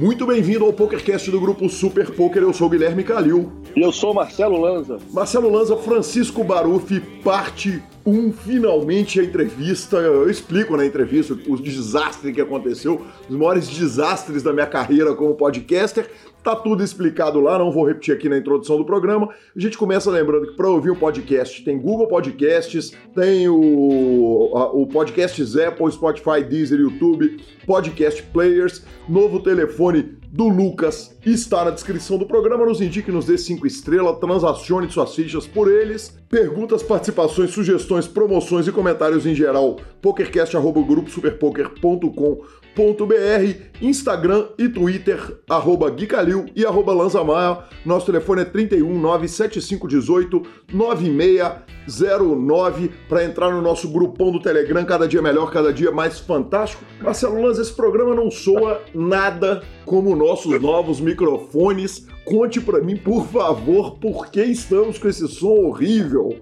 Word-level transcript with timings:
Muito 0.00 0.24
bem-vindo 0.24 0.64
ao 0.64 0.72
PokerCast 0.72 1.30
do 1.30 1.38
grupo 1.38 1.68
Super 1.68 2.10
Poker. 2.10 2.42
Eu 2.42 2.54
sou 2.54 2.70
Guilherme 2.70 3.04
Calil. 3.04 3.52
E 3.76 3.82
eu 3.82 3.92
sou 3.92 4.14
Marcelo 4.14 4.58
Lanza. 4.58 4.98
Marcelo 5.12 5.50
Lanza, 5.50 5.76
Francisco 5.76 6.42
Barufi, 6.42 7.00
parte 7.22 7.82
1, 8.04 8.32
finalmente 8.32 9.20
a 9.20 9.24
entrevista. 9.24 9.96
Eu 9.96 10.30
explico 10.30 10.76
na 10.76 10.86
entrevista 10.86 11.36
o 11.46 11.56
desastre 11.56 12.32
que 12.32 12.40
aconteceu, 12.40 13.02
os 13.28 13.36
maiores 13.36 13.68
desastres 13.68 14.42
da 14.42 14.52
minha 14.52 14.66
carreira 14.66 15.14
como 15.14 15.34
podcaster. 15.34 16.10
Tá 16.42 16.56
tudo 16.56 16.82
explicado 16.82 17.38
lá, 17.38 17.58
não 17.58 17.70
vou 17.70 17.86
repetir 17.86 18.14
aqui 18.14 18.26
na 18.26 18.38
introdução 18.38 18.78
do 18.78 18.84
programa. 18.84 19.28
A 19.54 19.60
gente 19.60 19.76
começa 19.76 20.10
lembrando 20.10 20.46
que 20.46 20.56
para 20.56 20.70
ouvir 20.70 20.90
o 20.90 20.96
podcast 20.96 21.62
tem 21.62 21.78
Google 21.78 22.06
Podcasts, 22.06 22.96
tem 23.14 23.46
o, 23.46 24.50
o 24.72 24.86
Podcasts 24.86 25.54
Apple, 25.56 25.92
Spotify, 25.92 26.42
Deezer, 26.42 26.80
YouTube, 26.80 27.44
Podcast 27.66 28.22
Players, 28.22 28.82
novo 29.06 29.40
telefone 29.40 30.18
do 30.32 30.48
Lucas 30.48 31.18
está 31.26 31.64
na 31.64 31.72
descrição 31.72 32.16
do 32.16 32.24
programa. 32.24 32.64
Nos 32.64 32.80
indique, 32.80 33.12
nos 33.12 33.26
dê 33.26 33.36
cinco 33.36 33.66
estrelas, 33.66 34.18
transacione 34.18 34.90
suas 34.90 35.14
fichas 35.14 35.46
por 35.46 35.70
eles. 35.70 36.19
Perguntas, 36.30 36.80
participações, 36.80 37.50
sugestões, 37.50 38.06
promoções 38.06 38.68
e 38.68 38.72
comentários 38.72 39.26
em 39.26 39.34
geral. 39.34 39.80
pokercast.gruposuperpoker.com 40.00 42.60
br 42.76 43.56
Instagram 43.82 44.46
e 44.56 44.68
Twitter, 44.68 45.18
arroba 45.48 45.90
Gui 45.90 46.06
Calil 46.06 46.46
e 46.54 46.64
arroba 46.64 46.92
Lanzamaia. 46.92 47.58
Nosso 47.84 48.06
telefone 48.06 48.42
é 48.42 48.44
31 48.44 48.96
97518 49.00 50.42
9609 50.72 52.92
para 53.08 53.24
entrar 53.24 53.50
no 53.50 53.60
nosso 53.60 53.88
grupão 53.88 54.30
do 54.30 54.40
Telegram, 54.40 54.84
cada 54.84 55.08
dia 55.08 55.20
melhor, 55.20 55.50
cada 55.50 55.72
dia 55.72 55.90
mais 55.90 56.20
fantástico. 56.20 56.84
Marcelo 57.00 57.42
Lanza, 57.42 57.62
esse 57.62 57.72
programa 57.72 58.14
não 58.14 58.30
soa 58.30 58.80
nada 58.94 59.64
como 59.84 60.14
nossos 60.14 60.60
novos 60.60 61.00
microfones. 61.00 62.06
Conte 62.30 62.60
para 62.60 62.80
mim, 62.80 62.96
por 62.96 63.26
favor, 63.26 63.98
por 63.98 64.30
que 64.30 64.40
estamos 64.44 64.98
com 64.98 65.08
esse 65.08 65.26
som 65.26 65.66
horrível? 65.66 66.38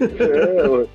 É, 0.00 0.86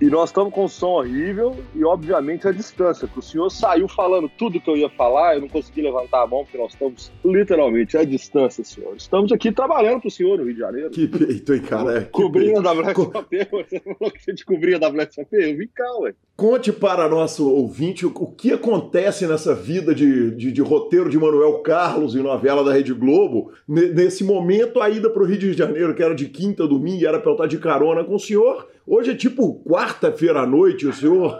e 0.00 0.06
nós 0.10 0.28
estamos 0.28 0.52
com 0.52 0.64
um 0.64 0.68
som 0.68 0.98
horrível 0.98 1.56
e, 1.74 1.82
obviamente, 1.82 2.46
a 2.46 2.52
distância. 2.52 3.08
Que 3.08 3.18
o 3.18 3.22
senhor 3.22 3.48
saiu 3.48 3.88
falando 3.88 4.28
tudo 4.36 4.60
que 4.60 4.68
eu 4.68 4.76
ia 4.76 4.90
falar, 4.90 5.36
eu 5.36 5.40
não 5.40 5.48
consegui 5.48 5.80
levantar 5.80 6.24
a 6.24 6.26
mão, 6.26 6.44
porque 6.44 6.58
nós 6.58 6.72
estamos 6.72 7.10
literalmente 7.24 7.96
à 7.96 8.04
distância, 8.04 8.62
senhor. 8.62 8.94
Estamos 8.96 9.32
aqui 9.32 9.50
trabalhando 9.50 10.00
para 10.00 10.08
o 10.08 10.10
senhor 10.10 10.36
no 10.36 10.44
Rio 10.44 10.54
de 10.54 10.60
Janeiro. 10.60 10.90
Que 10.90 11.08
peito, 11.08 11.54
hein, 11.54 11.62
cara? 11.62 12.08
Cobrindo 12.12 12.68
a 12.68 12.72
WSOP. 12.72 13.48
Você 13.50 13.80
falou 13.80 14.10
que 14.10 14.18
a 14.18 14.30
gente 14.30 14.44
cobria 14.44 14.76
a 14.76 14.88
WSOP? 14.88 15.28
Eu 15.32 15.56
vim 15.56 15.68
cá, 15.74 15.90
ué. 16.00 16.14
Conte 16.40 16.72
para 16.72 17.06
nosso 17.06 17.46
ouvinte 17.50 18.06
o, 18.06 18.10
que 18.10 18.50
acontece 18.50 19.26
nessa 19.26 19.54
vida 19.54 19.94
de, 19.94 20.30
de, 20.30 20.50
de, 20.50 20.62
roteiro 20.62 21.10
de 21.10 21.18
Manuel 21.18 21.58
Carlos 21.58 22.14
e 22.14 22.18
novela 22.20 22.64
da 22.64 22.72
Rede 22.72 22.94
Globo, 22.94 23.52
nesse 23.68 24.24
momento 24.24 24.80
a 24.80 24.88
ida 24.88 25.10
para 25.10 25.22
o 25.22 25.26
Rio 25.26 25.36
de 25.36 25.52
Janeiro, 25.52 25.94
que 25.94 26.02
era 26.02 26.14
de 26.14 26.30
quinta 26.30 26.66
domingo, 26.66 27.02
e 27.02 27.04
era 27.04 27.20
para 27.20 27.30
eu 27.30 27.34
estar 27.34 27.46
de 27.46 27.58
carona 27.58 28.02
com 28.04 28.14
o 28.14 28.18
senhor. 28.18 28.66
Hoje 28.86 29.10
é 29.10 29.14
tipo 29.14 29.62
quarta-feira 29.62 30.40
à 30.40 30.46
noite, 30.46 30.86
o 30.86 30.94
senhor. 30.94 31.38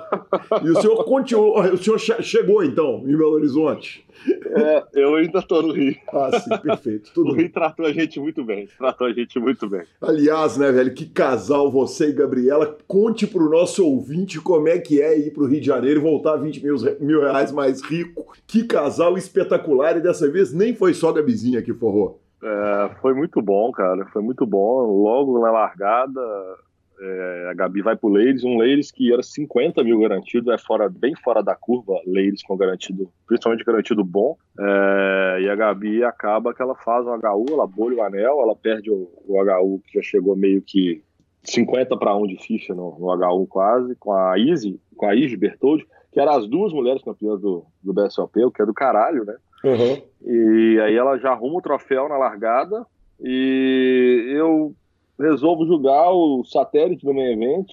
e 0.62 0.68
o 0.68 0.78
senhor 0.78 1.02
continuou. 1.04 1.58
O 1.72 1.78
senhor 1.78 1.98
chegou 1.98 2.62
então 2.62 3.02
em 3.06 3.16
Belo 3.16 3.32
Horizonte. 3.32 4.04
É, 4.46 4.84
eu 4.94 5.14
ainda 5.14 5.38
estou 5.38 5.62
no 5.62 5.72
Rio. 5.72 5.96
Ah, 6.12 6.30
sim, 6.38 6.50
perfeito. 6.58 7.12
Tudo 7.14 7.30
o 7.30 7.34
Rio 7.34 7.50
tratou 7.50 7.86
a 7.86 7.92
gente 7.92 8.18
muito 8.20 8.44
bem. 8.44 8.68
Tratou 8.78 9.06
a 9.06 9.12
gente 9.12 9.38
muito 9.38 9.68
bem. 9.68 9.82
Aliás, 10.00 10.56
né, 10.56 10.70
velho, 10.72 10.94
que 10.94 11.06
casal 11.06 11.70
você 11.70 12.08
e 12.08 12.12
Gabriela. 12.12 12.76
Conte 12.86 13.26
pro 13.26 13.50
nosso 13.50 13.86
ouvinte 13.86 14.40
como 14.40 14.68
é 14.68 14.78
que 14.78 15.00
é 15.00 15.18
ir 15.18 15.32
pro 15.32 15.46
Rio 15.46 15.60
de 15.60 15.66
Janeiro 15.66 16.00
e 16.00 16.02
voltar 16.02 16.36
20 16.36 16.62
mil, 16.62 16.76
mil 17.00 17.20
reais 17.20 17.52
mais 17.52 17.80
rico. 17.82 18.32
Que 18.46 18.64
casal 18.64 19.16
espetacular. 19.16 19.96
E 19.96 20.00
dessa 20.00 20.30
vez 20.30 20.52
nem 20.52 20.74
foi 20.74 20.94
só 20.94 21.10
a 21.10 21.14
Gabizinha 21.14 21.62
que 21.62 21.72
forrou. 21.72 22.20
É, 22.42 22.90
foi 23.00 23.14
muito 23.14 23.40
bom, 23.40 23.70
cara. 23.70 24.06
Foi 24.06 24.22
muito 24.22 24.46
bom. 24.46 24.80
Logo 25.02 25.38
na 25.40 25.50
largada, 25.50 26.20
é, 27.00 27.48
a 27.50 27.54
Gabi 27.54 27.80
vai 27.80 27.96
pro 27.96 28.10
Ladies, 28.10 28.44
um 28.44 28.58
Ladies 28.58 28.90
que 28.90 29.12
era 29.12 29.22
50 29.22 29.82
mil 29.82 29.98
garantido, 30.00 30.52
é 30.52 30.58
fora, 30.58 30.88
bem 30.88 31.14
fora 31.16 31.42
da 31.42 31.54
curva, 31.54 31.94
Ladies 32.06 32.42
com 32.42 32.56
garantido, 32.56 33.10
principalmente 33.26 33.64
garantido 33.64 34.04
bom. 34.04 34.36
É, 34.58 35.38
e 35.42 35.48
a 35.48 35.56
Gabi 35.56 36.04
acaba 36.04 36.52
que 36.52 36.60
ela 36.60 36.74
faz 36.74 37.06
um 37.06 37.14
HU, 37.14 37.46
ela 37.50 37.66
bolha 37.66 37.96
o 37.96 38.02
anel, 38.02 38.42
ela 38.42 38.54
perde 38.54 38.90
o, 38.90 39.08
o 39.26 39.42
HU 39.42 39.80
que 39.86 39.94
já 39.94 40.02
chegou 40.02 40.36
meio 40.36 40.60
que 40.60 41.02
50 41.44 41.96
para 41.96 42.14
1 42.14 42.26
de 42.26 42.36
ficha 42.36 42.74
no, 42.74 42.98
no, 42.98 43.08
HU 43.08 43.46
quase, 43.46 43.94
com 43.96 44.12
a 44.12 44.38
Izzy, 44.38 44.78
com 44.94 45.06
a 45.06 45.14
Izzy 45.14 45.36
Bertoldi, 45.36 45.86
que 46.12 46.20
eram 46.20 46.32
as 46.32 46.46
duas 46.46 46.72
mulheres 46.72 47.02
campeãs 47.02 47.40
do, 47.40 47.64
do 47.82 47.94
BSOP, 47.94 48.44
o 48.44 48.50
que 48.50 48.60
é 48.60 48.66
do 48.66 48.74
caralho, 48.74 49.24
né? 49.24 49.36
Uhum. 49.64 50.02
E 50.26 50.80
aí 50.80 50.94
ela 50.94 51.18
já 51.18 51.30
arruma 51.30 51.58
o 51.58 51.62
troféu 51.62 52.08
na 52.08 52.18
largada, 52.18 52.86
e 53.22 54.32
eu 54.34 54.74
resolvo 55.20 55.66
jogar 55.66 56.10
o 56.10 56.44
satélite 56.44 57.04
do 57.04 57.14
meio 57.14 57.32
event, 57.32 57.68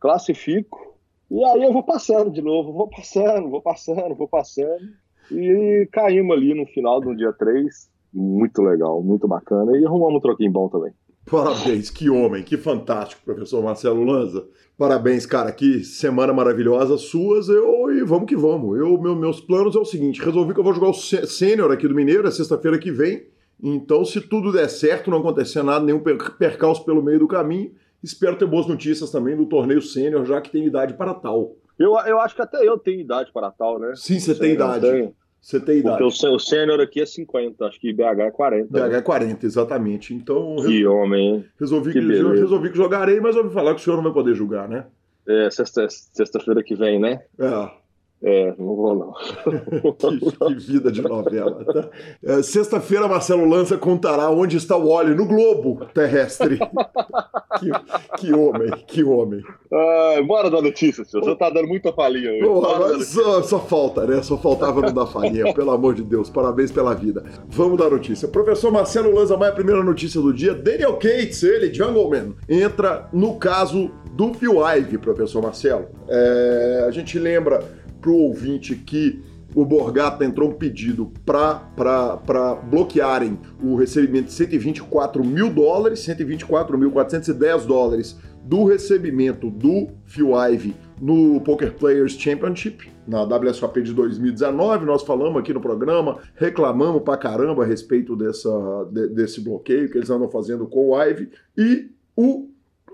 classifico, 0.00 0.92
e 1.30 1.42
aí 1.44 1.62
eu 1.62 1.72
vou 1.72 1.82
passando 1.82 2.30
de 2.30 2.42
novo, 2.42 2.72
vou 2.72 2.88
passando, 2.88 3.48
vou 3.48 3.62
passando, 3.62 4.14
vou 4.14 4.28
passando. 4.28 4.82
E 5.30 5.88
caímos 5.90 6.36
ali 6.36 6.52
no 6.52 6.66
final 6.66 7.00
do 7.00 7.16
dia 7.16 7.32
3. 7.32 7.90
Muito 8.12 8.60
legal, 8.60 9.02
muito 9.02 9.26
bacana. 9.26 9.74
E 9.78 9.86
arrumamos 9.86 10.16
um 10.16 10.20
troquinho 10.20 10.52
bom 10.52 10.68
também. 10.68 10.92
Parabéns, 11.30 11.88
que 11.88 12.10
homem, 12.10 12.42
que 12.42 12.58
fantástico, 12.58 13.22
professor 13.24 13.62
Marcelo 13.62 14.04
Lanza. 14.04 14.46
Parabéns, 14.76 15.24
cara, 15.24 15.52
que 15.52 15.82
semana 15.84 16.34
maravilhosa 16.34 16.98
suas. 16.98 17.48
Eu 17.48 17.90
e 17.90 18.04
vamos 18.04 18.26
que 18.26 18.36
vamos. 18.36 18.78
Eu, 18.78 19.00
meu, 19.00 19.16
meus 19.16 19.40
planos 19.40 19.74
é 19.74 19.78
o 19.78 19.86
seguinte: 19.86 20.20
resolvi 20.20 20.52
que 20.52 20.60
eu 20.60 20.64
vou 20.64 20.74
jogar 20.74 20.90
o 20.90 20.94
sênior 20.94 21.72
aqui 21.72 21.88
do 21.88 21.94
Mineiro, 21.94 22.28
é 22.28 22.30
sexta-feira 22.30 22.78
que 22.78 22.90
vem. 22.90 23.22
Então, 23.62 24.04
se 24.04 24.20
tudo 24.20 24.50
der 24.50 24.68
certo, 24.68 25.10
não 25.10 25.18
acontecer 25.18 25.62
nada, 25.62 25.84
nenhum 25.84 26.00
percalço 26.00 26.84
pelo 26.84 27.02
meio 27.02 27.20
do 27.20 27.28
caminho, 27.28 27.72
espero 28.02 28.36
ter 28.36 28.46
boas 28.46 28.66
notícias 28.66 29.10
também 29.10 29.36
do 29.36 29.46
torneio 29.46 29.80
sênior, 29.80 30.26
já 30.26 30.40
que 30.40 30.50
tem 30.50 30.66
idade 30.66 30.94
para 30.94 31.14
tal. 31.14 31.54
Eu, 31.78 31.96
eu 32.06 32.20
acho 32.20 32.34
que 32.34 32.42
até 32.42 32.66
eu 32.66 32.76
tenho 32.76 33.00
idade 33.00 33.30
para 33.32 33.50
tal, 33.50 33.78
né? 33.78 33.92
Sim, 33.94 34.18
você 34.18 34.34
tem 34.34 34.54
idade. 34.54 35.12
Você 35.40 35.58
tem 35.58 35.78
idade. 35.78 35.98
Porque 35.98 36.26
o 36.28 36.38
sênior 36.38 36.80
aqui 36.80 37.00
é 37.00 37.06
50, 37.06 37.66
acho 37.66 37.80
que 37.80 37.92
BH 37.92 38.20
é 38.20 38.30
40. 38.30 38.68
BH 38.68 38.88
né? 38.88 38.98
é 38.98 39.02
40, 39.02 39.46
exatamente. 39.46 40.14
Então. 40.14 40.56
Que 40.56 40.78
resol... 40.78 40.96
homem? 40.96 41.44
Resolvi 41.58 41.92
que, 41.92 42.00
que 42.00 42.06
resolvi 42.06 42.70
que 42.70 42.76
jogarei, 42.76 43.20
mas 43.20 43.34
ouvi 43.34 43.52
falar 43.52 43.74
que 43.74 43.80
o 43.80 43.84
senhor 43.84 43.96
não 43.96 44.04
vai 44.04 44.12
poder 44.12 44.34
julgar, 44.34 44.68
né? 44.68 44.86
É, 45.26 45.50
sexta-feira 45.50 45.90
sexta 45.90 46.62
que 46.64 46.74
vem, 46.76 47.00
né? 47.00 47.22
É. 47.38 47.81
É, 48.24 48.54
não 48.56 48.76
vou 48.76 48.94
não. 48.94 49.12
que, 49.98 50.30
que, 50.30 50.54
vida 50.54 50.92
de 50.92 51.02
novela. 51.02 51.64
Tá? 51.64 51.88
É, 52.24 52.42
Sexta-feira, 52.42 53.08
Marcelo 53.08 53.48
Lança 53.48 53.76
contará 53.76 54.30
onde 54.30 54.56
está 54.56 54.76
o 54.76 54.88
óleo 54.88 55.16
no 55.16 55.26
globo 55.26 55.84
terrestre. 55.92 56.58
que, 57.58 57.70
que, 58.18 58.32
homem, 58.32 58.70
que 58.86 59.02
homem. 59.02 59.42
Ah, 59.72 60.22
bora 60.24 60.48
dar 60.48 60.62
notícia, 60.62 61.04
senhor. 61.04 61.24
Você 61.24 61.32
está 61.32 61.50
dando 61.50 61.66
muita 61.66 61.92
falinha 61.92 62.30
hoje. 62.30 63.04
só, 63.06 63.42
só, 63.42 63.58
falta, 63.58 64.06
né? 64.06 64.22
Só 64.22 64.38
faltava 64.38 64.80
não 64.80 64.92
dar 64.92 65.06
falinha. 65.06 65.52
Pelo 65.52 65.72
amor 65.72 65.94
de 65.94 66.04
Deus, 66.04 66.30
parabéns 66.30 66.70
pela 66.70 66.94
vida. 66.94 67.24
Vamos 67.48 67.76
dar 67.76 67.90
notícia. 67.90 68.28
Professor 68.28 68.70
Marcelo 68.70 69.12
Lanza 69.12 69.36
Maia, 69.36 69.50
primeira 69.50 69.82
notícia 69.82 70.20
do 70.20 70.32
dia. 70.32 70.54
Daniel 70.54 70.92
Cates, 70.94 71.42
ele, 71.42 71.74
Jungleman, 71.74 72.34
entra 72.48 73.08
no 73.12 73.36
caso 73.36 73.90
do 74.12 74.32
Phil 74.34 74.64
Ive, 74.64 74.98
professor 74.98 75.42
Marcelo. 75.42 75.86
É, 76.08 76.84
a 76.86 76.90
gente 76.92 77.18
lembra 77.18 77.81
o 78.10 78.16
ouvinte 78.16 78.74
que 78.74 79.22
o 79.54 79.64
Borgata 79.64 80.24
entrou 80.24 80.50
um 80.50 80.54
pedido 80.54 81.12
para 81.26 82.54
bloquearem 82.70 83.38
o 83.62 83.74
recebimento 83.76 84.26
de 84.26 84.32
124 84.32 85.24
mil 85.24 85.52
dólares, 85.52 86.00
124.410 86.00 87.66
dólares 87.66 88.18
do 88.44 88.64
recebimento 88.64 89.50
do 89.50 89.88
Phil 90.04 90.32
Ive 90.34 90.74
no 91.00 91.40
Poker 91.40 91.74
Players 91.74 92.14
Championship, 92.14 92.90
na 93.06 93.22
WSOP 93.22 93.82
de 93.82 93.92
2019. 93.92 94.84
Nós 94.84 95.02
falamos 95.02 95.38
aqui 95.40 95.52
no 95.52 95.60
programa, 95.60 96.18
reclamamos 96.34 97.02
pra 97.02 97.16
caramba 97.16 97.62
a 97.62 97.66
respeito 97.66 98.16
dessa, 98.16 98.50
de, 98.90 99.08
desse 99.08 99.40
bloqueio 99.40 99.90
que 99.90 99.98
eles 99.98 100.10
andam 100.10 100.30
fazendo 100.30 100.66
com 100.66 100.90
o 100.90 101.02
Ive. 101.02 101.30
E 101.56 101.90
o 102.16 102.48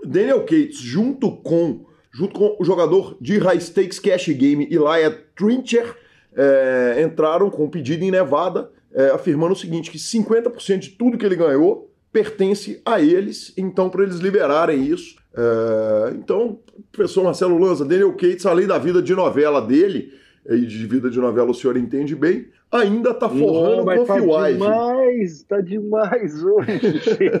Daniel 0.05 0.41
Cates, 0.41 0.77
junto 0.77 1.31
com 1.37 1.85
junto 2.11 2.33
com 2.33 2.55
o 2.59 2.65
jogador 2.65 3.17
de 3.19 3.37
High 3.37 3.59
Stakes 3.59 3.99
Cash 3.99 4.29
Game 4.29 4.67
Elijah 4.71 5.17
Trincher, 5.35 5.95
é, 6.35 7.01
entraram 7.03 7.49
com 7.49 7.65
um 7.65 7.69
pedido 7.69 8.03
em 8.03 8.11
Nevada, 8.11 8.71
é, 8.93 9.09
afirmando 9.09 9.53
o 9.53 9.57
seguinte, 9.57 9.91
que 9.91 9.97
50% 9.97 10.79
de 10.79 10.89
tudo 10.89 11.17
que 11.17 11.25
ele 11.25 11.35
ganhou 11.35 11.91
pertence 12.11 12.81
a 12.85 12.99
eles, 12.99 13.53
então 13.55 13.89
para 13.89 14.03
eles 14.03 14.17
liberarem 14.17 14.83
isso. 14.83 15.15
É, 15.35 16.13
então, 16.15 16.59
professor 16.91 17.23
Marcelo 17.23 17.57
Lanza, 17.57 17.85
Daniel 17.85 18.13
Cates, 18.13 18.45
além 18.45 18.65
da 18.65 18.77
vida 18.77 19.01
de 19.01 19.13
novela 19.13 19.61
dele, 19.61 20.13
e 20.49 20.65
de 20.65 20.87
vida 20.87 21.09
de 21.09 21.19
novela 21.19 21.51
o 21.51 21.53
senhor 21.53 21.77
entende 21.77 22.15
bem, 22.15 22.47
ainda 22.71 23.13
tá 23.13 23.27
forrando 23.27 23.85
Não, 23.85 23.97
com 23.97 24.05
tá 24.05 24.19
demais, 24.19 25.43
tá 25.43 25.61
demais 25.61 26.43
hoje, 26.43 26.79
gente. 26.81 27.31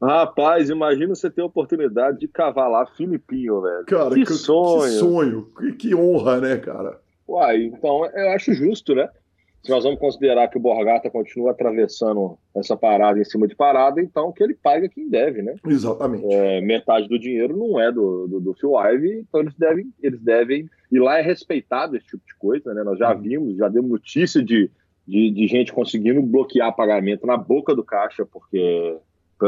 Rapaz, 0.00 0.68
imagina 0.68 1.14
você 1.14 1.30
ter 1.30 1.42
a 1.42 1.46
oportunidade 1.46 2.18
de 2.18 2.28
cavar 2.28 2.70
lá 2.70 2.86
Filipinho, 2.86 3.60
velho. 3.62 3.84
Cara, 3.86 4.14
que, 4.14 4.24
que 4.24 4.32
sonho. 4.32 4.82
Que 4.82 4.98
sonho, 4.98 5.48
que, 5.58 5.72
que 5.72 5.94
honra, 5.94 6.40
né, 6.40 6.56
cara? 6.58 7.00
Uai, 7.26 7.64
então 7.64 8.06
eu 8.06 8.30
acho 8.30 8.52
justo, 8.54 8.94
né? 8.94 9.08
Se 9.66 9.72
nós 9.72 9.82
vamos 9.82 9.98
considerar 9.98 10.46
que 10.46 10.56
o 10.56 10.60
Borgata 10.60 11.10
continua 11.10 11.50
atravessando 11.50 12.38
essa 12.54 12.76
parada 12.76 13.18
em 13.18 13.24
cima 13.24 13.48
de 13.48 13.56
parada, 13.56 14.00
então 14.00 14.30
que 14.30 14.40
ele 14.40 14.54
paga 14.54 14.88
quem 14.88 15.08
deve, 15.08 15.42
né? 15.42 15.56
Exatamente. 15.66 16.24
É, 16.32 16.60
metade 16.60 17.08
do 17.08 17.18
dinheiro 17.18 17.56
não 17.56 17.80
é 17.80 17.90
do, 17.90 18.28
do, 18.28 18.40
do 18.40 18.54
Phil 18.54 18.78
Ive, 18.78 19.26
então 19.28 19.40
eles 19.40 19.54
devem, 19.56 19.92
eles 20.00 20.20
devem. 20.20 20.70
E 20.92 21.00
lá 21.00 21.18
é 21.18 21.20
respeitado 21.20 21.96
esse 21.96 22.06
tipo 22.06 22.24
de 22.24 22.36
coisa, 22.36 22.72
né? 22.72 22.84
Nós 22.84 22.96
já 22.96 23.12
uhum. 23.12 23.20
vimos, 23.20 23.56
já 23.56 23.68
demos 23.68 23.90
notícia 23.90 24.40
de, 24.40 24.70
de, 25.04 25.32
de 25.32 25.46
gente 25.48 25.72
conseguindo 25.72 26.22
bloquear 26.22 26.76
pagamento 26.76 27.26
na 27.26 27.36
boca 27.36 27.74
do 27.74 27.82
caixa, 27.82 28.24
porque 28.24 28.96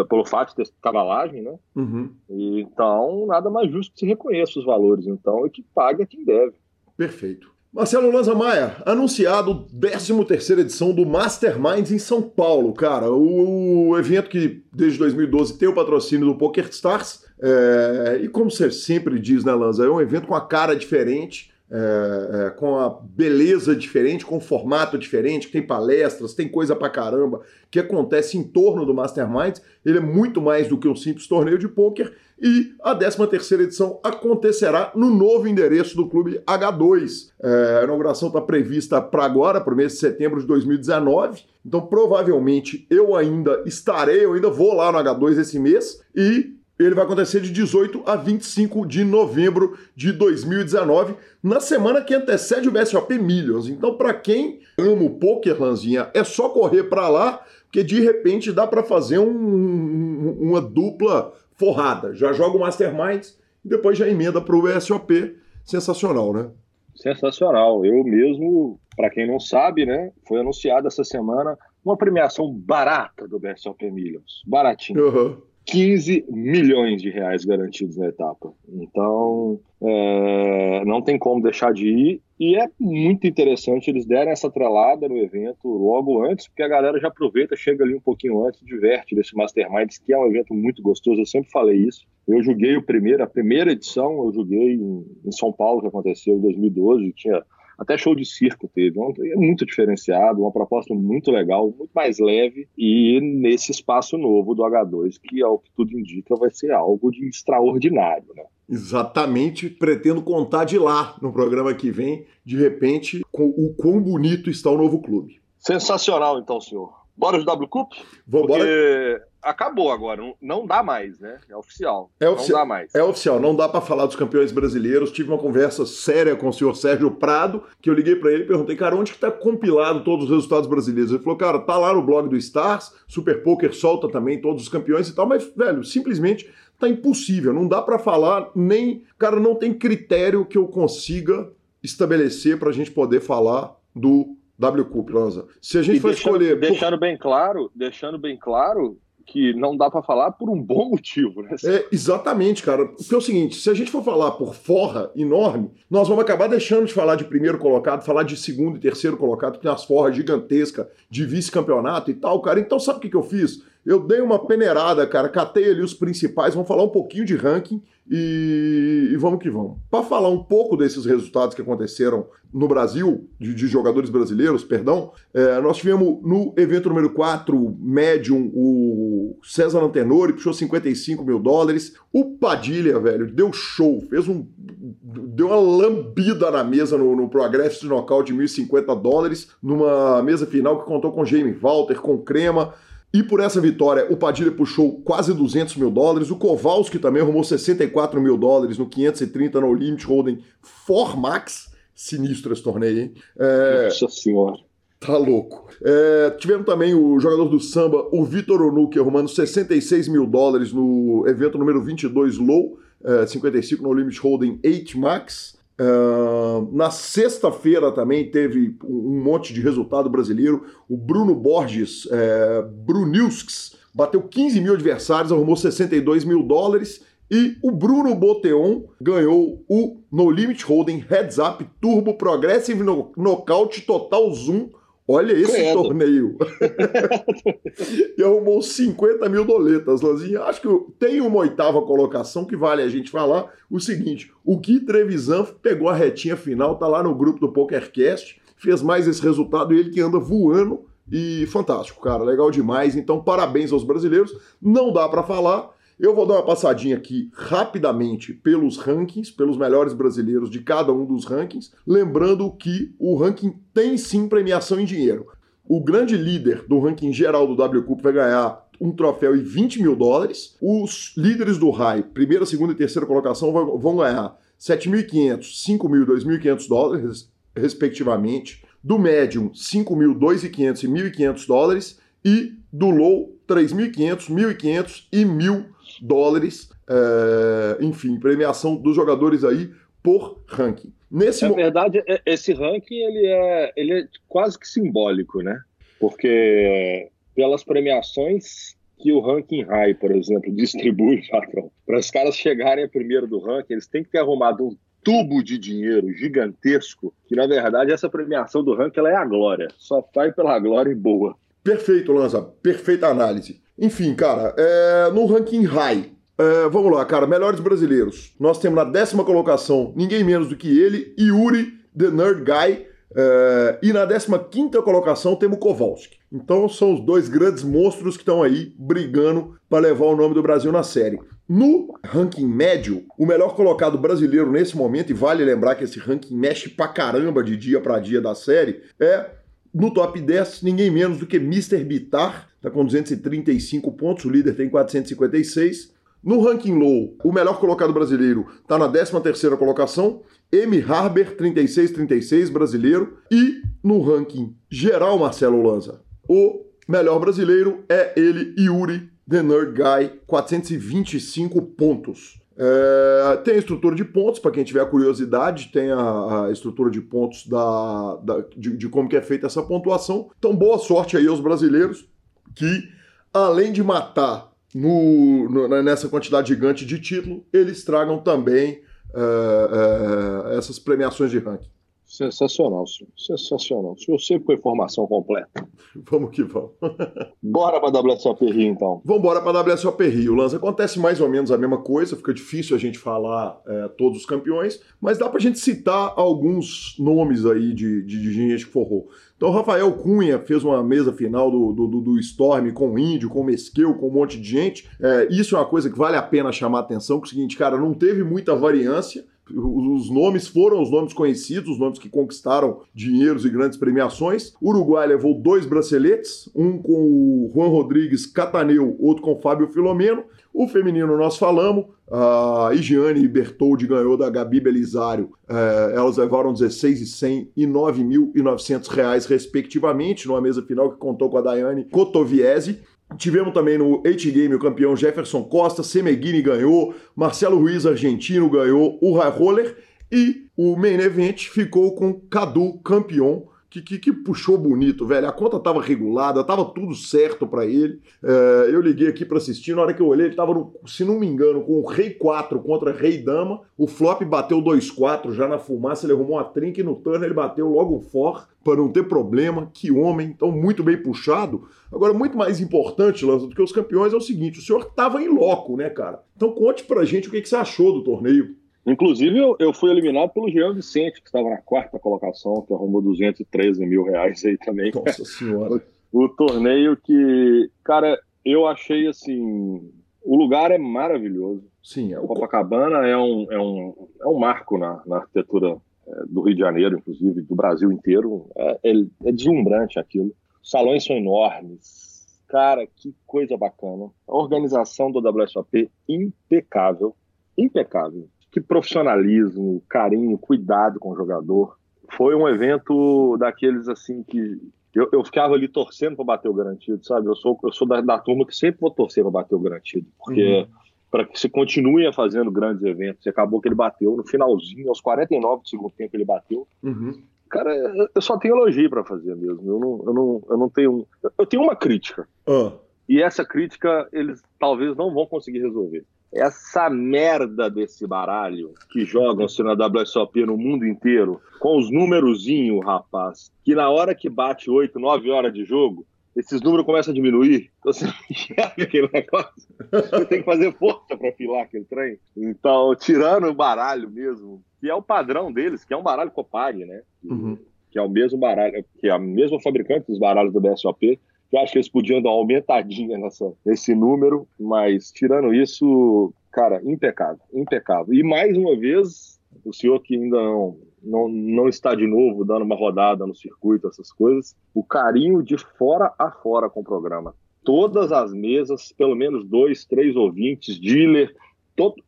pelo 0.09 0.25
fato 0.25 0.49
de 0.49 0.57
ter 0.57 0.75
cavalagem, 0.83 1.43
né? 1.43 1.57
Uhum. 1.77 2.11
E, 2.29 2.63
então, 2.63 3.25
nada 3.29 3.49
mais 3.49 3.71
justo 3.71 3.93
que 3.93 4.01
se 4.01 4.07
reconheça 4.07 4.59
os 4.59 4.67
valores. 4.67 5.07
Então, 5.07 5.47
é 5.47 5.49
que 5.49 5.63
paga 5.73 6.05
quem 6.05 6.25
deve. 6.25 6.55
Perfeito. 6.97 7.57
Marcelo 7.79 8.11
Lanza 8.11 8.35
Maia, 8.35 8.77
anunciado 8.85 9.69
13ª 9.73 10.59
edição 10.59 10.93
do 10.93 11.07
Masterminds 11.07 11.93
em 11.93 11.99
São 11.99 12.21
Paulo, 12.21 12.73
cara. 12.73 13.09
O, 13.09 13.97
evento 13.97 14.29
que 14.29 14.65
desde 14.75 14.99
2012 14.99 15.57
tem 15.57 15.69
o 15.69 15.75
patrocínio 15.75 16.27
do 16.27 16.35
PokerStars. 16.35 17.25
É, 17.41 18.19
e 18.21 18.29
como 18.29 18.51
você 18.51 18.69
sempre 18.73 19.21
diz, 19.21 19.45
né, 19.45 19.55
Lanza, 19.55 19.85
é 19.85 19.89
um 19.89 20.01
evento 20.01 20.27
com 20.27 20.35
a 20.35 20.41
cara 20.41 20.75
diferente 20.75 21.53
é, 21.71 22.47
é, 22.47 22.51
com 22.51 22.77
a 22.77 22.89
beleza 22.89 23.77
diferente, 23.77 24.25
com 24.25 24.41
formato 24.41 24.97
diferente, 24.97 25.51
tem 25.51 25.61
palestras, 25.61 26.33
tem 26.33 26.49
coisa 26.49 26.75
pra 26.75 26.89
caramba 26.89 27.43
que 27.71 27.79
acontece 27.79 28.39
em 28.39 28.43
torno 28.43 28.87
do 28.87 28.95
Masterminds. 28.95 29.61
Ele 29.85 29.99
é 29.99 30.01
muito 30.01 30.41
mais 30.41 30.67
do 30.67 30.79
que 30.79 30.89
um 30.89 30.97
simples 30.97 31.27
torneio 31.27 31.59
de 31.59 31.69
pôquer. 31.69 32.15
E 32.41 32.73
a 32.83 32.95
13 32.95 33.27
terceira 33.27 33.65
edição 33.65 34.01
acontecerá 34.03 34.93
no 34.95 35.11
novo 35.11 35.47
endereço 35.47 35.97
do 35.97 36.09
Clube 36.09 36.41
H2. 36.47 37.31
É, 37.43 37.79
a 37.81 37.85
inauguração 37.85 38.29
está 38.29 38.41
prevista 38.41 39.03
para 39.03 39.25
agora, 39.25 39.61
para 39.61 39.75
o 39.75 39.77
mês 39.77 39.93
de 39.93 39.99
setembro 39.99 40.41
de 40.41 40.47
2019. 40.47 41.43
Então, 41.67 41.83
provavelmente, 41.83 42.87
eu 42.89 43.15
ainda 43.15 43.63
estarei, 43.67 44.25
eu 44.25 44.33
ainda 44.33 44.49
vou 44.49 44.73
lá 44.73 44.91
no 44.91 44.99
H2 44.99 45.39
esse 45.39 45.59
mês. 45.59 46.01
E 46.15 46.58
ele 46.79 46.95
vai 46.95 47.05
acontecer 47.05 47.41
de 47.41 47.51
18 47.51 48.03
a 48.07 48.15
25 48.15 48.87
de 48.87 49.03
novembro 49.03 49.77
de 49.97 50.13
2019, 50.13 51.15
na 51.43 51.61
semana 51.61 52.03
que 52.03 52.15
antecede 52.15 52.69
o 52.69 52.73
BSOP 52.73 53.19
Millions. 53.19 53.69
Então, 53.69 53.97
para 53.97 54.15
quem 54.15 54.61
ama 54.79 55.03
o 55.03 55.19
poker, 55.19 55.61
Lanzinha, 55.61 56.09
é 56.15 56.23
só 56.23 56.49
correr 56.49 56.85
para 56.85 57.09
lá, 57.09 57.45
porque 57.65 57.83
de 57.83 58.01
repente 58.01 58.53
dá 58.53 58.67
para 58.67 58.85
fazer 58.85 59.19
um, 59.19 60.37
uma 60.41 60.61
dupla 60.61 61.33
forrada. 61.57 62.15
Já 62.15 62.33
joga 62.33 62.57
o 62.57 62.61
Masterminds 62.61 63.39
e 63.65 63.69
depois 63.69 63.99
já 63.99 64.09
emenda 64.09 64.41
para 64.41 64.57
o 64.57 64.63
BSOP. 64.63 65.37
Sensacional, 65.65 66.33
né? 66.33 66.49
Sensacional. 66.95 67.85
Eu 67.85 68.03
mesmo, 68.05 68.81
para 68.97 69.11
quem 69.11 69.27
não 69.27 69.39
sabe, 69.39 69.85
né, 69.85 70.13
foi 70.27 70.41
anunciado 70.41 70.87
essa 70.87 71.05
semana 71.05 71.59
uma 71.85 71.97
premiação 71.97 72.53
barata 72.53 73.27
do 73.27 73.39
BSOP 73.39 73.91
Millions. 73.91 74.43
Baratinho. 74.47 75.07
Uhum. 75.07 75.48
15 75.69 76.25
milhões 76.31 77.03
de 77.03 77.11
reais 77.11 77.45
garantidos 77.45 77.99
na 77.99 78.07
etapa. 78.07 78.55
Então, 78.67 79.61
é, 79.83 80.83
não 80.87 81.03
tem 81.03 81.19
como 81.19 81.43
deixar 81.43 81.75
de 81.75 81.87
ir. 81.87 82.23
E 82.41 82.57
é 82.57 82.67
muito 82.81 83.27
interessante 83.27 83.91
eles 83.91 84.07
derem 84.07 84.33
essa 84.33 84.51
trelada 84.51 85.07
no 85.09 85.19
evento 85.19 85.69
logo 85.69 86.25
antes, 86.25 86.49
porque 86.49 86.63
a 86.63 86.69
galera 86.69 86.99
já 86.99 87.09
aproveita, 87.09 87.55
chega 87.55 87.85
ali 87.85 87.95
um 87.95 88.01
pouquinho 88.01 88.47
antes, 88.47 88.65
diverte 88.65 89.15
desse 89.15 89.37
Masterminds, 89.37 89.99
que 89.99 90.13
é 90.13 90.19
um 90.19 90.27
evento 90.27 90.55
muito 90.55 90.81
gostoso. 90.81 91.21
Eu 91.21 91.27
sempre 91.27 91.51
falei 91.51 91.77
isso. 91.77 92.07
Eu 92.27 92.43
joguei 92.43 92.77
o 92.77 92.83
primeiro, 92.83 93.23
a 93.23 93.27
primeira 93.27 93.73
edição, 93.73 94.25
eu 94.25 94.33
joguei 94.33 94.75
em, 94.75 95.05
em 95.27 95.33
São 95.33 95.53
Paulo, 95.53 95.83
que 95.83 95.89
aconteceu 95.89 96.37
em 96.37 96.41
2012. 96.41 97.13
Tinha 97.13 97.43
até 97.79 97.97
show 97.97 98.15
de 98.15 98.25
circo 98.25 98.69
teve. 98.69 98.99
É 99.33 99.37
muito 99.37 99.65
diferenciado, 99.65 100.43
uma 100.43 100.51
proposta 100.51 100.93
muito 100.93 101.31
legal, 101.31 101.73
muito 101.79 101.93
mais 101.95 102.19
leve 102.19 102.69
e 102.77 103.21
nesse 103.21 103.71
espaço 103.71 104.19
novo 104.19 104.55
do 104.55 104.63
H2, 104.63 105.21
que 105.23 105.43
ao 105.43 105.61
que 105.61 105.71
tudo 105.77 105.99
indica 105.99 106.35
vai 106.35 106.51
ser 106.51 106.73
algo 106.73 107.11
de 107.11 107.29
extraordinário, 107.29 108.27
né? 108.35 108.45
Exatamente, 108.69 109.71
pretendo 109.71 110.21
contar 110.21 110.65
de 110.65 110.79
lá 110.79 111.17
no 111.23 111.33
programa 111.33 111.73
que 111.73 111.91
vem, 111.91 112.27
de 112.45 112.57
repente, 112.59 113.25
com 113.33 113.47
o 113.47 113.73
quão 113.75 114.01
bonito 114.01 114.51
está 114.51 114.71
o 114.71 114.77
novo 114.77 115.01
clube. 115.01 115.41
Sensacional, 115.59 116.39
então, 116.39 116.61
senhor. 116.61 116.93
Bora 117.19 117.37
de 117.37 117.45
W 117.45 117.69
Cup? 117.69 117.93
Vamos 118.29 118.47
Porque 118.47 119.21
acabou 119.43 119.91
agora, 119.91 120.23
não, 120.41 120.65
dá 120.65 120.85
mais, 120.85 121.19
né? 121.19 121.39
É 121.49 121.57
oficial. 121.57 122.13
É 122.21 122.29
oficial. 122.29 122.59
Não 122.59 122.65
dá 122.65 122.65
mais. 122.65 122.95
É 122.95 123.03
oficial, 123.03 123.41
não 123.41 123.57
dá 123.57 123.69
para 123.69 123.81
falar 123.81 124.07
dos 124.07 124.15
campeões 124.15 124.53
brasileiros. 124.53 125.11
Tive 125.11 125.31
uma 125.31 125.39
conversa 125.39 125.85
séria 125.85 126.37
com 126.37 126.49
o 126.49 126.53
senhor 126.53 126.77
Sérgio 126.77 127.11
Prado, 127.11 127.65
que 127.83 127.91
eu 127.91 127.95
liguei 127.95 128.15
para 128.15 128.31
ele 128.31 128.45
e 128.45 128.47
perguntei, 128.47 128.77
cara, 128.77 128.95
onde 128.95 129.13
que 129.13 129.19
tá 129.19 129.33
compilado 129.33 130.05
todos 130.05 130.27
os 130.27 130.31
resultados 130.31 130.69
brasileiros? 130.69 131.11
Ele 131.11 131.23
falou, 131.23 131.37
cara, 131.37 131.59
tá 131.59 131.77
lá 131.77 131.93
no 131.93 132.03
blog 132.03 132.29
do 132.29 132.37
Stars, 132.37 132.95
Super 133.09 133.43
Poker 133.43 133.75
solta 133.75 134.09
também 134.09 134.41
todos 134.41 134.63
os 134.63 134.69
campeões 134.69 135.09
e 135.09 135.15
tal, 135.15 135.27
mas, 135.27 135.45
velho, 135.57 135.83
simplesmente 135.83 136.49
tá 136.79 136.89
impossível, 136.89 137.53
não 137.53 137.67
dá 137.67 137.83
para 137.83 137.99
falar 137.99 138.53
nem, 138.55 139.03
cara, 139.19 139.41
não 139.41 139.57
tem 139.57 139.75
critério 139.75 140.47
que 140.47 140.57
eu 140.57 140.69
consiga 140.69 141.51
estabelecer 141.83 142.61
pra 142.61 142.71
gente 142.71 142.93
poder 142.93 143.21
falar 143.21 143.77
do 143.95 144.38
W 144.59 144.85
Cup, 144.87 145.11
Lanza. 145.11 145.47
Se 145.61 145.79
a 145.79 145.83
gente 145.83 145.99
e 145.99 146.01
for 146.01 146.09
deixando, 146.09 146.43
escolher. 146.43 146.61
Deixando 146.61 146.93
por... 146.93 147.01
bem 147.01 147.17
claro, 147.17 147.71
deixando 147.75 148.19
bem 148.19 148.37
claro 148.37 148.99
que 149.29 149.53
não 149.53 149.77
dá 149.77 149.91
para 149.91 150.03
falar 150.03 150.33
por 150.33 150.49
um 150.49 150.61
bom 150.61 150.89
motivo, 150.91 151.43
né? 151.43 151.55
É, 151.65 151.87
exatamente, 151.93 152.63
cara. 152.63 152.87
Porque 152.87 153.15
é 153.15 153.19
o 153.19 153.21
seguinte, 153.21 153.57
se 153.57 153.69
a 153.71 153.75
gente 153.75 153.91
for 153.91 154.03
falar 154.03 154.33
por 154.33 154.55
forra 154.55 155.11
enorme, 155.15 155.71
nós 155.91 156.09
vamos 156.09 156.25
acabar 156.25 156.49
deixando 156.49 156.87
de 156.87 156.95
falar 156.95 157.15
de 157.15 157.25
primeiro 157.25 157.59
colocado, 157.59 158.05
falar 158.05 158.23
de 158.23 158.37
segundo 158.37 158.77
e 158.77 158.81
terceiro 158.81 159.17
colocado, 159.17 159.55
que 159.55 159.63
tem 159.63 159.71
as 159.71 159.85
forras 159.85 160.17
gigantescas 160.17 160.87
de 161.11 161.25
vice-campeonato 161.25 162.11
e 162.11 162.15
tal, 162.15 162.41
cara. 162.41 162.59
Então 162.59 162.81
sabe 162.81 162.99
o 162.99 163.01
que, 163.03 163.11
que 163.11 163.17
eu 163.17 163.23
fiz? 163.23 163.63
Eu 163.85 164.01
dei 164.01 164.21
uma 164.21 164.39
peneirada, 164.39 165.07
cara, 165.07 165.29
catei 165.29 165.71
ali 165.71 165.81
os 165.81 165.95
principais, 165.95 166.55
vamos 166.55 166.69
falar 166.69 166.85
um 166.85 166.91
pouquinho 166.91 167.25
de 167.25 167.35
ranking 167.37 167.83
e, 168.11 169.11
e 169.13 169.17
vamos 169.17 169.39
que 169.39 169.51
vamos. 169.51 169.79
Para 169.91 170.03
falar 170.03 170.31
um 170.31 170.43
pouco 170.43 170.77
desses 170.77 171.05
resultados 171.05 171.55
que 171.55 171.63
aconteceram 171.63 172.27
no 172.53 172.67
Brasil, 172.67 173.29
de, 173.39 173.55
de 173.55 173.67
jogadores 173.67 174.09
brasileiros, 174.09 174.65
perdão, 174.65 175.13
é, 175.35 175.61
nós 175.61 175.77
tivemos 175.77 176.19
no 176.23 176.55
evento 176.57 176.89
número 176.89 177.11
4, 177.11 177.77
Medium, 177.79 178.51
o 178.55 179.37
César 179.43 179.83
Antenori 179.83 180.33
puxou 180.33 180.55
55 180.55 181.23
mil 181.23 181.39
dólares. 181.39 181.95
O 182.13 182.37
Padilha, 182.37 182.99
velho, 182.99 183.31
deu 183.31 183.53
show, 183.53 184.01
fez 184.09 184.27
um. 184.27 184.47
deu 184.59 185.49
uma 185.49 185.57
lambida 185.57 186.51
na 186.51 186.65
mesa 186.65 186.97
no, 186.97 187.15
no 187.15 187.29
Progressive 187.29 187.89
Knockout 187.89 188.33
de 188.33 188.39
1.050 188.39 189.01
dólares, 189.01 189.51
numa 189.63 190.23
mesa 190.23 190.47
final 190.47 190.81
que 190.81 190.87
contou 190.87 191.13
com 191.13 191.25
Jamie 191.25 191.53
Walter, 191.53 192.01
com 192.01 192.19
Crema. 192.19 192.75
E 193.13 193.23
por 193.23 193.41
essa 193.41 193.61
vitória, 193.61 194.07
o 194.11 194.17
Padilha 194.17 194.53
puxou 194.53 195.01
quase 195.01 195.33
200 195.33 195.77
mil 195.77 195.91
dólares. 195.91 196.31
O 196.31 196.37
Kowalski 196.37 196.99
também 196.99 197.23
arrumou 197.23 197.43
64 197.43 198.21
mil 198.21 198.37
dólares 198.37 198.77
no 198.77 198.87
530 198.87 199.61
no 199.61 199.73
Limit 199.73 200.07
Holding 200.07 200.43
Formax. 200.61 201.71
Sinistro 201.95 202.53
esse 202.53 202.63
torneio, 202.63 202.99
hein? 203.01 203.15
É... 203.39 203.85
Nossa 203.85 204.09
senhora. 204.09 204.59
Tá 205.01 205.17
louco. 205.17 205.69
É, 205.83 206.31
tivemos 206.39 206.67
também 206.67 206.93
o 206.93 207.21
jogador 207.21 207.45
do 207.45 207.61
samba, 207.61 208.09
o 208.11 208.25
Vitor 208.25 208.61
Onuki, 208.61 208.99
arrumando 208.99 209.29
66 209.29 210.09
mil 210.09 210.27
dólares 210.27 210.73
no 210.73 211.25
evento 211.29 211.57
número 211.57 211.81
22 211.83 212.39
Low, 212.39 212.79
é, 213.05 213.25
55 213.25 213.83
no 213.83 213.93
Limit 213.93 214.21
Holding 214.21 214.59
8 214.65 214.99
Max. 214.99 215.58
Uh, 215.81 216.69
na 216.73 216.91
sexta-feira 216.91 217.93
também 217.93 218.29
teve 218.29 218.77
um 218.83 219.23
monte 219.23 219.55
de 219.55 219.61
resultado 219.61 220.11
brasileiro. 220.11 220.65
O 220.89 220.97
Bruno 220.97 221.35
Borges, 221.37 222.09
é, 222.11 222.63
Brunilsks, 222.63 223.77
bateu 223.95 224.21
15 224.23 224.61
mil 224.61 224.75
adversários, 224.75 225.31
arrumou 225.31 225.57
62 225.57 226.25
mil 226.25 226.43
dólares. 226.43 227.05
E 227.31 227.57
o 227.63 227.71
Bruno 227.71 228.15
Boteon 228.15 228.85
ganhou 229.01 229.63
o 229.69 230.01
No 230.11 230.31
Limit 230.31 230.65
Holding 230.65 231.05
Heads 231.09 231.39
Up 231.39 231.65
Turbo 231.81 232.15
Progressive 232.15 232.83
Knockout 232.83 233.83
Total 233.83 234.33
Zoom 234.33 234.71
Olha 235.11 235.33
esse 235.33 235.53
Credo. 235.53 235.83
torneio. 235.83 236.37
e 238.19 238.23
arrumou 238.23 238.61
50 238.61 239.27
mil 239.31 239.43
doletas, 239.43 240.03
Lanzinha. 240.03 240.43
Acho 240.43 240.61
que 240.61 240.93
tem 240.99 241.23
uma 241.23 241.39
oitava 241.39 241.81
colocação 241.81 242.45
que 242.45 242.55
vale 242.55 242.83
a 242.83 242.89
gente 242.91 243.11
falar. 243.11 243.51
O 243.71 243.81
seguinte: 243.81 244.31
o 244.45 244.59
Gui 244.59 244.81
Trevisan 244.81 245.47
pegou 245.63 245.89
a 245.89 245.95
retinha 245.95 246.37
final, 246.37 246.77
tá 246.77 246.87
lá 246.87 247.03
no 247.03 247.15
grupo 247.15 247.41
do 247.41 247.51
PokerCast, 247.51 248.39
fez 248.59 248.83
mais 248.83 249.09
esse 249.09 249.23
resultado 249.23 249.73
e 249.73 249.79
ele 249.79 249.91
que 249.91 250.01
anda 250.01 250.19
voando. 250.19 250.85
E 251.11 251.47
fantástico, 251.47 252.03
cara, 252.03 252.23
legal 252.23 252.51
demais. 252.51 252.95
Então, 252.95 253.23
parabéns 253.23 253.73
aos 253.73 253.83
brasileiros. 253.83 254.37
Não 254.61 254.93
dá 254.93 255.09
para 255.09 255.23
falar 255.23 255.71
eu 255.99 256.15
vou 256.15 256.27
dar 256.27 256.35
uma 256.35 256.45
passadinha 256.45 256.97
aqui 256.97 257.29
rapidamente 257.33 258.33
pelos 258.33 258.77
rankings, 258.77 259.33
pelos 259.33 259.57
melhores 259.57 259.93
brasileiros 259.93 260.49
de 260.49 260.61
cada 260.61 260.93
um 260.93 261.05
dos 261.05 261.25
rankings, 261.25 261.73
lembrando 261.87 262.51
que 262.53 262.95
o 262.99 263.17
ranking 263.17 263.55
tem 263.75 263.97
sim 263.99 264.29
premiação 264.29 264.79
em 264.79 264.85
dinheiro. 264.85 265.27
O 265.67 265.83
grande 265.83 266.17
líder 266.17 266.65
do 266.69 266.79
ranking 266.79 267.13
geral 267.13 267.47
do 267.47 267.57
W 267.57 267.83
Cup 267.83 268.01
vai 268.01 268.13
ganhar 268.13 268.67
um 268.81 268.93
troféu 268.93 269.37
e 269.37 269.41
20 269.41 269.83
mil 269.83 269.97
dólares. 269.97 270.57
Os 270.63 271.13
líderes 271.17 271.59
do 271.59 271.71
high, 271.71 272.03
primeira, 272.03 272.47
segunda 272.47 272.73
e 272.73 272.77
terceira 272.77 273.07
colocação, 273.07 273.53
vão 273.53 273.97
ganhar 273.97 274.39
7.500, 274.59 275.41
5.000 275.67 276.03
e 276.03 276.25
2.500 276.25 276.69
dólares, 276.69 277.31
respectivamente. 277.55 278.65
Do 278.83 278.99
médium, 278.99 279.51
5.000, 279.51 280.19
2.500 280.19 280.85
e 280.85 280.89
1.500 280.89 281.47
dólares. 281.47 281.99
E 282.25 282.55
do 282.73 282.91
low, 282.91 283.37
3.500, 283.49 284.31
1.500 284.31 285.05
e 285.13 285.25
1.000 285.25 285.65
dólares. 286.01 286.71
É, 286.89 287.85
enfim, 287.85 288.19
premiação 288.19 288.77
dos 288.77 288.97
jogadores 288.97 289.45
aí 289.45 289.71
por 290.03 290.43
ranking. 290.47 290.93
Nesse 291.11 291.47
Na 291.47 291.55
verdade, 291.55 292.03
é, 292.07 292.21
esse 292.27 292.53
ranking 292.53 292.97
ele 292.97 293.27
é, 293.27 293.73
ele 293.77 293.93
é 294.01 294.09
quase 294.29 294.59
que 294.59 294.69
simbólico, 294.69 295.43
né? 295.43 295.61
Porque 295.99 297.11
pelas 297.35 297.65
premiações 297.65 298.77
que 298.99 299.13
o 299.13 299.21
ranking 299.21 299.63
high, 299.63 299.95
por 299.95 300.11
exemplo, 300.11 300.51
distribui, 300.55 301.23
patrão, 301.29 301.71
para 301.87 301.99
os 301.99 302.11
caras 302.11 302.37
chegarem 302.37 302.85
a 302.85 302.89
primeiro 302.89 303.27
do 303.27 303.39
ranking, 303.39 303.75
eles 303.75 303.87
têm 303.87 304.03
que 304.03 304.11
ter 304.11 304.19
arrumado 304.19 304.67
um 304.67 304.77
tubo 305.03 305.43
de 305.43 305.57
dinheiro 305.57 306.13
gigantesco, 306.13 307.15
que 307.27 307.37
na 307.37 307.47
verdade 307.47 307.93
essa 307.93 308.09
premiação 308.09 308.63
do 308.63 308.75
ranking 308.75 308.99
ela 308.99 309.11
é 309.11 309.17
a 309.17 309.25
glória, 309.25 309.69
só 309.79 310.07
vai 310.15 310.33
pela 310.33 310.59
glória 310.59 310.91
e 310.91 310.95
boa. 310.95 311.37
Perfeito, 311.63 312.13
Lanza, 312.13 312.43
perfeita 312.43 313.07
análise. 313.07 313.61
Enfim, 313.79 314.15
cara, 314.15 314.55
é... 314.57 315.11
no 315.13 315.27
ranking 315.27 315.65
high, 315.65 316.13
é... 316.39 316.69
vamos 316.69 316.93
lá, 316.93 317.05
cara, 317.05 317.27
melhores 317.27 317.61
brasileiros. 317.61 318.35
Nós 318.39 318.59
temos 318.59 318.77
na 318.77 318.85
décima 318.85 319.25
colocação 319.25 319.93
ninguém 319.97 320.25
menos 320.25 320.49
do 320.49 320.57
que 320.57 320.81
ele, 320.81 321.15
Yuri, 321.19 321.75
The 321.97 322.11
Nerd 322.11 322.45
Guy, 322.45 322.89
é, 323.15 323.79
e 323.83 323.93
na 323.93 324.07
15 324.07 324.83
colocação 324.83 325.35
temos 325.35 325.59
Kowalski. 325.59 326.19
Então 326.31 326.69
são 326.69 326.95
os 326.95 327.01
dois 327.01 327.29
grandes 327.29 327.65
monstros 327.65 328.17
que 328.17 328.23
estão 328.23 328.43
aí 328.43 328.75
brigando 328.79 329.59
para 329.69 329.79
levar 329.79 330.07
o 330.07 330.17
nome 330.17 330.35
do 330.35 330.43
Brasil 330.43 330.71
na 330.71 330.83
série. 330.83 331.19
No 331.49 331.99
ranking 332.05 332.47
médio, 332.47 333.05
o 333.19 333.25
melhor 333.25 333.57
colocado 333.57 333.97
brasileiro 333.97 334.53
nesse 334.53 334.77
momento, 334.77 335.11
e 335.11 335.15
vale 335.15 335.43
lembrar 335.43 335.75
que 335.77 335.85
esse 335.85 335.99
ranking 335.99 336.37
mexe 336.37 336.69
pra 336.69 336.89
caramba 336.89 337.43
de 337.43 337.57
dia 337.57 337.81
para 337.81 337.99
dia 337.99 338.21
da 338.21 338.35
série, 338.35 338.83
é 339.01 339.31
no 339.75 339.93
top 339.93 340.21
10 340.21 340.63
ninguém 340.63 340.91
menos 340.91 341.19
do 341.19 341.27
que 341.27 341.37
Mr. 341.37 341.83
Bitar, 341.85 342.49
tá 342.61 342.71
com 342.71 342.85
235 342.85 343.93
pontos, 343.93 344.25
o 344.25 344.31
líder 344.31 344.55
tem 344.55 344.69
456. 344.69 345.97
No 346.23 346.41
ranking 346.41 346.75
low, 346.75 347.17
o 347.23 347.33
melhor 347.33 347.61
colocado 347.61 347.93
brasileiro 347.93 348.47
está 348.61 348.77
na 348.77 348.89
13ª 348.89 349.57
colocação, 349.57 350.23
M. 350.51 350.81
Harber, 350.83 351.37
36-36, 351.37 352.51
brasileiro. 352.51 353.19
E 353.31 353.63
no 353.83 354.01
ranking 354.01 354.55
geral, 354.69 355.19
Marcelo 355.19 355.63
Lanza, 355.63 356.01
o 356.29 356.65
melhor 356.89 357.21
brasileiro 357.21 357.85
é 357.89 358.15
ele, 358.17 358.55
Yuri, 358.59 359.09
The 359.29 359.43
Nerd 359.43 359.73
Guy, 359.73 360.21
425 360.27 361.63
pontos. 361.63 362.41
É, 362.61 363.37
tem 363.45 363.55
a 363.55 363.59
estrutura 363.59 363.95
de 363.95 364.05
pontos, 364.05 364.41
para 364.41 364.51
quem 364.51 364.65
tiver 364.65 364.85
curiosidade, 364.91 365.71
tem 365.73 365.93
a, 365.93 366.47
a 366.47 366.51
estrutura 366.51 366.91
de 366.91 367.01
pontos 367.01 367.47
da, 367.47 368.17
da 368.17 368.45
de, 368.57 368.77
de, 368.77 368.89
como 368.89 369.09
que 369.09 369.17
é 369.17 369.23
feita 369.23 369.47
essa 369.47 369.63
pontuação. 369.63 370.31
Então, 370.37 370.57
boa 370.57 370.77
sorte 370.79 371.17
aí 371.17 371.29
aos 371.29 371.41
brasileiros 371.41 372.09
que, 372.57 372.89
além 373.33 373.73
de 373.73 373.83
matar 373.85 374.53
no, 374.75 375.49
no, 375.49 375.83
nessa 375.83 376.09
quantidade 376.09 376.49
gigante 376.49 376.85
de 376.85 376.99
título, 376.99 377.45
eles 377.53 377.85
tragam 377.85 378.19
também 378.19 378.83
uh, 379.15 380.49
uh, 380.49 380.59
essas 380.59 380.81
premiações 380.81 381.31
de 381.31 381.39
ranking. 381.39 381.71
Sensacional, 382.09 382.87
senhor. 382.87 383.11
Sensacional. 383.15 383.93
O 383.93 383.99
senhor 383.99 384.19
sempre 384.19 384.45
com 384.47 384.53
a 384.53 384.55
informação 384.55 385.07
completa. 385.07 385.69
vamos 386.11 386.31
que 386.31 386.43
vamos. 386.43 386.71
Bora 387.43 387.79
para 387.79 387.99
a 387.99 388.01
WSOP 388.01 388.47
Rio, 388.47 388.71
então. 388.71 389.03
Vamos 389.05 389.21
embora 389.21 389.43
para 389.43 389.59
a 389.59 389.75
WSOP 389.75 390.09
Rio. 390.09 390.35
Lança, 390.35 390.57
acontece 390.57 390.99
mais 390.99 391.21
ou 391.21 391.29
menos 391.29 391.53
a 391.53 391.59
mesma 391.59 391.83
coisa, 391.83 392.17
fica 392.17 392.33
difícil 392.33 392.75
a 392.75 392.79
gente 392.79 392.99
falar 392.99 393.61
é, 393.67 393.89
todos 393.89 394.21
os 394.21 394.27
campeões, 394.27 394.81
mas 394.99 395.19
dá 395.19 395.29
para 395.29 395.37
a 395.37 395.41
gente 395.41 395.59
citar 395.59 396.15
alguns 396.17 396.97
nomes 396.99 397.45
aí 397.45 397.75
de, 397.75 398.03
de, 398.03 398.23
de 398.23 398.33
gente 398.33 398.65
que 398.65 398.73
forrou. 398.73 399.11
Então, 399.37 399.51
Rafael 399.51 399.93
Cunha 399.93 400.39
fez 400.41 400.65
uma 400.65 400.83
mesa 400.83 401.13
final 401.13 401.51
do, 401.51 401.73
do, 401.73 402.01
do 402.01 402.19
Storm 402.19 402.73
com 402.73 402.91
o 402.91 402.99
Índio, 402.99 403.29
com 403.29 403.41
o 403.41 403.45
Mesqueu, 403.45 403.95
com 403.95 404.09
um 404.09 404.13
monte 404.13 404.41
de 404.41 404.49
gente. 404.49 404.89
É, 405.01 405.29
isso 405.31 405.55
é 405.55 405.59
uma 405.59 405.65
coisa 405.65 405.89
que 405.89 405.97
vale 405.97 406.17
a 406.17 406.23
pena 406.23 406.51
chamar 406.51 406.79
a 406.79 406.81
atenção, 406.81 407.21
que 407.21 407.27
é 407.27 407.29
o 407.29 407.31
seguinte, 407.31 407.57
cara, 407.57 407.79
não 407.79 407.95
teve 407.95 408.25
muita 408.25 408.57
variância, 408.57 409.25
os 409.55 410.11
nomes 410.11 410.49
foram 410.49 410.83
os 410.83 410.91
nomes 410.91 411.13
conhecidos, 411.13 411.71
os 411.71 411.79
nomes 411.79 411.99
que 411.99 412.09
conquistaram 412.09 412.81
dinheiros 412.95 413.45
e 413.45 413.51
grandes 413.51 413.79
premiações. 413.79 414.53
O 414.61 414.71
Uruguai 414.71 415.07
levou 415.07 415.41
dois 415.41 415.67
braceletes, 415.67 416.49
um 416.55 416.79
com 416.79 416.93
o 416.93 417.51
Juan 417.55 417.69
Rodrigues 417.69 418.27
Cataneu, 418.27 418.97
outro 418.99 419.23
com 419.23 419.33
o 419.33 419.41
Fábio 419.41 419.69
Filomeno. 419.69 420.25
O 420.53 420.67
feminino 420.67 421.17
nós 421.17 421.37
falamos, 421.37 421.85
a 422.11 422.71
Igiane 422.73 423.29
Bertoldi 423.29 423.87
ganhou 423.87 424.17
da 424.17 424.29
Gabi 424.31 424.61
Belisário, 424.61 425.31
é, 425.49 425.93
elas 425.95 426.17
levaram 426.17 426.53
16.100 426.53 427.49
e 427.57 427.67
9.900 427.67 428.89
reais 428.89 429.27
respectivamente, 429.27 430.27
numa 430.27 430.41
mesa 430.41 430.63
final 430.63 430.91
que 430.91 430.97
contou 430.99 431.31
com 431.31 431.39
a 431.39 431.43
Daiane 431.43 431.85
Cotoviese. 431.85 432.81
Tivemos 433.17 433.55
também 433.55 433.79
no 433.79 434.03
H-Game 434.07 434.55
o 434.55 434.59
campeão 434.59 434.95
Jefferson 434.95 435.43
Costa, 435.45 435.83
Semeghini 435.83 436.43
ganhou, 436.43 436.95
Marcelo 437.17 437.59
Ruiz 437.59 437.87
argentino 437.87 438.51
ganhou 438.51 438.99
o 439.01 439.17
High 439.17 439.31
Roller 439.31 439.77
e 440.13 440.49
o 440.57 440.77
Main 440.77 441.01
Event 441.01 441.49
ficou 441.49 441.95
com 441.95 442.13
Cadu 442.13 442.79
campeão 442.81 443.49
que, 443.71 443.83
que, 443.83 443.99
que, 443.99 444.13
puxou 444.13 444.57
bonito, 444.57 445.07
velho. 445.07 445.29
A 445.29 445.33
conta 445.33 445.59
tava 445.61 445.83
regulada, 445.83 446.43
tava 446.43 446.65
tudo 446.65 446.95
certo 446.95 447.47
para 447.47 447.67
ele. 447.67 448.01
É, 448.23 448.71
eu 448.73 448.81
liguei 448.81 449.09
aqui 449.09 449.25
para 449.25 449.37
assistir, 449.37 449.75
na 449.75 449.83
hora 449.83 449.93
que 449.93 450.01
eu 450.01 450.07
olhei, 450.07 450.27
ele 450.27 450.35
tava, 450.35 450.55
no, 450.55 450.73
se 450.87 451.05
não 451.05 451.21
me 451.21 451.27
engano, 451.27 451.63
com 451.63 451.75
o 451.75 451.87
Rei 451.87 452.11
4 452.11 452.59
contra 452.61 452.93
Rei 452.93 453.19
Dama. 453.19 453.61
O 453.77 453.87
flop 453.87 454.23
bateu 454.23 454.63
2-4 454.63 455.33
já 455.33 455.47
na 455.47 455.59
fumaça, 455.59 456.07
ele 456.07 456.15
arrumou 456.15 456.37
uma 456.37 456.45
trinca 456.45 456.81
e 456.81 456.85
no 456.85 456.97
turno 456.97 457.25
ele 457.25 457.35
bateu 457.35 457.69
logo 457.69 457.97
o 457.97 458.01
for 458.01 458.49
para 458.65 458.77
não 458.77 458.91
ter 458.91 459.07
problema. 459.07 459.71
Que 459.73 459.91
homem, 459.91 460.29
então 460.29 460.51
muito 460.51 460.83
bem 460.83 460.97
puxado. 460.97 461.69
Agora, 461.93 462.15
muito 462.15 462.37
mais 462.37 462.61
importante, 462.61 463.25
Lança, 463.25 463.47
do 463.47 463.55
que 463.55 463.63
os 463.63 463.73
campeões 463.73 464.13
é 464.15 464.17
o 464.17 464.21
seguinte: 464.21 464.59
o 464.59 464.63
senhor 464.63 464.87
tava 464.87 465.23
em 465.23 465.29
loco, 465.29 465.77
né, 465.77 465.91
cara? 465.91 466.23
Então 466.37 466.53
conte 466.53 466.85
pra 466.85 467.05
gente 467.05 467.29
o 467.29 467.31
que, 467.31 467.43
que 467.43 467.49
você 467.49 467.57
achou 467.57 467.93
do 467.93 468.03
torneio. 468.03 468.57
Inclusive, 468.89 469.39
eu, 469.39 469.57
eu, 469.59 469.73
fui 469.73 469.91
eliminado 469.91 470.31
pelo 470.31 470.51
Jean 470.51 470.73
Vicente, 470.73 471.21
que 471.21 471.29
estava 471.29 471.51
na 471.51 471.59
quarta 471.59 471.99
colocação, 471.99 472.63
que 472.63 472.73
arrumou 472.73 473.03
213 473.03 473.85
mil 473.85 474.05
reais 474.05 474.43
aí 474.45 474.57
também. 474.57 474.91
Nossa 474.95 475.25
Senhora. 475.27 475.83
o, 476.11 476.25
o 476.25 476.29
torneio 476.31 476.97
que, 476.97 477.71
cara, 477.85 478.19
eu 478.45 478.67
achei 478.67 479.07
assim. 479.07 479.93
O 480.23 480.37
lugar 480.37 480.71
é 480.71 480.79
maravilhoso. 480.79 481.65
Sim, 481.83 482.15
é 482.15 482.19
o 482.19 482.27
Copacabana 482.27 483.07
é 483.07 483.17
um, 483.17 483.47
é 483.53 483.59
um, 483.59 484.09
é 484.23 484.27
um 484.27 484.39
marco 484.39 484.79
na, 484.79 485.03
na 485.07 485.17
arquitetura 485.19 485.77
é, 486.07 486.25
do 486.27 486.41
Rio 486.41 486.55
de 486.55 486.61
Janeiro, 486.61 486.99
inclusive, 486.99 487.43
do 487.43 487.55
Brasil 487.55 487.93
inteiro. 487.93 488.47
É, 488.57 488.79
é, 488.85 488.93
é 489.27 489.33
deslumbrante 489.33 489.99
aquilo. 489.99 490.33
Os 490.63 490.71
salões 490.71 491.05
são 491.05 491.17
enormes. 491.17 492.27
Cara, 492.49 492.87
que 492.87 493.15
coisa 493.27 493.57
bacana. 493.57 494.11
A 494.27 494.35
organização 494.35 495.13
do 495.13 495.21
WSOP 495.21 495.91
impecável. 496.09 497.15
Impecável 497.57 498.29
que 498.51 498.61
profissionalismo, 498.61 499.83
carinho, 499.89 500.39
cuidado 500.39 500.99
com 500.99 501.11
o 501.11 501.17
jogador. 501.17 501.77
Foi 502.11 502.35
um 502.35 502.49
evento 502.49 503.37
daqueles 503.39 503.89
assim 503.89 504.23
que 504.23 504.59
eu, 504.95 505.09
eu 505.13 505.25
ficava 505.25 505.55
ali 505.55 505.69
torcendo 505.69 506.17
para 506.17 506.25
bater 506.25 506.49
o 506.49 506.55
garantido, 506.55 507.05
sabe? 507.05 507.27
Eu 507.27 507.37
sou, 507.37 507.59
eu 507.63 507.73
sou 507.73 507.87
da, 507.87 508.01
da 508.01 508.19
turma 508.19 508.47
que 508.47 508.57
sempre 508.57 508.81
vou 508.81 508.91
torcer 508.91 509.23
para 509.23 509.31
bater 509.31 509.55
o 509.55 509.61
garantido, 509.61 510.07
porque 510.19 510.61
uhum. 510.61 510.67
para 511.11 511.27
que 511.27 511.39
se 511.39 511.49
continue 511.49 512.11
fazendo 512.13 512.51
grandes 512.51 512.83
eventos. 512.83 513.25
E 513.25 513.29
acabou 513.29 513.61
que 513.61 513.69
ele 513.69 513.75
bateu 513.75 514.17
no 514.17 514.27
finalzinho, 514.27 514.89
aos 514.89 515.01
49 515.01 515.63
do 515.63 515.69
segundo 515.69 515.93
tempo 515.93 516.17
ele 516.17 516.25
bateu. 516.25 516.67
Uhum. 516.83 517.23
Cara, 517.51 517.75
eu 518.15 518.21
só 518.21 518.37
tenho 518.39 518.57
elogio 518.57 518.91
para 518.91 519.05
fazer 519.05 519.35
mesmo. 519.35 519.71
Eu 519.71 519.79
não, 519.79 520.03
eu 520.07 520.15
não, 520.15 520.43
eu 520.51 520.59
não 520.59 520.69
tenho. 520.69 521.07
Eu 521.39 521.47
tenho 521.47 521.63
uma 521.63 521.77
crítica. 521.77 522.29
Uh. 522.47 522.73
E 523.09 523.23
essa 523.23 523.43
crítica 523.43 524.07
eles 524.13 524.43
talvez 524.59 524.95
não 524.97 525.15
vão 525.15 525.27
conseguir 525.27 525.61
resolver 525.61 526.05
essa 526.33 526.91
merda 526.91 527.71
desse 527.71 528.07
baralho 528.07 528.75
que 528.91 529.05
jogam-se 529.05 529.63
na 529.63 529.73
WSOP 529.73 530.45
no 530.45 530.57
mundo 530.57 530.87
inteiro, 530.87 531.41
com 531.59 531.79
os 531.79 531.91
númerozinhos, 531.91 532.85
rapaz, 532.85 533.51
que 533.65 533.75
na 533.75 533.89
hora 533.91 534.15
que 534.15 534.29
bate 534.29 534.71
8, 534.71 534.99
9 534.99 535.31
horas 535.31 535.53
de 535.53 535.65
jogo, 535.65 536.07
esses 536.37 536.61
números 536.61 536.87
começam 536.87 537.11
a 537.11 537.15
diminuir. 537.15 537.71
Então 537.79 537.93
você 537.93 538.07
enxerga 538.31 538.85
aquele 538.85 539.09
negócio. 539.13 539.69
Você 539.91 540.25
tem 540.27 540.39
que 540.41 540.45
fazer 540.45 540.73
força 540.75 541.17
para 541.17 541.33
filar 541.33 541.63
aquele 541.63 541.85
trem. 541.85 542.19
Então, 542.37 542.95
tirando 542.95 543.49
o 543.49 543.55
baralho 543.55 544.09
mesmo, 544.09 544.63
que 544.81 544.89
é 544.89 544.95
o 544.95 545.03
padrão 545.03 545.53
deles, 545.53 545.85
que 545.85 545.93
é 545.93 545.97
um 545.97 546.03
baralho 546.03 546.31
Copag, 546.31 546.85
né? 546.85 547.03
Uhum. 547.25 547.59
Que 547.91 547.99
é 547.99 548.03
o 548.03 548.09
mesmo 548.09 548.39
baralho, 548.39 548.85
que 549.01 549.09
é 549.09 549.11
a 549.11 549.19
mesma 549.19 549.61
fabricante 549.61 550.07
dos 550.07 550.19
baralhos 550.19 550.53
do 550.53 550.61
BSOP, 550.61 551.19
eu 551.53 551.59
acho 551.61 551.73
que 551.73 551.79
eles 551.79 551.89
podiam 551.89 552.21
dar 552.21 552.31
uma 552.31 552.39
aumentadinha 552.39 553.17
nessa, 553.19 553.53
nesse 553.65 553.95
número, 553.95 554.47
mas 554.59 555.11
tirando 555.11 555.55
isso, 555.55 556.33
cara, 556.53 556.81
impecável, 556.85 557.41
impecável. 557.53 558.13
E 558.13 558.23
mais 558.23 558.57
uma 558.57 558.77
vez, 558.77 559.41
o 559.65 559.73
senhor 559.73 560.01
que 560.01 560.15
ainda 560.15 560.37
não, 560.37 560.77
não, 561.03 561.29
não 561.29 561.69
está 561.69 561.95
de 561.95 562.07
novo 562.07 562.45
dando 562.45 562.63
uma 562.63 562.77
rodada 562.77 563.27
no 563.27 563.35
circuito, 563.35 563.89
essas 563.89 564.13
coisas, 564.13 564.55
o 564.75 564.85
carinho 564.85 565.43
de 565.43 565.57
fora 565.79 566.13
a 566.19 566.31
fora 566.31 566.69
com 566.69 566.81
o 566.81 566.85
programa. 566.85 567.35
todas 567.65 568.13
as 568.13 568.33
mesas, 568.33 568.93
pelo 568.93 569.15
menos 569.15 569.45
dois, 569.45 569.85
três 569.85 570.17
ouvintes, 570.17 570.79
dealer, 570.79 571.35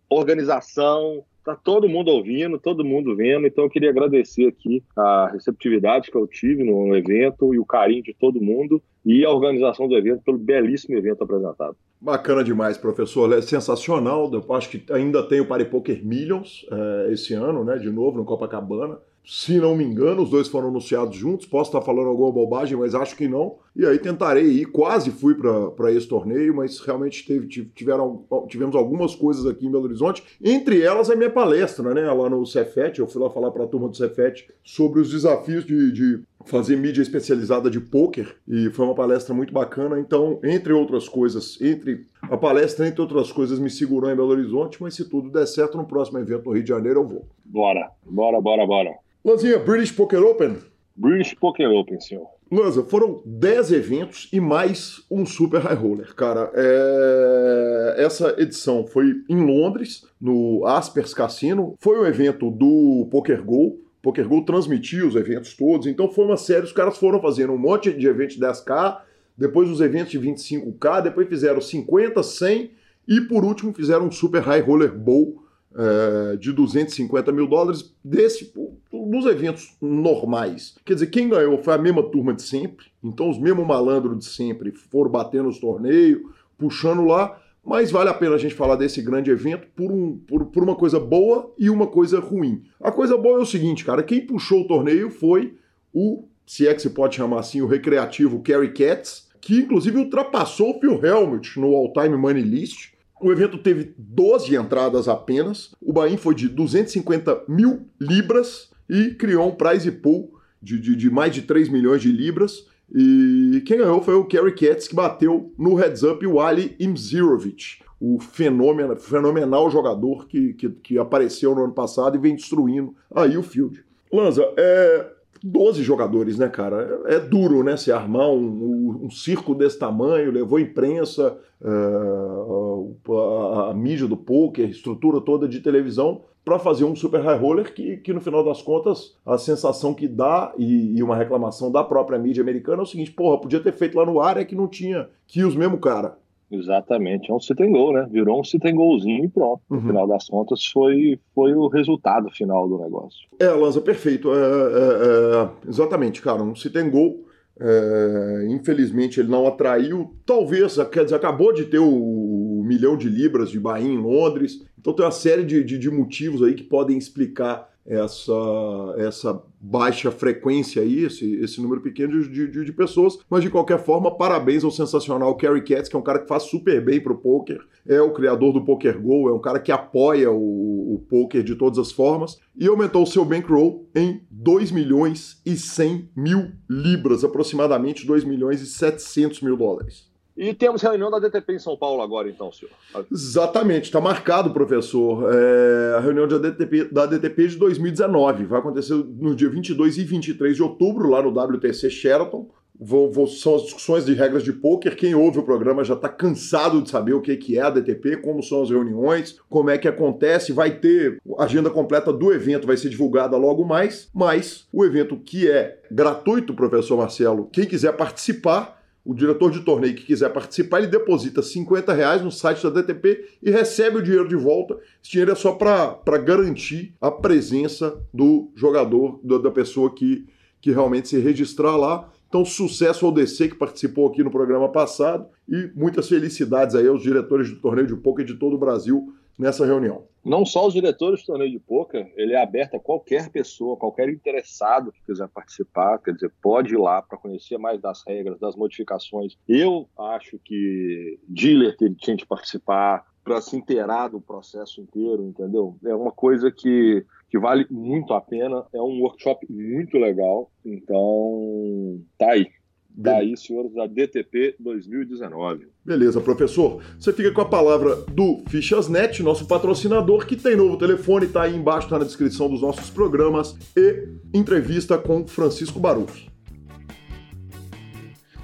organização, 0.09 1.25
tá 1.45 1.55
todo 1.57 1.89
mundo 1.89 2.09
ouvindo, 2.09 2.59
todo 2.59 2.85
mundo 2.85 3.17
vendo, 3.17 3.47
então 3.47 3.65
eu 3.65 3.71
queria 3.71 3.91
agradecer 3.91 4.47
aqui 4.47 4.83
a 4.97 5.31
receptividade 5.33 6.11
que 6.11 6.17
eu 6.17 6.27
tive 6.27 6.65
no 6.65 6.95
evento 6.97 7.55
e 7.55 7.59
o 7.59 7.65
carinho 7.65 8.03
de 8.03 8.15
todo 8.15 8.41
mundo 8.41 8.83
e 9.05 9.25
a 9.25 9.31
organização 9.31 9.89
do 9.89 9.97
evento 9.97 10.23
pelo 10.23 10.39
belíssimo 10.39 10.97
evento 10.97 11.25
apresentado. 11.25 11.77
Bacana 12.01 12.43
demais, 12.43 12.79
professor. 12.79 13.33
É 13.33 13.43
sensacional. 13.43 14.31
Eu 14.33 14.55
acho 14.55 14.71
que 14.71 14.93
ainda 14.93 15.23
tem 15.23 15.41
o 15.41 15.47
Party 15.47 15.67
Poker 15.67 16.05
Millions 16.05 16.67
é, 16.71 17.13
esse 17.13 17.35
ano, 17.35 17.63
né? 17.65 17.77
De 17.77 17.91
novo, 17.91 18.19
no 18.19 18.25
Copacabana. 18.25 18.99
Se 19.25 19.59
não 19.59 19.77
me 19.77 19.85
engano, 19.85 20.23
os 20.23 20.31
dois 20.31 20.49
foram 20.49 20.69
anunciados 20.69 21.15
juntos. 21.15 21.47
Posso 21.47 21.71
estar 21.71 21.83
falando 21.83 22.09
alguma 22.09 22.33
bobagem, 22.33 22.77
mas 22.77 22.95
acho 22.95 23.17
que 23.17 23.29
não. 23.29 23.59
E 23.75 23.87
aí 23.87 23.99
tentarei 23.99 24.45
ir. 24.45 24.67
Quase 24.67 25.11
fui 25.11 25.35
para 25.35 25.93
esse 25.93 26.07
torneio, 26.07 26.55
mas 26.55 26.79
realmente 26.81 27.27
teve, 27.27 27.47
tiveram, 27.47 28.25
tivemos 28.49 28.75
algumas 28.75 29.15
coisas 29.15 29.47
aqui 29.47 29.67
em 29.67 29.71
Belo 29.71 29.85
Horizonte. 29.85 30.23
Entre 30.43 30.83
elas, 30.83 31.11
a 31.11 31.17
minha 31.17 31.31
palestra, 31.31 31.95
né? 31.95 32.11
Lá 32.11 32.29
no 32.29 32.45
Cefet. 32.47 32.99
Eu 32.99 33.07
fui 33.07 33.23
lá 33.23 33.31
falar 33.31 33.51
para 33.51 33.65
a 33.65 33.67
turma 33.67 33.89
do 33.89 33.97
Cefet 33.97 34.49
sobre 34.63 35.01
os 35.01 35.11
desafios 35.11 35.65
de, 35.65 35.93
de 35.93 36.21
fazer 36.45 36.77
mídia 36.77 37.03
especializada 37.03 37.71
de 37.71 37.81
poker 37.81 38.37
e 38.49 38.71
foi 38.71 38.85
uma 38.85 38.95
palestra 38.95 39.35
muito 39.35 39.53
bacana. 39.53 39.99
Então, 39.99 40.41
entre 40.43 40.73
outras 40.73 41.09
coisas, 41.09 41.61
entre 41.61 42.07
a 42.23 42.37
palestra, 42.37 42.87
entre 42.87 43.01
outras 43.01 43.31
coisas, 43.31 43.59
me 43.59 43.71
segurou 43.71 44.11
em 44.11 44.17
Belo 44.17 44.31
Horizonte, 44.31 44.83
mas 44.83 44.95
se 44.95 45.09
tudo 45.09 45.31
der 45.31 45.47
certo, 45.47 45.77
no 45.77 45.85
próximo 45.85 46.19
evento 46.19 46.47
no 46.47 46.53
Rio 46.53 46.63
de 46.63 46.69
Janeiro 46.69 47.01
eu 47.01 47.07
vou. 47.07 47.27
Bora, 47.45 47.91
bora, 48.05 48.41
bora, 48.41 48.67
bora. 48.67 48.95
Lanzinha, 49.25 49.59
British 49.59 49.93
Poker 49.93 50.23
Open? 50.23 50.57
British 50.97 51.35
Poker 51.35 51.69
Open, 51.71 52.01
senhor. 52.01 52.27
Lanza, 52.51 52.83
foram 52.83 53.23
10 53.25 53.71
eventos 53.71 54.29
e 54.33 54.41
mais 54.41 55.05
um 55.09 55.25
Super 55.25 55.61
High 55.61 55.77
Roller. 55.77 56.13
Cara, 56.17 56.51
é... 56.53 57.95
essa 57.99 58.35
edição 58.39 58.85
foi 58.89 59.23
em 59.29 59.41
Londres, 59.41 60.05
no 60.21 60.67
Aspers 60.67 61.15
Cassino. 61.15 61.77
Foi 61.79 61.97
um 62.01 62.05
evento 62.05 62.51
do 62.51 63.07
Poker 63.09 63.45
Go. 63.45 63.79
Poker 64.03 64.29
Go 64.29 64.45
transmitiu 64.45 65.07
os 65.07 65.15
eventos 65.15 65.55
todos, 65.55 65.87
então 65.87 66.11
foi 66.11 66.25
uma 66.25 66.37
série, 66.37 66.65
os 66.65 66.73
caras 66.73 66.99
foram 66.99 67.21
fazendo 67.21 67.53
um 67.53 67.59
monte 67.59 67.93
de 67.93 68.09
eventos 68.09 68.35
de 68.35 68.43
10K, 68.43 68.99
depois 69.39 69.71
os 69.71 69.81
eventos 69.81 70.11
de 70.11 70.19
25K, 70.19 71.03
depois 71.03 71.29
fizeram 71.29 71.61
50, 71.61 72.21
100 72.21 72.71
e 73.07 73.21
por 73.21 73.45
último 73.45 73.73
fizeram 73.73 74.07
um 74.07 74.11
Super 74.11 74.43
High 74.43 74.63
Roller 74.63 74.93
Bowl 74.93 75.45
é, 75.75 76.37
de 76.37 76.53
250 76.53 77.31
mil 77.33 77.47
dólares 77.47 77.95
desse, 78.05 78.53
dos 78.91 79.27
eventos 79.27 79.77
normais. 79.81 80.75
Quer 80.85 80.95
dizer, 80.95 81.07
quem 81.07 81.29
ganhou 81.29 81.59
foi 81.59 81.75
a 81.75 81.79
mesma 81.79 82.03
turma 82.03 82.35
de 82.35 82.43
sempre, 82.43 82.87
então 83.03 83.31
os 83.31 83.39
mesmos 83.39 83.67
malandros 83.67 84.19
de 84.19 84.25
sempre 84.25 84.73
foram 84.73 85.11
batendo 85.11 85.49
os 85.49 85.59
torneios, 85.59 86.23
puxando 86.59 87.05
lá, 87.05 87.41
mas 87.65 87.91
vale 87.91 88.09
a 88.11 88.15
pena 88.15 88.35
a 88.35 88.39
gente 88.39 88.55
falar 88.55 88.77
desse 88.77 89.03
grande 89.03 89.31
evento 89.31 89.67
por, 89.77 89.91
um, 89.93 90.19
por, 90.19 90.47
por 90.47 90.63
uma 90.63 90.75
coisa 90.75 90.99
boa 90.99 91.53
e 91.59 91.69
uma 91.71 91.87
coisa 91.87 92.19
ruim. 92.19 92.63
A 92.81 92.91
coisa 92.91 93.17
boa 93.17 93.39
é 93.39 93.43
o 93.43 93.47
seguinte, 93.47 93.85
cara, 93.85 94.03
quem 94.03 94.27
puxou 94.27 94.63
o 94.63 94.67
torneio 94.67 95.11
foi 95.11 95.55
o, 95.93 96.25
se 96.47 96.67
é 96.67 96.75
que 96.75 96.83
se 96.83 96.91
pode 96.91 97.17
chamar 97.17 97.41
assim, 97.41 97.61
o 97.61 97.67
recreativo 97.67 98.43
Kerry 98.43 98.73
Katz, 98.73 99.29
que 99.41 99.61
inclusive 99.61 99.99
ultrapassou 99.99 100.77
o 100.77 100.81
Phil 100.81 101.05
Helmut 101.05 101.59
no 101.59 101.75
All-Time 101.75 102.17
Money 102.17 102.43
List. 102.43 102.93
O 103.21 103.31
evento 103.31 103.59
teve 103.59 103.95
12 103.99 104.57
entradas 104.57 105.07
apenas, 105.07 105.75
o 105.81 105.93
buy 105.93 106.17
foi 106.17 106.35
de 106.35 106.49
250 106.49 107.45
mil 107.47 107.87
libras 108.01 108.71
e 108.89 109.11
criou 109.11 109.49
um 109.49 109.55
prize 109.55 109.91
pool 109.91 110.41
de, 110.63 110.81
de, 110.81 110.97
de 110.97 111.11
mais 111.11 111.35
de 111.35 111.43
3 111.43 111.69
milhões 111.69 112.01
de 112.01 112.11
libras. 112.11 112.67
E 112.93 113.63
quem 113.67 113.79
ganhou 113.79 114.03
foi 114.03 114.15
o 114.15 114.25
Kerry 114.25 114.55
Katz, 114.55 114.89
que 114.89 114.95
bateu 114.95 115.53
no 115.59 115.75
heads 115.75 116.03
up 116.03 116.27
o 116.27 116.41
Ali 116.41 116.75
Imzirovic, 116.81 117.83
o 118.01 118.19
fenômeno, 118.19 118.97
fenomenal 118.97 119.71
jogador 119.71 120.27
que, 120.27 120.55
que, 120.55 120.71
que, 120.71 120.99
apareceu 120.99 121.55
no 121.55 121.65
ano 121.65 121.75
passado 121.75 122.17
e 122.17 122.21
vem 122.21 122.35
destruindo 122.35 122.95
aí 123.15 123.37
o 123.37 123.43
field. 123.43 123.85
Lanza, 124.11 124.43
é 124.57 125.13
12 125.43 125.83
jogadores, 125.83 126.39
né, 126.39 126.49
cara? 126.49 127.01
É, 127.07 127.17
é 127.17 127.21
duro, 127.21 127.63
né, 127.63 127.77
se 127.77 127.91
armar 127.91 128.29
um, 128.29 129.05
um, 129.05 129.11
circo 129.11 129.55
desse 129.55 129.79
tamanho, 129.79 130.31
levou 130.31 130.59
imprensa, 130.59 131.39
a, 131.63 133.13
a, 133.13 133.71
a 133.71 133.75
mídia 133.75 134.07
do 134.07 134.17
poker, 134.17 134.69
estrutura 134.69 135.21
toda 135.21 135.49
de 135.49 135.61
televisão 135.61 136.23
para 136.45 136.59
fazer 136.59 136.85
um 136.85 136.97
super 136.97 137.21
high 137.21 137.39
roller 137.39 137.73
que, 137.73 137.99
que, 137.99 138.13
no 138.13 138.21
final 138.21 138.43
das 138.43 138.63
contas, 138.63 139.15
a 139.25 139.37
sensação 139.37 139.93
que 139.93 140.09
dá 140.09 140.53
e, 140.59 140.97
e, 140.97 141.03
uma 141.03 141.17
reclamação 141.17 141.71
da 141.71 141.85
própria 141.85 142.19
mídia 142.19 142.43
americana 142.43 142.81
é 142.81 142.83
o 142.83 142.87
seguinte: 142.87 143.13
porra, 143.13 143.41
podia 143.41 143.61
ter 143.61 143.73
feito 143.73 143.97
lá 143.97 144.07
no 144.07 144.21
ar, 144.21 144.37
é 144.37 144.45
que 144.45 144.55
não 144.55 144.67
tinha 144.67 145.09
que 145.27 145.45
os 145.45 145.55
mesmo 145.55 145.79
cara. 145.79 146.19
Exatamente, 146.51 147.31
é 147.31 147.35
um 147.35 147.39
sit 147.39 147.61
and 147.61 147.71
go, 147.71 147.93
né? 147.93 148.09
Virou 148.11 148.41
um 148.41 148.45
sit 148.45 148.65
and 148.65 148.75
gozinho 148.75 149.25
e 149.25 149.29
pronto. 149.29 149.63
No 149.71 149.77
uhum. 149.77 149.87
final 149.87 150.09
das 150.09 150.27
contas, 150.27 150.67
foi, 150.67 151.19
foi 151.35 151.55
o 151.55 151.69
resultado 151.69 152.29
final 152.31 152.69
do 152.69 152.79
negócio. 152.79 153.29
É, 153.39 153.49
Lanza, 153.51 153.81
perfeito. 153.81 154.33
É, 154.33 154.37
é, 154.37 154.41
é, 154.41 155.69
exatamente, 155.69 156.21
cara, 156.21 156.43
um 156.43 156.57
sit 156.57 156.75
and 156.77 156.91
go. 156.91 157.25
É, 157.63 158.47
infelizmente, 158.49 159.21
ele 159.21 159.29
não 159.29 159.47
atraiu. 159.47 160.17
Talvez, 160.27 160.77
quer 160.91 161.05
dizer, 161.05 161.17
acabou 161.17 161.53
de 161.53 161.67
ter 161.67 161.79
o, 161.79 161.89
o 161.89 162.65
milhão 162.65 162.97
de 162.97 163.09
libras 163.09 163.51
de 163.51 163.61
Bahia 163.61 163.87
em 163.87 163.99
Londres. 163.99 164.65
Então 164.79 164.93
tem 164.93 165.05
uma 165.05 165.13
série 165.13 165.45
de, 165.45 165.63
de, 165.63 165.79
de 165.79 165.91
motivos 165.91 166.43
aí 166.43 166.55
que 166.55 166.65
podem 166.65 166.97
explicar 166.97 167.70
essa, 167.87 168.95
essa 168.99 169.43
baixa 169.61 170.11
frequência 170.11 170.83
aí, 170.83 171.05
esse, 171.05 171.35
esse 171.37 171.61
número 171.61 171.81
pequeno 171.81 172.23
de, 172.23 172.49
de, 172.49 172.65
de, 172.65 172.73
pessoas, 172.73 173.19
mas 173.29 173.43
de 173.43 173.51
qualquer 173.51 173.79
forma, 173.79 174.17
parabéns 174.17 174.65
ao 174.65 174.71
sensacional 174.71 175.37
Kerry 175.37 175.63
Katz, 175.63 175.89
que 175.89 175.97
é 175.97 175.99
um 175.99 176.03
cara 176.03 176.21
que 176.21 176.29
faz 176.29 176.45
super 176.45 176.85
bem 176.85 177.01
pro 177.01 177.19
poker, 177.19 177.61
é 177.87 178.01
o 178.01 178.13
criador 178.13 178.53
do 178.53 178.65
Poker 178.65 179.01
Go, 179.01 179.29
é 179.29 179.33
um 179.33 179.41
cara 179.41 179.59
que 179.59 179.73
apoia 179.73 180.31
o, 180.31 180.95
o 180.95 181.07
poker 181.09 181.43
de 181.43 181.55
todas 181.55 181.79
as 181.79 181.91
formas, 181.91 182.39
e 182.57 182.67
aumentou 182.67 183.03
o 183.03 183.07
seu 183.07 183.25
bankroll 183.25 183.89
em 183.95 184.23
2 184.31 184.71
milhões 184.71 185.41
e 185.45 185.57
100 185.57 186.11
mil 186.15 186.53
libras, 186.69 187.25
aproximadamente 187.25 188.07
2 188.07 188.25
milhões 188.25 188.61
e 188.61 188.67
700 188.67 189.41
mil 189.41 189.57
dólares. 189.57 190.10
E 190.41 190.55
temos 190.55 190.81
reunião 190.81 191.11
da 191.11 191.19
DTP 191.19 191.53
em 191.53 191.59
São 191.59 191.77
Paulo 191.77 192.01
agora, 192.01 192.27
então, 192.27 192.51
senhor. 192.51 192.73
Exatamente, 193.13 193.85
está 193.85 194.01
marcado, 194.01 194.51
professor. 194.55 195.29
É, 195.31 195.97
a 195.99 196.01
reunião 196.01 196.27
da 196.27 196.39
DTP, 196.39 196.85
da 196.85 197.05
DTP 197.05 197.49
de 197.49 197.57
2019 197.59 198.47
vai 198.47 198.59
acontecer 198.59 198.95
no 198.95 199.35
dia 199.37 199.51
22 199.51 199.99
e 199.99 200.05
23 200.05 200.57
de 200.57 200.63
outubro, 200.63 201.11
lá 201.11 201.23
no 201.23 201.29
WTC 201.29 201.91
Sheraton. 201.91 202.49
Vou, 202.83 203.13
vou, 203.13 203.27
são 203.27 203.57
as 203.57 203.65
discussões 203.65 204.07
de 204.07 204.15
regras 204.15 204.43
de 204.43 204.55
poker. 204.55 204.97
Quem 204.97 205.15
ouve 205.15 205.41
o 205.41 205.43
programa 205.43 205.85
já 205.85 205.93
está 205.93 206.09
cansado 206.09 206.81
de 206.81 206.89
saber 206.89 207.13
o 207.13 207.21
que, 207.21 207.37
que 207.37 207.59
é 207.59 207.61
a 207.61 207.69
DTP, 207.69 208.17
como 208.23 208.43
são 208.43 208.63
as 208.63 208.71
reuniões, 208.71 209.39
como 209.51 209.69
é 209.69 209.77
que 209.77 209.87
acontece. 209.87 210.55
Vai 210.55 210.71
ter 210.71 211.21
a 211.39 211.45
agenda 211.45 211.69
completa 211.69 212.11
do 212.11 212.33
evento, 212.33 212.67
vai 212.67 212.79
ser 212.79 212.89
divulgada 212.89 213.37
logo 213.37 213.63
mais. 213.67 214.09
Mas 214.15 214.67
o 214.73 214.87
evento 214.87 215.19
que 215.19 215.51
é 215.51 215.81
gratuito, 215.91 216.55
professor 216.55 216.97
Marcelo, 216.97 217.51
quem 217.53 217.67
quiser 217.67 217.93
participar, 217.95 218.80
o 219.05 219.15
diretor 219.15 219.51
de 219.51 219.61
torneio 219.61 219.95
que 219.95 220.05
quiser 220.05 220.31
participar, 220.31 220.79
ele 220.79 220.87
deposita 220.87 221.43
50 221.43 221.93
reais 221.93 222.23
no 222.23 222.31
site 222.31 222.63
da 222.63 222.71
DTP 222.71 223.25
e 223.43 223.51
recebe 223.51 223.99
o 223.99 224.03
dinheiro 224.03 224.29
de 224.29 224.37
volta. 224.37 224.79
Esse 225.03 225.13
dinheiro 225.13 225.33
é 225.33 225.35
só 225.35 225.53
para 225.53 226.19
garantir 226.19 226.95
a 227.01 227.11
presença 227.11 227.99
do 228.13 228.51
jogador, 228.55 229.19
da 229.23 229.51
pessoa 229.51 229.95
que, 229.95 230.27
que 230.61 230.71
realmente 230.71 231.09
se 231.09 231.19
registrar 231.19 231.77
lá. 231.77 232.11
Então, 232.29 232.45
sucesso 232.45 233.07
ao 233.07 233.13
DC 233.13 233.49
que 233.49 233.57
participou 233.57 234.07
aqui 234.07 234.23
no 234.23 234.31
programa 234.31 234.69
passado 234.69 235.27
e 235.49 235.71
muitas 235.75 236.09
felicidades 236.09 236.77
aí 236.77 236.87
aos 236.87 237.03
diretores 237.03 237.51
do 237.51 237.57
torneio 237.57 237.89
de 237.89 237.97
poker 237.97 238.25
de 238.25 238.35
todo 238.35 238.55
o 238.55 238.59
Brasil 238.59 239.13
nessa 239.41 239.65
reunião. 239.65 240.05
Não 240.23 240.45
só 240.45 240.67
os 240.67 240.75
diretores 240.75 241.23
do 241.23 241.27
torneio 241.27 241.51
de 241.51 241.59
poker, 241.59 242.13
ele 242.15 242.35
é 242.35 242.43
aberto 242.43 242.75
a 242.77 242.81
qualquer 242.81 243.31
pessoa, 243.31 243.77
qualquer 243.77 244.11
interessado 244.11 244.93
que 244.93 245.03
quiser 245.03 245.27
participar, 245.29 245.99
quer 245.99 246.13
dizer, 246.13 246.31
pode 246.43 246.75
ir 246.75 246.79
lá 246.79 247.01
para 247.01 247.17
conhecer 247.17 247.57
mais 247.57 247.81
das 247.81 248.03
regras, 248.07 248.39
das 248.39 248.55
modificações. 248.55 249.39
Eu 249.49 249.89
acho 249.99 250.39
que 250.45 251.19
dealer 251.27 251.75
tinha 251.99 252.17
que 252.17 252.27
participar 252.27 253.07
para 253.25 253.41
se 253.41 253.57
inteirar 253.57 254.09
do 254.09 254.21
processo 254.21 254.81
inteiro, 254.81 255.25
entendeu? 255.25 255.77
É 255.85 255.95
uma 255.95 256.13
coisa 256.13 256.51
que, 256.51 257.05
que 257.31 257.39
vale 257.39 257.67
muito 257.71 258.13
a 258.13 258.21
pena, 258.21 258.67
é 258.75 258.81
um 258.81 259.01
workshop 259.01 259.47
muito 259.51 259.97
legal, 259.97 260.51
então 260.65 261.99
tá 262.19 262.33
aí. 262.33 262.47
Daí, 262.95 263.37
senhores 263.37 263.73
da 263.73 263.87
DTP 263.87 264.57
2019. 264.59 265.69
Beleza, 265.85 266.21
professor. 266.21 266.83
Você 266.99 267.13
fica 267.13 267.31
com 267.33 267.41
a 267.41 267.49
palavra 267.49 267.97
do 268.13 268.43
Fichasnet, 268.49 269.23
nosso 269.23 269.47
patrocinador, 269.47 270.27
que 270.27 270.37
tem 270.37 270.57
novo 270.57 270.77
telefone, 270.77 271.27
tá 271.27 271.43
aí 271.43 271.57
embaixo, 271.57 271.89
tá 271.89 271.99
na 271.99 272.05
descrição 272.05 272.49
dos 272.49 272.61
nossos 272.61 272.91
programas, 272.91 273.57
e 273.77 274.09
entrevista 274.35 274.99
com 274.99 275.27
Francisco 275.27 275.79
Baruf. 275.79 276.31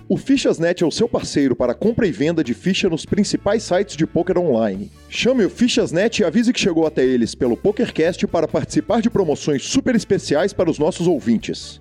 O 0.09 0.17
Fichasnet 0.17 0.85
é 0.85 0.87
o 0.87 0.91
seu 0.93 1.09
parceiro 1.09 1.57
para 1.57 1.75
compra 1.75 2.07
e 2.07 2.13
venda 2.13 2.45
de 2.45 2.55
ficha 2.55 2.89
nos 2.89 3.05
principais 3.05 3.65
sites 3.65 3.97
de 3.97 4.07
poker 4.07 4.39
online. 4.39 4.89
Chame 5.09 5.45
o 5.45 5.51
Fichasnet 5.51 6.23
e 6.23 6.25
avise 6.25 6.53
que 6.53 6.61
chegou 6.61 6.87
até 6.87 7.05
eles 7.05 7.35
pelo 7.35 7.57
PokerCast 7.57 8.25
para 8.29 8.47
participar 8.47 9.03
de 9.03 9.11
promoções 9.11 9.65
super 9.65 9.97
especiais 9.97 10.53
para 10.53 10.71
os 10.71 10.79
nossos 10.79 11.09
ouvintes. 11.09 11.81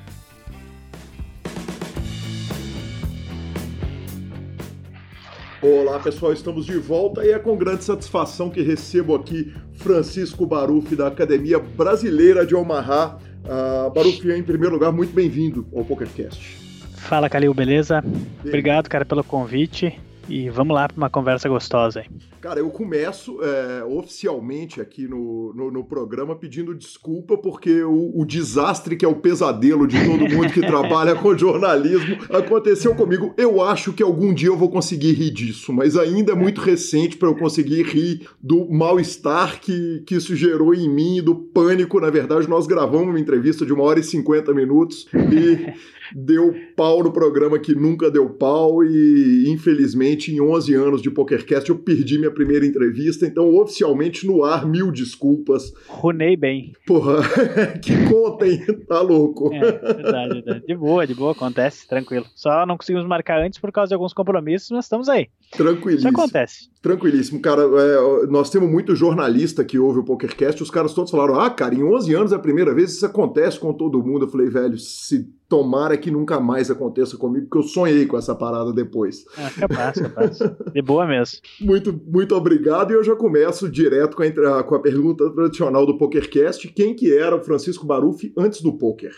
Olá 5.61 5.99
pessoal, 5.99 6.33
estamos 6.33 6.65
de 6.65 6.75
volta 6.79 7.23
e 7.23 7.29
é 7.29 7.37
com 7.37 7.55
grande 7.55 7.83
satisfação 7.83 8.49
que 8.49 8.63
recebo 8.63 9.13
aqui 9.13 9.53
Francisco 9.73 10.43
Baruf 10.43 10.95
da 10.95 11.05
Academia 11.05 11.59
Brasileira 11.59 12.43
de 12.43 12.55
Omaha. 12.55 13.19
Uh, 13.45 13.91
Baruf, 13.91 14.27
em 14.27 14.41
primeiro 14.41 14.73
lugar, 14.73 14.91
muito 14.91 15.13
bem-vindo 15.13 15.67
ao 15.75 15.85
PokerCast. 15.85 16.57
Fala, 16.95 17.29
Calil, 17.29 17.53
beleza? 17.53 18.03
Obrigado, 18.43 18.89
cara, 18.89 19.05
pelo 19.05 19.23
convite. 19.23 19.99
E 20.31 20.49
vamos 20.49 20.73
lá 20.73 20.87
para 20.87 20.95
uma 20.95 21.09
conversa 21.09 21.49
gostosa 21.49 21.99
aí. 21.99 22.05
Cara, 22.39 22.61
eu 22.61 22.69
começo 22.69 23.37
é, 23.43 23.83
oficialmente 23.83 24.79
aqui 24.79 25.05
no, 25.05 25.53
no, 25.53 25.69
no, 25.69 25.83
programa 25.83 26.37
pedindo 26.37 26.73
desculpa 26.73 27.37
porque 27.37 27.83
o, 27.83 28.13
o, 28.15 28.25
desastre 28.25 28.95
que 28.95 29.03
é 29.03 29.07
o 29.07 29.15
pesadelo 29.15 29.85
de 29.85 29.97
todo 30.05 30.29
mundo 30.29 30.53
que 30.53 30.61
trabalha 30.65 31.15
com 31.15 31.37
jornalismo 31.37 32.17
aconteceu 32.29 32.95
comigo. 32.95 33.33
Eu 33.37 33.61
acho 33.61 33.91
que 33.91 34.01
algum 34.01 34.33
dia 34.33 34.47
eu 34.47 34.57
vou 34.57 34.69
conseguir 34.69 35.11
rir 35.11 35.31
disso, 35.31 35.73
mas 35.73 35.97
ainda 35.97 36.31
é 36.31 36.35
muito 36.35 36.61
recente 36.61 37.17
para 37.17 37.27
eu 37.27 37.35
conseguir 37.35 37.83
rir 37.83 38.25
do 38.41 38.71
mal-estar 38.71 39.59
que, 39.59 40.01
que 40.07 40.15
isso 40.15 40.33
gerou 40.33 40.73
em 40.73 40.87
mim 40.87 41.21
do 41.21 41.35
pânico. 41.35 41.99
Na 41.99 42.09
verdade, 42.09 42.47
nós 42.47 42.65
gravamos 42.65 43.09
uma 43.09 43.19
entrevista 43.19 43.65
de 43.65 43.73
uma 43.73 43.83
hora 43.83 43.99
e 43.99 44.03
cinquenta 44.03 44.53
minutos 44.53 45.07
e 45.13 46.00
deu 46.15 46.53
pau 46.75 47.03
no 47.03 47.11
programa 47.11 47.59
que 47.59 47.73
nunca 47.73 48.09
deu 48.09 48.29
pau 48.29 48.83
e, 48.83 49.45
infelizmente, 49.47 50.31
em 50.31 50.41
11 50.41 50.73
anos 50.73 51.01
de 51.01 51.09
PokerCast 51.11 51.69
eu 51.69 51.77
perdi 51.77 52.17
minha 52.17 52.31
primeira 52.31 52.65
entrevista, 52.65 53.25
então 53.25 53.53
oficialmente 53.55 54.25
no 54.25 54.43
ar, 54.43 54.65
mil 54.65 54.91
desculpas. 54.91 55.73
Runei 55.87 56.35
bem. 56.35 56.73
Porra, 56.85 57.21
que 57.81 57.91
conta, 58.09 58.47
hein? 58.47 58.61
Tá 58.87 59.01
louco. 59.01 59.53
É, 59.53 59.59
verdade, 59.59 60.33
verdade. 60.33 60.65
De 60.65 60.75
boa, 60.75 61.05
de 61.05 61.13
boa, 61.13 61.31
acontece, 61.31 61.87
tranquilo. 61.87 62.25
Só 62.35 62.65
não 62.65 62.77
conseguimos 62.77 63.07
marcar 63.07 63.41
antes 63.41 63.59
por 63.59 63.71
causa 63.71 63.89
de 63.89 63.93
alguns 63.95 64.13
compromissos, 64.13 64.71
mas 64.71 64.85
estamos 64.85 65.09
aí. 65.09 65.27
Tranquilíssimo. 65.51 66.09
Isso 66.09 66.19
acontece. 66.19 66.70
Tranquilíssimo, 66.81 67.39
cara. 67.39 67.61
É, 67.61 68.27
nós 68.27 68.49
temos 68.49 68.69
muito 68.69 68.95
jornalista 68.95 69.63
que 69.63 69.77
ouve 69.77 69.99
o 69.99 70.03
PokerCast, 70.03 70.63
os 70.63 70.71
caras 70.71 70.93
todos 70.93 71.11
falaram: 71.11 71.39
ah, 71.39 71.49
cara, 71.49 71.75
em 71.75 71.83
11 71.83 72.15
anos 72.15 72.31
é 72.31 72.35
a 72.35 72.39
primeira 72.39 72.73
vez, 72.73 72.93
isso 72.93 73.05
acontece 73.05 73.59
com 73.59 73.71
todo 73.71 74.03
mundo. 74.03 74.25
Eu 74.25 74.29
falei, 74.29 74.49
velho, 74.49 74.77
se 74.79 75.29
tomara 75.47 75.95
que 75.95 76.09
nunca 76.09 76.39
mais 76.39 76.71
aconteça 76.71 77.17
comigo, 77.17 77.45
porque 77.45 77.59
eu 77.59 77.69
sonhei 77.69 78.07
com 78.07 78.17
essa 78.17 78.33
parada 78.33 78.73
depois. 78.73 79.25
Ah, 79.37 79.51
capaz, 79.59 80.01
capaz. 80.01 80.39
De 80.73 80.81
boa 80.81 81.05
mesmo. 81.05 81.39
muito, 81.59 82.01
muito 82.07 82.35
obrigado. 82.35 82.91
E 82.91 82.95
eu 82.95 83.03
já 83.03 83.15
começo 83.15 83.69
direto 83.69 84.17
com 84.17 84.23
a, 84.23 84.63
com 84.63 84.73
a 84.73 84.79
pergunta 84.79 85.29
tradicional 85.29 85.85
do 85.85 85.99
PokerCast: 85.99 86.67
quem 86.69 86.95
que 86.95 87.15
era 87.15 87.35
o 87.35 87.43
Francisco 87.43 87.85
Baruf 87.85 88.33
antes 88.35 88.59
do 88.59 88.73
poker? 88.73 89.13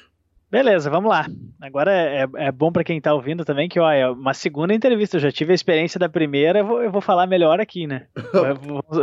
Beleza, 0.53 0.87
vamos 0.87 1.09
lá. 1.09 1.25
Agora 1.59 1.91
é, 1.91 2.27
é 2.35 2.51
bom 2.51 2.71
para 2.71 2.83
quem 2.83 3.01
tá 3.01 3.11
ouvindo 3.11 3.43
também 3.43 3.67
que, 3.67 3.79
ó, 3.79 3.89
é 3.89 4.07
uma 4.07 4.35
segunda 4.35 4.71
entrevista. 4.71 5.17
Eu 5.17 5.21
já 5.21 5.31
tive 5.31 5.51
a 5.51 5.55
experiência 5.55 5.99
da 5.99 6.07
primeira, 6.07 6.59
eu 6.59 6.65
vou, 6.67 6.83
eu 6.83 6.91
vou 6.91 7.01
falar 7.01 7.25
melhor 7.25 7.59
aqui, 7.59 7.87
né? 7.87 8.05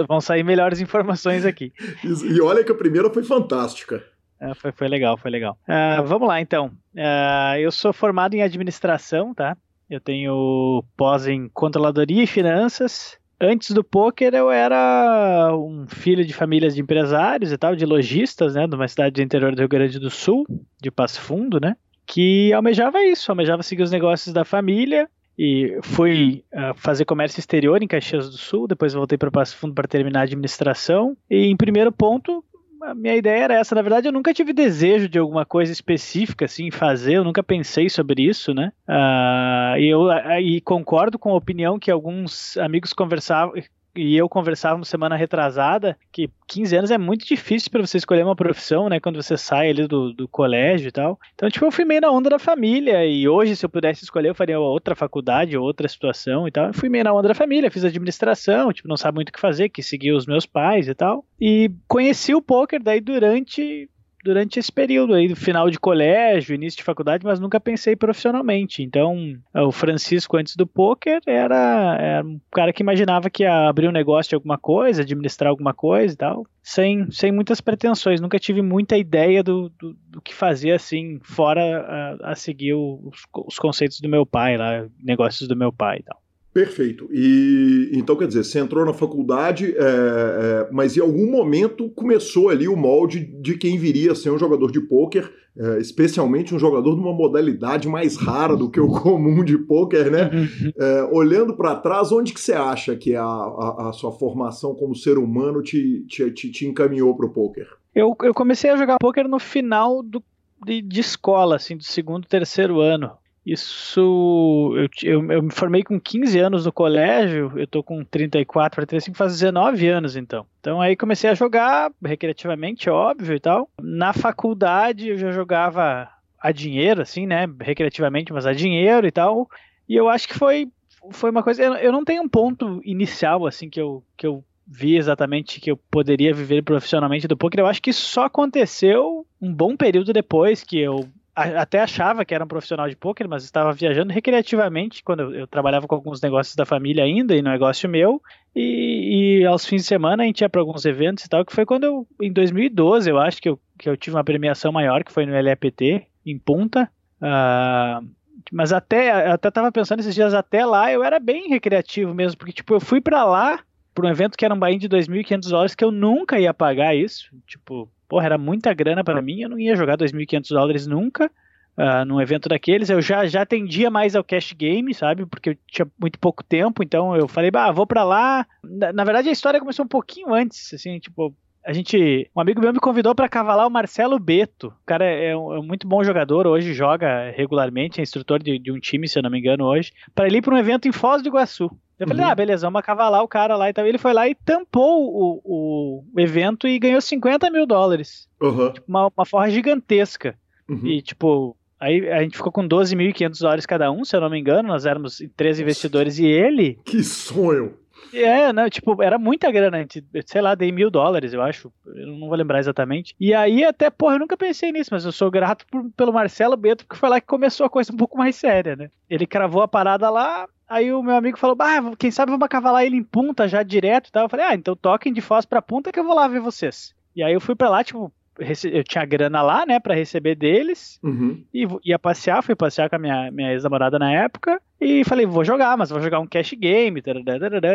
Vão 0.06 0.20
sair 0.20 0.44
melhores 0.44 0.80
informações 0.80 1.44
aqui. 1.44 1.72
E 2.04 2.40
olha 2.40 2.62
que 2.62 2.70
a 2.70 2.74
primeira 2.76 3.10
foi 3.10 3.24
fantástica. 3.24 4.00
É, 4.40 4.54
foi, 4.54 4.70
foi 4.70 4.86
legal, 4.86 5.18
foi 5.18 5.28
legal. 5.28 5.58
Uh, 5.68 6.04
vamos 6.04 6.28
lá, 6.28 6.40
então. 6.40 6.66
Uh, 6.94 7.58
eu 7.58 7.72
sou 7.72 7.92
formado 7.92 8.34
em 8.34 8.42
administração, 8.42 9.34
tá? 9.34 9.56
Eu 9.90 10.00
tenho 10.00 10.84
pós 10.96 11.26
em 11.26 11.48
controladoria 11.48 12.22
e 12.22 12.28
finanças. 12.28 13.18
Antes 13.40 13.70
do 13.70 13.82
poker, 13.82 14.34
eu 14.34 14.50
era 14.50 15.56
um 15.56 15.86
filho 15.88 16.24
de 16.26 16.34
famílias 16.34 16.74
de 16.74 16.82
empresários 16.82 17.50
e 17.50 17.56
tal, 17.56 17.74
de 17.74 17.86
lojistas, 17.86 18.54
né? 18.54 18.66
De 18.66 18.74
uma 18.74 18.86
cidade 18.86 19.14
do 19.14 19.22
interior 19.22 19.54
do 19.54 19.60
Rio 19.60 19.68
Grande 19.68 19.98
do 19.98 20.10
Sul, 20.10 20.44
de 20.80 20.90
Passo 20.90 21.20
Fundo, 21.22 21.58
né? 21.58 21.74
Que 22.06 22.52
almejava 22.52 23.02
isso, 23.02 23.32
almejava 23.32 23.62
seguir 23.62 23.82
os 23.82 23.90
negócios 23.90 24.34
da 24.34 24.44
família. 24.44 25.08
E 25.38 25.78
fui 25.82 26.44
uh, 26.52 26.74
fazer 26.74 27.06
comércio 27.06 27.40
exterior 27.40 27.82
em 27.82 27.86
Caxias 27.86 28.28
do 28.28 28.36
Sul, 28.36 28.68
depois 28.68 28.92
voltei 28.92 29.16
para 29.16 29.30
Passo 29.30 29.56
Fundo 29.56 29.74
para 29.74 29.88
terminar 29.88 30.20
a 30.20 30.24
administração. 30.24 31.16
E 31.30 31.46
em 31.46 31.56
primeiro 31.56 31.90
ponto, 31.90 32.44
a 32.82 32.94
minha 32.94 33.16
ideia 33.16 33.44
era 33.44 33.54
essa. 33.54 33.74
Na 33.74 33.82
verdade, 33.82 34.08
eu 34.08 34.12
nunca 34.12 34.34
tive 34.34 34.52
desejo 34.52 35.08
de 35.08 35.18
alguma 35.18 35.44
coisa 35.44 35.72
específica 35.72 36.44
assim 36.44 36.70
fazer. 36.70 37.14
Eu 37.14 37.24
nunca 37.24 37.42
pensei 37.42 37.88
sobre 37.88 38.22
isso, 38.22 38.54
né? 38.54 38.72
Uh, 38.88 39.78
e 39.78 39.88
eu 39.88 40.10
e 40.40 40.60
concordo 40.60 41.18
com 41.18 41.30
a 41.30 41.36
opinião 41.36 41.78
que 41.78 41.90
alguns 41.90 42.56
amigos 42.56 42.92
conversavam, 42.92 43.54
e 43.94 44.16
eu 44.16 44.28
conversávamos 44.28 44.88
semana 44.88 45.16
retrasada 45.16 45.96
que 46.12 46.30
15 46.46 46.76
anos 46.76 46.90
é 46.90 46.98
muito 46.98 47.26
difícil 47.26 47.70
para 47.70 47.80
você 47.80 47.96
escolher 47.98 48.24
uma 48.24 48.36
profissão, 48.36 48.88
né? 48.88 49.00
Quando 49.00 49.20
você 49.20 49.36
sai 49.36 49.70
ali 49.70 49.86
do, 49.86 50.12
do 50.12 50.28
colégio 50.28 50.88
e 50.88 50.92
tal. 50.92 51.18
Então, 51.34 51.50
tipo, 51.50 51.64
eu 51.64 51.72
fui 51.72 51.84
meio 51.84 52.00
na 52.00 52.10
onda 52.10 52.30
da 52.30 52.38
família. 52.38 53.04
E 53.06 53.28
hoje, 53.28 53.56
se 53.56 53.64
eu 53.64 53.70
pudesse 53.70 54.04
escolher, 54.04 54.30
eu 54.30 54.34
faria 54.34 54.60
outra 54.60 54.94
faculdade, 54.94 55.56
outra 55.56 55.88
situação 55.88 56.46
e 56.46 56.50
tal. 56.50 56.68
Eu 56.68 56.74
fui 56.74 56.88
meio 56.88 57.04
na 57.04 57.12
onda 57.12 57.28
da 57.28 57.34
família, 57.34 57.70
fiz 57.70 57.84
administração, 57.84 58.72
tipo, 58.72 58.88
não 58.88 58.96
sabe 58.96 59.16
muito 59.16 59.30
o 59.30 59.32
que 59.32 59.40
fazer, 59.40 59.68
que 59.68 59.82
seguir 59.82 60.12
os 60.12 60.26
meus 60.26 60.46
pais 60.46 60.88
e 60.88 60.94
tal. 60.94 61.24
E 61.40 61.70
conheci 61.88 62.34
o 62.34 62.42
poker 62.42 62.82
daí 62.82 63.00
durante 63.00 63.88
durante 64.22 64.58
esse 64.58 64.70
período 64.70 65.14
aí, 65.14 65.28
do 65.28 65.36
final 65.36 65.70
de 65.70 65.78
colégio, 65.78 66.54
início 66.54 66.78
de 66.78 66.84
faculdade, 66.84 67.24
mas 67.24 67.40
nunca 67.40 67.60
pensei 67.60 67.96
profissionalmente. 67.96 68.82
Então, 68.82 69.36
o 69.54 69.72
Francisco, 69.72 70.36
antes 70.36 70.56
do 70.56 70.66
poker, 70.66 71.20
era, 71.26 71.96
era 72.00 72.24
um 72.24 72.40
cara 72.52 72.72
que 72.72 72.82
imaginava 72.82 73.30
que 73.30 73.42
ia 73.42 73.68
abrir 73.68 73.88
um 73.88 73.92
negócio 73.92 74.30
de 74.30 74.34
alguma 74.34 74.58
coisa, 74.58 75.02
administrar 75.02 75.50
alguma 75.50 75.72
coisa 75.72 76.14
e 76.14 76.16
tal, 76.16 76.46
sem, 76.62 77.10
sem 77.10 77.32
muitas 77.32 77.60
pretensões. 77.60 78.20
Nunca 78.20 78.38
tive 78.38 78.62
muita 78.62 78.96
ideia 78.96 79.42
do, 79.42 79.70
do, 79.70 79.96
do 80.08 80.20
que 80.20 80.34
fazer, 80.34 80.72
assim, 80.72 81.18
fora 81.22 82.18
a, 82.22 82.32
a 82.32 82.34
seguir 82.34 82.74
os, 82.74 83.26
os 83.46 83.58
conceitos 83.58 84.00
do 84.00 84.08
meu 84.08 84.26
pai 84.26 84.56
lá, 84.56 84.86
negócios 85.02 85.48
do 85.48 85.56
meu 85.56 85.72
pai 85.72 85.98
e 85.98 86.02
tal. 86.02 86.19
Perfeito. 86.52 87.08
E 87.12 87.90
então 87.92 88.16
quer 88.16 88.26
dizer, 88.26 88.44
você 88.44 88.58
entrou 88.58 88.84
na 88.84 88.92
faculdade, 88.92 89.72
é, 89.76 89.78
é, 89.78 90.68
mas 90.72 90.96
em 90.96 91.00
algum 91.00 91.30
momento 91.30 91.88
começou 91.90 92.48
ali 92.48 92.66
o 92.66 92.76
molde 92.76 93.20
de 93.20 93.56
quem 93.56 93.78
viria 93.78 94.12
a 94.12 94.14
ser 94.16 94.30
um 94.30 94.38
jogador 94.38 94.72
de 94.72 94.80
pôquer, 94.80 95.30
é, 95.56 95.78
especialmente 95.78 96.52
um 96.52 96.58
jogador 96.58 96.96
de 96.96 97.00
uma 97.00 97.12
modalidade 97.12 97.88
mais 97.88 98.16
rara 98.16 98.56
do 98.56 98.68
que 98.68 98.80
o 98.80 98.88
comum 99.00 99.44
de 99.44 99.58
pôquer, 99.58 100.10
né? 100.10 100.28
É, 100.76 101.04
olhando 101.12 101.54
para 101.54 101.76
trás, 101.76 102.10
onde 102.10 102.32
que 102.32 102.40
você 102.40 102.52
acha 102.52 102.96
que 102.96 103.14
a, 103.14 103.22
a, 103.22 103.90
a, 103.90 103.92
sua 103.92 104.10
formação 104.10 104.74
como 104.74 104.94
ser 104.96 105.18
humano 105.18 105.62
te, 105.62 106.04
te, 106.08 106.30
te, 106.32 106.50
te 106.50 106.66
encaminhou 106.66 107.16
para 107.16 107.26
o 107.26 107.30
pôquer? 107.30 107.68
Eu, 107.94 108.16
eu 108.22 108.34
comecei 108.34 108.70
a 108.70 108.76
jogar 108.76 108.98
pôquer 108.98 109.28
no 109.28 109.38
final 109.38 110.02
do, 110.02 110.20
de, 110.64 110.82
de 110.82 111.00
escola, 111.00 111.56
assim, 111.56 111.76
do 111.76 111.84
segundo, 111.84 112.26
terceiro 112.26 112.80
ano. 112.80 113.12
Isso. 113.44 114.74
Eu, 114.76 114.88
eu, 115.02 115.32
eu, 115.32 115.42
me 115.42 115.50
formei 115.50 115.82
com 115.82 115.98
15 115.98 116.38
anos 116.38 116.66
no 116.66 116.72
colégio, 116.72 117.52
eu 117.56 117.66
tô 117.66 117.82
com 117.82 118.04
34 118.04 118.76
para 118.76 118.86
35, 118.86 119.16
faz 119.16 119.32
19 119.32 119.88
anos 119.88 120.14
então. 120.14 120.46
Então 120.60 120.80
aí 120.80 120.94
comecei 120.94 121.30
a 121.30 121.34
jogar 121.34 121.90
recreativamente, 122.04 122.90
óbvio 122.90 123.34
e 123.34 123.40
tal. 123.40 123.68
Na 123.80 124.12
faculdade 124.12 125.08
eu 125.08 125.16
já 125.16 125.32
jogava 125.32 126.08
a 126.38 126.52
dinheiro, 126.52 127.02
assim, 127.02 127.26
né? 127.26 127.46
Recreativamente, 127.60 128.32
mas 128.32 128.46
a 128.46 128.52
dinheiro 128.52 129.06
e 129.06 129.10
tal. 129.10 129.48
E 129.88 129.96
eu 129.96 130.08
acho 130.08 130.28
que 130.28 130.38
foi, 130.38 130.68
foi 131.10 131.30
uma 131.30 131.42
coisa. 131.42 131.62
Eu, 131.62 131.74
eu 131.74 131.92
não 131.92 132.04
tenho 132.04 132.22
um 132.22 132.28
ponto 132.28 132.80
inicial, 132.84 133.46
assim, 133.46 133.68
que 133.68 133.80
eu, 133.80 134.04
que 134.16 134.26
eu 134.26 134.44
vi 134.66 134.96
exatamente 134.96 135.60
que 135.60 135.70
eu 135.70 135.76
poderia 135.76 136.32
viver 136.32 136.62
profissionalmente 136.62 137.26
do 137.26 137.36
poker. 137.36 137.60
Eu 137.60 137.66
acho 137.66 137.82
que 137.82 137.92
só 137.92 138.24
aconteceu 138.24 139.26
um 139.40 139.52
bom 139.52 139.76
período 139.76 140.12
depois 140.12 140.62
que 140.62 140.78
eu 140.78 141.08
até 141.34 141.80
achava 141.80 142.24
que 142.24 142.34
era 142.34 142.44
um 142.44 142.48
profissional 142.48 142.88
de 142.88 142.96
poker, 142.96 143.28
mas 143.28 143.44
estava 143.44 143.72
viajando 143.72 144.12
recreativamente 144.12 145.02
quando 145.02 145.20
eu, 145.20 145.34
eu, 145.34 145.46
trabalhava 145.46 145.86
com 145.86 145.94
alguns 145.94 146.20
negócios 146.20 146.56
da 146.56 146.66
família 146.66 147.04
ainda 147.04 147.34
e 147.34 147.42
no 147.42 147.50
negócio 147.50 147.88
meu. 147.88 148.20
E, 148.54 149.40
e 149.40 149.46
aos 149.46 149.64
fins 149.64 149.82
de 149.82 149.88
semana 149.88 150.22
a 150.22 150.26
gente 150.26 150.40
ia 150.40 150.48
para 150.48 150.60
alguns 150.60 150.84
eventos 150.84 151.24
e 151.24 151.28
tal, 151.28 151.44
que 151.44 151.52
foi 151.52 151.64
quando 151.64 151.84
eu, 151.84 152.06
em 152.20 152.32
2012, 152.32 153.08
eu 153.08 153.18
acho 153.18 153.40
que 153.40 153.48
eu, 153.48 153.60
que 153.78 153.88
eu 153.88 153.96
tive 153.96 154.16
uma 154.16 154.24
premiação 154.24 154.72
maior, 154.72 155.04
que 155.04 155.12
foi 155.12 155.24
no 155.24 155.40
LAPT, 155.40 156.06
em 156.26 156.38
Punta. 156.38 156.90
Uh, 157.22 158.06
mas 158.50 158.72
até 158.72 159.30
até 159.30 159.50
tava 159.50 159.70
pensando 159.70 160.00
esses 160.00 160.14
dias 160.14 160.32
até 160.32 160.64
lá 160.64 160.90
eu 160.90 161.04
era 161.04 161.20
bem 161.20 161.48
recreativo 161.48 162.14
mesmo, 162.14 162.38
porque 162.38 162.52
tipo, 162.52 162.74
eu 162.74 162.80
fui 162.80 163.00
para 163.00 163.24
lá 163.24 163.60
para 163.94 164.06
um 164.06 164.10
evento 164.10 164.36
que 164.36 164.44
era 164.44 164.54
um 164.54 164.58
buy 164.58 164.78
de 164.78 164.88
2.500 164.88 165.48
dólares 165.48 165.74
que 165.74 165.84
eu 165.84 165.90
nunca 165.90 166.38
ia 166.38 166.54
pagar 166.54 166.94
isso, 166.94 167.30
tipo, 167.46 167.90
porra, 168.10 168.26
era 168.26 168.36
muita 168.36 168.74
grana 168.74 169.04
para 169.04 169.22
mim, 169.22 169.40
eu 169.40 169.48
não 169.48 169.58
ia 169.58 169.76
jogar 169.76 169.96
2.500 169.96 170.48
dólares 170.48 170.86
nunca. 170.86 171.30
uh, 171.78 172.04
num 172.04 172.20
evento 172.20 172.48
daqueles. 172.48 172.90
Eu 172.90 173.00
já, 173.00 173.24
já 173.24 173.46
tendia 173.46 173.88
mais 173.88 174.16
ao 174.16 174.24
cash 174.24 174.52
game, 174.52 174.92
sabe? 174.92 175.24
Porque 175.24 175.50
eu 175.50 175.56
tinha 175.68 175.86
muito 175.98 176.18
pouco 176.18 176.42
tempo, 176.42 176.82
então 176.82 177.16
eu 177.16 177.28
falei, 177.28 177.52
bah, 177.52 177.70
vou 177.70 177.86
para 177.86 178.02
lá. 178.02 178.44
Na, 178.64 178.92
na, 178.92 179.04
verdade, 179.04 179.28
a 179.28 179.32
história 179.32 179.60
começou 179.60 179.84
um 179.84 179.88
pouquinho 179.88 180.34
antes, 180.34 180.74
assim, 180.74 180.98
tipo. 180.98 181.34
A 181.62 181.74
gente, 181.74 182.28
um 182.34 182.40
amigo 182.40 182.58
meu 182.58 182.72
me 182.72 182.80
convidou 182.80 183.14
para 183.14 183.28
cavalar 183.28 183.66
o 183.66 183.70
Marcelo 183.70 184.18
Beto. 184.18 184.68
O 184.68 184.86
cara 184.86 185.04
é 185.04 185.36
um, 185.36 185.54
é 185.54 185.60
um, 185.60 185.62
muito 185.62 185.86
bom 185.86 186.02
jogador, 186.02 186.46
hoje 186.46 186.72
joga 186.72 187.30
regularmente, 187.36 188.00
é 188.00 188.02
instrutor 188.02 188.42
de, 188.42 188.58
de 188.58 188.72
um 188.72 188.80
time, 188.80 189.06
se 189.06 189.18
eu 189.18 189.22
não 189.22 189.30
me 189.30 189.38
engano, 189.38 189.66
hoje, 189.66 189.92
para 190.14 190.26
ele 190.26 190.38
ir 190.38 190.42
para 190.42 190.54
um 190.54 190.58
evento 190.58 190.88
em 190.88 190.92
Foz 190.92 191.22
do 191.22 191.28
Iguaçu. 191.28 191.70
Eu 192.00 192.08
falei, 192.08 192.24
uhum. 192.24 192.30
ah, 192.30 192.34
beleza, 192.34 192.66
vamos 192.66 192.80
cavalar 192.80 193.22
o 193.22 193.28
cara 193.28 193.56
lá 193.56 193.68
e 193.68 193.74
tal. 193.74 193.86
Ele 193.86 193.98
foi 193.98 194.14
lá 194.14 194.26
e 194.26 194.34
tampou 194.34 195.04
o, 195.04 195.40
o, 195.44 196.20
evento 196.20 196.66
e 196.66 196.78
ganhou 196.78 196.98
50 196.98 197.50
mil 197.50 197.66
dólares. 197.66 198.26
Uhum. 198.40 198.72
Tipo, 198.72 198.86
uma, 198.88 199.12
uma 199.14 199.26
forra 199.26 199.50
gigantesca. 199.50 200.34
Uhum. 200.66 200.86
E, 200.86 201.02
tipo, 201.02 201.54
aí 201.78 202.08
a 202.08 202.22
gente 202.22 202.38
ficou 202.38 202.50
com 202.50 202.66
12.500 202.66 203.38
dólares 203.38 203.66
cada 203.66 203.92
um, 203.92 204.02
se 204.02 204.16
eu 204.16 204.20
não 204.22 204.30
me 204.30 204.40
engano. 204.40 204.68
Nós 204.68 204.86
éramos 204.86 205.22
três 205.36 205.60
investidores 205.60 206.18
e 206.18 206.24
ele. 206.24 206.78
Que 206.86 207.04
sonho! 207.04 207.78
É, 208.14 208.52
não, 208.52 208.68
tipo, 208.68 209.02
era 209.02 209.18
muita 209.18 209.52
grana, 209.52 209.86
sei 210.26 210.40
lá, 210.40 210.54
dei 210.54 210.72
mil 210.72 210.90
dólares, 210.90 211.32
eu 211.32 211.42
acho, 211.42 211.72
eu 211.86 212.06
não 212.06 212.28
vou 212.28 212.36
lembrar 212.36 212.58
exatamente. 212.58 213.14
E 213.20 213.32
aí 213.32 213.64
até, 213.64 213.88
porra, 213.88 214.14
eu 214.14 214.20
nunca 214.20 214.36
pensei 214.36 214.72
nisso, 214.72 214.90
mas 214.90 215.04
eu 215.04 215.12
sou 215.12 215.30
grato 215.30 215.64
por, 215.70 215.88
pelo 215.96 216.12
Marcelo 216.12 216.56
Beto, 216.56 216.84
porque 216.84 216.98
foi 216.98 217.08
lá 217.08 217.20
que 217.20 217.26
começou 217.26 217.66
a 217.66 217.70
coisa 217.70 217.92
um 217.92 217.96
pouco 217.96 218.18
mais 218.18 218.34
séria, 218.34 218.74
né? 218.74 218.90
Ele 219.08 219.26
cravou 219.26 219.62
a 219.62 219.68
parada 219.68 220.10
lá, 220.10 220.48
Aí 220.70 220.92
o 220.92 221.02
meu 221.02 221.16
amigo 221.16 221.36
falou, 221.36 221.56
quem 221.98 222.12
sabe 222.12 222.30
vamos 222.30 222.46
cavalar 222.46 222.84
ele 222.84 222.96
em 222.96 223.02
punta 223.02 223.48
já 223.48 223.60
direto 223.60 224.06
e 224.06 224.12
tal. 224.12 224.22
Eu 224.22 224.28
falei, 224.28 224.46
ah, 224.46 224.54
então 224.54 224.76
toquem 224.76 225.12
de 225.12 225.20
Foz 225.20 225.44
pra 225.44 225.60
punta 225.60 225.90
que 225.90 225.98
eu 225.98 226.04
vou 226.04 226.14
lá 226.14 226.28
ver 226.28 226.38
vocês. 226.38 226.94
E 227.14 227.24
aí 227.24 227.32
eu 227.32 227.40
fui 227.40 227.56
pra 227.56 227.68
lá, 227.68 227.82
tipo, 227.82 228.12
eu 228.38 228.84
tinha 228.84 229.04
grana 229.04 229.42
lá, 229.42 229.66
né, 229.66 229.80
para 229.80 229.96
receber 229.96 230.36
deles, 230.36 231.00
uhum. 231.02 231.42
e 231.52 231.66
ia 231.84 231.98
passear, 231.98 232.40
fui 232.42 232.54
passear 232.54 232.88
com 232.88 232.94
a 232.94 232.98
minha, 233.00 233.32
minha 233.32 233.52
ex-namorada 233.52 233.98
na 233.98 234.12
época, 234.12 234.62
e 234.80 235.04
falei, 235.04 235.26
vou 235.26 235.44
jogar, 235.44 235.76
mas 235.76 235.90
vou 235.90 236.00
jogar 236.00 236.20
um 236.20 236.26
cash 236.26 236.52
game, 236.52 237.02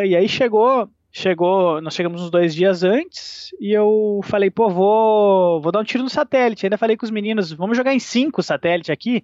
e 0.06 0.16
aí 0.16 0.26
chegou, 0.26 0.88
chegou, 1.12 1.80
nós 1.82 1.94
chegamos 1.94 2.22
uns 2.22 2.30
dois 2.30 2.54
dias 2.54 2.82
antes, 2.82 3.50
e 3.60 3.72
eu 3.72 4.20
falei, 4.24 4.50
pô, 4.50 4.68
vou, 4.68 5.60
vou 5.60 5.70
dar 5.70 5.80
um 5.80 5.84
tiro 5.84 6.02
no 6.02 6.10
satélite, 6.10 6.66
ainda 6.66 6.78
falei 6.78 6.96
com 6.96 7.04
os 7.04 7.12
meninos, 7.12 7.52
vamos 7.52 7.76
jogar 7.76 7.94
em 7.94 8.00
cinco 8.00 8.42
satélite 8.42 8.90
aqui, 8.90 9.22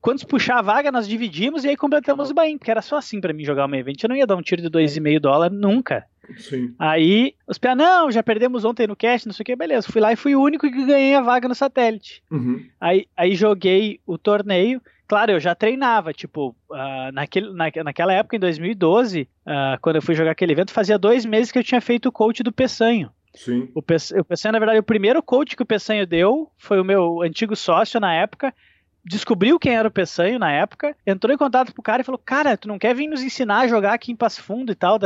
quantos 0.00 0.24
puxar 0.24 0.58
a 0.58 0.62
vaga, 0.62 0.92
nós 0.92 1.08
dividimos 1.08 1.64
e 1.64 1.68
aí 1.68 1.76
completamos 1.76 2.30
o 2.30 2.34
bain, 2.34 2.58
porque 2.58 2.70
era 2.70 2.82
só 2.82 2.96
assim 2.96 3.20
para 3.20 3.32
mim 3.32 3.44
jogar 3.44 3.66
uma 3.66 3.76
evento. 3.76 4.04
Eu 4.04 4.08
não 4.08 4.16
ia 4.16 4.26
dar 4.26 4.36
um 4.36 4.42
tiro 4.42 4.62
de 4.62 4.68
2,5 4.68 5.20
dólar 5.20 5.50
nunca. 5.50 6.04
Sim. 6.36 6.74
Aí, 6.78 7.34
os 7.46 7.58
pia, 7.58 7.74
não, 7.74 8.10
já 8.10 8.22
perdemos 8.22 8.64
ontem 8.64 8.86
no 8.86 8.94
cast, 8.94 9.26
não 9.26 9.32
sei 9.32 9.42
o 9.42 9.46
que, 9.46 9.56
beleza. 9.56 9.90
Fui 9.90 10.00
lá 10.00 10.12
e 10.12 10.16
fui 10.16 10.36
o 10.36 10.42
único 10.42 10.70
que 10.70 10.86
ganhei 10.86 11.14
a 11.14 11.20
vaga 11.20 11.48
no 11.48 11.54
satélite. 11.54 12.22
Uhum. 12.30 12.64
Aí, 12.80 13.06
aí 13.16 13.34
joguei 13.34 14.00
o 14.06 14.16
torneio. 14.16 14.80
Claro, 15.08 15.32
eu 15.32 15.40
já 15.40 15.56
treinava, 15.56 16.12
tipo, 16.12 16.54
uh, 16.70 17.12
naquele, 17.12 17.52
na, 17.52 17.64
naquela 17.82 18.12
época, 18.12 18.36
em 18.36 18.40
2012, 18.40 19.22
uh, 19.22 19.26
ah, 19.44 19.78
quando 19.82 19.96
eu 19.96 20.02
fui 20.02 20.14
jogar 20.14 20.30
aquele 20.30 20.52
evento, 20.52 20.70
fazia 20.70 20.96
dois 20.96 21.26
meses 21.26 21.50
que 21.50 21.58
eu 21.58 21.64
tinha 21.64 21.80
feito 21.80 22.08
o 22.08 22.12
coach 22.12 22.44
do 22.44 22.52
Peçanho. 22.52 23.10
Sim. 23.34 23.68
O, 23.74 23.82
Peçanho, 23.82 24.52
na 24.52 24.58
verdade, 24.58 24.78
o 24.78 24.84
primeiro 24.84 25.20
coach 25.22 25.56
que 25.56 25.62
o 25.62 25.66
Peçanho 25.66 26.06
deu 26.06 26.50
foi 26.56 26.80
o 26.80 26.84
meu 26.84 27.22
antigo 27.22 27.56
sócio 27.56 27.98
na 27.98 28.14
época, 28.14 28.54
descobriu 29.04 29.58
quem 29.58 29.74
era 29.74 29.88
o 29.88 29.90
Peçanho 29.90 30.38
na 30.38 30.50
época, 30.50 30.96
entrou 31.06 31.34
em 31.34 31.38
contato 31.38 31.74
com 31.74 31.80
o 31.80 31.84
cara 31.84 32.02
e 32.02 32.04
falou: 32.04 32.20
Cara, 32.24 32.56
tu 32.56 32.68
não 32.68 32.78
quer 32.78 32.94
vir 32.94 33.08
nos 33.08 33.22
ensinar 33.22 33.60
a 33.60 33.68
jogar 33.68 33.94
aqui 33.94 34.12
em 34.12 34.16
Passo 34.16 34.42
Fundo 34.42 34.72
e 34.72 34.74
tal? 34.74 34.98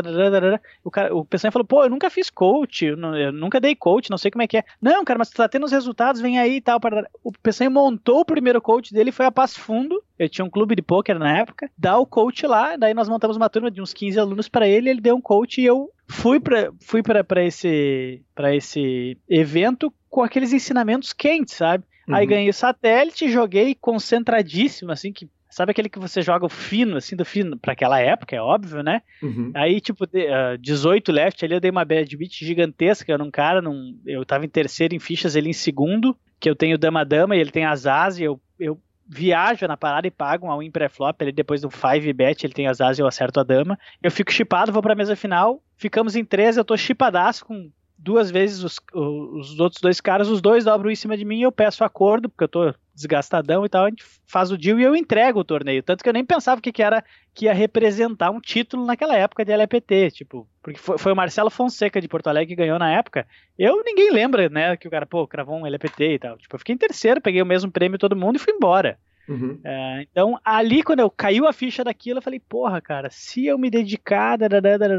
O, 0.82 0.90
cara, 0.90 1.14
o 1.14 1.24
Peçanho 1.24 1.52
falou: 1.52 1.66
Pô, 1.66 1.84
eu 1.84 1.90
nunca 1.90 2.10
fiz 2.10 2.30
coach, 2.30 2.84
eu, 2.84 2.96
nunca 3.32 3.60
dei 3.60 3.74
coach, 3.74 4.10
não 4.10 4.18
sei 4.18 4.30
como 4.30 4.42
é 4.42 4.46
que 4.46 4.58
é. 4.58 4.64
Não, 4.80 5.04
cara, 5.04 5.18
mas 5.18 5.30
tu 5.30 5.36
tá 5.36 5.48
tendo 5.48 5.64
os 5.64 5.72
resultados, 5.72 6.20
vem 6.20 6.38
aí 6.38 6.56
e 6.56 6.60
tal. 6.60 6.80
O 7.22 7.32
Peçanho 7.32 7.70
montou 7.70 8.20
o 8.20 8.24
primeiro 8.24 8.60
coach 8.60 8.92
dele, 8.92 9.12
foi 9.12 9.26
a 9.26 9.32
Passo 9.32 9.60
Fundo. 9.60 10.02
Eu 10.18 10.28
tinha 10.28 10.44
um 10.44 10.50
clube 10.50 10.76
de 10.76 10.82
pôquer 10.82 11.18
na 11.18 11.38
época, 11.38 11.68
dá 11.76 11.98
o 11.98 12.06
coach 12.06 12.46
lá, 12.46 12.76
daí 12.76 12.94
nós 12.94 13.08
montamos 13.08 13.36
uma 13.36 13.50
turma 13.50 13.70
de 13.70 13.82
uns 13.82 13.92
15 13.92 14.18
alunos 14.18 14.48
para 14.48 14.68
ele, 14.68 14.88
ele 14.88 15.00
deu 15.00 15.16
um 15.16 15.20
coach 15.20 15.60
e 15.60 15.64
eu 15.64 15.90
fui 16.06 16.38
para 16.38 16.70
fui 16.80 17.02
para 17.02 17.44
esse 17.44 18.22
para 18.34 18.54
esse 18.54 19.18
evento 19.28 19.92
com 20.08 20.22
aqueles 20.22 20.52
ensinamentos 20.52 21.12
quentes, 21.12 21.54
sabe? 21.54 21.84
Uhum. 22.08 22.14
Aí 22.14 22.26
ganhei 22.26 22.48
o 22.48 22.54
satélite, 22.54 23.30
joguei 23.30 23.74
concentradíssimo, 23.74 24.92
assim, 24.92 25.12
que 25.12 25.28
Sabe 25.54 25.70
aquele 25.70 25.88
que 25.88 26.00
você 26.00 26.20
joga 26.20 26.44
o 26.44 26.48
fino, 26.48 26.96
assim, 26.96 27.14
do 27.14 27.24
fino, 27.24 27.56
para 27.56 27.74
aquela 27.74 28.00
época, 28.00 28.34
é 28.34 28.40
óbvio, 28.40 28.82
né? 28.82 29.02
Uhum. 29.22 29.52
Aí, 29.54 29.80
tipo, 29.80 30.04
de, 30.04 30.26
uh, 30.26 30.58
18 30.58 31.12
left 31.12 31.44
ali, 31.44 31.54
eu 31.54 31.60
dei 31.60 31.70
uma 31.70 31.84
bad 31.84 32.16
beat 32.16 32.32
gigantesca 32.32 33.16
num 33.16 33.30
cara, 33.30 33.62
num, 33.62 33.96
eu 34.04 34.24
tava 34.24 34.44
em 34.44 34.48
terceiro 34.48 34.96
em 34.96 34.98
fichas, 34.98 35.36
ele 35.36 35.50
em 35.50 35.52
segundo, 35.52 36.18
que 36.40 36.50
eu 36.50 36.56
tenho 36.56 36.76
dama-dama 36.76 37.36
e 37.36 37.38
ele 37.38 37.52
tem 37.52 37.64
as 37.64 37.86
as, 37.86 38.18
e 38.18 38.24
eu, 38.24 38.40
eu 38.58 38.76
viajo 39.08 39.64
na 39.68 39.76
parada 39.76 40.08
e 40.08 40.10
pago 40.10 40.48
um 40.48 40.50
all-in 40.50 40.72
pré-flop, 40.72 41.22
ele 41.22 41.30
depois 41.30 41.60
do 41.60 41.70
5 41.70 42.12
bet, 42.12 42.44
ele 42.44 42.52
tem 42.52 42.66
as 42.66 42.80
as 42.80 42.98
e 42.98 43.02
eu 43.02 43.06
acerto 43.06 43.38
a 43.38 43.44
dama. 43.44 43.78
Eu 44.02 44.10
fico 44.10 44.32
chipado, 44.32 44.72
vou 44.72 44.82
pra 44.82 44.96
mesa 44.96 45.14
final, 45.14 45.62
ficamos 45.76 46.16
em 46.16 46.24
13, 46.24 46.58
eu 46.58 46.64
tô 46.64 46.76
chipadaço 46.76 47.44
com 47.44 47.70
duas 48.04 48.30
vezes 48.30 48.62
os, 48.62 48.78
os 48.92 49.58
outros 49.58 49.80
dois 49.80 50.00
caras, 50.00 50.28
os 50.28 50.42
dois 50.42 50.64
dobram 50.64 50.90
em 50.90 50.94
cima 50.94 51.16
de 51.16 51.24
mim 51.24 51.38
e 51.38 51.42
eu 51.42 51.50
peço 51.50 51.82
acordo, 51.82 52.28
porque 52.28 52.44
eu 52.44 52.48
tô 52.48 52.74
desgastadão 52.94 53.64
e 53.64 53.68
tal, 53.68 53.86
a 53.86 53.88
gente 53.88 54.04
faz 54.26 54.52
o 54.52 54.58
deal 54.58 54.78
e 54.78 54.84
eu 54.84 54.94
entrego 54.94 55.40
o 55.40 55.44
torneio. 55.44 55.82
Tanto 55.82 56.04
que 56.04 56.08
eu 56.08 56.12
nem 56.12 56.24
pensava 56.24 56.60
que, 56.60 56.70
que 56.70 56.82
era 56.82 57.02
que 57.32 57.46
ia 57.46 57.54
representar 57.54 58.30
um 58.30 58.40
título 58.40 58.84
naquela 58.84 59.16
época 59.16 59.44
de 59.44 59.52
LPT, 59.52 60.10
tipo, 60.12 60.46
porque 60.62 60.78
foi, 60.78 60.98
foi, 60.98 61.12
o 61.12 61.16
Marcelo 61.16 61.50
Fonseca 61.50 62.00
de 62.00 62.06
Porto 62.06 62.28
Alegre 62.28 62.54
que 62.54 62.62
ganhou 62.62 62.78
na 62.78 62.92
época. 62.92 63.26
Eu 63.58 63.82
ninguém 63.82 64.12
lembra, 64.12 64.48
né, 64.48 64.76
que 64.76 64.86
o 64.86 64.90
cara, 64.90 65.06
pô, 65.06 65.26
cravou 65.26 65.56
um 65.56 65.66
LPT 65.66 66.14
e 66.14 66.18
tal. 66.18 66.36
Tipo, 66.36 66.54
eu 66.54 66.58
fiquei 66.58 66.74
em 66.74 66.78
terceiro, 66.78 67.22
peguei 67.22 67.40
o 67.40 67.46
mesmo 67.46 67.72
prêmio 67.72 67.98
todo 67.98 68.14
mundo 68.14 68.36
e 68.36 68.38
fui 68.38 68.52
embora. 68.52 68.98
Uhum. 69.26 69.58
É, 69.64 70.02
então, 70.02 70.38
ali, 70.44 70.82
quando 70.82 71.00
eu 71.00 71.10
caiu 71.10 71.48
a 71.48 71.52
ficha 71.52 71.82
daquilo, 71.82 72.18
eu 72.18 72.22
falei, 72.22 72.38
porra, 72.38 72.80
cara, 72.82 73.08
se 73.10 73.46
eu 73.46 73.58
me 73.58 73.70
dedicar, 73.70 74.36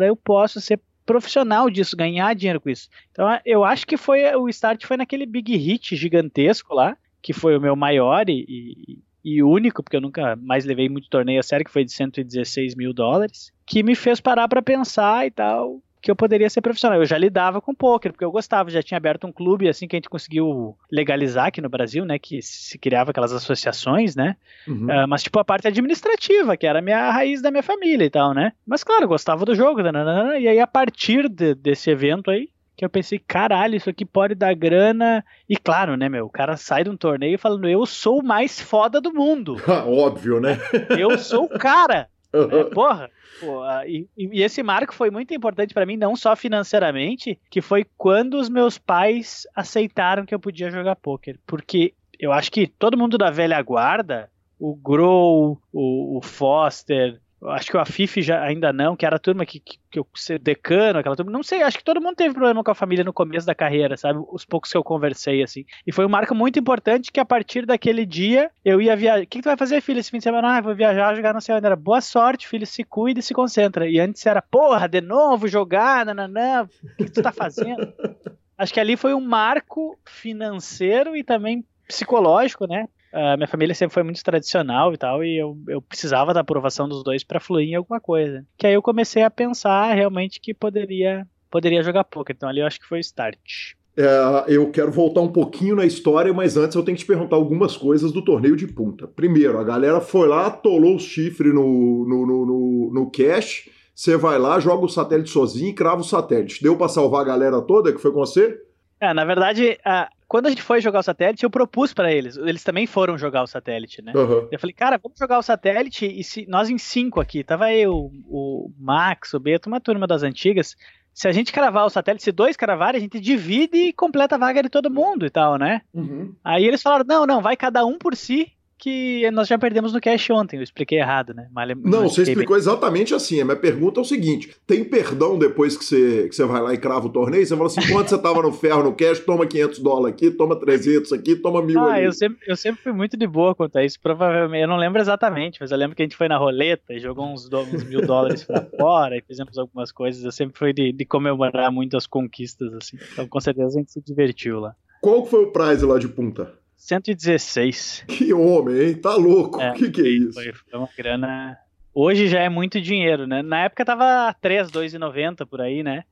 eu 0.02 0.16
posso 0.16 0.60
ser 0.60 0.80
profissional 1.06 1.70
disso, 1.70 1.96
ganhar 1.96 2.34
dinheiro 2.34 2.60
com 2.60 2.70
isso. 2.70 2.90
Então 3.12 3.28
eu 3.46 3.64
acho 3.64 3.86
que 3.86 3.98
foi 3.98 4.36
o 4.36 4.50
start 4.50 4.86
foi 4.86 4.98
naquele 4.98 5.26
big 5.26 5.56
hit 5.56 5.96
gigantesco 5.96 6.74
lá, 6.74 6.98
que 7.22 7.34
foi 7.34 7.58
o 7.58 7.62
meu 7.62 7.76
maior 7.76 8.30
e, 8.30 8.46
e, 8.48 9.00
e 9.24 9.44
único, 9.44 9.84
porque 9.84 9.98
eu 9.98 10.02
nunca 10.02 10.36
mais 10.36 10.66
levei 10.66 10.90
muito 10.90 11.10
torneio 11.10 11.40
a 11.40 11.44
sério, 11.44 11.66
que 11.66 11.72
foi 11.72 11.86
de 11.86 11.92
116 11.92 12.76
mil 12.76 12.94
dólares, 12.94 13.52
que 13.66 13.84
me 13.84 13.96
fez 13.96 14.20
parar 14.20 14.48
para 14.48 14.62
pensar 14.62 15.26
e 15.26 15.32
tal 15.32 15.82
que 16.06 16.12
eu 16.12 16.16
poderia 16.16 16.48
ser 16.52 16.62
profissional. 16.62 17.00
Eu 17.00 17.06
já 17.08 17.18
lidava 17.18 17.60
com 17.60 17.74
poker, 17.74 18.12
porque 18.12 18.24
eu 18.24 18.30
gostava, 18.30 18.70
já 18.70 18.84
tinha 18.84 18.96
aberto 18.96 19.26
um 19.26 19.32
clube 19.32 19.68
assim 19.68 19.88
que 19.88 19.96
a 19.96 19.98
gente 19.98 20.08
conseguiu 20.08 20.78
legalizar 20.92 21.48
aqui 21.48 21.60
no 21.60 21.68
Brasil, 21.68 22.06
né, 22.06 22.20
que 22.20 22.44
se 22.44 22.78
criava 22.78 23.10
aquelas 23.10 23.34
associações, 23.34 24.16
né? 24.16 24.36
Uhum. 24.68 24.86
Uh, 24.86 25.08
mas 25.08 25.24
tipo 25.24 25.40
a 25.40 25.44
parte 25.44 25.68
administrativa, 25.68 26.56
que 26.56 26.68
era 26.68 26.78
a 26.78 26.82
minha 26.82 27.10
raiz 27.10 27.42
da 27.42 27.50
minha 27.50 27.64
família 27.64 28.06
e 28.06 28.10
tal, 28.12 28.36
né? 28.36 28.54
Mas 28.68 28.84
claro, 28.84 29.06
eu 29.06 29.08
gostava 29.08 29.46
do 29.46 29.56
jogo, 29.56 29.82
nananana, 29.82 30.38
e 30.38 30.48
aí 30.48 30.60
a 30.60 30.68
partir 30.68 31.28
de, 31.28 31.56
desse 31.56 31.90
evento 31.90 32.30
aí, 32.30 32.50
que 32.78 32.86
eu 32.86 32.90
pensei, 32.90 33.18
caralho, 33.18 33.76
isso 33.76 33.90
aqui 33.90 34.06
pode 34.06 34.36
dar 34.36 34.54
grana. 34.54 35.26
E 35.50 35.58
claro, 35.58 35.98
né, 35.98 36.08
meu, 36.08 36.28
o 36.28 36.30
cara 36.30 36.56
sai 36.56 36.84
de 36.84 36.90
um 36.92 36.98
torneio 36.98 37.40
falando, 37.40 37.68
eu 37.68 37.84
sou 37.88 38.20
o 38.20 38.24
mais 38.24 38.62
foda 38.62 39.02
do 39.02 39.12
mundo. 39.12 39.56
Óbvio, 39.88 40.40
né? 40.40 40.60
eu 41.00 41.18
sou 41.18 41.46
o 41.46 41.50
cara. 41.50 42.10
É, 42.36 42.64
porra, 42.74 43.10
Pô, 43.40 43.64
e, 43.86 44.08
e, 44.18 44.42
esse 44.42 44.64
marco 44.64 44.94
foi 44.94 45.10
muito 45.12 45.34
importante 45.34 45.74
para 45.74 45.86
mim, 45.86 45.98
não 45.98 46.16
só 46.16 46.36
financeiramente, 46.36 47.40
que 47.50 47.62
foi 47.62 47.86
quando 47.98 48.36
os 48.36 48.50
meus 48.50 48.78
pais 48.78 49.46
aceitaram 49.56 50.26
que 50.26 50.34
eu 50.34 50.40
podia 50.40 50.72
jogar 50.72 50.96
poker. 50.96 51.38
Porque 51.46 51.94
eu 52.20 52.32
acho 52.32 52.52
que 52.52 52.68
todo 52.68 52.98
mundo 52.98 53.18
da 53.18 53.30
velha 53.30 53.62
guarda, 53.62 54.30
o 54.60 54.76
Grow, 54.76 55.60
o, 55.74 56.18
o 56.18 56.22
Foster, 56.22 57.20
acho 57.44 57.70
que 57.70 57.78
o 57.78 57.80
Afif 57.80 58.22
já 58.22 58.42
ainda 58.42 58.72
não, 58.72 58.96
que 58.96 59.06
era 59.06 59.18
a 59.18 59.20
turma 59.20 59.46
que, 59.46 59.60
que, 59.60 59.78
que 59.92 60.00
eu 60.00 60.08
decano, 60.42 61.00
aquela 61.00 61.16
turma, 61.16 61.32
não 61.32 61.44
sei, 61.44 61.62
acho 61.62 61.78
que 61.78 61.84
todo 61.84 62.02
mundo 62.02 62.16
teve 62.16 62.34
problema 62.34 62.64
com 62.64 62.72
a 62.72 62.76
família 62.76 63.04
no 63.04 63.14
começo 63.14 63.46
da 63.46 63.54
carreira, 63.54 63.98
sabe? 63.98 64.20
Os 64.32 64.46
poucos 64.46 64.72
que 64.72 64.78
eu 64.78 64.84
conversei, 64.84 65.44
assim. 65.44 65.66
E 65.86 65.92
foi 65.92 66.06
um 66.06 66.10
marco 66.10 66.34
muito 66.34 66.58
importante 66.60 67.12
que 67.12 67.20
a 67.20 67.26
partir 67.26 67.66
daquele 67.66 68.06
dia 68.06 68.50
eu 68.64 68.82
ia 68.82 68.96
viajar. 68.96 69.24
O 69.24 69.28
que, 69.28 69.38
que 69.38 69.42
tu 69.42 69.50
vai 69.50 69.58
fazer, 69.58 69.82
filho, 69.82 70.00
esse 70.00 70.12
fim 70.12 70.18
de 70.18 70.24
semana? 70.24 70.58
Ah, 70.58 70.62
vou 70.62 70.76
viajar, 70.76 71.16
jogar 71.16 71.34
no 71.34 71.42
céu. 71.42 71.58
Era 71.58 71.76
boa 71.76 72.02
sorte, 72.02 72.48
filho, 72.48 72.66
se 72.66 72.84
cuida 72.84 73.20
e 73.20 73.24
se 73.24 73.34
concentra. 73.34 73.88
E 73.88 74.00
antes 74.00 74.26
era, 74.26 74.42
porra, 74.42 74.88
de 74.88 75.02
novo 75.02 75.48
jogar, 75.48 76.06
nananã, 76.06 76.64
o 76.64 76.96
que, 76.98 77.06
que 77.06 77.12
tu 77.12 77.22
tá 77.22 77.32
fazendo? 77.32 77.94
acho 78.58 78.74
que 78.74 78.80
ali 78.80 78.96
foi 78.96 79.14
um 79.14 79.22
marco 79.22 79.98
financeiro 80.06 81.16
e 81.16 81.24
também 81.24 81.66
psicológico, 81.88 82.66
né? 82.66 82.88
Uh, 83.16 83.38
minha 83.38 83.48
família 83.48 83.74
sempre 83.74 83.94
foi 83.94 84.04
muito 84.04 84.22
tradicional 84.22 84.94
e 84.94 84.98
tal, 84.98 85.24
e 85.24 85.38
eu, 85.38 85.58
eu 85.70 85.82
precisava 85.82 86.34
da 86.34 86.42
aprovação 86.42 86.90
dos 86.90 87.02
dois 87.02 87.24
para 87.24 87.40
fluir 87.40 87.70
em 87.70 87.76
alguma 87.76 88.02
coisa. 88.02 88.46
Que 88.58 88.68
aí 88.68 88.74
eu 88.74 88.82
comecei 88.82 89.24
a 89.24 89.32
pensar 89.32 89.94
realmente 89.94 90.42
que 90.42 90.54
poderia, 90.54 91.26
poderia 91.50 91.82
jogar 91.82 92.04
poker. 92.04 92.36
Então 92.36 92.50
ali 92.50 92.60
eu 92.60 92.68
acho 92.68 92.78
que 92.78 92.86
foi 92.86 92.98
o 92.98 93.00
start. 93.00 93.76
É, 93.96 94.54
eu 94.54 94.70
quero 94.70 94.92
voltar 94.92 95.22
um 95.22 95.32
pouquinho 95.32 95.78
na 95.78 95.86
história, 95.86 96.34
mas 96.34 96.58
antes 96.58 96.76
eu 96.76 96.84
tenho 96.84 96.98
que 96.98 97.04
te 97.06 97.08
perguntar 97.08 97.38
algumas 97.38 97.78
coisas 97.78 98.12
do 98.12 98.22
torneio 98.22 98.58
de 98.58 98.68
punta. 98.68 99.08
Primeiro, 99.08 99.58
a 99.58 99.64
galera 99.64 100.02
foi 100.02 100.28
lá, 100.28 100.48
atolou 100.48 100.98
os 100.98 101.04
chifres 101.04 101.54
no, 101.54 102.06
no, 102.06 102.28
no, 102.28 102.46
no, 102.46 102.94
no 102.94 103.12
cash. 103.12 103.70
Você 103.96 104.18
vai 104.18 104.38
lá, 104.38 104.60
joga 104.60 104.84
o 104.84 104.90
satélite 104.90 105.30
sozinho 105.30 105.70
e 105.70 105.74
crava 105.74 106.02
o 106.02 106.04
satélite. 106.04 106.62
Deu 106.62 106.76
para 106.76 106.90
salvar 106.90 107.22
a 107.22 107.26
galera 107.26 107.62
toda 107.62 107.94
que 107.94 108.02
foi 108.02 108.12
com 108.12 108.20
você? 108.20 108.60
É, 109.00 109.14
na 109.14 109.24
verdade, 109.24 109.78
quando 110.28 110.48
a 110.48 110.50
gente 110.50 110.62
foi 110.62 110.82
jogar 110.82 111.00
o 111.00 111.04
satélite, 111.04 111.44
eu 111.44 111.50
propus 111.50 111.94
para 111.94 112.12
eles. 112.12 112.38
Eles 112.38 112.64
também 112.64 112.88
foram 112.88 113.18
jogar 113.18 113.44
o 113.44 113.48
satélite, 113.48 114.02
né? 114.02 114.14
Uhum. 114.16 114.48
Eu 114.52 114.60
falei, 114.60 114.74
cara, 114.74 115.00
vamos 115.02 115.18
jogar 115.18 115.38
o 115.38 115.44
satélite 115.44 116.06
e 116.06 116.24
se 116.24 116.46
nós 116.48 116.70
em 116.70 116.78
cinco 116.78 117.20
aqui, 117.20 117.44
tava 117.44 117.72
eu, 117.72 118.12
o 118.28 118.72
Max, 118.78 119.34
o 119.34 119.40
Beto, 119.40 119.70
uma 119.70 119.80
turma 119.80 120.08
das 120.08 120.24
antigas. 120.24 120.76
Se 121.14 121.28
a 121.28 121.32
gente 121.32 121.54
cravar 121.54 121.86
o 121.86 121.90
satélite, 121.90 122.24
se 122.24 122.32
dois 122.32 122.58
cravarem, 122.58 122.98
a 122.98 123.02
gente 123.02 123.20
divide 123.20 123.78
e 123.78 123.94
completa 123.94 124.36
a 124.36 124.38
vaga 124.40 124.62
de 124.62 124.70
todo 124.70 124.92
mundo 124.92 125.26
e 125.26 125.30
tal, 125.30 125.58
né? 125.58 125.82
Uhum. 125.94 126.34
Aí 126.44 126.66
eles 126.66 126.82
falaram, 126.82 127.06
não, 127.08 127.26
não, 127.26 127.42
vai 127.42 127.56
cada 127.56 127.86
um 127.86 127.98
por 127.98 128.16
si 128.16 128.52
que 128.78 129.30
nós 129.32 129.48
já 129.48 129.58
perdemos 129.58 129.94
no 129.94 130.02
cash 130.02 130.30
ontem. 130.30 130.58
Eu 130.58 130.64
expliquei 130.64 131.00
errado, 131.00 131.34
né? 131.34 131.48
Mas, 131.52 131.76
não, 131.84 132.10
você 132.10 132.24
explicou 132.24 132.56
bem. 132.56 132.62
exatamente 132.62 133.14
assim. 133.14 133.42
A 133.42 133.46
minha 133.46 133.58
pergunta 133.58 134.00
é 134.00 134.04
o 134.04 134.06
seguinte: 134.06 134.56
tem 134.68 134.84
perdão 134.84 135.38
depois 135.38 135.78
que 135.78 135.86
você, 135.86 136.28
que 136.28 136.36
você 136.36 136.44
vai 136.46 136.62
lá 136.62 136.74
e 136.74 136.78
crava 136.78 137.08
o 137.08 137.10
torneio? 137.10 137.46
Você 137.46 137.56
fala 137.56 137.68
assim: 137.68 137.82
quando 137.92 138.08
você 138.08 138.18
tava 138.18 138.42
no 138.42 138.52
ferro 138.52 138.84
no 138.84 138.94
cash, 138.94 139.20
toma 139.20 139.46
500 139.46 139.80
dólares 139.80 140.16
aqui, 140.16 140.32
toma 140.32 140.56
300 140.56 141.14
aqui, 141.14 141.36
toma 141.36 141.62
mil 141.62 141.80
ah, 141.80 141.94
ali. 141.94 142.06
Eu 142.06 142.14
sempre, 142.14 142.40
eu 142.48 142.56
sempre 142.56 142.82
fui 142.84 142.92
muito 142.92 143.18
de 143.18 143.28
boa 143.28 143.56
quanto 143.56 143.78
a 143.78 143.86
isso. 143.86 144.00
Provavelmente, 144.00 144.64
eu 144.64 144.68
não 144.68 144.78
lembro 144.78 145.02
exatamente, 145.02 145.60
mas 145.60 145.72
eu 145.72 145.78
lembro 145.78 145.96
que 145.96 146.02
a 146.02 146.06
gente 146.06 146.18
foi 146.18 146.28
na 146.28 146.38
roleta 146.38 146.94
e 146.94 147.00
jogou 147.00 147.26
uns, 147.26 147.50
uns 147.52 147.84
mil 147.84 148.06
dólares 148.06 148.44
pra 148.44 148.62
fora 148.78 149.18
e 149.18 149.22
fizemos 149.22 149.58
algumas 149.58 149.92
coisas. 149.92 150.24
Eu 150.24 150.32
sempre 150.32 150.58
fui 150.58 150.74
de, 150.74 150.92
de 150.92 151.06
comemorar 151.06 151.72
muito 151.72 151.96
as 151.98 152.06
conquistas, 152.06 152.74
assim. 152.74 152.98
Então, 153.14 153.28
com 153.28 153.40
certeza, 153.40 153.68
a 153.68 153.80
gente 153.80 153.92
se 153.92 154.02
divertiu 154.02 154.60
lá. 154.60 154.76
Qual 155.02 155.26
foi 155.26 155.44
o 155.44 155.52
prize 155.52 155.86
lá 155.86 156.00
de 156.00 156.08
punta? 156.08 156.52
116. 156.76 158.06
Que 158.08 158.34
homem, 158.34 158.80
hein? 158.80 158.96
Tá 158.96 159.16
louco. 159.16 159.58
O 159.58 159.62
é, 159.62 159.74
que, 159.74 159.90
que 159.90 160.02
é 160.02 160.08
isso? 160.08 160.34
Foi, 160.34 160.54
foi, 160.54 160.80
uma 160.80 160.90
grana. 160.96 161.58
Hoje 161.94 162.28
já 162.28 162.42
é 162.42 162.50
muito 162.50 162.80
dinheiro, 162.82 163.26
né? 163.26 163.42
Na 163.42 163.64
época 163.64 163.86
tava 163.86 164.34
3, 164.42 164.70
2,90 164.70 165.46
por 165.48 165.62
aí, 165.62 165.82
né? 165.82 166.04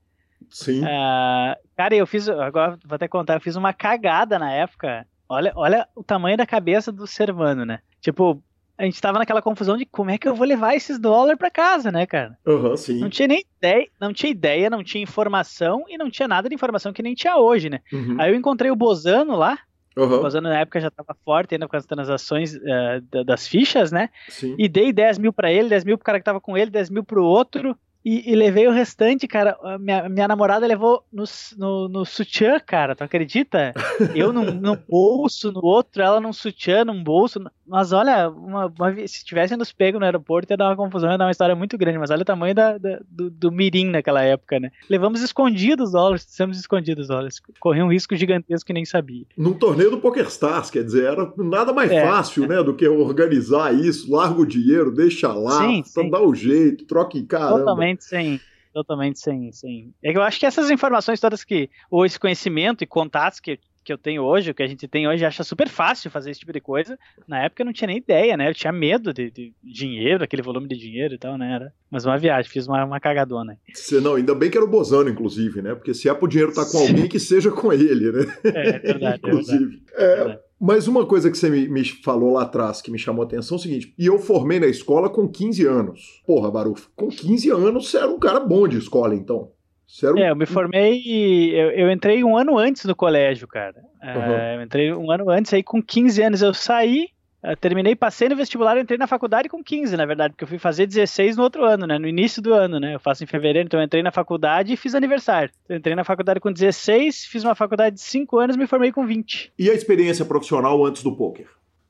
Sim. 0.50 0.82
Uh, 0.82 1.56
cara, 1.76 1.96
eu 1.96 2.08
fiz. 2.08 2.28
Agora 2.30 2.78
vou 2.86 2.96
até 2.96 3.08
contar, 3.08 3.36
eu 3.36 3.42
fiz 3.42 3.56
uma 3.56 3.74
cagada 3.74 4.40
na 4.40 4.52
época. 4.52 5.06
Olha, 5.28 5.52
olha 5.56 5.88
o 5.96 6.04
tamanho 6.04 6.38
da 6.38 6.46
cabeça 6.46 6.92
do 6.92 7.08
ser 7.08 7.30
humano, 7.30 7.66
né? 7.66 7.80
Tipo, 8.02 8.42
a 8.78 8.84
gente 8.84 9.00
tava 9.00 9.20
naquela 9.20 9.42
confusão 9.42 9.78
de 9.78 9.86
como 9.86 10.12
é 10.12 10.18
que 10.18 10.28
eu 10.28 10.36
vou 10.36 10.46
levar 10.46 10.76
esses 10.76 11.00
dólares 11.00 11.38
para 11.38 11.50
casa, 11.50 11.92
né, 11.92 12.06
cara? 12.06 12.38
Uhum, 12.46 12.76
sim. 12.76 13.00
Não 13.00 13.10
tinha 13.10 13.28
nem 13.28 13.46
ideia, 13.58 13.88
não 14.00 14.14
tinha 14.14 14.32
ideia, 14.32 14.70
não 14.70 14.84
tinha 14.84 15.02
informação 15.02 15.86
e 15.88 15.98
não 15.98 16.10
tinha 16.10 16.28
nada 16.28 16.50
de 16.50 16.56
informação 16.56 16.92
que 16.92 17.04
nem 17.04 17.14
tinha 17.14 17.38
hoje, 17.38 17.70
né? 17.70 17.80
Uhum. 17.92 18.18
Aí 18.20 18.32
eu 18.32 18.36
encontrei 18.36 18.72
o 18.72 18.76
Bozano 18.76 19.36
lá, 19.36 19.58
Uhum. 19.96 20.26
O 20.26 20.42
na 20.42 20.60
época 20.60 20.80
já 20.80 20.88
estava 20.88 21.16
forte 21.24 21.56
ainda 21.56 21.68
com 21.68 21.76
as 21.76 21.86
transações 21.86 22.56
uh, 22.56 23.24
das 23.26 23.48
fichas, 23.48 23.92
né? 23.92 24.10
Sim. 24.30 24.56
E 24.58 24.68
dei 24.68 24.92
10 24.92 25.20
mil 25.20 25.32
para 25.32 25.52
ele, 25.52 25.70
10 25.70 25.84
mil 25.86 25.98
pro 25.98 26.06
cara 26.06 26.20
que 26.20 26.26
tava 26.26 26.42
com 26.42 26.58
ele, 26.58 26.72
10 26.72 26.90
mil 26.90 27.04
pro 27.04 27.24
outro. 27.24 27.78
E, 28.06 28.30
e, 28.30 28.36
levei 28.36 28.68
o 28.68 28.72
restante, 28.72 29.26
cara. 29.28 29.58
Minha, 29.80 30.10
minha 30.10 30.28
namorada 30.28 30.68
levou 30.68 31.06
no, 31.12 31.24
no, 31.58 31.88
no 31.88 32.06
sutiã, 32.06 32.60
cara. 32.60 32.96
Tu 32.98 33.04
acredita? 33.04 33.72
Eu 34.14 34.34
num, 34.34 34.52
num, 34.52 34.78
bolso, 34.90 35.54
no 35.54 35.64
outro, 35.64 36.02
ela 36.02 36.20
num 36.20 36.34
sutiã, 36.34 36.84
num 36.84 37.02
bolso. 37.02 37.40
Mas 37.66 37.94
olha, 37.94 38.30
uma, 38.30 38.66
uma, 38.68 39.08
se 39.08 39.24
tivessem 39.24 39.58
nos 39.58 39.72
pego 39.72 39.98
no 39.98 40.06
aeroporto, 40.06 40.52
ia 40.52 40.58
dar 40.58 40.70
uma 40.70 40.76
confusão, 40.76 41.10
ia 41.10 41.18
dar 41.18 41.26
uma 41.26 41.32
história 41.32 41.56
muito 41.56 41.78
grande. 41.78 41.98
Mas 41.98 42.12
olha 42.12 42.22
o 42.22 42.26
tamanho 42.26 42.54
da, 42.54 42.78
da, 42.78 43.00
do, 43.10 43.30
do 43.30 43.52
mirim 43.52 43.86
naquela 43.86 44.22
época, 44.22 44.60
né? 44.60 44.72
Levamos 44.90 45.22
escondidos 45.22 45.88
os 45.88 45.92
dólares, 45.94 46.26
fizemos 46.26 46.60
escondidos 46.60 47.04
os 47.04 47.08
dólares. 47.08 47.42
Corri 47.60 47.82
um 47.82 47.92
risco 47.92 48.16
gigantesco 48.16 48.68
que 48.68 48.74
nem 48.74 48.86
sabia. 48.86 49.26
Num 49.38 49.54
torneio 49.54 49.92
do 49.92 50.00
PokerStars, 50.00 50.70
quer 50.70 50.84
dizer, 50.84 51.06
era 51.06 51.34
nada 51.38 51.72
mais 51.72 51.92
é, 51.92 52.06
fácil, 52.06 52.44
é. 52.46 52.48
né, 52.48 52.64
do 52.64 52.76
que 52.76 52.88
organizar 52.88 53.74
isso, 53.74 54.12
larga 54.12 54.42
o 54.42 54.46
dinheiro, 54.46 54.92
deixa 54.92 55.32
lá, 55.32 55.62
sim, 55.66 55.84
sim. 55.86 56.10
dá 56.10 56.22
o 56.22 56.36
jeito, 56.36 56.86
troca 56.86 57.18
em 57.18 57.26
cara. 57.26 57.58
Totalmente 57.58 58.04
sem. 58.04 58.40
Totalmente 58.74 59.20
sem, 59.20 59.52
sem. 59.52 59.94
É 60.04 60.12
que 60.12 60.18
eu 60.18 60.24
acho 60.24 60.40
que 60.40 60.48
essas 60.48 60.72
informações 60.72 61.20
todas 61.20 61.44
que. 61.44 61.70
Ou 61.92 62.06
esse 62.06 62.20
conhecimento 62.20 62.84
e 62.84 62.88
contatos 62.88 63.40
que, 63.40 63.60
que 63.84 63.92
eu 63.92 63.98
tenho 63.98 64.24
hoje, 64.24 64.52
o 64.52 64.54
que 64.54 64.64
a 64.64 64.68
gente 64.68 64.88
tem 64.88 65.08
hoje, 65.08 65.26
acha 65.26 65.44
super 65.44 65.68
fácil 65.68 66.10
fazer 66.10 66.32
esse 66.32 66.40
tipo 66.40 66.54
de 66.54 66.62
coisa. 66.62 66.98
Na 67.28 67.44
época 67.44 67.62
eu 67.62 67.66
não 67.66 67.74
tinha 67.74 67.88
nem 67.88 67.98
ideia, 67.98 68.38
né? 68.38 68.50
Eu 68.50 68.54
tinha 68.54 68.72
medo 68.72 69.14
de, 69.14 69.30
de 69.30 69.54
dinheiro, 69.64 70.24
aquele 70.24 70.42
volume 70.42 70.68
de 70.68 70.78
dinheiro 70.78 71.14
e 71.14 71.18
tal, 71.18 71.38
né? 71.38 71.56
Era, 71.56 71.74
mas 71.92 72.06
uma 72.06 72.18
viagem, 72.18 72.50
fiz 72.50 72.68
uma, 72.68 72.84
uma 72.86 73.00
cagadona. 73.00 73.58
Você, 73.74 74.00
não, 74.00 74.16
ainda 74.16 74.34
bem 74.34 74.50
que 74.50 74.58
era 74.58 74.66
o 74.66 74.70
Bozano, 74.70 75.10
inclusive, 75.10 75.62
né? 75.62 75.76
Porque 75.76 75.94
se 75.94 76.10
é 76.10 76.14
pro 76.14 76.28
dinheiro 76.28 76.52
estar 76.52 76.66
tá 76.66 76.72
com 76.72 76.78
alguém, 76.78 77.08
que 77.08 77.20
seja 77.20 77.52
com 77.52 77.72
ele, 77.72 78.12
né? 78.12 78.38
É, 78.46 78.70
é 78.70 78.80
verdade. 78.80 79.22
inclusive. 79.24 79.82
É 79.96 80.16
verdade. 80.16 80.40
É, 80.40 80.54
mas 80.66 80.88
uma 80.88 81.06
coisa 81.06 81.30
que 81.30 81.38
você 81.38 81.50
me, 81.50 81.68
me, 81.68 81.84
falou 81.84 82.32
lá 82.32 82.44
atrás 82.44 82.82
que 82.82 82.90
me 82.90 82.98
chamou 82.98 83.22
a 83.22 83.26
atenção 83.26 83.58
é 83.58 83.60
o 83.60 83.62
seguinte: 83.62 83.94
e 84.00 84.06
eu 84.06 84.18
formei 84.18 84.62
na 84.62 84.68
escola 84.68 85.10
com 85.10 85.28
15 85.28 85.66
anos. 85.66 86.22
Porra, 86.26 86.50
Baruf, 86.50 86.88
com 86.96 87.10
15 87.10 87.50
anos 87.50 87.92
você 87.92 87.98
era 87.98 88.08
um 88.08 88.18
cara 88.18 88.40
bom 88.40 88.66
de 88.66 88.78
escola, 88.78 89.14
então. 89.14 89.52
Um... 90.02 90.18
É, 90.18 90.32
eu 90.32 90.36
me 90.36 90.46
formei. 90.46 91.54
Eu, 91.54 91.72
eu, 91.72 91.92
entrei 91.92 92.24
um 92.24 92.36
ano 92.36 92.58
antes 92.58 92.86
do 92.86 92.96
colégio, 92.96 93.48
cara. 93.48 93.76
Uhum. 94.02 94.58
eu 94.58 94.62
entrei 94.64 94.94
um 94.94 95.12
ano 95.12 95.30
antes, 95.30 95.54
aí 95.54 95.62
com 95.62 95.82
15 95.82 96.22
anos 96.22 96.42
eu 96.42 96.54
saí, 96.54 97.10
eu 97.44 97.58
terminei, 97.58 97.94
passei 97.96 98.30
no 98.30 98.36
vestibular, 98.36 98.78
entrei 98.78 98.98
na 98.98 99.06
faculdade 99.06 99.50
com 99.50 99.62
15, 99.62 99.98
na 99.98 100.06
verdade, 100.06 100.34
porque 100.34 100.46
eu 100.46 100.48
fui 100.48 100.58
fazer 100.58 100.88
16 100.88 101.36
no 101.36 101.44
outro 101.44 101.66
ano, 101.66 101.86
né? 101.86 102.00
No 102.00 102.08
início 102.08 102.42
do 102.42 102.54
ano, 102.54 102.80
né? 102.80 102.96
Eu 102.96 103.00
faço 103.00 103.24
em 103.24 103.28
fevereiro, 103.28 103.68
então 103.68 103.80
eu 103.80 103.86
entrei 103.86 104.02
na 104.02 104.12
faculdade 104.12 104.72
e 104.72 104.78
fiz 104.78 104.96
aniversário. 104.96 105.52
Eu 105.68 105.76
entrei 105.76 105.94
na 105.94 106.06
faculdade 106.06 106.40
com 106.40 106.52
16, 106.52 107.26
fiz 107.26 107.44
uma 107.44 107.54
faculdade 107.54 107.98
de 107.98 108.02
5 108.02 108.40
anos, 108.40 108.56
me 108.56 108.66
formei 108.66 108.92
com 108.92 109.06
20. 109.06 109.54
E 109.60 109.70
a 109.70 109.74
experiência 109.74 110.24
profissional 110.24 110.86
antes 110.86 111.04
do 111.04 111.16
poker? 111.16 111.48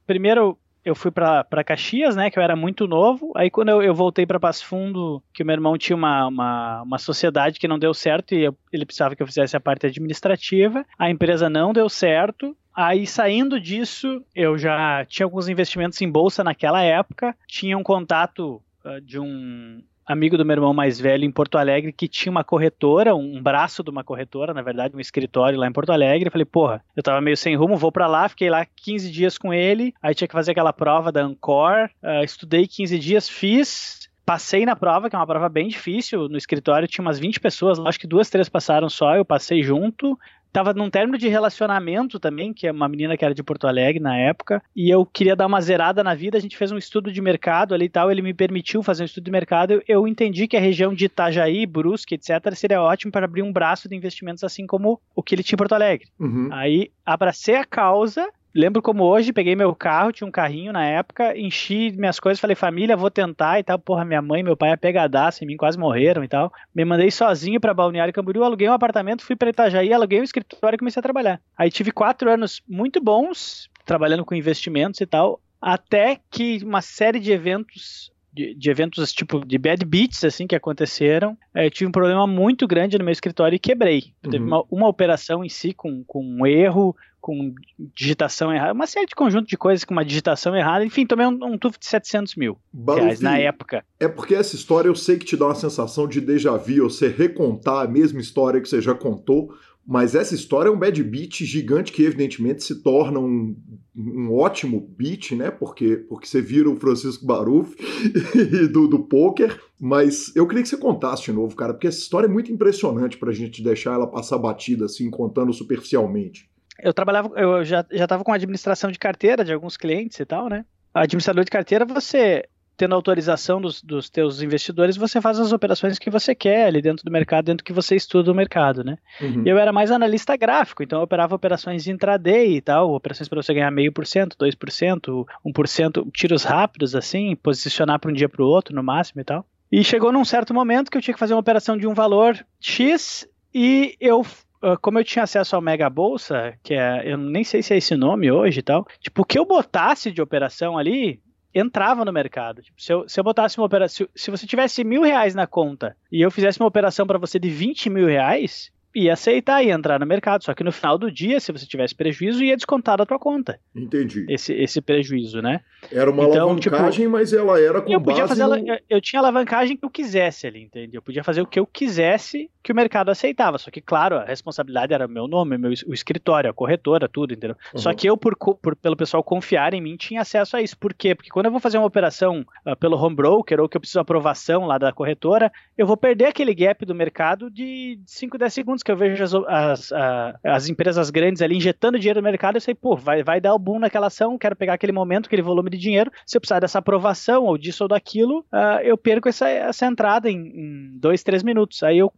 Primeiro, 0.07 0.57
eu 0.83 0.95
fui 0.95 1.11
para 1.11 1.63
Caxias, 1.63 2.15
né, 2.15 2.29
que 2.29 2.37
eu 2.37 2.43
era 2.43 2.55
muito 2.55 2.87
novo. 2.87 3.31
Aí 3.35 3.49
quando 3.49 3.69
eu, 3.69 3.81
eu 3.81 3.93
voltei 3.93 4.25
para 4.25 4.39
Passo 4.39 4.65
Fundo, 4.65 5.23
que 5.33 5.43
o 5.43 5.45
meu 5.45 5.53
irmão 5.53 5.77
tinha 5.77 5.95
uma, 5.95 6.27
uma, 6.27 6.81
uma 6.81 6.97
sociedade 6.97 7.59
que 7.59 7.67
não 7.67 7.79
deu 7.79 7.93
certo 7.93 8.35
e 8.35 8.43
eu, 8.43 8.57
ele 8.71 8.85
precisava 8.85 9.15
que 9.15 9.23
eu 9.23 9.27
fizesse 9.27 9.55
a 9.55 9.61
parte 9.61 9.87
administrativa, 9.87 10.85
a 10.97 11.09
empresa 11.09 11.49
não 11.49 11.73
deu 11.73 11.87
certo. 11.87 12.55
Aí 12.75 13.05
saindo 13.05 13.59
disso, 13.59 14.23
eu 14.35 14.57
já 14.57 15.05
tinha 15.05 15.25
alguns 15.25 15.47
investimentos 15.47 16.01
em 16.01 16.11
bolsa 16.11 16.43
naquela 16.43 16.81
época, 16.81 17.35
tinha 17.47 17.77
um 17.77 17.83
contato 17.83 18.61
uh, 18.83 18.99
de 18.99 19.19
um 19.19 19.81
amigo 20.05 20.37
do 20.37 20.45
meu 20.45 20.55
irmão 20.55 20.73
mais 20.73 20.99
velho 20.99 21.25
em 21.25 21.31
Porto 21.31 21.57
Alegre 21.57 21.91
que 21.91 22.07
tinha 22.07 22.31
uma 22.31 22.43
corretora, 22.43 23.15
um 23.15 23.41
braço 23.41 23.83
de 23.83 23.89
uma 23.89 24.03
corretora, 24.03 24.53
na 24.53 24.61
verdade, 24.61 24.95
um 24.95 24.99
escritório 24.99 25.59
lá 25.59 25.67
em 25.67 25.71
Porto 25.73 25.91
Alegre. 25.91 26.29
Falei, 26.29 26.45
porra, 26.45 26.83
eu 26.95 27.03
tava 27.03 27.21
meio 27.21 27.37
sem 27.37 27.55
rumo, 27.55 27.77
vou 27.77 27.91
para 27.91 28.07
lá, 28.07 28.27
fiquei 28.27 28.49
lá 28.49 28.65
15 28.65 29.11
dias 29.11 29.37
com 29.37 29.53
ele, 29.53 29.93
aí 30.01 30.13
tinha 30.13 30.27
que 30.27 30.33
fazer 30.33 30.51
aquela 30.51 30.73
prova 30.73 31.11
da 31.11 31.23
Ancor, 31.23 31.89
uh, 32.03 32.23
estudei 32.23 32.67
15 32.67 32.99
dias, 32.99 33.29
fiz, 33.29 34.03
Passei 34.25 34.65
na 34.65 34.73
prova, 34.73 35.09
que 35.09 35.15
é 35.17 35.19
uma 35.19 35.27
prova 35.27 35.49
bem 35.49 35.67
difícil. 35.67 36.29
No 36.29 36.37
escritório 36.37 36.87
tinha 36.87 37.03
umas 37.03 37.19
20 37.19 37.41
pessoas, 37.41 37.77
acho 37.77 37.99
que 37.99 38.07
duas, 38.07 38.29
três 38.29 38.47
passaram 38.47 38.89
só. 38.89 39.17
Eu 39.17 39.25
passei 39.25 39.61
junto 39.61 40.17
tava 40.53 40.71
num 40.73 40.89
término 40.89 41.17
de 41.17 41.27
relacionamento 41.27 42.19
também, 42.19 42.53
que 42.53 42.67
é 42.67 42.71
uma 42.71 42.87
menina 42.87 43.17
que 43.17 43.25
era 43.25 43.33
de 43.33 43.41
Porto 43.41 43.67
Alegre 43.67 43.99
na 43.99 44.15
época, 44.15 44.61
e 44.75 44.89
eu 44.89 45.03
queria 45.03 45.35
dar 45.35 45.47
uma 45.47 45.59
zerada 45.59 46.03
na 46.03 46.13
vida, 46.13 46.37
a 46.37 46.41
gente 46.41 46.55
fez 46.55 46.71
um 46.71 46.77
estudo 46.77 47.11
de 47.11 47.21
mercado 47.21 47.73
ali 47.73 47.85
e 47.85 47.89
tal, 47.89 48.11
ele 48.11 48.21
me 48.21 48.33
permitiu 48.33 48.83
fazer 48.83 49.01
um 49.01 49.05
estudo 49.05 49.25
de 49.25 49.31
mercado, 49.31 49.81
eu 49.87 50.07
entendi 50.07 50.47
que 50.47 50.55
a 50.55 50.61
região 50.61 50.93
de 50.93 51.05
Itajaí, 51.05 51.65
Brusque, 51.65 52.15
etc, 52.15 52.53
seria 52.53 52.81
ótimo 52.81 53.11
para 53.11 53.25
abrir 53.25 53.41
um 53.41 53.51
braço 53.51 53.89
de 53.89 53.95
investimentos 53.95 54.43
assim 54.43 54.67
como 54.67 55.01
o 55.15 55.23
que 55.23 55.33
ele 55.33 55.43
tinha 55.43 55.55
em 55.55 55.57
Porto 55.57 55.73
Alegre. 55.73 56.07
Uhum. 56.19 56.49
Aí 56.51 56.91
abracei 57.03 57.55
a 57.55 57.65
causa 57.65 58.29
Lembro 58.55 58.83
como 58.83 59.03
hoje, 59.03 59.33
peguei 59.33 59.55
meu 59.55 59.73
carro, 59.73 60.11
tinha 60.11 60.27
um 60.27 60.31
carrinho 60.31 60.71
na 60.71 60.85
época, 60.85 61.35
enchi 61.35 61.91
minhas 61.93 62.19
coisas, 62.19 62.39
falei, 62.39 62.55
família, 62.55 62.95
vou 62.95 63.09
tentar 63.09 63.59
e 63.59 63.63
tal. 63.63 63.79
Porra, 63.79 64.05
minha 64.05 64.21
mãe 64.21 64.43
meu 64.43 64.55
pai 64.55 64.71
apegadaço 64.71 65.43
em 65.43 65.47
mim, 65.47 65.57
quase 65.57 65.77
morreram 65.77 66.23
e 66.23 66.27
tal. 66.27 66.53
Me 66.73 66.85
mandei 66.85 67.09
sozinho 67.09 67.59
para 67.59 67.73
Balneário 67.73 68.13
Camboriú, 68.13 68.43
aluguei 68.43 68.69
um 68.69 68.73
apartamento, 68.73 69.23
fui 69.23 69.35
para 69.35 69.49
Itajaí, 69.49 69.91
aluguei 69.91 70.21
um 70.21 70.23
escritório 70.23 70.75
e 70.75 70.77
comecei 70.77 70.99
a 70.99 71.03
trabalhar. 71.03 71.41
Aí 71.57 71.71
tive 71.71 71.91
quatro 71.91 72.29
anos 72.29 72.61
muito 72.67 73.01
bons, 73.01 73.71
trabalhando 73.85 74.23
com 74.23 74.35
investimentos 74.35 75.01
e 75.01 75.05
tal, 75.07 75.41
até 75.59 76.19
que 76.29 76.59
uma 76.63 76.81
série 76.81 77.19
de 77.19 77.31
eventos 77.31 78.12
de, 78.33 78.55
de, 78.55 78.69
eventos 78.69 79.13
tipo 79.13 79.45
de 79.45 79.57
bad 79.57 79.85
beats 79.85 80.23
assim 80.23 80.47
que 80.47 80.55
aconteceram, 80.55 81.37
é, 81.53 81.65
eu 81.65 81.71
tive 81.71 81.87
um 81.87 81.91
problema 81.91 82.25
muito 82.25 82.67
grande 82.67 82.97
no 82.97 83.03
meu 83.03 83.11
escritório 83.11 83.55
e 83.55 83.59
quebrei. 83.59 84.13
Uhum. 84.23 84.31
Teve 84.31 84.43
uma, 84.43 84.63
uma, 84.69 84.87
operação 84.87 85.43
em 85.43 85.49
si 85.49 85.73
com, 85.73 86.03
com 86.03 86.23
um 86.23 86.45
erro, 86.45 86.95
com 87.21 87.53
digitação 87.95 88.53
errada, 88.53 88.73
uma 88.73 88.85
série 88.85 89.05
de 89.05 89.15
conjunto 89.15 89.47
de 89.47 89.55
coisas 89.55 89.85
com 89.85 89.93
uma 89.93 90.03
digitação 90.03 90.53
errada. 90.53 90.83
Enfim, 90.83 91.05
tomei 91.05 91.25
um, 91.25 91.39
um 91.45 91.57
tufo 91.57 91.79
de 91.79 91.85
700 91.85 92.35
mil 92.35 92.57
reais 92.85 93.21
na 93.21 93.37
época. 93.37 93.85
É 93.97 94.09
porque 94.09 94.35
essa 94.35 94.55
história 94.55 94.89
eu 94.89 94.95
sei 94.95 95.17
que 95.17 95.25
te 95.25 95.37
dá 95.37 95.45
uma 95.45 95.55
sensação 95.55 96.05
de 96.05 96.19
déjà 96.19 96.57
vu, 96.57 96.89
você 96.89 97.07
recontar 97.07 97.85
a 97.85 97.87
mesma 97.87 98.19
história 98.19 98.59
que 98.59 98.67
você 98.67 98.81
já 98.81 98.93
contou, 98.93 99.53
mas 99.85 100.15
essa 100.15 100.33
história 100.33 100.69
é 100.69 100.71
um 100.71 100.79
bad 100.79 101.03
beat 101.03 101.43
gigante 101.43 101.91
que, 101.91 102.03
evidentemente, 102.03 102.63
se 102.63 102.81
torna 102.81 103.19
um, 103.19 103.55
um 103.95 104.33
ótimo 104.33 104.79
beat, 104.97 105.31
né? 105.31 105.51
Porque, 105.51 105.97
porque 105.97 106.25
você 106.25 106.41
vira 106.41 106.69
o 106.69 106.79
Francisco 106.79 107.25
Baruf 107.25 107.75
do, 108.71 108.87
do 108.87 108.99
poker. 108.99 109.59
Mas 109.79 110.33
eu 110.35 110.47
queria 110.47 110.63
que 110.63 110.69
você 110.69 110.77
contasse 110.77 111.23
de 111.23 111.33
novo, 111.33 111.55
cara, 111.55 111.73
porque 111.73 111.87
essa 111.87 111.99
história 111.99 112.27
é 112.27 112.29
muito 112.29 112.51
impressionante 112.51 113.17
pra 113.17 113.33
gente 113.33 113.61
deixar 113.61 113.93
ela 113.93 114.07
passar 114.07 114.37
batida, 114.37 114.85
assim, 114.85 115.09
contando 115.09 115.51
superficialmente. 115.51 116.49
Eu 116.81 116.93
trabalhava, 116.93 117.29
eu 117.35 117.63
já, 117.63 117.85
já 117.91 118.07
tava 118.07 118.23
com 118.23 118.31
administração 118.31 118.89
de 118.89 118.97
carteira 118.97 119.43
de 119.43 119.53
alguns 119.53 119.75
clientes 119.75 120.19
e 120.19 120.25
tal, 120.25 120.49
né? 120.49 120.65
administrador 120.93 121.43
de 121.43 121.51
carteira, 121.51 121.85
você 121.85 122.43
tendo 122.75 122.95
autorização 122.95 123.61
dos, 123.61 123.81
dos 123.81 124.09
teus 124.09 124.41
investidores, 124.41 124.97
você 124.97 125.21
faz 125.21 125.39
as 125.39 125.51
operações 125.51 125.99
que 125.99 126.09
você 126.09 126.33
quer 126.33 126.65
ali 126.65 126.81
dentro 126.81 127.05
do 127.05 127.11
mercado, 127.11 127.45
dentro 127.45 127.63
que 127.63 127.73
você 127.73 127.95
estuda 127.95 128.31
o 128.31 128.35
mercado, 128.35 128.83
né? 128.83 128.97
Uhum. 129.21 129.43
Eu 129.45 129.57
era 129.57 129.71
mais 129.71 129.91
analista 129.91 130.35
gráfico, 130.35 130.83
então 130.83 130.99
eu 130.99 131.03
operava 131.03 131.35
operações 131.35 131.87
intraday 131.87 132.55
e 132.55 132.61
tal, 132.61 132.93
operações 132.93 133.29
para 133.29 133.41
você 133.41 133.53
ganhar 133.53 133.71
meio 133.71 133.91
por 133.91 134.05
cento, 134.05 134.37
dois 134.37 134.55
por 134.55 134.71
cento, 134.71 135.27
um 135.43 135.51
por 135.51 135.67
cento, 135.67 136.07
tiros 136.13 136.43
rápidos 136.43 136.95
assim, 136.95 137.35
posicionar 137.35 137.99
para 137.99 138.11
um 138.11 138.13
dia 138.13 138.29
para 138.29 138.43
o 138.43 138.47
outro 138.47 138.75
no 138.75 138.83
máximo 138.83 139.21
e 139.21 139.23
tal. 139.23 139.45
E 139.71 139.83
chegou 139.83 140.11
num 140.11 140.25
certo 140.25 140.53
momento 140.53 140.91
que 140.91 140.97
eu 140.97 141.01
tinha 141.01 141.13
que 141.13 141.19
fazer 141.19 141.33
uma 141.33 141.39
operação 141.39 141.77
de 141.77 141.87
um 141.87 141.93
valor 141.93 142.45
X 142.59 143.27
e 143.53 143.95
eu 143.99 144.23
ah, 144.63 144.77
como 144.77 144.97
eu 144.97 145.03
tinha 145.03 145.23
acesso 145.23 145.57
ao 145.57 145.61
Mega 145.61 145.89
Bolsa, 145.89 146.53
que 146.63 146.73
é, 146.73 147.11
eu 147.11 147.17
nem 147.17 147.43
sei 147.43 147.61
se 147.61 147.73
é 147.73 147.77
esse 147.77 147.97
nome 147.97 148.31
hoje 148.31 148.61
e 148.61 148.63
tal, 148.63 148.87
tipo, 149.01 149.21
o 149.21 149.25
que 149.25 149.37
eu 149.37 149.45
botasse 149.45 150.09
de 150.09 150.21
operação 150.21 150.77
ali, 150.77 151.19
entrava 151.53 152.03
no 152.03 152.11
mercado. 152.11 152.61
Tipo, 152.61 152.81
se, 152.81 152.91
eu, 152.91 153.07
se 153.07 153.19
eu 153.19 153.23
botasse 153.23 153.57
uma 153.57 153.65
operação, 153.65 154.07
se, 154.15 154.23
se, 154.23 154.31
você 154.31 154.47
tivesse 154.47 154.83
mil 154.83 155.03
reais 155.03 155.35
na 155.35 155.45
conta 155.45 155.95
e 156.11 156.21
eu 156.21 156.31
fizesse 156.31 156.59
uma 156.59 156.67
operação 156.67 157.05
para 157.05 157.19
você 157.19 157.37
de 157.37 157.49
20 157.49 157.89
mil 157.89 158.07
reais, 158.07 158.71
ia 158.95 159.13
aceitar 159.13 159.63
e 159.63 159.69
entrar 159.69 159.99
no 159.99 160.05
mercado. 160.05 160.43
Só 160.43 160.53
que 160.53 160.63
no 160.63 160.71
final 160.71 160.97
do 160.97 161.11
dia, 161.11 161.39
se 161.39 161.51
você 161.51 161.65
tivesse 161.65 161.95
prejuízo, 161.95 162.43
ia 162.43 162.55
descontar 162.55 162.97
da 162.97 163.05
tua 163.05 163.19
conta. 163.19 163.59
Entendi. 163.75 164.25
Esse, 164.29 164.53
esse 164.53 164.81
prejuízo, 164.81 165.41
né? 165.41 165.61
Era 165.91 166.09
uma 166.09 166.23
então, 166.23 166.43
alavancagem, 166.43 167.05
tipo, 167.05 167.11
mas 167.11 167.33
ela 167.33 167.59
era 167.59 167.81
com 167.81 167.91
eu 167.91 168.01
podia 168.01 168.27
fazer 168.27 168.45
no... 168.45 168.55
eu, 168.55 168.79
eu 168.89 169.01
tinha 169.01 169.19
alavancagem 169.19 169.75
que 169.75 169.85
eu 169.85 169.89
quisesse 169.89 170.47
ali, 170.47 170.63
entende? 170.63 170.95
Eu 170.95 171.01
podia 171.01 171.23
fazer 171.23 171.41
o 171.41 171.47
que 171.47 171.59
eu 171.59 171.65
quisesse 171.65 172.49
que 172.63 172.71
o 172.71 172.75
mercado 172.75 173.09
aceitava. 173.09 173.57
Só 173.57 173.69
que, 173.69 173.81
claro, 173.81 174.17
a 174.17 174.23
responsabilidade 174.23 174.93
era 174.93 175.07
meu 175.07 175.27
nome, 175.27 175.57
meu, 175.57 175.71
o 175.87 175.93
escritório, 175.93 176.49
a 176.49 176.53
corretora, 176.53 177.09
tudo, 177.09 177.33
entendeu? 177.33 177.57
Uhum. 177.73 177.79
Só 177.79 177.93
que 177.93 178.07
eu, 178.07 178.15
por, 178.15 178.35
por, 178.37 178.75
pelo 178.75 178.95
pessoal 178.95 179.23
confiar 179.23 179.73
em 179.73 179.81
mim, 179.81 179.97
tinha 179.97 180.21
acesso 180.21 180.55
a 180.55 180.61
isso. 180.61 180.77
Por 180.77 180.93
quê? 180.93 181.13
Porque 181.13 181.29
quando 181.29 181.47
eu 181.47 181.51
vou 181.51 181.59
fazer 181.59 181.77
uma 181.77 181.87
operação 181.87 182.45
uh, 182.65 182.75
pelo 182.77 182.97
home 182.97 183.15
broker 183.15 183.59
ou 183.59 183.67
que 183.67 183.75
eu 183.75 183.81
preciso 183.81 183.99
aprovação 183.99 184.65
lá 184.65 184.77
da 184.77 184.93
corretora, 184.93 185.51
eu 185.77 185.85
vou 185.85 185.97
perder 185.97 186.25
aquele 186.25 186.53
gap 186.53 186.85
do 186.85 186.95
mercado 186.95 187.51
de 187.51 187.99
5, 188.05 188.37
10 188.37 188.53
segundos 188.53 188.82
que 188.83 188.91
eu 188.91 188.97
vejo 188.97 189.23
as, 189.23 189.33
as, 189.33 189.91
a, 189.91 190.39
as 190.43 190.69
empresas 190.69 191.09
grandes 191.09 191.41
ali 191.41 191.55
injetando 191.55 191.99
dinheiro 191.99 192.19
no 192.19 192.23
mercado, 192.23 192.55
eu 192.55 192.61
sei, 192.61 192.75
pô, 192.75 192.95
vai, 192.95 193.23
vai 193.23 193.39
dar 193.39 193.53
o 193.53 193.59
boom 193.59 193.79
naquela 193.79 194.07
ação, 194.07 194.37
quero 194.37 194.55
pegar 194.55 194.73
aquele 194.73 194.91
momento, 194.91 195.27
aquele 195.27 195.41
volume 195.41 195.69
de 195.69 195.77
dinheiro. 195.77 196.11
Se 196.25 196.37
eu 196.37 196.41
precisar 196.41 196.59
dessa 196.59 196.79
aprovação 196.79 197.45
ou 197.45 197.57
disso 197.57 197.83
ou 197.83 197.87
daquilo, 197.87 198.39
uh, 198.51 198.81
eu 198.83 198.97
perco 198.97 199.29
essa, 199.29 199.47
essa 199.49 199.85
entrada 199.85 200.29
em, 200.29 200.37
em 200.37 200.99
dois, 200.99 201.23
três 201.23 201.43
minutos. 201.43 201.81
Aí 201.83 201.97
eu 201.97 202.11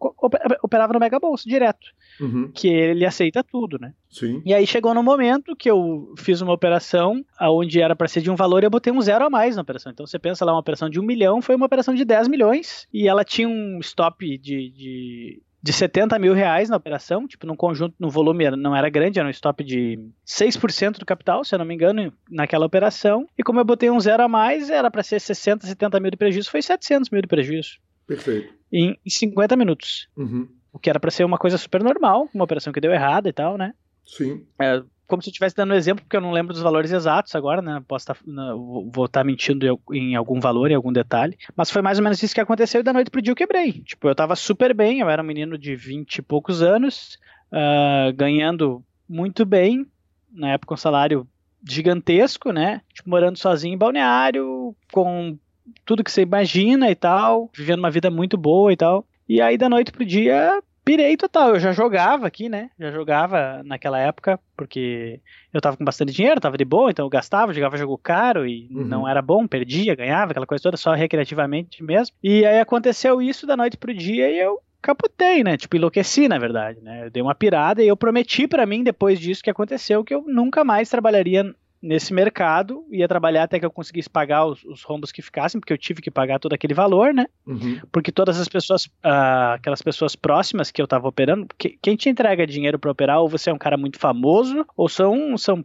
operava 0.61 0.93
no 0.93 0.99
Mega 0.99 1.19
Bolsa 1.19 1.47
direto. 1.47 1.87
Uhum. 2.19 2.49
Que 2.53 2.67
ele 2.67 3.05
aceita 3.05 3.43
tudo, 3.43 3.77
né? 3.79 3.93
Sim. 4.09 4.41
E 4.45 4.53
aí 4.53 4.65
chegou 4.65 4.93
no 4.93 5.03
momento 5.03 5.55
que 5.55 5.69
eu 5.69 6.13
fiz 6.17 6.39
uma 6.39 6.53
operação 6.53 7.23
onde 7.41 7.81
era 7.81 7.95
para 7.95 8.07
ser 8.07 8.21
de 8.21 8.31
um 8.31 8.35
valor 8.35 8.63
e 8.63 8.65
eu 8.65 8.69
botei 8.69 8.91
um 8.91 9.01
zero 9.01 9.25
a 9.25 9.29
mais 9.29 9.55
na 9.55 9.61
operação. 9.61 9.91
Então 9.91 10.07
você 10.07 10.17
pensa 10.17 10.45
lá, 10.45 10.53
uma 10.53 10.59
operação 10.59 10.89
de 10.89 10.99
um 10.99 11.03
milhão 11.03 11.41
foi 11.41 11.55
uma 11.55 11.65
operação 11.65 11.93
de 11.93 12.05
10 12.05 12.29
milhões 12.29 12.87
e 12.93 13.07
ela 13.07 13.25
tinha 13.25 13.47
um 13.47 13.79
stop 13.79 14.37
de, 14.37 14.69
de 14.69 15.41
de 15.65 15.73
70 15.73 16.19
mil 16.19 16.31
reais 16.35 16.69
na 16.69 16.77
operação, 16.77 17.27
tipo, 17.27 17.47
num 17.47 17.55
conjunto, 17.55 17.95
no 17.97 18.07
volume 18.07 18.51
não 18.51 18.75
era 18.75 18.87
grande, 18.87 19.17
era 19.17 19.27
um 19.27 19.31
stop 19.31 19.63
de 19.63 19.97
6% 20.23 20.99
do 20.99 21.05
capital, 21.07 21.43
se 21.43 21.55
eu 21.55 21.57
não 21.57 21.65
me 21.65 21.73
engano, 21.73 22.13
naquela 22.29 22.67
operação. 22.67 23.27
E 23.35 23.41
como 23.41 23.59
eu 23.59 23.65
botei 23.65 23.89
um 23.89 23.99
zero 23.99 24.21
a 24.21 24.27
mais, 24.27 24.69
era 24.69 24.91
para 24.91 25.01
ser 25.01 25.19
60, 25.19 25.65
70 25.65 25.99
mil 25.99 26.11
de 26.11 26.17
prejuízo, 26.17 26.51
foi 26.51 26.61
700 26.61 27.09
mil 27.09 27.19
de 27.19 27.27
prejuízo. 27.27 27.79
Perfeito. 28.05 28.53
Em, 28.71 28.95
em 29.03 29.09
50 29.09 29.55
minutos. 29.55 30.07
Uhum. 30.15 30.47
O 30.71 30.77
que 30.77 30.87
era 30.87 30.99
para 30.99 31.09
ser 31.09 31.23
uma 31.23 31.39
coisa 31.39 31.57
super 31.57 31.81
normal, 31.81 32.29
uma 32.31 32.43
operação 32.43 32.71
que 32.71 32.79
deu 32.79 32.93
errada 32.93 33.27
e 33.27 33.33
tal, 33.33 33.57
né? 33.57 33.73
Sim. 34.05 34.45
É, 34.61 34.83
como 35.07 35.21
se 35.21 35.29
eu 35.29 35.31
estivesse 35.31 35.55
dando 35.55 35.73
um 35.73 35.77
exemplo, 35.77 36.03
porque 36.03 36.17
eu 36.17 36.21
não 36.21 36.31
lembro 36.31 36.53
dos 36.53 36.61
valores 36.61 36.91
exatos 36.91 37.35
agora, 37.35 37.61
né? 37.61 37.81
Posso 37.87 38.07
tá, 38.07 38.15
não, 38.25 38.89
vou 38.91 39.05
estar 39.05 39.21
tá 39.21 39.23
mentindo 39.23 39.79
em 39.91 40.15
algum 40.15 40.39
valor, 40.39 40.71
em 40.71 40.75
algum 40.75 40.91
detalhe. 40.91 41.37
Mas 41.55 41.69
foi 41.69 41.81
mais 41.81 41.97
ou 41.97 42.03
menos 42.03 42.21
isso 42.21 42.33
que 42.33 42.41
aconteceu 42.41 42.81
e 42.81 42.83
da 42.83 42.93
noite 42.93 43.11
pro 43.11 43.21
dia 43.21 43.31
eu 43.31 43.35
quebrei. 43.35 43.71
Tipo, 43.71 44.07
eu 44.07 44.15
tava 44.15 44.35
super 44.35 44.73
bem, 44.73 44.99
eu 44.99 45.09
era 45.09 45.21
um 45.21 45.25
menino 45.25 45.57
de 45.57 45.75
20 45.75 46.17
e 46.17 46.21
poucos 46.21 46.61
anos, 46.61 47.19
uh, 47.51 48.13
ganhando 48.15 48.83
muito 49.07 49.45
bem, 49.45 49.85
na 50.31 50.51
época 50.51 50.73
um 50.73 50.77
salário 50.77 51.27
gigantesco, 51.63 52.51
né? 52.51 52.81
Tipo, 52.93 53.09
morando 53.09 53.37
sozinho 53.37 53.73
em 53.73 53.77
balneário, 53.77 54.75
com 54.91 55.37
tudo 55.85 56.03
que 56.03 56.11
você 56.11 56.21
imagina 56.21 56.89
e 56.89 56.95
tal, 56.95 57.49
vivendo 57.55 57.79
uma 57.79 57.91
vida 57.91 58.09
muito 58.09 58.37
boa 58.37 58.71
e 58.71 58.77
tal. 58.77 59.05
E 59.27 59.41
aí 59.41 59.57
da 59.57 59.69
noite 59.69 59.91
pro 59.91 60.05
dia 60.05 60.61
pirei 60.85 61.17
total. 61.17 61.55
Eu 61.55 61.59
já 61.59 61.71
jogava 61.71 62.27
aqui, 62.27 62.47
né? 62.47 62.69
Já 62.79 62.91
jogava 62.91 63.63
naquela 63.65 63.99
época, 63.99 64.39
porque 64.55 65.19
eu 65.51 65.59
tava 65.59 65.75
com 65.75 65.83
bastante 65.83 66.13
dinheiro, 66.13 66.39
tava 66.39 66.57
de 66.57 66.63
boa, 66.63 66.91
então 66.91 67.05
eu 67.05 67.09
gastava, 67.09 67.53
jogava 67.53 67.75
jogo 67.75 67.97
caro 67.97 68.47
e 68.47 68.69
uhum. 68.71 68.85
não 68.85 69.07
era 69.07 69.21
bom, 69.21 69.47
perdia, 69.47 69.95
ganhava, 69.95 70.31
aquela 70.31 70.45
coisa 70.45 70.61
toda, 70.61 70.77
só 70.77 70.93
recreativamente 70.93 71.83
mesmo. 71.83 72.15
E 72.23 72.45
aí 72.45 72.59
aconteceu 72.59 73.21
isso 73.21 73.47
da 73.47 73.57
noite 73.57 73.75
pro 73.75 73.93
dia 73.93 74.29
e 74.29 74.39
eu 74.39 74.59
capotei, 74.81 75.43
né? 75.43 75.57
Tipo, 75.57 75.77
enlouqueci, 75.77 76.27
na 76.27 76.37
verdade, 76.37 76.79
né? 76.81 77.07
Eu 77.07 77.09
dei 77.09 77.23
uma 77.23 77.33
pirada 77.33 77.83
e 77.83 77.87
eu 77.87 77.97
prometi 77.97 78.47
para 78.47 78.67
mim, 78.67 78.83
depois 78.83 79.19
disso 79.19 79.43
que 79.43 79.49
aconteceu, 79.49 80.03
que 80.03 80.13
eu 80.13 80.23
nunca 80.27 80.63
mais 80.63 80.87
trabalharia 80.87 81.55
nesse 81.85 82.13
mercado, 82.13 82.83
ia 82.89 83.07
trabalhar 83.07 83.43
até 83.43 83.59
que 83.59 83.65
eu 83.65 83.71
conseguisse 83.71 84.09
pagar 84.09 84.45
os, 84.45 84.63
os, 84.65 84.83
rombos 84.83 85.11
que 85.11 85.21
ficassem, 85.21 85.59
porque 85.59 85.71
eu 85.71 85.77
tive 85.77 86.01
que 86.01 86.09
pagar 86.09 86.39
todo 86.39 86.53
aquele 86.53 86.73
valor, 86.73 87.13
né? 87.13 87.27
Uhum. 87.45 87.79
Porque 87.91 88.11
todas 88.11 88.39
as 88.39 88.47
pessoas, 88.47 88.85
uh, 88.85 89.53
aquelas 89.53 89.81
pessoas 89.81 90.15
próximas 90.15 90.71
que 90.71 90.81
eu 90.81 90.87
tava 90.87 91.07
operando, 91.07 91.47
que, 91.57 91.77
quem 91.81 91.95
te 91.95 92.09
entrega 92.09 92.47
dinheiro 92.47 92.79
para 92.79 92.91
operar, 92.91 93.21
ou 93.21 93.29
você 93.29 93.49
é 93.49 93.53
um 93.53 93.57
cara 93.57 93.77
muito 93.77 93.99
famoso, 93.99 94.65
ou 94.75 94.89
são, 94.89 95.37
são 95.37 95.63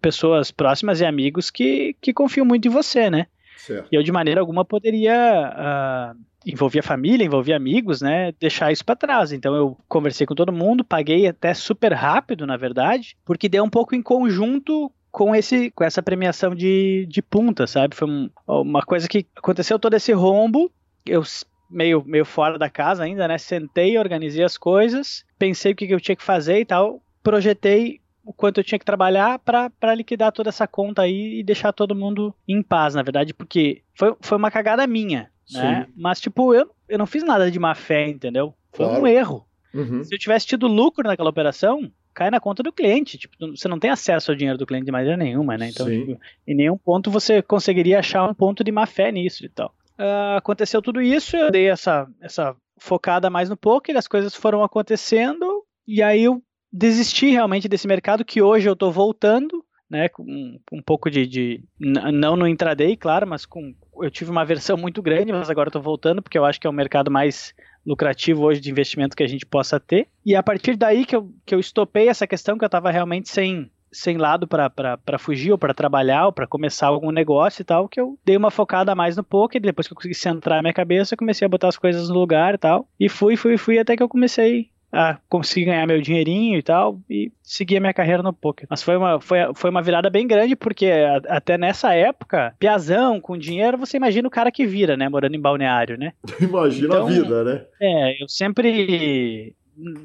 pessoas 0.00 0.50
próximas 0.50 1.00
e 1.00 1.06
amigos 1.06 1.50
que, 1.50 1.96
que 2.00 2.12
confiam 2.12 2.44
muito 2.44 2.68
em 2.68 2.70
você, 2.70 3.08
né? 3.08 3.26
Certo. 3.56 3.88
E 3.90 3.96
eu, 3.96 4.02
de 4.02 4.12
maneira 4.12 4.40
alguma, 4.40 4.64
poderia. 4.64 6.14
Uh, 6.14 6.34
envolvia 6.46 6.82
família, 6.82 7.24
envolvia 7.24 7.56
amigos, 7.56 8.02
né? 8.02 8.32
Deixar 8.38 8.70
isso 8.70 8.84
para 8.84 8.94
trás. 8.94 9.32
Então 9.32 9.54
eu 9.54 9.78
conversei 9.88 10.26
com 10.26 10.34
todo 10.34 10.52
mundo, 10.52 10.84
paguei 10.84 11.26
até 11.26 11.54
super 11.54 11.94
rápido, 11.94 12.46
na 12.46 12.56
verdade, 12.56 13.16
porque 13.24 13.48
deu 13.48 13.64
um 13.64 13.70
pouco 13.70 13.94
em 13.94 14.02
conjunto 14.02 14.92
com 15.14 15.32
esse 15.32 15.70
com 15.70 15.84
essa 15.84 16.02
premiação 16.02 16.56
de, 16.56 17.06
de 17.08 17.22
punta, 17.22 17.68
sabe? 17.68 17.94
Foi 17.94 18.08
um, 18.08 18.28
uma 18.48 18.82
coisa 18.82 19.08
que 19.08 19.24
aconteceu 19.36 19.78
todo 19.78 19.94
esse 19.94 20.12
rombo, 20.12 20.72
eu 21.06 21.22
meio, 21.70 22.02
meio 22.04 22.24
fora 22.24 22.58
da 22.58 22.68
casa 22.68 23.04
ainda, 23.04 23.28
né? 23.28 23.38
Sentei, 23.38 23.96
organizei 23.96 24.42
as 24.42 24.58
coisas, 24.58 25.24
pensei 25.38 25.70
o 25.70 25.76
que, 25.76 25.86
que 25.86 25.94
eu 25.94 26.00
tinha 26.00 26.16
que 26.16 26.22
fazer 26.22 26.58
e 26.58 26.64
tal, 26.64 27.00
projetei 27.22 28.00
o 28.24 28.32
quanto 28.32 28.58
eu 28.58 28.64
tinha 28.64 28.78
que 28.78 28.84
trabalhar 28.84 29.38
para 29.38 29.94
liquidar 29.94 30.32
toda 30.32 30.48
essa 30.48 30.66
conta 30.66 31.02
aí 31.02 31.38
e 31.38 31.44
deixar 31.44 31.72
todo 31.72 31.94
mundo 31.94 32.34
em 32.48 32.60
paz, 32.60 32.96
na 32.96 33.02
verdade, 33.02 33.32
porque 33.32 33.82
foi, 33.94 34.16
foi 34.20 34.36
uma 34.36 34.50
cagada 34.50 34.84
minha, 34.84 35.30
né? 35.52 35.86
Mas, 35.96 36.20
tipo, 36.20 36.52
eu, 36.52 36.68
eu 36.88 36.98
não 36.98 37.06
fiz 37.06 37.22
nada 37.22 37.48
de 37.48 37.58
má 37.60 37.76
fé, 37.76 38.08
entendeu? 38.08 38.52
Foi 38.72 38.86
claro. 38.86 39.02
um 39.02 39.06
erro. 39.06 39.46
Uhum. 39.72 40.02
Se 40.02 40.12
eu 40.12 40.18
tivesse 40.18 40.46
tido 40.46 40.66
lucro 40.66 41.06
naquela 41.06 41.30
operação, 41.30 41.88
cai 42.14 42.30
na 42.30 42.40
conta 42.40 42.62
do 42.62 42.72
cliente. 42.72 43.18
Tipo, 43.18 43.34
você 43.54 43.68
não 43.68 43.78
tem 43.78 43.90
acesso 43.90 44.30
ao 44.30 44.36
dinheiro 44.36 44.58
do 44.58 44.66
cliente 44.66 44.86
de 44.86 44.92
maneira 44.92 45.16
nenhuma, 45.16 45.58
né? 45.58 45.68
Então, 45.68 45.86
tipo, 45.86 46.18
em 46.46 46.54
nenhum 46.54 46.78
ponto 46.78 47.10
você 47.10 47.42
conseguiria 47.42 47.98
achar 47.98 48.28
um 48.28 48.34
ponto 48.34 48.62
de 48.62 48.72
má 48.72 48.86
fé 48.86 49.10
nisso 49.10 49.44
e 49.44 49.48
tal. 49.48 49.74
Uh, 49.98 50.36
aconteceu 50.36 50.80
tudo 50.80 51.00
isso, 51.00 51.36
eu 51.36 51.50
dei 51.50 51.68
essa, 51.68 52.08
essa 52.20 52.56
focada 52.78 53.30
mais 53.30 53.48
no 53.48 53.56
poker, 53.56 53.96
as 53.96 54.08
coisas 54.08 54.34
foram 54.34 54.62
acontecendo, 54.62 55.64
e 55.86 56.02
aí 56.02 56.24
eu 56.24 56.42
desisti 56.72 57.30
realmente 57.30 57.68
desse 57.68 57.86
mercado 57.86 58.24
que 58.24 58.42
hoje 58.42 58.68
eu 58.68 58.74
tô 58.74 58.90
voltando, 58.90 59.64
né? 59.88 60.08
Com 60.08 60.24
um 60.72 60.82
pouco 60.82 61.10
de. 61.10 61.26
de 61.26 61.64
não 61.78 62.36
no 62.36 62.48
intraday, 62.48 62.96
claro, 62.96 63.26
mas 63.26 63.46
com. 63.46 63.74
Eu 64.02 64.10
tive 64.10 64.30
uma 64.30 64.44
versão 64.44 64.76
muito 64.76 65.00
grande, 65.00 65.32
mas 65.32 65.48
agora 65.48 65.68
eu 65.68 65.72
tô 65.72 65.80
voltando, 65.80 66.20
porque 66.20 66.36
eu 66.36 66.44
acho 66.44 66.60
que 66.60 66.66
é 66.66 66.70
um 66.70 66.74
mercado 66.74 67.10
mais 67.10 67.54
lucrativo 67.86 68.42
hoje 68.42 68.60
de 68.60 68.70
investimento 68.70 69.16
que 69.16 69.22
a 69.22 69.28
gente 69.28 69.46
possa 69.46 69.78
ter. 69.78 70.08
E 70.24 70.34
a 70.34 70.42
partir 70.42 70.76
daí 70.76 71.04
que 71.04 71.14
eu, 71.14 71.30
que 71.44 71.54
eu 71.54 71.60
estopei 71.60 72.08
essa 72.08 72.26
questão, 72.26 72.56
que 72.56 72.64
eu 72.64 72.66
estava 72.66 72.90
realmente 72.90 73.28
sem, 73.28 73.70
sem 73.92 74.16
lado 74.16 74.46
para 74.46 75.18
fugir 75.18 75.52
ou 75.52 75.58
para 75.58 75.74
trabalhar 75.74 76.26
ou 76.26 76.32
para 76.32 76.46
começar 76.46 76.88
algum 76.88 77.10
negócio 77.10 77.62
e 77.62 77.64
tal, 77.64 77.88
que 77.88 78.00
eu 78.00 78.18
dei 78.24 78.36
uma 78.36 78.50
focada 78.50 78.94
mais 78.94 79.16
no 79.16 79.22
poker, 79.22 79.60
depois 79.60 79.86
que 79.86 79.92
eu 79.92 79.96
consegui 79.96 80.14
centrar 80.14 80.58
a 80.58 80.62
minha 80.62 80.74
cabeça, 80.74 81.14
eu 81.14 81.18
comecei 81.18 81.46
a 81.46 81.48
botar 81.48 81.68
as 81.68 81.78
coisas 81.78 82.08
no 82.08 82.18
lugar 82.18 82.54
e 82.54 82.58
tal, 82.58 82.88
e 82.98 83.08
fui, 83.08 83.36
fui, 83.36 83.56
fui 83.56 83.78
até 83.78 83.96
que 83.96 84.02
eu 84.02 84.08
comecei 84.08 84.70
a 84.94 85.18
conseguir 85.28 85.66
ganhar 85.66 85.86
meu 85.86 86.00
dinheirinho 86.00 86.58
e 86.58 86.62
tal, 86.62 87.00
e 87.10 87.32
seguir 87.42 87.78
a 87.78 87.80
minha 87.80 87.92
carreira 87.92 88.22
no 88.22 88.32
poker. 88.32 88.66
Mas 88.70 88.82
foi 88.82 88.96
uma, 88.96 89.20
foi, 89.20 89.38
foi 89.54 89.70
uma 89.70 89.82
virada 89.82 90.08
bem 90.08 90.26
grande, 90.26 90.54
porque 90.54 90.86
a, 90.86 91.36
até 91.36 91.58
nessa 91.58 91.92
época, 91.92 92.54
piazão, 92.58 93.20
com 93.20 93.36
dinheiro, 93.36 93.76
você 93.76 93.96
imagina 93.96 94.28
o 94.28 94.30
cara 94.30 94.52
que 94.52 94.66
vira, 94.66 94.96
né, 94.96 95.08
morando 95.08 95.34
em 95.34 95.40
balneário, 95.40 95.98
né? 95.98 96.12
imagina 96.40 96.86
então, 96.94 97.06
a 97.06 97.10
vida, 97.10 97.44
né? 97.44 97.64
É, 97.80 98.22
eu 98.22 98.28
sempre 98.28 99.54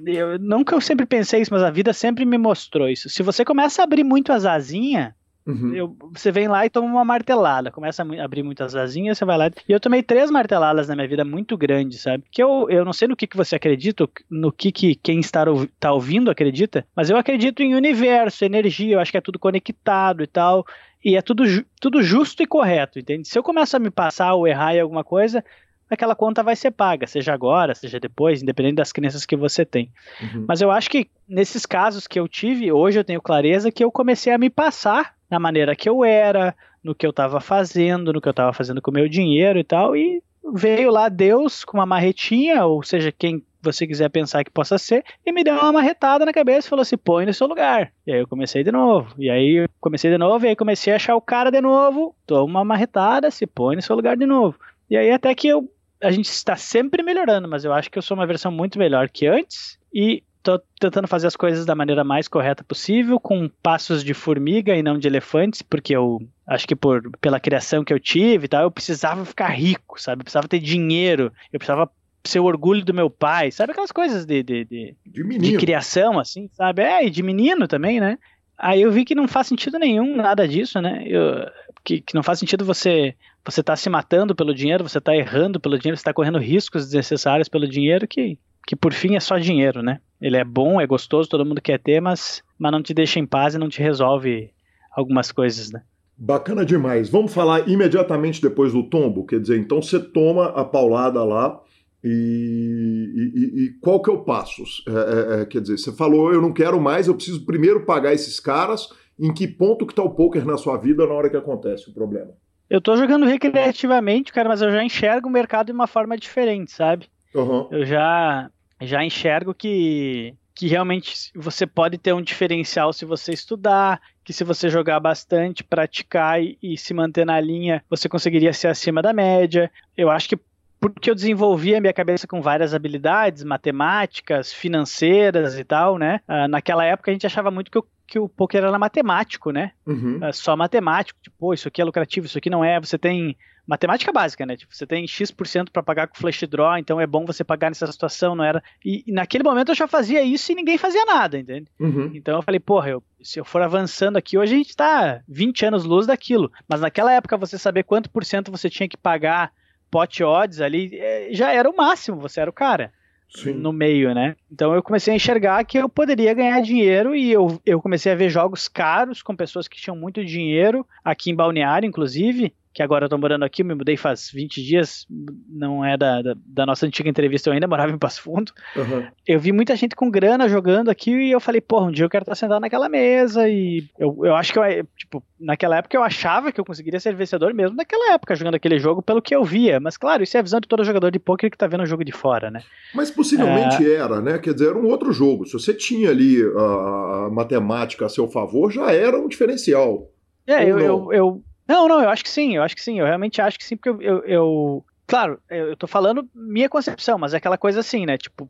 eu, 0.06 0.40
não 0.40 0.64
que 0.64 0.74
eu 0.74 0.82
sempre 0.82 1.06
pensei 1.06 1.42
isso, 1.42 1.54
mas 1.54 1.62
a 1.62 1.70
vida 1.70 1.94
sempre 1.94 2.26
me 2.26 2.38
mostrou 2.38 2.90
isso. 2.90 3.10
Se 3.10 3.22
você 3.22 3.46
começa 3.46 3.82
a 3.82 3.86
abrir 3.86 4.04
muito 4.04 4.34
as 4.34 4.46
asinhas, 4.46 5.14
Uhum. 5.50 5.74
Eu, 5.74 5.97
você 6.12 6.32
vem 6.32 6.47
lá 6.47 6.64
e 6.64 6.70
toma 6.70 6.88
uma 6.88 7.04
martelada, 7.04 7.72
começa 7.72 8.04
a 8.04 8.24
abrir 8.24 8.43
muitas 8.43 8.76
asinhas, 8.76 9.18
você 9.18 9.26
vai 9.26 9.36
lá. 9.36 9.50
E 9.68 9.72
eu 9.72 9.80
tomei 9.80 10.04
três 10.04 10.30
marteladas 10.30 10.88
na 10.88 10.95
minha 10.95 11.08
vida 11.08 11.26
muito 11.26 11.58
grandes, 11.58 12.02
sabe? 12.02 12.24
Que 12.32 12.43
eu, 12.43 12.68
eu 12.70 12.86
não 12.86 12.93
sei 12.93 13.08
no 13.08 13.16
que, 13.16 13.26
que 13.26 13.36
você 13.36 13.56
acredita, 13.56 14.08
no 14.30 14.52
que, 14.52 14.72
que 14.72 14.93
quem 14.93 15.20
está, 15.20 15.43
está 15.64 15.91
ouvindo 15.91 16.30
acredita, 16.30 16.86
mas 16.95 17.10
eu 17.10 17.18
acredito 17.18 17.64
em 17.64 17.74
universo, 17.74 18.45
energia, 18.45 18.95
eu 18.95 19.00
acho 19.00 19.12
que 19.12 19.18
é 19.18 19.22
tudo 19.22 19.39
conectado 19.39 20.22
e 20.22 20.28
tal. 20.28 20.66
E 21.04 21.16
é 21.16 21.22
tudo, 21.22 21.43
tudo 21.80 22.04
justo 22.04 22.43
e 22.43 22.45
correto, 22.45 23.00
entende? 23.00 23.28
Se 23.28 23.39
eu 23.39 23.41
começo 23.41 23.76
a 23.76 23.80
me 23.80 23.89
passar 23.89 24.34
ou 24.34 24.45
errar 24.45 24.76
em 24.76 24.82
alguma 24.82 25.04
coisa, 25.04 25.43
aquela 25.90 26.16
conta 26.16 26.44
vai 26.44 26.56
ser 26.56 26.72
paga, 26.72 27.08
seja 27.08 27.34
agora, 27.34 27.74
seja 27.76 28.00
depois, 28.00 28.42
independente 28.42 28.76
das 28.76 28.92
crenças 28.92 29.26
que 29.26 29.36
você 29.36 29.66
tem. 29.66 29.92
Uhum. 30.22 30.46
Mas 30.48 30.62
eu 30.62 30.72
acho 30.72 30.90
que 30.90 31.10
nesses 31.28 31.66
casos 31.66 32.08
que 32.08 32.20
eu 32.20 32.28
tive, 32.28 32.72
hoje 32.72 33.00
eu 33.00 33.04
tenho 33.04 33.22
clareza 33.22 33.72
que 33.72 33.84
eu 33.84 33.92
comecei 33.92 34.32
a 34.34 34.38
me 34.38 34.50
passar 34.50 35.16
na 35.30 35.40
maneira 35.40 35.76
que 35.76 35.90
eu 35.90 36.04
era, 36.04 36.56
no 36.84 36.96
que 36.96 37.06
eu 37.06 37.12
estava 37.12 37.40
fazendo, 37.40 38.14
no 38.14 38.22
que 38.22 38.28
eu 38.28 38.32
estava 38.32 38.54
fazendo 38.54 38.82
com 38.82 38.92
o 38.92 38.94
meu 38.94 39.08
dinheiro 39.08 39.60
e 39.60 39.64
tal, 39.64 39.96
e 39.96 40.24
veio 40.54 40.92
lá 40.92 41.10
Deus 41.10 41.64
com 41.64 41.78
uma 41.78 41.86
marretinha, 41.86 42.66
ou 42.66 42.82
seja, 42.82 43.12
quem 43.12 43.44
você 43.62 43.86
quiser 43.86 44.10
pensar 44.10 44.44
que 44.44 44.52
possa 44.52 44.78
ser, 44.78 45.04
e 45.26 45.32
me 45.32 45.44
deu 45.44 45.54
uma 45.56 45.72
marretada 45.72 46.26
na 46.26 46.34
cabeça 46.34 46.68
e 46.68 46.70
falou 46.70 46.82
assim: 46.82 46.98
põe 46.98 47.26
no 47.26 47.34
seu 47.34 47.48
lugar. 47.48 47.92
E 48.08 48.12
aí 48.12 48.20
eu 48.20 48.28
comecei 48.28 48.64
de 48.64 48.72
novo. 48.72 49.14
E 49.18 49.30
aí 49.30 49.64
eu 49.64 49.70
comecei 49.82 50.10
de 50.10 50.18
novo, 50.18 50.46
e 50.46 50.50
aí 50.50 50.56
comecei 50.56 50.94
a 50.94 50.96
achar 50.96 51.16
o 51.16 51.22
cara 51.22 51.52
de 51.52 51.62
novo, 51.62 52.16
toma 52.26 52.46
uma 52.46 52.66
marretada, 52.66 53.30
se 53.30 53.46
põe 53.46 53.76
no 53.76 53.82
seu 53.82 53.96
lugar 53.96 54.16
de 54.16 54.26
novo. 54.26 54.58
E 54.90 54.98
aí 54.98 55.12
até 55.12 55.36
que 55.36 55.48
eu, 55.48 55.70
a 56.02 56.12
gente 56.12 56.30
está 56.30 56.56
sempre 56.56 57.04
melhorando, 57.04 57.47
mas 57.47 57.66
eu 57.66 57.74
acho 57.74 57.89
que 57.89 57.97
eu 57.97 58.02
sou 58.02 58.16
uma 58.16 58.28
versão 58.28 58.52
muito 58.52 58.80
melhor 58.80 59.10
que 59.10 59.28
antes. 59.28 59.78
E 59.93 60.24
tô 60.41 60.60
tentando 60.80 61.08
fazer 61.08 61.28
as 61.28 61.36
coisas 61.36 61.66
da 61.66 61.76
maneira 61.76 62.04
mais 62.04 62.28
correta 62.28 62.64
possível, 62.64 63.20
com 63.20 63.50
passos 63.62 64.04
de 64.04 64.14
formiga 64.14 64.76
e 64.76 64.84
não 64.84 64.97
de 64.97 65.08
elefantes, 65.08 65.62
porque 65.62 65.95
eu 65.95 66.20
acho 66.47 66.68
que 66.68 66.76
por 66.76 67.02
pela 67.20 67.39
criação 67.39 67.84
que 67.84 67.93
eu 67.93 68.00
tive 68.00 68.45
e 68.45 68.47
tal, 68.47 68.64
eu 68.64 68.72
precisava 68.72 69.26
ficar 69.26 69.50
rico, 69.50 70.02
sabe? 70.02 70.22
Eu 70.22 70.24
precisava 70.24 70.47
ter 70.47 70.60
dinheiro, 70.60 71.34
eu 71.52 71.60
precisava 71.60 71.91
ser 72.24 72.39
o 72.39 72.45
orgulho 72.45 72.84
do 72.84 72.93
meu 72.93 73.10
pai, 73.10 73.52
sabe 73.52 73.72
aquelas 73.72 73.91
coisas 73.91 74.26
de, 74.26 74.43
de, 74.43 74.66
de, 74.66 74.95
de, 75.06 75.38
de 75.38 75.58
criação, 75.58 76.20
assim, 76.20 76.50
sabe? 76.54 76.82
É, 76.82 77.06
e 77.06 77.10
de 77.10 77.24
menino 77.24 77.68
também, 77.68 78.00
né? 78.00 78.18
Aí 78.58 78.82
eu 78.82 78.91
vi 78.91 79.06
que 79.06 79.16
não 79.16 79.28
faz 79.28 79.47
sentido 79.47 79.80
nenhum 79.80 80.18
nada 80.18 80.47
disso, 80.47 80.82
né? 80.82 81.04
Eu, 81.06 81.50
que, 81.84 82.02
que 82.02 82.14
não 82.14 82.24
faz 82.24 82.39
sentido 82.39 82.66
você 82.66 83.16
você 83.46 83.64
tá 83.64 83.76
se 83.76 83.90
matando 83.90 84.36
pelo 84.36 84.54
dinheiro, 84.54 84.88
você 84.88 85.00
tá 85.00 85.16
errando 85.16 85.60
pelo 85.60 85.78
dinheiro, 85.78 85.98
você 85.98 86.04
tá 86.04 86.14
correndo 86.14 86.40
riscos 86.40 86.86
desnecessários 86.86 87.50
pelo 87.50 87.68
dinheiro 87.68 88.08
que 88.08 88.38
que 88.70 88.76
por 88.76 88.94
fim 88.94 89.16
é 89.16 89.20
só 89.20 89.40
dinheiro, 89.40 89.82
né? 89.82 90.00
Ele 90.22 90.38
é 90.38 90.44
bom, 90.44 90.80
é 90.80 90.86
gostoso, 90.86 91.28
todo 91.28 91.44
mundo 91.44 91.60
quer 91.60 91.80
ter, 91.80 92.00
mas, 92.00 92.44
mas 92.60 92.72
não 92.72 92.84
te 92.84 92.94
deixa 92.94 93.20
em 93.20 93.26
paz 93.26 93.56
e 93.56 93.58
não 93.58 93.68
te 93.68 93.82
resolve 93.82 94.52
algumas 94.96 95.32
coisas, 95.32 95.72
né? 95.72 95.82
Bacana 96.16 96.64
demais. 96.64 97.10
Vamos 97.10 97.34
falar 97.34 97.68
imediatamente 97.68 98.40
depois 98.40 98.72
do 98.72 98.84
tombo, 98.84 99.26
quer 99.26 99.40
dizer, 99.40 99.58
então 99.58 99.82
você 99.82 100.00
toma 100.00 100.50
a 100.50 100.64
paulada 100.64 101.24
lá 101.24 101.60
e, 102.04 103.12
e, 103.16 103.64
e 103.64 103.70
qual 103.82 104.02
que 104.04 104.12
é 104.12 104.14
o 104.14 104.24
passo? 104.24 104.62
É, 104.88 104.92
é, 104.92 105.42
é, 105.42 105.46
quer 105.48 105.62
dizer, 105.62 105.80
você 105.80 105.92
falou, 105.92 106.32
eu 106.32 106.40
não 106.40 106.54
quero 106.54 106.80
mais, 106.80 107.08
eu 107.08 107.16
preciso 107.16 107.44
primeiro 107.46 107.86
pagar 107.86 108.14
esses 108.14 108.40
caras. 108.40 108.88
Em 109.20 109.34
que 109.34 109.48
ponto 109.48 109.86
que 109.86 109.96
tá 109.96 110.04
o 110.04 110.12
poker 110.12 110.46
na 110.46 110.58
sua 110.58 110.78
vida 110.78 111.08
na 111.08 111.14
hora 111.14 111.30
que 111.30 111.36
acontece 111.36 111.90
o 111.90 111.94
problema? 111.94 112.34
Eu 112.70 112.80
tô 112.80 112.95
jogando 112.95 113.26
recreativamente, 113.26 114.32
cara, 114.32 114.47
mas 114.47 114.61
eu 114.61 114.72
já 114.72 114.84
enxergo 114.84 115.28
o 115.28 115.32
mercado 115.32 115.67
de 115.67 115.72
uma 115.72 115.88
forma 115.88 116.17
diferente, 116.17 116.72
sabe? 116.72 117.07
Uhum. 117.34 117.67
Eu 117.72 117.86
já 117.86 118.49
já 118.82 119.03
enxergo 119.03 119.53
que, 119.53 120.34
que 120.55 120.67
realmente 120.67 121.32
você 121.36 121.67
pode 121.67 121.97
ter 121.97 122.13
um 122.13 122.22
diferencial 122.22 122.93
se 122.93 123.05
você 123.05 123.34
estudar, 123.34 123.99
que 124.24 124.32
se 124.32 124.43
você 124.43 124.70
jogar 124.70 124.99
bastante, 124.99 125.63
praticar 125.63 126.41
e, 126.41 126.57
e 126.61 126.78
se 126.78 126.93
manter 126.93 127.26
na 127.26 127.39
linha, 127.41 127.84
você 127.89 128.07
conseguiria 128.07 128.53
ser 128.53 128.67
acima 128.67 129.01
da 129.01 129.11
média. 129.11 129.72
Eu 129.97 130.09
acho 130.09 130.30
que 130.30 130.39
porque 130.80 131.10
eu 131.10 131.16
desenvolvi 131.16 131.76
a 131.76 131.82
minha 131.82 131.94
cabeça 131.94 132.26
com 132.26 132.42
várias 132.42 132.74
habilidades, 132.74 133.44
matemáticas, 133.44 134.54
financeiras 134.54 135.60
e 135.60 135.64
tal, 135.64 135.98
né? 135.98 136.22
Uh, 136.28 136.48
naquela 136.48 136.86
época 136.86 137.12
a 137.12 137.14
gente 137.14 137.28
achava 137.28 137.52
muito 137.52 137.70
que 137.70 137.78
o, 137.78 137.86
que 138.08 138.20
o 138.20 138.30
poker 138.30 138.64
era 138.64 138.80
matemático, 138.80 139.52
né? 139.52 139.74
Uhum. 139.86 140.20
Uh, 140.24 140.34
só 140.34 140.56
matemático, 140.56 141.20
tipo, 141.22 141.54
isso 141.54 141.68
aqui 141.68 141.82
é 141.82 141.86
lucrativo, 141.86 142.28
isso 142.28 142.38
aqui 142.38 142.50
não 142.50 142.64
é. 142.64 142.80
Você 142.80 142.98
tem 142.98 143.36
matemática 143.68 144.12
básica, 144.12 144.46
né? 144.46 144.56
Tipo, 144.56 144.74
você 144.74 144.88
tem 144.88 145.06
X% 145.06 145.70
para 145.72 145.84
pagar 145.84 146.08
com 146.08 146.16
flash 146.16 146.44
draw, 146.50 146.78
então 146.78 147.00
é 147.00 147.06
bom 147.06 147.26
você 147.26 147.44
pagar 147.44 147.70
nessa 147.70 147.86
situação, 147.92 148.34
não 148.34 148.44
era. 148.44 148.64
E, 148.84 149.04
e, 149.06 149.12
naquele 149.12 149.44
momento 149.44 149.70
eu 149.70 149.76
já 149.76 149.88
fazia 149.88 150.24
isso 150.24 150.52
e 150.52 150.56
ninguém 150.56 150.78
fazia 150.78 151.04
nada, 151.06 151.38
entende? 151.38 151.70
Uhum. 151.80 152.10
Então 152.16 152.38
eu 152.38 152.42
falei, 152.42 152.60
porra, 152.60 152.90
eu, 152.90 153.04
se 153.22 153.40
eu 153.40 153.44
for 153.44 153.62
avançando 153.62 154.18
aqui, 154.18 154.38
hoje 154.38 154.56
a 154.56 154.58
gente 154.58 154.76
tá 154.76 155.22
20 155.28 155.66
anos 155.66 155.84
luz 155.84 156.08
daquilo. 156.08 156.50
Mas 156.68 156.80
naquela 156.80 157.12
época 157.12 157.38
você 157.38 157.58
saber 157.58 157.84
quanto 157.84 158.10
por 158.10 158.24
cento 158.24 158.50
você 158.50 158.70
tinha 158.70 158.88
que 158.88 158.98
pagar 158.98 159.52
pot 159.90 160.24
odds 160.24 160.62
ali, 160.62 160.92
é, 160.94 161.30
já 161.32 161.52
era 161.52 161.70
o 161.70 161.76
máximo, 161.76 162.20
você 162.20 162.42
era 162.42 162.50
o 162.50 162.54
cara. 162.54 162.92
Sim. 163.32 163.54
no 163.54 163.72
meio, 163.72 164.14
né? 164.16 164.36
Então 164.52 164.74
eu 164.74 164.82
comecei 164.82 165.14
a 165.14 165.16
enxergar 165.16 165.64
que 165.64 165.78
eu 165.78 165.88
poderia 165.88 166.34
ganhar 166.34 166.60
dinheiro 166.62 167.16
e 167.16 167.32
eu, 167.32 167.62
eu 167.64 167.80
comecei 167.80 168.12
a 168.12 168.16
ver 168.16 168.28
jogos 168.30 168.68
caros 168.68 169.22
com 169.22 169.36
pessoas 169.36 169.68
que 169.68 169.78
tinham 169.78 169.96
muito 169.96 170.26
dinheiro, 170.26 170.84
aqui 171.04 171.30
em 171.30 171.36
Balneário, 171.36 171.86
inclusive, 171.86 172.52
que 172.80 172.84
agora 172.84 173.04
eu 173.04 173.10
tô 173.10 173.18
morando 173.18 173.44
aqui, 173.44 173.62
me 173.62 173.76
mudei 173.76 173.98
faz 173.98 174.32
20 174.34 174.64
dias, 174.64 175.06
não 175.50 175.84
é 175.84 175.98
da, 175.98 176.22
da, 176.22 176.34
da 176.46 176.66
nossa 176.66 176.86
antiga 176.86 177.10
entrevista, 177.10 177.50
eu 177.50 177.54
ainda 177.54 177.68
morava 177.68 177.92
em 177.92 177.98
Passo 177.98 178.22
Fundo. 178.22 178.54
Uhum. 178.74 179.06
Eu 179.28 179.38
vi 179.38 179.52
muita 179.52 179.76
gente 179.76 179.98
com 179.98 180.10
grana 180.10 180.48
jogando 180.48 180.88
aqui 180.88 181.12
e 181.12 181.30
eu 181.30 181.42
falei, 181.42 181.60
porra, 181.60 181.88
um 181.88 181.92
dia 181.92 182.06
eu 182.06 182.10
quero 182.10 182.24
estar 182.24 182.36
sentado 182.36 182.62
naquela 182.62 182.88
mesa 182.88 183.50
e 183.50 183.84
eu, 184.00 184.18
eu 184.24 184.34
acho 184.34 184.54
que 184.54 184.60
eu, 184.60 184.64
tipo, 184.96 185.22
naquela 185.38 185.76
época 185.76 185.98
eu 185.98 186.02
achava 186.02 186.54
que 186.54 186.62
eu 186.62 186.64
conseguiria 186.64 187.02
ser 187.02 187.14
vencedor 187.14 187.54
mesmo 187.54 187.76
naquela 187.76 188.14
época 188.14 188.34
jogando 188.34 188.56
aquele 188.56 188.80
jogo 188.80 189.02
pelo 189.02 189.22
que 189.22 189.36
eu 189.36 189.44
via, 189.44 189.78
mas 189.82 189.98
claro, 189.98 190.24
isso 190.24 190.38
é 190.38 190.40
a 190.40 190.44
visão 190.44 190.62
de 190.62 190.68
todo 190.70 190.86
jogador 190.86 191.12
de 191.12 191.20
poker 191.20 191.52
que 191.52 191.58
tá 191.58 191.68
vendo 191.68 191.84
o 191.84 191.86
jogo 191.86 192.06
de 192.06 192.14
fora, 192.14 192.50
né? 192.50 192.64
Mas 192.96 193.12
possivelmente 193.12 193.86
é... 193.86 193.96
era, 193.96 194.22
né? 194.22 194.38
Quer 194.38 194.54
dizer, 194.54 194.70
era 194.70 194.78
um 194.78 194.88
outro 194.88 195.12
jogo. 195.12 195.46
Se 195.46 195.52
você 195.52 195.74
tinha 195.74 196.12
ali 196.12 196.42
a, 196.42 197.26
a 197.26 197.30
matemática 197.30 198.06
a 198.06 198.10
seu 198.10 198.30
favor, 198.30 198.72
já 198.72 198.90
era 198.94 199.20
um 199.20 199.28
diferencial. 199.28 200.10
É, 200.48 200.64
eu, 200.64 200.80
eu, 200.80 201.14
eu, 201.14 201.44
não, 201.70 201.88
não, 201.88 202.01
eu 202.01 202.09
acho 202.09 202.24
que 202.24 202.30
sim, 202.30 202.55
eu 202.55 202.63
acho 202.63 202.76
que 202.76 202.82
sim, 202.82 202.99
eu 202.99 203.05
realmente 203.05 203.39
acho 203.39 203.59
que 203.59 203.63
sim, 203.63 203.78
porque 203.78 203.89
eu, 203.89 204.01
eu, 204.01 204.24
eu 204.26 204.86
claro, 205.05 205.39
eu, 205.47 205.78
tô 205.78 205.86
falando 205.86 206.28
minha 206.34 206.67
concepção, 206.67 207.20
mas 207.20 207.36
é 207.36 207.38
aquela 207.38 207.59
coisa 207.59 207.82
assim, 207.82 208.07
né, 208.07 208.17
tipo, 208.17 208.49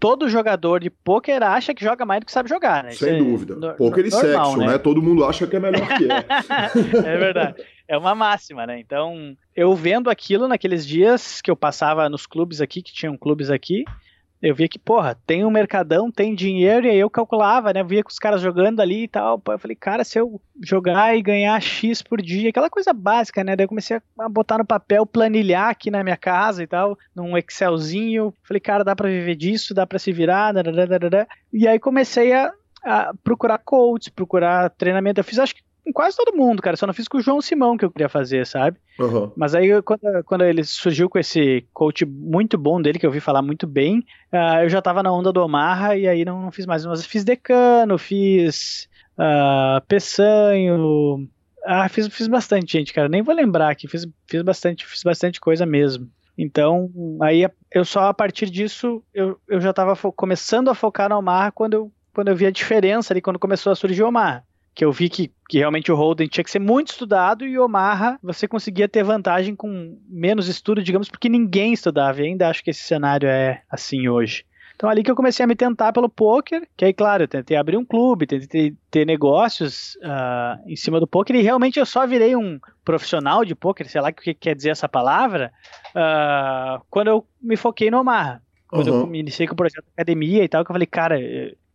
todo 0.00 0.30
jogador 0.30 0.80
de 0.80 0.88
pôquer 0.88 1.42
acha 1.42 1.74
que 1.74 1.84
joga 1.84 2.06
mais 2.06 2.20
do 2.20 2.26
que 2.26 2.32
sabe 2.32 2.48
jogar, 2.48 2.84
né? 2.84 2.92
Sem 2.92 2.94
Isso 2.94 3.06
é 3.06 3.18
dúvida. 3.18 3.54
No, 3.54 3.74
pôquer 3.74 4.06
e 4.06 4.10
sexo, 4.10 4.56
né? 4.56 4.66
né? 4.66 4.78
Todo 4.78 5.02
mundo 5.02 5.26
acha 5.26 5.46
que 5.46 5.56
é 5.56 5.60
melhor 5.60 5.86
que 5.88 6.04
é. 6.10 7.04
é 7.12 7.16
verdade. 7.18 7.62
É 7.86 7.98
uma 7.98 8.14
máxima, 8.14 8.66
né? 8.66 8.78
Então, 8.80 9.36
eu 9.54 9.74
vendo 9.74 10.08
aquilo 10.08 10.48
naqueles 10.48 10.86
dias 10.86 11.42
que 11.42 11.50
eu 11.50 11.56
passava 11.56 12.08
nos 12.08 12.26
clubes 12.26 12.62
aqui, 12.62 12.82
que 12.82 12.94
tinham 12.94 13.16
clubes 13.16 13.50
aqui, 13.50 13.84
eu 14.44 14.54
via 14.54 14.68
que, 14.68 14.78
porra, 14.78 15.16
tem 15.26 15.42
um 15.42 15.50
mercadão, 15.50 16.10
tem 16.10 16.34
dinheiro, 16.34 16.86
e 16.86 16.90
aí 16.90 16.98
eu 16.98 17.08
calculava, 17.08 17.72
né? 17.72 17.80
Eu 17.80 17.86
via 17.86 18.04
com 18.04 18.10
os 18.10 18.18
caras 18.18 18.42
jogando 18.42 18.80
ali 18.80 19.04
e 19.04 19.08
tal. 19.08 19.42
Eu 19.48 19.58
falei, 19.58 19.74
cara, 19.74 20.04
se 20.04 20.18
eu 20.18 20.38
jogar 20.62 21.16
e 21.16 21.22
ganhar 21.22 21.58
X 21.62 22.02
por 22.02 22.20
dia, 22.20 22.50
aquela 22.50 22.68
coisa 22.68 22.92
básica, 22.92 23.42
né? 23.42 23.56
Daí 23.56 23.64
eu 23.64 23.68
comecei 23.68 23.96
a 24.18 24.28
botar 24.28 24.58
no 24.58 24.66
papel, 24.66 25.06
planilhar 25.06 25.70
aqui 25.70 25.90
na 25.90 26.04
minha 26.04 26.16
casa 26.16 26.62
e 26.62 26.66
tal, 26.66 26.98
num 27.16 27.38
Excelzinho. 27.38 28.34
Falei, 28.42 28.60
cara, 28.60 28.84
dá 28.84 28.94
pra 28.94 29.08
viver 29.08 29.34
disso, 29.34 29.72
dá 29.72 29.86
pra 29.86 29.98
se 29.98 30.12
virar, 30.12 30.52
e 31.50 31.66
aí 31.66 31.78
comecei 31.78 32.34
a, 32.34 32.52
a 32.84 33.14
procurar 33.24 33.56
coach, 33.56 34.10
procurar 34.10 34.68
treinamento. 34.68 35.20
Eu 35.20 35.24
fiz, 35.24 35.38
acho 35.38 35.54
que 35.54 35.62
com 35.84 35.92
quase 35.92 36.16
todo 36.16 36.36
mundo, 36.36 36.62
cara. 36.62 36.76
Só 36.76 36.86
não 36.86 36.94
fiz 36.94 37.06
com 37.06 37.18
o 37.18 37.20
João 37.20 37.40
Simão 37.40 37.76
que 37.76 37.84
eu 37.84 37.90
queria 37.90 38.08
fazer, 38.08 38.46
sabe? 38.46 38.78
Uhum. 38.98 39.30
Mas 39.36 39.54
aí, 39.54 39.82
quando, 39.82 40.24
quando, 40.24 40.44
ele 40.44 40.64
surgiu 40.64 41.10
com 41.10 41.18
esse 41.18 41.66
coach 41.72 42.06
muito 42.06 42.56
bom 42.56 42.80
dele, 42.80 42.98
que 42.98 43.04
eu 43.04 43.10
ouvi 43.10 43.20
falar 43.20 43.42
muito 43.42 43.66
bem, 43.66 43.98
uh, 44.32 44.62
eu 44.62 44.68
já 44.68 44.80
tava 44.80 45.02
na 45.02 45.12
onda 45.12 45.32
do 45.32 45.42
Omarra 45.42 45.96
e 45.96 46.08
aí 46.08 46.24
não, 46.24 46.42
não 46.42 46.50
fiz 46.50 46.64
mais. 46.64 46.86
Mas 46.86 47.04
fiz 47.04 47.22
Decano, 47.22 47.98
fiz 47.98 48.88
uh, 49.18 49.84
Peçanho. 49.86 51.28
Ah, 51.66 51.88
fiz, 51.88 52.08
fiz 52.08 52.28
bastante, 52.28 52.72
gente, 52.72 52.92
cara. 52.92 53.08
Nem 53.08 53.22
vou 53.22 53.34
lembrar 53.34 53.70
aqui. 53.70 53.86
Fiz, 53.86 54.06
fiz, 54.26 54.42
bastante, 54.42 54.86
fiz 54.86 55.02
bastante 55.02 55.40
coisa 55.40 55.66
mesmo. 55.66 56.08
Então, 56.36 56.90
aí 57.22 57.46
eu 57.70 57.84
só 57.84 58.08
a 58.08 58.14
partir 58.14 58.50
disso, 58.50 59.02
eu, 59.12 59.38
eu 59.48 59.60
já 59.60 59.72
tava 59.72 59.94
começando 60.12 60.68
a 60.68 60.74
focar 60.74 61.08
na 61.08 61.16
Omarra 61.16 61.52
quando 61.52 61.74
eu, 61.74 61.92
quando 62.12 62.28
eu 62.28 62.36
vi 62.36 62.46
a 62.46 62.50
diferença 62.50 63.12
ali, 63.12 63.20
quando 63.20 63.38
começou 63.38 63.70
a 63.70 63.76
surgir 63.76 64.02
o 64.02 64.08
Omarra 64.08 64.44
que 64.74 64.84
eu 64.84 64.92
vi 64.92 65.08
que, 65.08 65.32
que 65.48 65.58
realmente 65.58 65.92
o 65.92 65.96
Holden 65.96 66.28
tinha 66.28 66.44
que 66.44 66.50
ser 66.50 66.58
muito 66.58 66.92
estudado 66.92 67.46
e 67.46 67.58
o 67.58 67.64
Omaha 67.64 68.18
você 68.22 68.48
conseguia 68.48 68.88
ter 68.88 69.02
vantagem 69.02 69.54
com 69.54 69.98
menos 70.08 70.48
estudo, 70.48 70.82
digamos, 70.82 71.08
porque 71.08 71.28
ninguém 71.28 71.72
estudava. 71.72 72.22
E 72.22 72.26
ainda 72.26 72.48
acho 72.48 72.64
que 72.64 72.70
esse 72.70 72.82
cenário 72.82 73.28
é 73.28 73.62
assim 73.70 74.08
hoje. 74.08 74.44
Então 74.76 74.90
ali 74.90 75.02
que 75.02 75.10
eu 75.10 75.14
comecei 75.14 75.44
a 75.44 75.46
me 75.46 75.54
tentar 75.54 75.92
pelo 75.92 76.08
poker, 76.08 76.66
que 76.76 76.84
aí, 76.84 76.92
claro, 76.92 77.24
eu 77.24 77.28
tentei 77.28 77.56
abrir 77.56 77.76
um 77.76 77.84
clube, 77.84 78.26
tentei 78.26 78.74
ter 78.90 79.06
negócios 79.06 79.96
uh, 79.96 80.60
em 80.66 80.74
cima 80.74 80.98
do 80.98 81.06
poker 81.06 81.36
e 81.36 81.42
realmente 81.42 81.78
eu 81.78 81.86
só 81.86 82.06
virei 82.06 82.34
um 82.34 82.58
profissional 82.84 83.44
de 83.44 83.54
poker, 83.54 83.88
sei 83.88 84.00
lá 84.00 84.08
o 84.08 84.12
que 84.12 84.34
quer 84.34 84.56
dizer 84.56 84.70
essa 84.70 84.88
palavra, 84.88 85.52
uh, 85.90 86.84
quando 86.90 87.08
eu 87.08 87.26
me 87.40 87.56
foquei 87.56 87.90
no 87.90 88.00
Omaha. 88.00 88.42
Quando 88.66 88.88
uhum. 88.88 89.06
eu 89.06 89.14
iniciei 89.14 89.46
com 89.46 89.52
o 89.52 89.56
projeto 89.56 89.84
academia 89.94 90.42
e 90.42 90.48
tal, 90.48 90.64
que 90.64 90.70
eu 90.70 90.74
falei, 90.74 90.86
cara, 90.86 91.16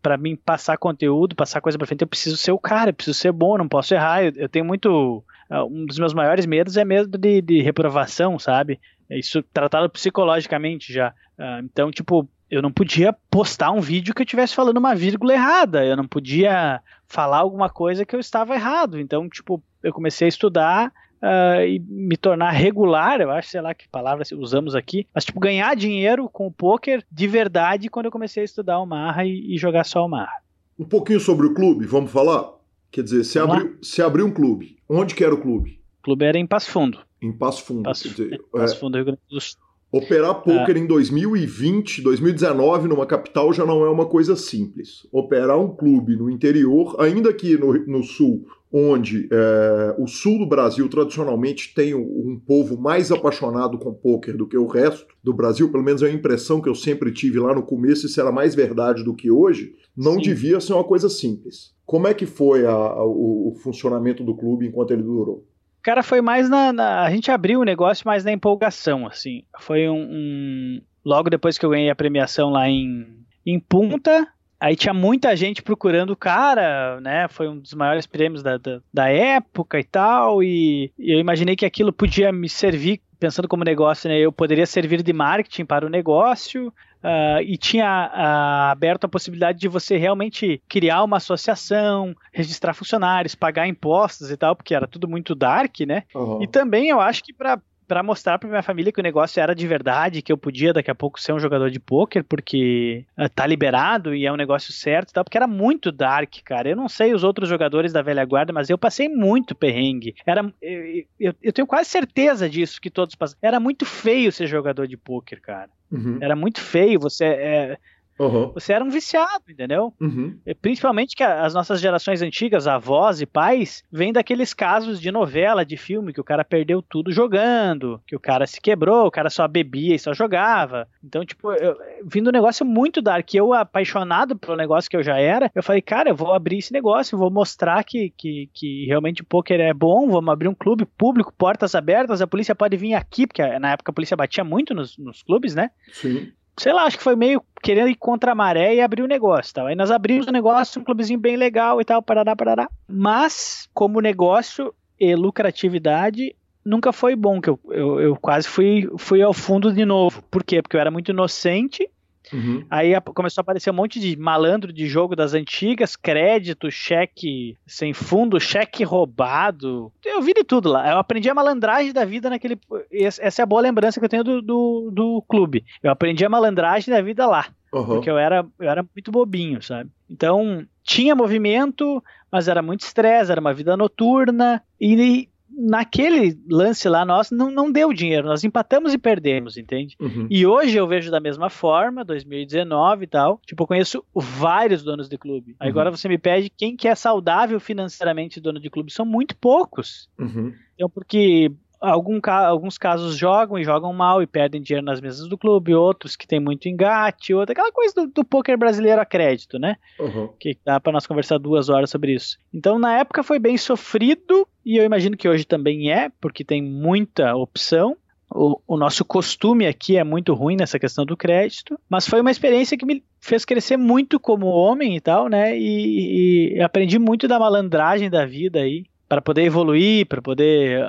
para 0.02 0.18
mim 0.18 0.36
passar 0.36 0.78
conteúdo, 0.78 1.36
passar 1.36 1.62
coisa 1.62 1.78
para 1.78 1.88
frente, 1.88 2.02
eu 2.02 2.08
preciso 2.08 2.38
ser 2.38 2.52
o 2.52 2.60
cara, 2.60 2.90
eu 2.90 2.94
preciso 2.94 3.18
ser 3.18 3.32
bom, 3.32 3.58
não 3.58 3.68
posso 3.68 3.94
errar. 3.94 4.24
Eu, 4.24 4.34
eu 4.36 4.50
tenho 4.50 4.66
muito. 4.66 5.24
Uh, 5.50 5.66
um 5.66 5.86
dos 5.86 5.98
meus 5.98 6.14
maiores 6.14 6.46
medos 6.46 6.78
é 6.78 6.86
medo 6.86 7.18
de, 7.18 7.42
de 7.42 7.62
reprovação, 7.62 8.38
sabe? 8.38 8.80
Isso 9.10 9.42
tratado 9.42 9.90
psicologicamente 9.90 10.94
já. 10.94 11.10
Uh, 11.38 11.64
então, 11.64 11.92
tipo, 11.92 12.30
eu 12.50 12.62
não 12.62 12.72
podia 12.72 13.14
postar 13.30 13.72
um 13.72 13.82
vídeo 13.82 14.14
que 14.14 14.22
eu 14.22 14.26
estivesse 14.26 14.56
falando 14.56 14.78
uma 14.78 14.96
vírgula 14.96 15.34
errada, 15.34 15.86
eu 15.86 15.96
não 15.96 16.08
podia 16.08 16.82
falar 17.08 17.40
alguma 17.40 17.70
coisa 17.70 18.06
que 18.06 18.16
eu 18.16 18.20
estava 18.20 18.56
errado. 18.56 19.00
Então, 19.00 19.28
tipo, 19.30 19.62
eu 19.84 19.94
comecei 19.94 20.26
a 20.26 20.30
estudar 20.30 20.92
uh, 21.22 21.62
e 21.66 21.80
me 21.80 22.18
tornar 22.18 22.52
regular, 22.52 23.22
eu 23.22 23.32
acho, 23.32 23.50
sei 23.50 23.62
lá 23.62 23.74
que 23.74 23.88
palavra 23.90 24.24
usamos 24.34 24.76
aqui, 24.76 25.08
mas 25.14 25.26
tipo, 25.26 25.40
ganhar 25.40 25.76
dinheiro 25.76 26.30
com 26.30 26.48
o 26.48 26.52
poker 26.52 27.04
de 27.12 27.28
verdade 27.28 27.90
quando 27.90 28.06
eu 28.06 28.12
comecei 28.12 28.42
a 28.42 28.46
estudar 28.46 28.80
o 28.80 28.86
Marra 28.86 29.26
e, 29.26 29.56
e 29.56 29.58
jogar 29.58 29.84
só 29.84 30.06
o 30.06 30.10
Marra. 30.10 30.42
Um 30.78 30.86
pouquinho 30.86 31.20
sobre 31.20 31.46
o 31.48 31.54
clube, 31.54 31.86
vamos 31.86 32.12
falar? 32.12 32.54
Quer 32.92 33.04
dizer, 33.04 33.24
você 33.24 33.40
abriu, 33.40 33.78
abriu 34.04 34.26
um 34.26 34.32
clube. 34.32 34.78
Onde 34.88 35.14
que 35.14 35.24
era 35.24 35.34
o 35.34 35.42
clube? 35.42 35.80
O 36.00 36.04
clube 36.04 36.26
era 36.26 36.38
em 36.38 36.48
Passo 36.48 36.72
Fundo. 36.72 37.00
Em 37.22 37.32
Passo 37.32 37.64
Fundo. 37.64 37.84
Passo, 37.84 38.10
dizer, 38.10 38.42
Passo 38.52 38.76
é, 38.76 38.78
Fundo, 38.78 38.96
Rio 38.96 39.06
Grande 39.06 39.22
do 39.30 39.40
Sul. 39.40 39.60
Operar 39.92 40.36
poker 40.36 40.78
é. 40.78 40.80
em 40.80 40.86
2020, 40.86 42.04
2019 42.04 42.88
numa 42.88 43.08
capital 43.08 43.52
já 43.52 43.66
não 43.66 43.84
é 43.84 43.90
uma 43.90 44.06
coisa 44.06 44.36
simples. 44.36 45.08
Operar 45.12 45.60
um 45.60 45.76
clube 45.76 46.16
no 46.16 46.30
interior, 46.30 46.96
ainda 47.00 47.34
que 47.34 47.58
no, 47.58 47.74
no 47.74 48.04
sul, 48.04 48.46
onde 48.72 49.28
é, 49.32 49.96
o 49.98 50.08
sul 50.08 50.40
do 50.40 50.46
Brasil 50.46 50.88
tradicionalmente 50.88 51.74
tem 51.74 51.96
um 51.96 52.40
povo 52.46 52.80
mais 52.80 53.12
apaixonado 53.12 53.80
com 53.80 53.94
poker 53.94 54.38
do 54.38 54.48
que 54.48 54.58
o 54.58 54.68
resto 54.68 55.08
do 55.24 55.34
Brasil, 55.34 55.72
pelo 55.72 55.84
menos 55.84 56.04
é 56.04 56.08
a 56.08 56.14
impressão 56.14 56.62
que 56.62 56.70
eu 56.70 56.76
sempre 56.76 57.12
tive 57.12 57.40
lá 57.40 57.54
no 57.54 57.64
começo, 57.64 58.06
isso 58.06 58.22
era 58.22 58.32
mais 58.32 58.54
verdade 58.54 59.04
do 59.04 59.16
que 59.16 59.32
hoje, 59.32 59.74
não 59.98 60.14
Sim. 60.16 60.22
devia 60.22 60.60
ser 60.60 60.74
uma 60.74 60.84
coisa 60.84 61.10
simples. 61.10 61.74
Como 61.86 62.08
é 62.08 62.14
que 62.14 62.28
foi 62.28 62.66
a, 62.66 62.72
a, 62.72 63.04
o, 63.04 63.50
o 63.50 63.56
funcionamento 63.56 64.24
do 64.24 64.36
clube 64.36 64.68
enquanto 64.68 64.92
ele 64.92 65.02
durou? 65.02 65.48
Cara, 65.82 66.04
foi 66.04 66.22
mais 66.22 66.50
na, 66.50 66.72
na, 66.72 67.04
A 67.04 67.10
gente 67.10 67.32
abriu 67.32 67.62
o 67.62 67.66
negócio 67.66 68.06
mais 68.06 68.24
na 68.24 68.32
empolgação, 68.32 69.08
assim. 69.08 69.44
Foi 69.60 69.90
um, 69.90 70.02
um. 70.02 70.82
Logo 71.04 71.30
depois 71.30 71.58
que 71.58 71.66
eu 71.66 71.70
ganhei 71.70 71.90
a 71.90 71.96
premiação 71.96 72.52
lá 72.52 72.70
em, 72.70 73.08
em 73.46 73.60
Punta, 73.60 74.28
aí 74.60 74.76
tinha 74.76 74.94
muita 74.94 75.36
gente 75.36 75.62
procurando 75.62 76.12
o 76.12 76.18
cara, 76.18 77.00
né? 77.00 77.28
Foi 77.30 77.48
um 77.48 77.58
dos 77.58 77.74
maiores 77.74 78.06
prêmios 78.06 78.44
da, 78.44 78.58
da, 78.58 78.82
da 78.94 79.10
época 79.10 79.80
e 79.80 79.84
tal. 79.84 80.44
E, 80.44 80.92
e, 80.98 81.12
eu 81.14 81.20
imaginei 81.20 81.56
que 81.56 81.66
aquilo 81.66 81.94
podia 81.94 82.32
me 82.32 82.50
servir, 82.50 83.02
pensando 83.20 83.48
como 83.48 83.64
negócio, 83.64 84.10
né? 84.10 84.18
Eu 84.18 84.32
poderia 84.32 84.66
servir 84.66 85.02
de 85.02 85.14
marketing 85.14 85.66
para 85.66 85.86
o 85.86 85.90
negócio. 85.90 86.74
Uh, 87.02 87.40
e 87.42 87.58
tinha 87.58 88.12
uh, 88.14 88.72
aberto 88.72 89.06
a 89.06 89.08
possibilidade 89.08 89.58
de 89.58 89.70
você 89.70 89.96
realmente 89.96 90.62
criar 90.68 91.02
uma 91.02 91.16
associação, 91.16 92.14
registrar 92.34 92.74
funcionários, 92.74 93.36
pagar 93.36 93.70
impostos 93.70 94.30
e 94.30 94.36
tal, 94.36 94.54
porque 94.54 94.76
era 94.76 94.86
tudo 94.86 95.08
muito 95.08 95.34
dark, 95.34 95.80
né? 95.88 96.04
Uhum. 96.14 96.44
E 96.44 96.48
também 96.48 96.90
eu 96.90 97.00
acho 97.00 97.24
que 97.24 97.32
para 97.32 97.58
para 97.90 98.04
mostrar 98.04 98.38
para 98.38 98.48
minha 98.48 98.62
família 98.62 98.92
que 98.92 99.00
o 99.00 99.04
negócio 99.04 99.42
era 99.42 99.56
de 99.56 99.66
verdade, 99.66 100.22
que 100.22 100.32
eu 100.32 100.38
podia 100.38 100.72
daqui 100.72 100.92
a 100.92 100.96
pouco 100.96 101.20
ser 101.20 101.34
um 101.34 101.40
jogador 101.40 101.72
de 101.72 101.80
pôquer, 101.80 102.24
porque 102.24 103.04
uh, 103.18 103.28
tá 103.28 103.48
liberado 103.48 104.14
e 104.14 104.28
é 104.28 104.32
um 104.32 104.36
negócio 104.36 104.72
certo 104.72 105.10
e 105.10 105.14
tal, 105.14 105.24
porque 105.24 105.38
era 105.38 105.48
muito 105.48 105.92
dark, 105.92 106.32
cara. 106.46 106.70
Eu 106.70 106.76
não 106.76 106.88
sei 106.88 107.16
os 107.16 107.24
outros 107.24 107.50
jogadores 107.50 107.92
da 107.92 108.04
velha 108.04 108.24
guarda, 108.24 108.54
mas 108.54 108.70
eu 108.70 108.78
passei 108.78 109.10
muito 109.10 109.56
perrengue. 109.56 110.14
Era, 110.24 110.54
eu, 110.62 111.04
eu, 111.20 111.34
eu 111.42 111.52
tenho 111.52 111.66
quase 111.66 111.90
certeza 111.90 112.48
disso, 112.48 112.80
que 112.80 112.92
todos 112.92 113.16
passaram. 113.16 113.40
Era 113.42 113.60
muito 113.60 113.88
feio 113.88 114.32
ser 114.32 114.46
jogador 114.46 114.88
de 114.88 114.96
pôquer, 114.96 115.42
cara. 115.42 115.72
Uhum. 115.92 116.20
Era 116.22 116.36
muito 116.36 116.62
feio. 116.62 117.00
Você 117.00 117.26
é, 117.26 117.78
Uhum. 118.20 118.52
Você 118.54 118.74
era 118.74 118.84
um 118.84 118.90
viciado, 118.90 119.46
entendeu? 119.50 119.94
Uhum. 120.00 120.38
Principalmente 120.62 121.16
que 121.16 121.24
as 121.24 121.54
nossas 121.54 121.80
gerações 121.80 122.22
antigas, 122.22 122.68
avós 122.68 123.22
e 123.22 123.26
pais, 123.26 123.84
vêm 123.92 124.12
daqueles 124.12 124.54
casos 124.54 125.00
de 125.00 125.12
novela, 125.12 125.66
de 125.66 125.78
filme, 125.78 126.12
que 126.12 126.20
o 126.20 126.24
cara 126.24 126.44
perdeu 126.44 126.82
tudo 126.82 127.12
jogando, 127.12 128.02
que 128.06 128.16
o 128.16 128.20
cara 128.20 128.46
se 128.46 128.60
quebrou, 128.60 129.08
o 129.08 129.12
cara 129.12 129.30
só 129.30 129.48
bebia 129.48 129.96
e 129.96 130.00
só 130.00 130.14
jogava. 130.14 130.88
Então, 131.04 131.26
tipo, 131.26 131.52
eu, 131.54 131.78
vindo 132.04 132.28
um 132.28 132.34
negócio 132.34 132.66
muito 132.66 133.02
dark, 133.02 133.34
eu 133.34 133.54
apaixonado 133.54 134.38
pelo 134.38 134.58
negócio 134.58 134.90
que 134.90 134.98
eu 134.98 135.04
já 135.04 135.18
era, 135.18 135.50
eu 135.56 135.64
falei, 135.64 135.82
cara, 135.82 136.10
eu 136.10 136.16
vou 136.16 136.34
abrir 136.34 136.58
esse 136.58 136.74
negócio, 136.74 137.18
vou 137.18 137.32
mostrar 137.32 137.84
que, 137.86 138.14
que, 138.18 138.50
que 138.54 138.86
realmente 138.86 139.22
o 139.22 139.26
poker 139.26 139.62
é 139.62 139.74
bom, 139.74 140.10
vamos 140.10 140.32
abrir 140.32 140.50
um 140.50 140.56
clube 140.56 140.86
público, 140.86 141.34
portas 141.38 141.74
abertas, 141.74 142.22
a 142.22 142.28
polícia 142.28 142.54
pode 142.54 142.76
vir 142.76 142.94
aqui, 142.96 143.26
porque 143.26 143.46
na 143.60 143.72
época 143.72 143.92
a 143.92 143.94
polícia 143.94 144.18
batia 144.18 144.44
muito 144.44 144.74
nos, 144.74 144.98
nos 144.98 145.24
clubes, 145.24 145.56
né? 145.56 145.72
Sim 145.92 146.32
sei 146.60 146.74
lá, 146.74 146.84
acho 146.84 146.98
que 146.98 147.04
foi 147.04 147.16
meio 147.16 147.42
querendo 147.64 147.90
ir 147.90 147.96
contra 147.96 148.32
a 148.32 148.36
maré 148.36 148.76
e 148.76 148.82
abrir 148.82 149.02
o 149.02 149.08
negócio. 149.08 149.54
Tal. 149.54 149.68
Aí 149.68 149.76
nós 149.76 149.92
abrimos 149.92 150.28
o 150.28 150.32
negócio, 150.32 150.82
um 150.82 150.84
clubezinho 150.84 151.20
bem 151.20 151.36
legal 151.36 151.82
e 151.82 151.86
tal, 151.86 152.02
parará, 152.02 152.36
parará. 152.36 152.70
Mas, 152.88 153.70
como 153.74 154.02
negócio 154.02 154.74
e 155.00 155.16
lucratividade, 155.16 156.36
nunca 156.64 156.92
foi 156.92 157.16
bom, 157.16 157.40
que 157.42 157.50
eu, 157.50 157.60
eu, 157.70 158.00
eu 158.00 158.16
quase 158.16 158.48
fui, 158.48 158.90
fui 158.98 159.22
ao 159.22 159.34
fundo 159.34 159.74
de 159.74 159.86
novo. 159.86 160.22
Por 160.30 160.44
quê? 160.44 160.62
Porque 160.62 160.76
eu 160.76 160.82
era 160.82 160.92
muito 160.92 161.12
inocente 161.12 161.90
Uhum. 162.34 162.66
Aí 162.70 162.94
começou 163.14 163.42
a 163.42 163.44
aparecer 163.44 163.70
um 163.72 163.74
monte 163.76 164.00
de 164.00 164.16
malandro 164.18 164.72
de 164.72 164.88
jogo 164.88 165.16
das 165.16 165.34
antigas, 165.34 165.96
crédito, 165.96 166.72
cheque 166.72 167.58
sem 167.66 167.94
fundo, 167.94 168.40
cheque 168.40 168.84
roubado. 168.84 169.92
Eu 170.06 170.22
vi 170.22 170.34
de 170.34 170.44
tudo 170.44 170.70
lá. 170.70 170.92
Eu 170.92 170.98
aprendi 170.98 171.30
a 171.30 171.34
malandragem 171.34 171.94
da 171.94 172.06
vida 172.06 172.30
naquele. 172.30 172.60
Essa 172.92 173.42
é 173.42 173.44
a 173.44 173.48
boa 173.48 173.62
lembrança 173.62 174.00
que 174.00 174.06
eu 174.06 174.10
tenho 174.10 174.24
do, 174.24 174.42
do, 174.42 174.92
do 174.92 175.24
clube. 175.28 175.66
Eu 175.82 175.92
aprendi 175.92 176.26
a 176.26 176.30
malandragem 176.30 176.94
da 176.94 177.02
vida 177.02 177.26
lá. 177.26 177.48
Uhum. 177.74 177.86
Porque 177.86 178.10
eu 178.10 178.18
era, 178.18 178.46
eu 178.60 178.70
era 178.70 178.84
muito 178.84 179.12
bobinho, 179.12 179.62
sabe? 179.62 179.90
Então, 180.10 180.66
tinha 180.84 181.16
movimento, 181.16 182.04
mas 182.32 182.48
era 182.48 182.62
muito 182.62 182.82
estresse, 182.82 183.32
era 183.32 183.42
uma 183.42 183.54
vida 183.54 183.78
noturna. 183.78 184.62
E 184.80 185.30
naquele 185.60 186.40
lance 186.50 186.88
lá, 186.88 187.04
nós 187.06 187.30
não, 187.30 187.52
não 187.52 187.72
deu 187.72 187.92
dinheiro, 187.92 188.28
nós 188.28 188.44
empatamos 188.44 188.94
e 188.94 188.98
perdemos, 188.98 189.58
entende? 189.58 189.96
Uhum. 190.00 190.28
E 190.30 190.46
hoje 190.46 190.78
eu 190.78 190.88
vejo 190.88 191.12
da 191.12 191.20
mesma 191.20 191.50
forma, 191.50 192.06
2019 192.06 193.04
e 193.04 193.08
tal. 193.08 193.42
Tipo, 193.46 193.64
eu 193.64 193.68
conheço 193.68 194.04
vários 194.16 194.84
donos 194.84 195.10
de 195.10 195.18
clube. 195.18 195.52
Uhum. 195.52 195.68
Agora 195.68 195.92
você 195.92 196.08
me 196.08 196.18
pede 196.18 196.50
quem 196.50 196.78
que 196.78 196.88
é 196.88 196.96
saudável 196.96 197.60
financeiramente 197.60 198.40
dono 198.40 198.60
de 198.60 198.70
clube. 198.70 198.94
São 198.94 199.06
muito 199.06 199.36
poucos. 199.36 200.10
Uhum. 200.18 200.54
Então, 200.76 200.90
porque 200.90 201.52
algum, 201.80 202.20
alguns 202.26 202.78
casos 202.78 203.16
jogam 203.16 203.58
e 203.58 203.64
jogam 203.64 203.94
mal 203.94 204.22
e 204.22 204.28
perdem 204.28 204.62
dinheiro 204.62 204.86
nas 204.86 205.00
mesas 205.00 205.28
do 205.28 205.38
clube, 205.38 205.74
outros 205.74 206.16
que 206.16 206.28
tem 206.28 206.40
muito 206.40 206.68
engate, 206.68 207.34
outra 207.34 207.54
aquela 207.54 207.72
coisa 207.72 207.94
do, 207.96 208.08
do 208.08 208.26
poker 208.26 208.58
brasileiro 208.58 209.02
a 209.02 209.06
crédito, 209.06 209.58
né? 209.58 209.78
Uhum. 210.00 210.30
Que 210.40 210.58
dá 210.66 210.80
para 210.80 210.92
nós 210.92 211.08
conversar 211.08 211.38
duas 211.38 211.70
horas 211.70 211.90
sobre 211.90 212.14
isso. 212.14 212.38
Então 212.54 212.78
na 212.78 212.98
época 213.00 213.24
foi 213.24 213.40
bem 213.40 213.58
sofrido 213.58 214.48
e 214.66 214.78
eu 214.78 214.84
imagino 214.84 215.18
que 215.18 215.28
hoje 215.28 215.46
também 215.46 215.92
é, 215.92 216.10
porque 216.22 216.44
tem 216.44 216.62
muita 216.62 217.36
opção. 217.36 217.96
O, 218.32 218.62
o, 218.68 218.78
nosso 218.78 219.04
costume 219.04 219.66
aqui 219.66 219.98
é 219.98 220.04
muito 220.04 220.36
ruim 220.36 220.56
nessa 220.56 220.78
questão 220.78 221.04
do 221.04 221.18
crédito, 221.18 221.80
mas 221.90 222.08
foi 222.08 222.22
uma 222.22 222.30
experiência 222.30 222.78
que 222.78 222.86
me 222.86 223.04
fez 223.20 223.44
crescer 223.44 223.76
muito 223.76 224.20
como 224.20 224.46
homem 224.46 224.96
e 224.96 225.02
tal, 225.02 225.28
né? 225.28 225.58
E, 225.58 226.54
e 226.54 226.62
aprendi 226.62 227.00
muito 227.00 227.28
da 227.28 227.40
malandragem 227.40 228.08
da 228.08 228.28
vida 228.28 228.60
aí, 228.60 228.86
para 229.08 229.20
poder 229.20 229.46
evoluir, 229.46 230.06
para 230.06 230.22
poder 230.22 230.86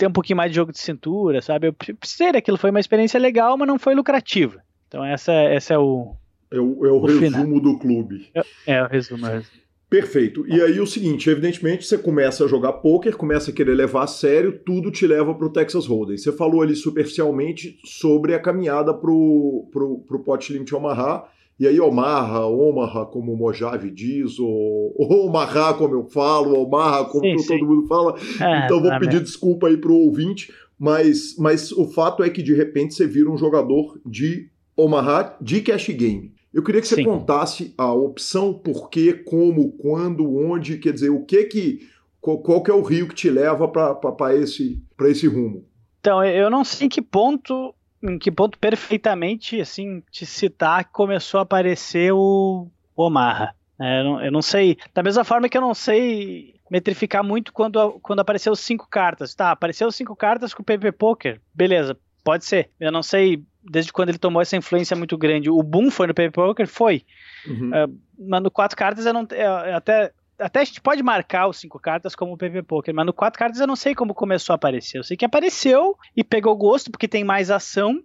ter 0.00 0.06
um 0.06 0.12
pouquinho 0.12 0.38
mais 0.38 0.50
de 0.50 0.56
jogo 0.56 0.72
de 0.72 0.78
cintura, 0.78 1.42
sabe? 1.42 1.66
Eu 1.66 1.74
precisei 1.74 2.32
daquilo, 2.32 2.56
foi 2.56 2.70
uma 2.70 2.80
experiência 2.80 3.20
legal, 3.20 3.58
mas 3.58 3.68
não 3.68 3.78
foi 3.78 3.94
lucrativa. 3.94 4.62
Então 4.88 5.04
essa, 5.04 5.30
essa 5.32 5.74
é 5.74 5.78
o. 5.78 6.14
É 6.50 6.58
o, 6.58 6.86
é 6.86 6.90
o, 6.90 6.96
o 6.96 7.06
resumo 7.06 7.20
final. 7.28 7.60
do 7.60 7.78
clube. 7.78 8.30
É, 8.34 8.42
é 8.66 8.82
o 8.82 8.88
resumo, 8.88 9.26
é 9.26 9.28
o 9.28 9.32
resumo. 9.34 9.60
Perfeito. 9.90 10.46
E 10.46 10.62
aí 10.62 10.80
o 10.80 10.86
seguinte, 10.86 11.28
evidentemente 11.28 11.84
você 11.84 11.98
começa 11.98 12.44
a 12.44 12.48
jogar 12.48 12.74
poker, 12.74 13.16
começa 13.16 13.50
a 13.50 13.54
querer 13.54 13.74
levar 13.74 14.04
a 14.04 14.06
sério, 14.06 14.58
tudo 14.64 14.90
te 14.90 15.06
leva 15.06 15.34
para 15.34 15.46
o 15.46 15.52
Texas 15.52 15.86
Hold'em. 15.86 16.16
Você 16.16 16.32
falou 16.32 16.62
ali 16.62 16.74
superficialmente 16.74 17.78
sobre 17.84 18.34
a 18.34 18.40
caminhada 18.40 18.94
pro, 18.94 19.68
pro 19.70 20.20
Pot 20.24 20.52
Limit 20.52 20.74
Omaha, 20.74 21.24
e 21.60 21.68
aí 21.68 21.78
Omaha, 21.78 22.46
Omaha, 22.46 23.04
como 23.04 23.34
o 23.34 23.36
Mojave 23.36 23.90
diz, 23.90 24.38
ou, 24.38 24.94
Omaha, 24.98 25.74
como 25.74 25.94
eu 25.94 26.04
falo, 26.06 26.58
Omaha, 26.58 27.04
como 27.04 27.22
sim, 27.22 27.36
todo 27.36 27.58
sim. 27.58 27.64
mundo 27.64 27.86
fala. 27.86 28.14
É, 28.40 28.64
então 28.64 28.80
vou 28.80 28.98
pedir 28.98 29.20
desculpa 29.20 29.68
aí 29.68 29.76
pro 29.76 29.94
ouvinte, 29.94 30.50
mas, 30.78 31.36
mas 31.38 31.70
o 31.70 31.86
fato 31.86 32.24
é 32.24 32.30
que 32.30 32.42
de 32.42 32.54
repente 32.54 32.94
você 32.94 33.06
vira 33.06 33.30
um 33.30 33.36
jogador 33.36 34.00
de 34.06 34.48
Omaha 34.74 35.36
de 35.38 35.60
cash 35.60 35.90
game. 35.90 36.32
Eu 36.50 36.62
queria 36.62 36.80
que 36.80 36.88
você 36.88 36.96
sim. 36.96 37.04
contasse 37.04 37.74
a 37.76 37.92
opção, 37.92 38.54
por 38.54 38.88
quê, 38.88 39.12
como, 39.12 39.72
quando, 39.72 40.34
onde, 40.34 40.78
quer 40.78 40.94
dizer, 40.94 41.10
o 41.10 41.26
que 41.26 41.44
que 41.44 41.80
qual, 42.22 42.38
qual 42.38 42.62
que 42.62 42.70
é 42.70 42.74
o 42.74 42.82
rio 42.82 43.06
que 43.06 43.14
te 43.14 43.30
leva 43.30 43.68
para 43.68 44.34
esse, 44.34 44.82
esse 45.02 45.26
rumo? 45.26 45.66
Então, 46.00 46.24
eu 46.24 46.48
não 46.48 46.64
sei 46.64 46.86
em 46.86 46.88
que 46.88 47.02
ponto 47.02 47.74
em 48.02 48.18
que 48.18 48.30
ponto 48.30 48.58
perfeitamente, 48.58 49.60
assim, 49.60 50.02
te 50.10 50.24
citar 50.24 50.84
que 50.84 50.92
começou 50.92 51.38
a 51.38 51.42
aparecer 51.42 52.12
o 52.12 52.68
Omarra. 52.96 53.54
É, 53.78 54.00
eu, 54.00 54.04
não, 54.04 54.24
eu, 54.24 54.32
não, 54.32 54.42
sei. 54.42 54.76
Da 54.94 55.02
mesma 55.02 55.24
forma 55.24 55.48
que 55.48 55.56
eu 55.56 55.62
não 55.62 55.74
sei 55.74 56.54
metrificar 56.70 57.24
muito 57.24 57.52
quando, 57.52 57.98
quando 58.00 58.20
apareceu 58.20 58.54
cinco 58.54 58.86
cartas. 58.88 59.34
Tá, 59.34 59.50
apareceu 59.50 59.90
cinco 59.90 60.14
cartas 60.14 60.52
com 60.52 60.62
o 60.62 60.64
PP 60.64 60.92
Poker. 60.92 61.40
Beleza, 61.54 61.96
pode 62.22 62.44
ser. 62.44 62.70
Eu 62.78 62.92
não 62.92 63.02
sei 63.02 63.42
desde 63.62 63.92
quando 63.92 64.10
ele 64.10 64.18
tomou 64.18 64.40
essa 64.40 64.56
influência 64.56 64.96
muito 64.96 65.16
grande. 65.16 65.50
O 65.50 65.62
boom 65.62 65.90
foi 65.90 66.06
no 66.06 66.14
Paper 66.14 66.32
Poker? 66.32 66.66
Foi. 66.66 67.04
Uhum. 67.46 67.70
Uh, 67.70 67.98
mas 68.18 68.42
no 68.42 68.50
quatro 68.50 68.76
cartas 68.76 69.06
eu 69.06 69.12
não. 69.12 69.26
Eu 69.30 69.76
até 69.76 70.12
até 70.40 70.60
a 70.60 70.64
gente 70.64 70.80
pode 70.80 71.02
marcar 71.02 71.48
os 71.48 71.58
cinco 71.58 71.78
cartas 71.78 72.14
como 72.14 72.32
o 72.32 72.36
PV 72.36 72.62
Poker, 72.62 72.94
mas 72.94 73.06
no 73.06 73.12
quatro 73.12 73.38
cartas 73.38 73.60
eu 73.60 73.66
não 73.66 73.76
sei 73.76 73.94
como 73.94 74.14
começou 74.14 74.54
a 74.54 74.56
aparecer. 74.56 74.98
Eu 74.98 75.04
sei 75.04 75.16
que 75.16 75.24
apareceu 75.24 75.96
e 76.16 76.24
pegou 76.24 76.56
gosto 76.56 76.90
porque 76.90 77.06
tem 77.06 77.22
mais 77.22 77.50
ação 77.50 78.02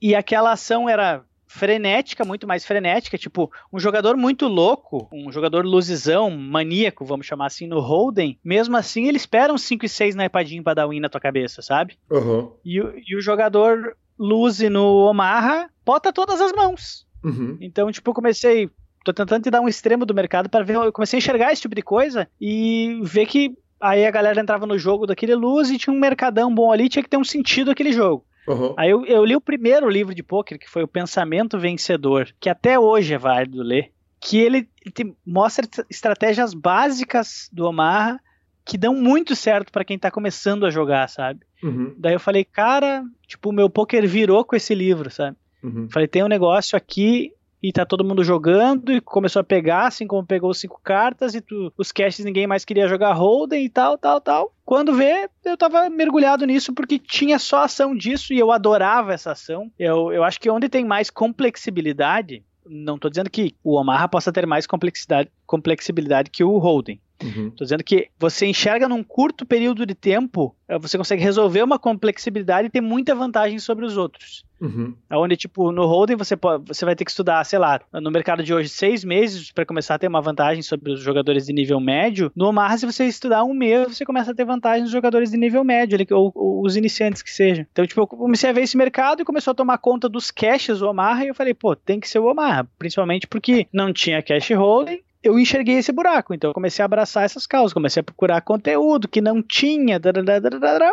e 0.00 0.14
aquela 0.14 0.52
ação 0.52 0.88
era 0.88 1.24
frenética, 1.52 2.24
muito 2.24 2.46
mais 2.46 2.64
frenética, 2.64 3.18
tipo, 3.18 3.52
um 3.70 3.78
jogador 3.78 4.16
muito 4.16 4.48
louco, 4.48 5.06
um 5.12 5.30
jogador 5.30 5.66
luzizão, 5.66 6.30
maníaco, 6.30 7.04
vamos 7.04 7.26
chamar 7.26 7.46
assim, 7.46 7.66
no 7.66 7.78
Holden, 7.78 8.38
mesmo 8.42 8.74
assim 8.74 9.06
ele 9.06 9.18
espera 9.18 9.52
uns 9.52 9.60
5 9.62 9.84
e 9.84 9.88
6 9.88 10.14
na 10.14 10.24
ipadinho 10.24 10.62
pra 10.62 10.72
dar 10.72 10.88
win 10.88 10.98
na 10.98 11.10
tua 11.10 11.20
cabeça, 11.20 11.60
sabe? 11.60 11.98
Uhum. 12.10 12.50
E, 12.64 12.78
e, 13.06 13.14
o 13.14 13.20
jogador 13.20 13.94
luze 14.18 14.70
no 14.70 15.04
Omaha 15.04 15.68
bota 15.84 16.10
todas 16.10 16.40
as 16.40 16.52
mãos. 16.52 17.06
Uhum. 17.22 17.58
Então, 17.60 17.92
tipo, 17.92 18.08
eu 18.08 18.14
comecei, 18.14 18.70
tô 19.04 19.12
tentando 19.12 19.42
te 19.42 19.50
dar 19.50 19.60
um 19.60 19.68
extremo 19.68 20.06
do 20.06 20.14
mercado 20.14 20.48
para 20.48 20.64
ver, 20.64 20.76
eu 20.76 20.92
comecei 20.92 21.16
a 21.16 21.20
enxergar 21.20 21.52
esse 21.52 21.62
tipo 21.62 21.74
de 21.74 21.82
coisa 21.82 22.28
e 22.40 23.00
ver 23.02 23.26
que 23.26 23.56
aí 23.80 24.06
a 24.06 24.10
galera 24.10 24.40
entrava 24.40 24.66
no 24.66 24.78
jogo 24.78 25.06
daquele 25.06 25.34
luz 25.34 25.70
e 25.70 25.78
tinha 25.78 25.94
um 25.94 25.98
mercadão 25.98 26.54
bom 26.54 26.70
ali, 26.70 26.88
tinha 26.88 27.02
que 27.02 27.10
ter 27.10 27.16
um 27.16 27.24
sentido 27.24 27.70
aquele 27.70 27.92
jogo. 27.92 28.24
Uhum. 28.46 28.74
Aí 28.76 28.90
eu, 28.90 29.04
eu, 29.06 29.24
li 29.24 29.36
o 29.36 29.40
primeiro 29.40 29.88
livro 29.88 30.14
de 30.14 30.22
poker, 30.22 30.58
que 30.58 30.68
foi 30.68 30.82
o 30.82 30.88
Pensamento 30.88 31.58
Vencedor, 31.58 32.28
que 32.40 32.48
até 32.48 32.78
hoje 32.78 33.14
é 33.14 33.18
válido 33.18 33.62
ler, 33.62 33.92
que 34.20 34.38
ele, 34.38 34.68
ele 34.84 35.14
mostra 35.24 35.66
estratégias 35.88 36.54
básicas 36.54 37.48
do 37.52 37.66
Omaha 37.66 38.18
que 38.64 38.78
dão 38.78 38.94
muito 38.94 39.34
certo 39.34 39.72
para 39.72 39.84
quem 39.84 39.98
tá 39.98 40.10
começando 40.10 40.64
a 40.64 40.70
jogar, 40.70 41.08
sabe? 41.08 41.40
Uhum. 41.62 41.94
Daí 41.98 42.14
eu 42.14 42.20
falei, 42.20 42.44
cara, 42.44 43.04
tipo, 43.26 43.50
o 43.50 43.52
meu 43.52 43.68
poker 43.68 44.06
virou 44.06 44.44
com 44.44 44.54
esse 44.54 44.74
livro, 44.74 45.10
sabe? 45.10 45.36
Uhum. 45.62 45.88
Falei, 45.90 46.08
tem 46.08 46.22
um 46.22 46.28
negócio 46.28 46.76
aqui 46.76 47.32
e 47.62 47.72
tá 47.72 47.86
todo 47.86 48.04
mundo 48.04 48.24
jogando 48.24 48.92
e 48.92 49.00
começou 49.00 49.40
a 49.40 49.44
pegar, 49.44 49.86
assim 49.86 50.06
como 50.06 50.26
pegou 50.26 50.52
cinco 50.52 50.80
cartas 50.82 51.34
e 51.34 51.40
tu, 51.40 51.72
os 51.78 51.92
caches 51.92 52.24
ninguém 52.24 52.46
mais 52.46 52.64
queria 52.64 52.88
jogar 52.88 53.12
Holden 53.12 53.64
e 53.64 53.68
tal, 53.68 53.96
tal, 53.96 54.20
tal. 54.20 54.52
Quando 54.64 54.94
vê, 54.94 55.28
eu 55.44 55.56
tava 55.56 55.88
mergulhado 55.88 56.44
nisso 56.44 56.72
porque 56.72 56.98
tinha 56.98 57.38
só 57.38 57.64
ação 57.64 57.94
disso 57.94 58.32
e 58.32 58.38
eu 58.38 58.50
adorava 58.50 59.12
essa 59.12 59.32
ação. 59.32 59.70
Eu, 59.78 60.12
eu 60.12 60.24
acho 60.24 60.40
que 60.40 60.50
onde 60.50 60.68
tem 60.68 60.84
mais 60.84 61.10
complexibilidade, 61.10 62.42
não 62.66 62.98
tô 62.98 63.08
dizendo 63.08 63.30
que 63.30 63.54
o 63.62 63.74
Omaha 63.74 64.08
possa 64.08 64.32
ter 64.32 64.46
mais 64.46 64.66
complexidade, 64.66 65.30
complexibilidade 65.46 66.30
que 66.30 66.42
o 66.42 66.58
Holden. 66.58 67.00
Uhum. 67.22 67.50
Tô 67.50 67.64
dizendo 67.64 67.84
que 67.84 68.08
você 68.18 68.46
enxerga 68.46 68.88
num 68.88 69.02
curto 69.02 69.46
período 69.46 69.86
de 69.86 69.94
tempo, 69.94 70.54
eh, 70.68 70.78
você 70.78 70.98
consegue 70.98 71.22
resolver 71.22 71.62
uma 71.62 71.78
complexibilidade 71.78 72.68
e 72.68 72.70
ter 72.70 72.80
muita 72.80 73.14
vantagem 73.14 73.58
sobre 73.58 73.84
os 73.84 73.96
outros. 73.96 74.44
Uhum. 74.62 74.94
Onde, 75.10 75.36
tipo, 75.36 75.72
no 75.72 75.86
holding 75.86 76.14
você, 76.14 76.36
pode, 76.36 76.64
você 76.68 76.84
vai 76.84 76.94
ter 76.94 77.04
que 77.04 77.10
estudar, 77.10 77.42
sei 77.44 77.58
lá, 77.58 77.80
no 77.92 78.12
mercado 78.12 78.44
de 78.44 78.54
hoje, 78.54 78.68
seis 78.68 79.04
meses 79.04 79.50
para 79.50 79.66
começar 79.66 79.96
a 79.96 79.98
ter 79.98 80.06
uma 80.06 80.20
vantagem 80.20 80.62
sobre 80.62 80.92
os 80.92 81.00
jogadores 81.00 81.46
de 81.46 81.52
nível 81.52 81.80
médio. 81.80 82.30
No 82.36 82.46
Omaha, 82.46 82.78
se 82.78 82.86
você 82.86 83.04
estudar 83.06 83.42
um 83.42 83.52
mês, 83.52 83.96
você 83.96 84.04
começa 84.04 84.30
a 84.30 84.34
ter 84.34 84.44
vantagem 84.44 84.82
nos 84.82 84.92
jogadores 84.92 85.32
de 85.32 85.36
nível 85.36 85.64
médio, 85.64 85.98
ou, 86.12 86.30
ou 86.32 86.64
os 86.64 86.76
iniciantes 86.76 87.22
que 87.22 87.30
sejam. 87.30 87.66
Então, 87.72 87.84
tipo, 87.84 88.00
eu 88.00 88.06
comecei 88.06 88.50
a 88.50 88.52
ver 88.52 88.62
esse 88.62 88.76
mercado 88.76 89.22
e 89.22 89.24
começou 89.24 89.50
a 89.50 89.54
tomar 89.54 89.78
conta 89.78 90.08
dos 90.08 90.30
caches 90.30 90.78
do 90.78 90.88
Omaha 90.88 91.24
e 91.24 91.28
eu 91.28 91.34
falei, 91.34 91.54
pô, 91.54 91.74
tem 91.74 91.98
que 91.98 92.08
ser 92.08 92.20
o 92.20 92.30
Omaha. 92.30 92.64
Principalmente 92.78 93.26
porque 93.26 93.66
não 93.72 93.92
tinha 93.92 94.22
cash 94.22 94.50
holding, 94.50 95.00
eu 95.22 95.38
enxerguei 95.38 95.76
esse 95.76 95.92
buraco. 95.92 96.34
Então 96.34 96.50
eu 96.50 96.54
comecei 96.54 96.82
a 96.82 96.86
abraçar 96.86 97.24
essas 97.24 97.46
causas, 97.46 97.72
comecei 97.72 98.00
a 98.00 98.04
procurar 98.04 98.40
conteúdo 98.40 99.08
que 99.08 99.20
não 99.20 99.42
tinha, 99.42 100.00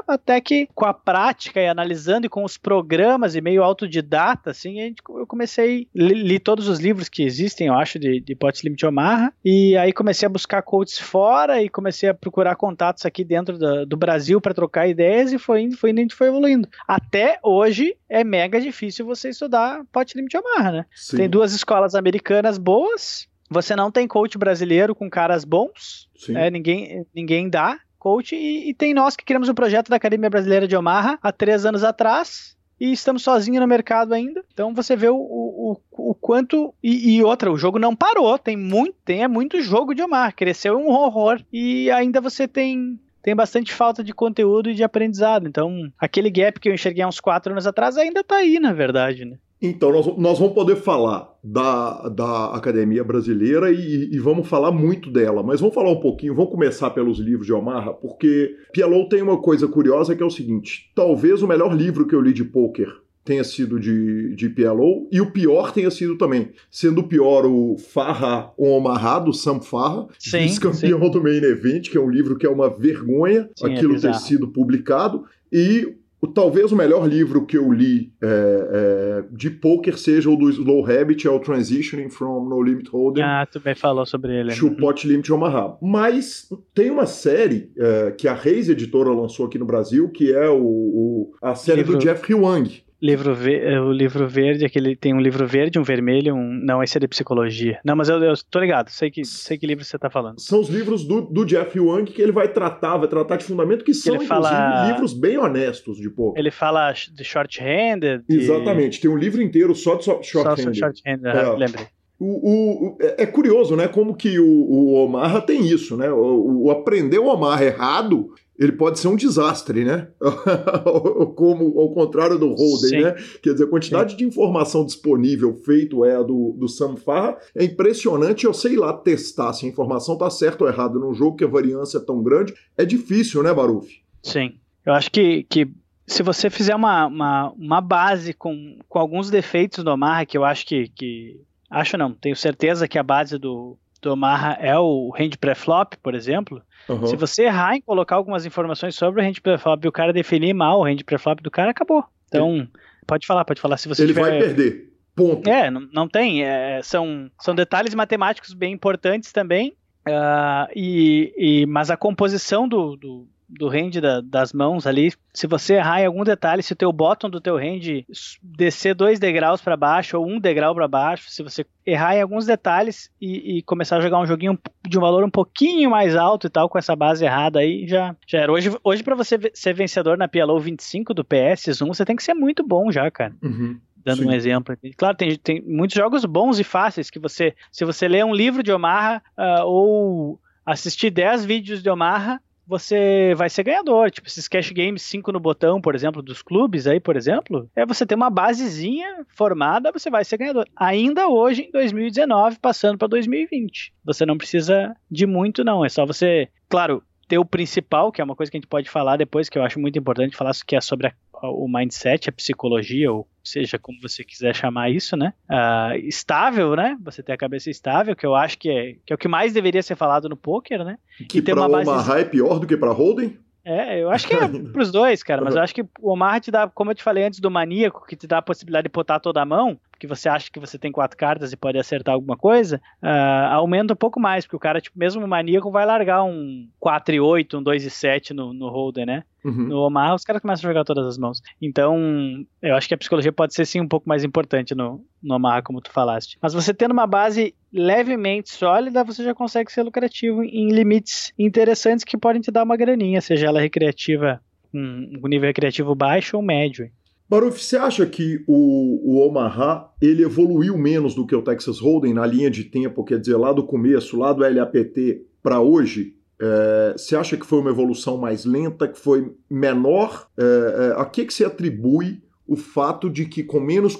até 0.07 0.39
que 0.39 0.67
com 0.75 0.86
a 0.86 0.93
prática 0.93 1.59
e 1.59 1.67
analisando 1.67 2.25
e 2.25 2.30
com 2.30 2.43
os 2.43 2.57
programas 2.57 3.36
e 3.36 3.41
meio 3.41 3.63
autodidata, 3.63 4.51
assim, 4.51 4.93
eu 5.09 5.27
comecei, 5.27 5.88
li, 5.93 6.13
li 6.13 6.39
todos 6.39 6.67
os 6.67 6.80
livros 6.80 7.09
que 7.09 7.23
existem, 7.23 7.67
eu 7.67 7.73
acho, 7.73 7.97
de, 7.97 8.19
de 8.19 8.36
Pot 8.36 8.63
Limit 8.63 8.86
Omaha, 8.86 9.34
e 9.43 9.75
aí 9.77 9.91
comecei 9.91 10.25
a 10.25 10.30
buscar 10.30 10.61
coaches 10.61 10.99
fora 10.99 11.61
e 11.61 11.69
comecei 11.69 12.09
a 12.09 12.13
procurar 12.13 12.55
contatos 12.55 13.05
aqui 13.05 13.23
dentro 13.23 13.57
do, 13.57 13.86
do 13.86 13.97
Brasil 13.97 14.39
para 14.39 14.53
trocar 14.53 14.88
ideias 14.88 15.34
e 15.34 15.39
foi 15.39 15.61
indo, 15.61 15.77
foi 15.77 15.91
indo, 15.91 16.15
foi 16.15 16.27
evoluindo. 16.27 16.67
Até 16.88 17.39
hoje 17.43 17.95
é 18.07 18.23
mega 18.23 18.59
difícil 18.59 19.05
você 19.05 19.30
estudar 19.30 19.84
Pot 19.91 20.15
Limit 20.15 20.38
Omaha, 20.38 20.71
né? 20.71 20.86
Sim. 20.93 21.17
Tem 21.17 21.30
duas 21.30 21.53
escolas 21.53 21.95
americanas 21.95 22.57
boas, 22.57 23.27
você 23.49 23.75
não 23.75 23.91
tem 23.91 24.07
coach 24.07 24.37
brasileiro 24.37 24.93
com 24.93 25.09
caras 25.09 25.43
bons, 25.43 26.09
é, 26.29 26.49
ninguém, 26.49 27.05
ninguém 27.13 27.49
dá 27.49 27.79
coach, 27.97 28.35
e, 28.35 28.69
e, 28.69 28.73
tem 28.73 28.93
nós 28.93 29.15
que 29.15 29.25
criamos 29.25 29.49
o 29.49 29.51
um 29.51 29.55
projeto 29.55 29.89
da 29.89 29.97
Academia 29.97 30.29
Brasileira 30.29 30.67
de 30.67 30.75
Omaha 30.75 31.19
há 31.21 31.31
três 31.33 31.65
anos 31.65 31.83
atrás, 31.83 32.57
e 32.79 32.93
estamos 32.93 33.23
sozinhos 33.23 33.59
no 33.59 33.67
mercado 33.67 34.13
ainda. 34.13 34.43
Então 34.53 34.73
você 34.73 34.95
vê 34.95 35.09
o, 35.09 35.17
o, 35.17 35.77
o 35.91 36.15
quanto. 36.15 36.73
E, 36.81 37.17
e, 37.17 37.23
outra, 37.23 37.51
o 37.51 37.57
jogo 37.57 37.77
não 37.77 37.95
parou. 37.95 38.37
Tem 38.39 38.55
muito, 38.55 38.95
tem 39.03 39.23
é 39.23 39.27
muito 39.27 39.61
jogo 39.61 39.93
de 39.93 40.01
Omar. 40.01 40.33
Cresceu 40.33 40.77
um 40.77 40.87
horror. 40.87 41.41
E 41.51 41.91
ainda 41.91 42.21
você 42.21 42.47
tem. 42.47 42.97
Tem 43.21 43.35
bastante 43.35 43.73
falta 43.73 44.01
de 44.01 44.13
conteúdo 44.13 44.69
e 44.69 44.73
de 44.73 44.81
aprendizado. 44.81 45.45
Então, 45.45 45.91
aquele 45.99 46.31
gap 46.31 46.57
que 46.57 46.69
eu 46.69 46.73
enxerguei 46.73 47.03
há 47.03 47.07
uns 47.07 47.19
quatro 47.19 47.51
anos 47.51 47.67
atrás 47.67 47.97
ainda 47.97 48.23
tá 48.23 48.37
aí, 48.37 48.61
na 48.61 48.71
verdade, 48.71 49.25
né? 49.25 49.37
Então, 49.62 49.91
nós, 49.91 50.18
nós 50.18 50.39
vamos 50.39 50.53
poder 50.53 50.78
falar 50.78 51.38
da, 51.43 52.07
da 52.10 52.55
Academia 52.55 53.03
Brasileira 53.03 53.72
e, 53.72 54.10
e, 54.12 54.20
vamos 54.20 54.47
falar 54.47 54.72
muito 54.72 55.12
dela, 55.12 55.43
mas 55.43 55.60
vamos 55.60 55.76
falar 55.76 55.91
um 55.91 55.99
pouquinho, 55.99 56.34
vamos 56.34 56.51
começar 56.51 56.89
pelos 56.91 57.20
livros 57.20 57.45
de 57.45 57.53
Omarra, 57.53 57.93
porque 57.93 58.55
Pialou 58.72 59.10
tem 59.10 59.22
uma 59.22 59.41
coisa 59.41 59.68
curiosa 59.68 60.16
que 60.16 60.24
é 60.24 60.26
o 60.26 60.30
seguinte: 60.30 60.89
talvez 60.95 61.41
o 61.41 61.47
melhor 61.47 61.76
livro 61.76 62.07
que 62.07 62.16
eu 62.16 62.22
li 62.22 62.32
de 62.32 62.45
poker 62.45 62.89
tenha 63.30 63.43
sido 63.43 63.80
de, 63.80 64.34
de 64.34 64.49
PLO, 64.49 65.07
e 65.12 65.22
o 65.22 65.32
pior 65.32 65.72
tenha 65.72 65.91
sido 65.91 66.18
também. 66.18 66.49
Sendo 66.72 67.01
o 67.01 67.07
pior 67.07 67.45
o 67.45 67.78
Farra 67.78 68.51
Omarra, 68.57 69.20
do 69.20 69.34
Sam 69.34 69.60
Farra, 69.60 70.07
vice-campeão 70.20 71.07
do 71.12 71.22
Main 71.22 71.43
Event, 71.43 71.89
que 71.91 71.97
é 71.97 72.01
um 72.01 72.10
livro 72.10 72.36
que 72.38 72.47
é 72.47 72.49
uma 72.49 72.70
vergonha 72.70 73.47
sim, 73.55 73.68
é 73.70 73.76
aquilo 73.76 73.97
é 73.97 73.99
ter 73.99 74.16
sido 74.16 74.47
publicado, 74.47 75.26
e 75.51 75.95
o, 76.22 76.28
talvez 76.28 76.72
o 76.72 76.76
melhor 76.76 77.07
livro 77.07 77.45
que 77.45 77.57
eu 77.57 77.72
li 77.72 78.11
é, 78.22 78.28
é, 78.28 79.24
de 79.32 79.49
poker 79.49 79.97
seja 79.97 80.30
o 80.30 80.36
do 80.36 80.49
Slow 80.49 80.86
Habit, 80.86 81.28
é 81.28 81.32
o 81.32 81.39
Transitioning 81.39 82.09
from 82.09 82.45
No 82.45 82.61
Limit 82.61 82.89
Holder. 82.89 83.24
Ah, 83.24 83.45
tu 83.45 83.59
bem 83.59 83.76
falou 83.76 84.05
sobre 84.05 84.38
ele. 84.38 84.53
To 84.53 84.72
Pot 84.72 85.07
Limit 85.07 85.32
Omaha. 85.32 85.78
Mas 85.82 86.49
tem 86.74 86.89
uma 86.89 87.05
série 87.05 87.72
é, 87.78 88.11
que 88.11 88.28
a 88.28 88.34
Reis 88.34 88.67
Editora 88.67 89.11
lançou 89.11 89.45
aqui 89.45 89.57
no 89.57 89.65
Brasil, 89.65 90.09
que 90.09 90.34
é 90.34 90.49
o, 90.49 90.61
o 90.61 91.32
a 91.41 91.55
série 91.55 91.82
livro... 91.82 91.97
do 91.97 92.01
Jeffrey 92.01 92.36
Wang. 92.38 92.84
Livro 93.01 93.33
ver, 93.33 93.63
é, 93.63 93.79
o 93.79 93.91
livro 93.91 94.27
verde, 94.27 94.65
aquele 94.65 94.95
tem 94.95 95.13
um 95.13 95.21
livro 95.21 95.47
verde, 95.47 95.79
um 95.79 95.83
vermelho, 95.83 96.35
um 96.35 96.59
não 96.63 96.83
esse 96.83 96.97
é 96.97 96.99
de 96.99 97.07
psicologia. 97.07 97.79
Não, 97.83 97.95
mas 97.95 98.09
eu, 98.09 98.21
eu 98.21 98.33
tô 98.49 98.59
ligado, 98.59 98.89
sei 98.89 99.09
que 99.09 99.23
sei 99.23 99.57
que 99.57 99.65
livro 99.65 99.85
você 99.85 99.97
tá 99.97 100.09
falando. 100.09 100.39
São 100.39 100.59
os 100.59 100.67
livros 100.67 101.05
do, 101.05 101.21
do 101.21 101.45
Jeff 101.45 101.79
Wang 101.79 102.11
que 102.11 102.21
ele 102.21 102.33
vai 102.33 102.49
tratar, 102.49 102.97
vai 102.97 103.07
tratar 103.07 103.37
de 103.37 103.45
fundamento 103.45 103.85
que 103.85 103.93
são 103.93 104.19
fala, 104.21 104.91
livros 104.91 105.13
bem 105.13 105.37
honestos 105.37 105.97
de 105.97 106.09
pouco. 106.09 106.37
Ele 106.37 106.51
fala 106.51 106.91
de 106.91 107.23
short-handed. 107.23 108.23
Exatamente, 108.27 108.99
tem 108.99 109.09
um 109.09 109.17
livro 109.17 109.41
inteiro 109.41 109.73
só 109.73 109.95
de 109.95 110.03
short-handed. 110.03 110.77
Só 110.77 110.85
short-handed, 110.87 111.27
é. 111.27 111.49
lembrei. 111.55 111.87
O, 112.19 112.25
o, 112.25 112.97
é, 112.99 113.23
é 113.23 113.25
curioso, 113.25 113.77
né? 113.77 113.87
Como 113.87 114.13
que 114.13 114.37
o, 114.39 114.45
o 114.45 114.93
Omarra 115.05 115.41
tem 115.41 115.65
isso, 115.65 115.95
né? 115.95 116.11
O, 116.11 116.65
o 116.65 116.71
aprender 116.71 117.17
o 117.17 117.27
Omarra 117.27 117.63
errado 117.63 118.29
ele 118.60 118.74
pode 118.74 118.99
ser 118.99 119.07
um 119.07 119.16
desastre, 119.16 119.86
né? 119.86 120.10
Como 121.36 121.80
ao 121.80 121.93
contrário 121.93 122.38
do 122.38 122.49
Holden, 122.49 122.89
Sim. 122.89 123.01
né? 123.01 123.16
Quer 123.41 123.53
dizer, 123.53 123.64
a 123.64 123.70
quantidade 123.70 124.12
Sim. 124.12 124.18
de 124.18 124.26
informação 124.26 124.86
disponível 124.86 125.55
feito 125.55 126.03
é 126.03 126.18
a 126.18 126.22
do, 126.22 126.53
do 126.60 126.68
Sam 126.68 126.97
Farra 126.97 127.38
é 127.55 127.64
impressionante. 127.64 128.43
Eu 128.43 128.53
sei 128.53 128.76
lá 128.76 128.91
testar 128.91 129.53
se 129.53 129.66
a 129.66 129.70
informação 129.70 130.16
está 130.16 130.30
certa 130.30 130.66
ou 130.66 130.70
errada 130.70 130.99
num 130.99 131.14
jogo 131.14 131.38
que 131.38 131.45
a 131.45 131.47
variância 131.47 131.99
é 131.99 132.01
tão 132.01 132.22
grande. 132.22 132.53
É 132.78 132.84
difícil, 132.84 133.41
né, 133.41 133.53
Baruf? 133.53 133.88
Sim. 134.22 134.55
Eu 134.86 134.91
acho 134.93 135.10
que, 135.10 135.43
que 135.43 135.66
se 136.05 136.22
você 136.22 136.49
fizer 136.49 136.76
uma, 136.76 137.05
uma, 137.07 137.51
uma 137.51 137.80
base 137.80 138.34
com, 138.34 138.78
com 138.89 138.99
alguns 138.99 139.30
defeitos 139.30 139.86
do 139.86 139.91
Omaha, 139.91 140.26
que 140.26 140.38
eu 140.38 140.43
acho 140.43 140.66
que, 140.66 140.89
que. 140.89 141.39
Acho 141.70 141.97
não, 141.97 142.12
tenho 142.12 142.36
certeza 142.36 142.89
que 142.89 142.99
a 142.99 143.03
base 143.03 143.38
do, 143.38 143.78
do 144.01 144.12
Omaha 144.12 144.57
é 144.60 144.78
o 144.78 145.14
hand 145.18 145.38
pré-flop, 145.39 145.93
por 146.03 146.14
exemplo 146.14 146.62
Uhum. 146.89 147.05
Se 147.05 147.15
você 147.15 147.43
errar 147.43 147.75
em 147.75 147.81
colocar 147.81 148.15
algumas 148.15 148.45
informações 148.45 148.95
sobre 148.95 149.21
o 149.21 149.25
hand 149.25 149.35
preflop 149.41 149.83
e 149.83 149.87
o 149.87 149.91
cara 149.91 150.11
definir 150.11 150.53
mal 150.53 150.79
o 150.79 150.83
hand 150.83 150.97
preflop 151.05 151.41
do 151.41 151.51
cara, 151.51 151.71
acabou. 151.71 152.03
Então, 152.27 152.67
pode 153.05 153.25
falar, 153.27 153.45
pode 153.45 153.61
falar. 153.61 153.77
Se 153.77 153.87
você 153.87 154.03
Ele 154.03 154.13
tiver... 154.13 154.21
vai 154.21 154.39
perder. 154.39 154.89
Ponto. 155.15 155.49
É, 155.49 155.69
não, 155.69 155.87
não 155.91 156.07
tem. 156.07 156.43
É, 156.43 156.81
são, 156.81 157.29
são 157.39 157.53
detalhes 157.53 157.93
matemáticos 157.93 158.53
bem 158.53 158.73
importantes 158.73 159.31
também. 159.31 159.75
Uh, 160.07 160.71
e, 160.75 161.33
e, 161.37 161.65
mas 161.65 161.91
a 161.91 161.97
composição 161.97 162.67
do, 162.67 162.95
do 162.95 163.27
do 163.49 163.67
range 163.67 163.99
da, 163.99 164.21
das 164.21 164.53
mãos 164.53 164.85
ali, 164.85 165.11
se 165.33 165.47
você 165.47 165.75
errar 165.75 166.01
em 166.01 166.05
algum 166.05 166.23
detalhe, 166.23 166.61
se 166.61 166.73
o 166.73 166.75
teu 166.75 166.91
bottom 166.91 167.29
do 167.29 167.41
teu 167.41 167.57
range 167.57 168.05
descer 168.41 168.93
dois 168.93 169.19
degraus 169.19 169.61
para 169.61 169.75
baixo 169.75 170.17
ou 170.19 170.27
um 170.27 170.39
degrau 170.39 170.75
para 170.75 170.87
baixo, 170.87 171.29
se 171.29 171.41
você 171.41 171.65
errar 171.85 172.15
em 172.15 172.21
alguns 172.21 172.45
detalhes 172.45 173.09
e, 173.19 173.57
e, 173.57 173.61
começar 173.63 173.97
a 173.97 174.01
jogar 174.01 174.19
um 174.19 174.25
joguinho 174.25 174.57
de 174.87 174.97
um 174.97 175.01
valor 175.01 175.23
um 175.23 175.29
pouquinho 175.29 175.89
mais 175.89 176.15
alto 176.15 176.45
e 176.45 176.49
tal, 176.49 176.69
com 176.69 176.77
essa 176.77 176.95
base 176.95 177.25
errada 177.25 177.59
aí, 177.59 177.87
já, 177.87 178.15
já 178.27 178.39
era. 178.39 178.51
Hoje, 178.51 178.71
hoje 178.83 179.01
para 179.01 179.15
você 179.15 179.39
ser 179.53 179.73
vencedor 179.73 180.17
na 180.17 180.27
PLO 180.27 180.59
25 180.59 181.13
do 181.13 181.25
PS1, 181.25 181.87
você 181.87 182.05
tem 182.05 182.15
que 182.15 182.23
ser 182.23 182.35
muito 182.35 182.63
bom 182.63 182.91
já, 182.91 183.09
cara. 183.09 183.33
Uhum. 183.41 183.79
dando 184.05 184.21
Sim. 184.21 184.27
um 184.27 184.31
exemplo. 184.31 184.77
Claro, 184.95 185.17
tem, 185.17 185.35
tem 185.37 185.61
muitos 185.61 185.95
jogos 185.95 186.23
bons 186.25 186.59
e 186.59 186.63
fáceis 186.63 187.09
que 187.09 187.19
você, 187.19 187.55
se 187.71 187.83
você 187.83 188.07
ler 188.07 188.23
um 188.23 188.33
livro 188.33 188.61
de 188.61 188.71
Omaha 188.71 189.21
uh, 189.37 189.65
ou 189.65 190.39
assistir 190.65 191.09
10 191.09 191.45
vídeos 191.45 191.81
de 191.81 191.89
Omaha, 191.89 192.39
você 192.70 193.34
vai 193.36 193.49
ser 193.49 193.63
ganhador. 193.63 194.11
Tipo, 194.11 194.28
esses 194.28 194.47
cash 194.47 194.70
games 194.70 195.01
5 195.01 195.32
no 195.32 195.39
botão, 195.39 195.82
por 195.82 195.95
exemplo, 195.95 196.22
dos 196.22 196.43
clubes 196.43 196.86
aí, 196.86 196.99
por 196.99 197.17
exemplo, 197.17 197.67
é 197.76 197.84
você 197.84 198.05
ter 198.05 198.13
uma 198.13 198.30
basezinha 198.30 199.26
formada, 199.36 199.91
você 199.91 200.09
vai 200.09 200.24
ser 200.24 200.38
ganhador. 200.38 200.65
Ainda 200.76 201.28
hoje, 201.28 201.63
em 201.63 201.72
2019, 201.72 202.59
passando 202.59 202.99
para 202.99 203.07
2020. 203.07 203.91
Você 204.05 204.24
não 204.24 204.38
precisa 204.38 204.95
de 205.09 205.26
muito, 205.26 205.63
não. 205.63 205.84
É 205.84 205.89
só 205.89 206.05
você, 206.05 206.47
claro, 206.70 207.01
ter 207.30 207.38
o 207.38 207.45
principal, 207.45 208.11
que 208.11 208.19
é 208.19 208.23
uma 208.23 208.36
coisa 208.36 208.51
que 208.51 208.57
a 208.57 208.59
gente 208.59 208.67
pode 208.67 208.89
falar 208.89 209.15
depois, 209.15 209.47
que 209.47 209.57
eu 209.57 209.63
acho 209.63 209.80
muito 209.80 209.97
importante 209.97 210.36
falar, 210.36 210.51
que 210.65 210.75
é 210.75 210.82
sobre 210.82 211.07
a 211.07 211.13
o 211.41 211.67
mindset, 211.69 212.30
a 212.30 212.34
psicologia, 212.34 213.11
ou 213.11 213.27
seja, 213.43 213.80
como 213.80 213.97
você 214.01 214.23
quiser 214.23 214.53
chamar 214.53 214.89
isso, 214.89 215.15
né? 215.15 215.34
Uh, 215.49 215.95
estável, 216.05 216.75
né? 216.75 216.97
Você 217.01 217.23
ter 217.23 217.32
a 217.32 217.38
cabeça 217.38 217.69
estável, 217.69 218.15
que 218.15 218.25
eu 218.25 218.36
acho 218.36 218.57
que 218.57 218.69
é, 218.69 218.95
que 219.05 219.13
é 219.13 219.15
o 219.15 219.17
que 219.17 219.27
mais 219.27 219.53
deveria 219.53 219.82
ser 219.82 219.95
falado 219.95 220.27
no 220.27 220.36
poker, 220.36 220.84
né? 220.84 220.97
Que 221.30 221.41
para 221.41 221.65
uma. 221.65 221.80
Omaha 221.80 222.19
é 222.19 222.25
pior 222.25 222.59
do 222.59 222.67
que 222.67 222.75
para 222.75 222.91
Holden? 222.91 223.38
É, 223.63 224.01
eu 224.01 224.09
acho 224.09 224.27
que 224.27 224.34
é 224.34 224.47
pros 224.73 224.91
dois, 224.91 225.21
cara, 225.21 225.41
mas 225.43 225.55
eu 225.55 225.61
acho 225.61 225.75
que 225.75 225.84
o 226.01 226.11
Omar 226.11 226.41
te 226.41 226.49
dá, 226.49 226.67
como 226.67 226.91
eu 226.91 226.95
te 226.95 227.03
falei 227.03 227.23
antes 227.23 227.39
do 227.39 227.51
maníaco, 227.51 228.05
que 228.05 228.15
te 228.15 228.25
dá 228.25 228.39
a 228.39 228.41
possibilidade 228.41 228.88
de 228.88 228.91
botar 228.91 229.19
toda 229.19 229.41
a 229.41 229.45
mão, 229.45 229.80
que 229.99 230.07
você 230.07 230.29
acha 230.29 230.49
que 230.51 230.59
você 230.59 230.79
tem 230.79 230.91
quatro 230.91 231.17
cartas 231.17 231.51
e 231.51 231.57
pode 231.57 231.77
acertar 231.77 232.13
alguma 232.15 232.37
coisa, 232.37 232.81
uh, 233.03 233.51
aumenta 233.51 233.93
um 233.93 233.97
pouco 233.97 234.19
mais, 234.19 234.45
porque 234.45 234.55
o 234.55 234.59
cara, 234.59 234.79
tipo, 234.79 234.97
mesmo 234.97 235.23
o 235.23 235.27
maníaco 235.27 235.69
vai 235.69 235.85
largar 235.85 236.23
um 236.23 236.67
4 236.79 237.15
e 237.15 237.19
8, 237.19 237.57
um 237.57 237.63
2 237.63 237.85
e 237.85 237.89
7 237.89 238.33
no, 238.33 238.53
no 238.53 238.69
holder, 238.69 239.05
né? 239.05 239.23
Uhum. 239.43 239.67
No 239.67 239.77
Omar, 239.79 240.15
os 240.15 240.23
caras 240.23 240.41
começam 240.41 240.67
a 240.67 240.73
jogar 240.73 240.83
todas 240.83 241.05
as 241.05 241.17
mãos. 241.17 241.41
Então, 241.61 242.45
eu 242.61 242.75
acho 242.75 242.87
que 242.87 242.93
a 242.93 242.97
psicologia 242.97 243.31
pode 243.31 243.53
ser 243.53 243.65
sim 243.65 243.79
um 243.79 243.87
pouco 243.87 244.07
mais 244.07 244.23
importante 244.23 244.75
no, 244.75 245.03
no 245.21 245.35
Omar, 245.35 245.63
como 245.63 245.81
tu 245.81 245.91
falaste. 245.91 246.37
Mas 246.41 246.53
você 246.53 246.73
tendo 246.73 246.91
uma 246.91 247.07
base 247.07 247.53
levemente 247.71 248.49
sólida, 248.51 249.03
você 249.03 249.23
já 249.23 249.33
consegue 249.33 249.71
ser 249.71 249.83
lucrativo 249.83 250.43
em 250.43 250.69
limites 250.69 251.31
interessantes 251.37 252.03
que 252.03 252.17
podem 252.17 252.41
te 252.41 252.51
dar 252.51 252.63
uma 252.63 252.77
graninha, 252.77 253.21
seja 253.21 253.47
ela 253.47 253.61
recreativa, 253.61 254.41
um, 254.73 255.19
um 255.23 255.27
nível 255.27 255.47
recreativo 255.47 255.95
baixo 255.95 256.37
ou 256.37 256.43
médio. 256.43 256.89
Baruf, 257.30 257.63
você 257.63 257.77
acha 257.77 258.07
que 258.07 258.43
o, 258.47 259.13
o 259.13 259.27
Omaha 259.27 259.91
ele 260.01 260.23
evoluiu 260.23 260.75
menos 260.75 261.13
do 261.13 261.27
que 261.27 261.36
o 261.36 261.43
Texas 261.43 261.80
Hold'em 261.80 262.11
na 262.11 262.25
linha 262.25 262.49
de 262.49 262.63
tempo, 262.63 263.03
quer 263.03 263.19
dizer, 263.19 263.38
lá 263.38 263.53
do 263.53 263.63
começo, 263.63 264.17
lá 264.17 264.34
do 264.34 264.41
LAPT 264.41 265.21
para 265.43 265.61
hoje? 265.61 266.15
É, 266.41 266.93
você 266.97 267.15
acha 267.15 267.38
que 267.38 267.45
foi 267.45 267.59
uma 267.59 267.69
evolução 267.69 268.17
mais 268.17 268.45
lenta, 268.45 268.88
que 268.88 268.97
foi 268.97 269.32
menor? 269.47 270.27
É, 270.36 270.43
é, 270.43 270.99
a 270.99 271.05
que, 271.05 271.23
que 271.25 271.34
se 271.34 271.45
atribui 271.45 272.19
o 272.47 272.55
fato 272.55 273.07
de 273.07 273.25
que 273.25 273.43
com 273.43 273.59
menos, 273.59 273.95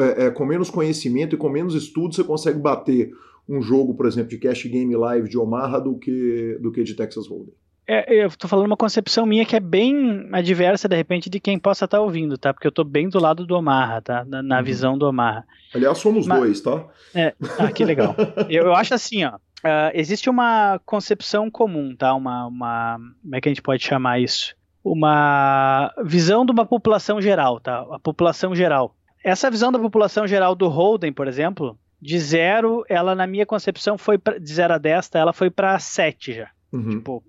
é, 0.00 0.26
é, 0.26 0.30
com 0.30 0.46
menos 0.46 0.70
conhecimento 0.70 1.34
e 1.34 1.38
com 1.38 1.48
menos 1.48 1.74
estudo 1.74 2.14
você 2.14 2.22
consegue 2.22 2.60
bater 2.60 3.10
um 3.48 3.60
jogo, 3.60 3.94
por 3.94 4.06
exemplo, 4.06 4.28
de 4.28 4.38
Cash 4.38 4.66
Game 4.66 4.94
Live 4.94 5.28
de 5.28 5.36
Omaha 5.36 5.80
do 5.80 5.98
que, 5.98 6.56
do 6.60 6.70
que 6.70 6.84
de 6.84 6.94
Texas 6.94 7.26
Hold'em? 7.26 7.54
É, 7.90 8.22
eu 8.22 8.30
tô 8.30 8.46
falando 8.46 8.66
uma 8.66 8.76
concepção 8.76 9.24
minha 9.24 9.46
que 9.46 9.56
é 9.56 9.60
bem 9.60 10.28
adversa, 10.30 10.86
de 10.86 10.94
repente, 10.94 11.30
de 11.30 11.40
quem 11.40 11.58
possa 11.58 11.86
estar 11.86 11.96
tá 11.96 12.02
ouvindo, 12.02 12.36
tá? 12.36 12.52
Porque 12.52 12.66
eu 12.66 12.72
tô 12.72 12.84
bem 12.84 13.08
do 13.08 13.18
lado 13.18 13.46
do 13.46 13.56
Omaha, 13.56 14.02
tá? 14.02 14.24
Na, 14.26 14.42
na 14.42 14.58
uhum. 14.58 14.62
visão 14.62 14.98
do 14.98 15.06
Omaha. 15.08 15.42
Aliás, 15.74 15.96
somos 15.96 16.26
Mas, 16.26 16.38
dois, 16.38 16.60
tá? 16.60 16.84
É, 17.14 17.34
ah, 17.58 17.72
que 17.72 17.86
legal. 17.86 18.14
eu, 18.50 18.64
eu 18.64 18.74
acho 18.74 18.92
assim, 18.92 19.24
ó. 19.24 19.36
Uh, 19.36 19.90
existe 19.94 20.28
uma 20.28 20.78
concepção 20.84 21.50
comum, 21.50 21.96
tá? 21.96 22.14
Uma, 22.14 22.46
uma. 22.46 22.98
Como 23.22 23.34
é 23.34 23.40
que 23.40 23.48
a 23.48 23.52
gente 23.52 23.62
pode 23.62 23.82
chamar 23.82 24.20
isso? 24.20 24.54
Uma 24.84 25.90
visão 26.04 26.44
de 26.44 26.52
uma 26.52 26.66
população 26.66 27.22
geral, 27.22 27.58
tá? 27.58 27.86
A 27.90 27.98
população 27.98 28.54
geral. 28.54 28.94
Essa 29.24 29.50
visão 29.50 29.72
da 29.72 29.78
população 29.78 30.26
geral 30.26 30.54
do 30.54 30.68
Holden, 30.68 31.12
por 31.12 31.26
exemplo, 31.26 31.78
de 32.00 32.18
zero, 32.18 32.84
ela 32.86 33.14
na 33.14 33.26
minha 33.26 33.46
concepção 33.46 33.96
foi 33.96 34.18
pra, 34.18 34.38
de 34.38 34.52
0 34.52 34.74
a 34.74 34.78
10, 34.78 35.08
tá? 35.08 35.18
ela 35.18 35.32
foi 35.32 35.50
para 35.50 35.78
7 35.78 36.34
já. 36.34 36.50
Uhum. 36.72 36.90
Tipo, 36.90 37.24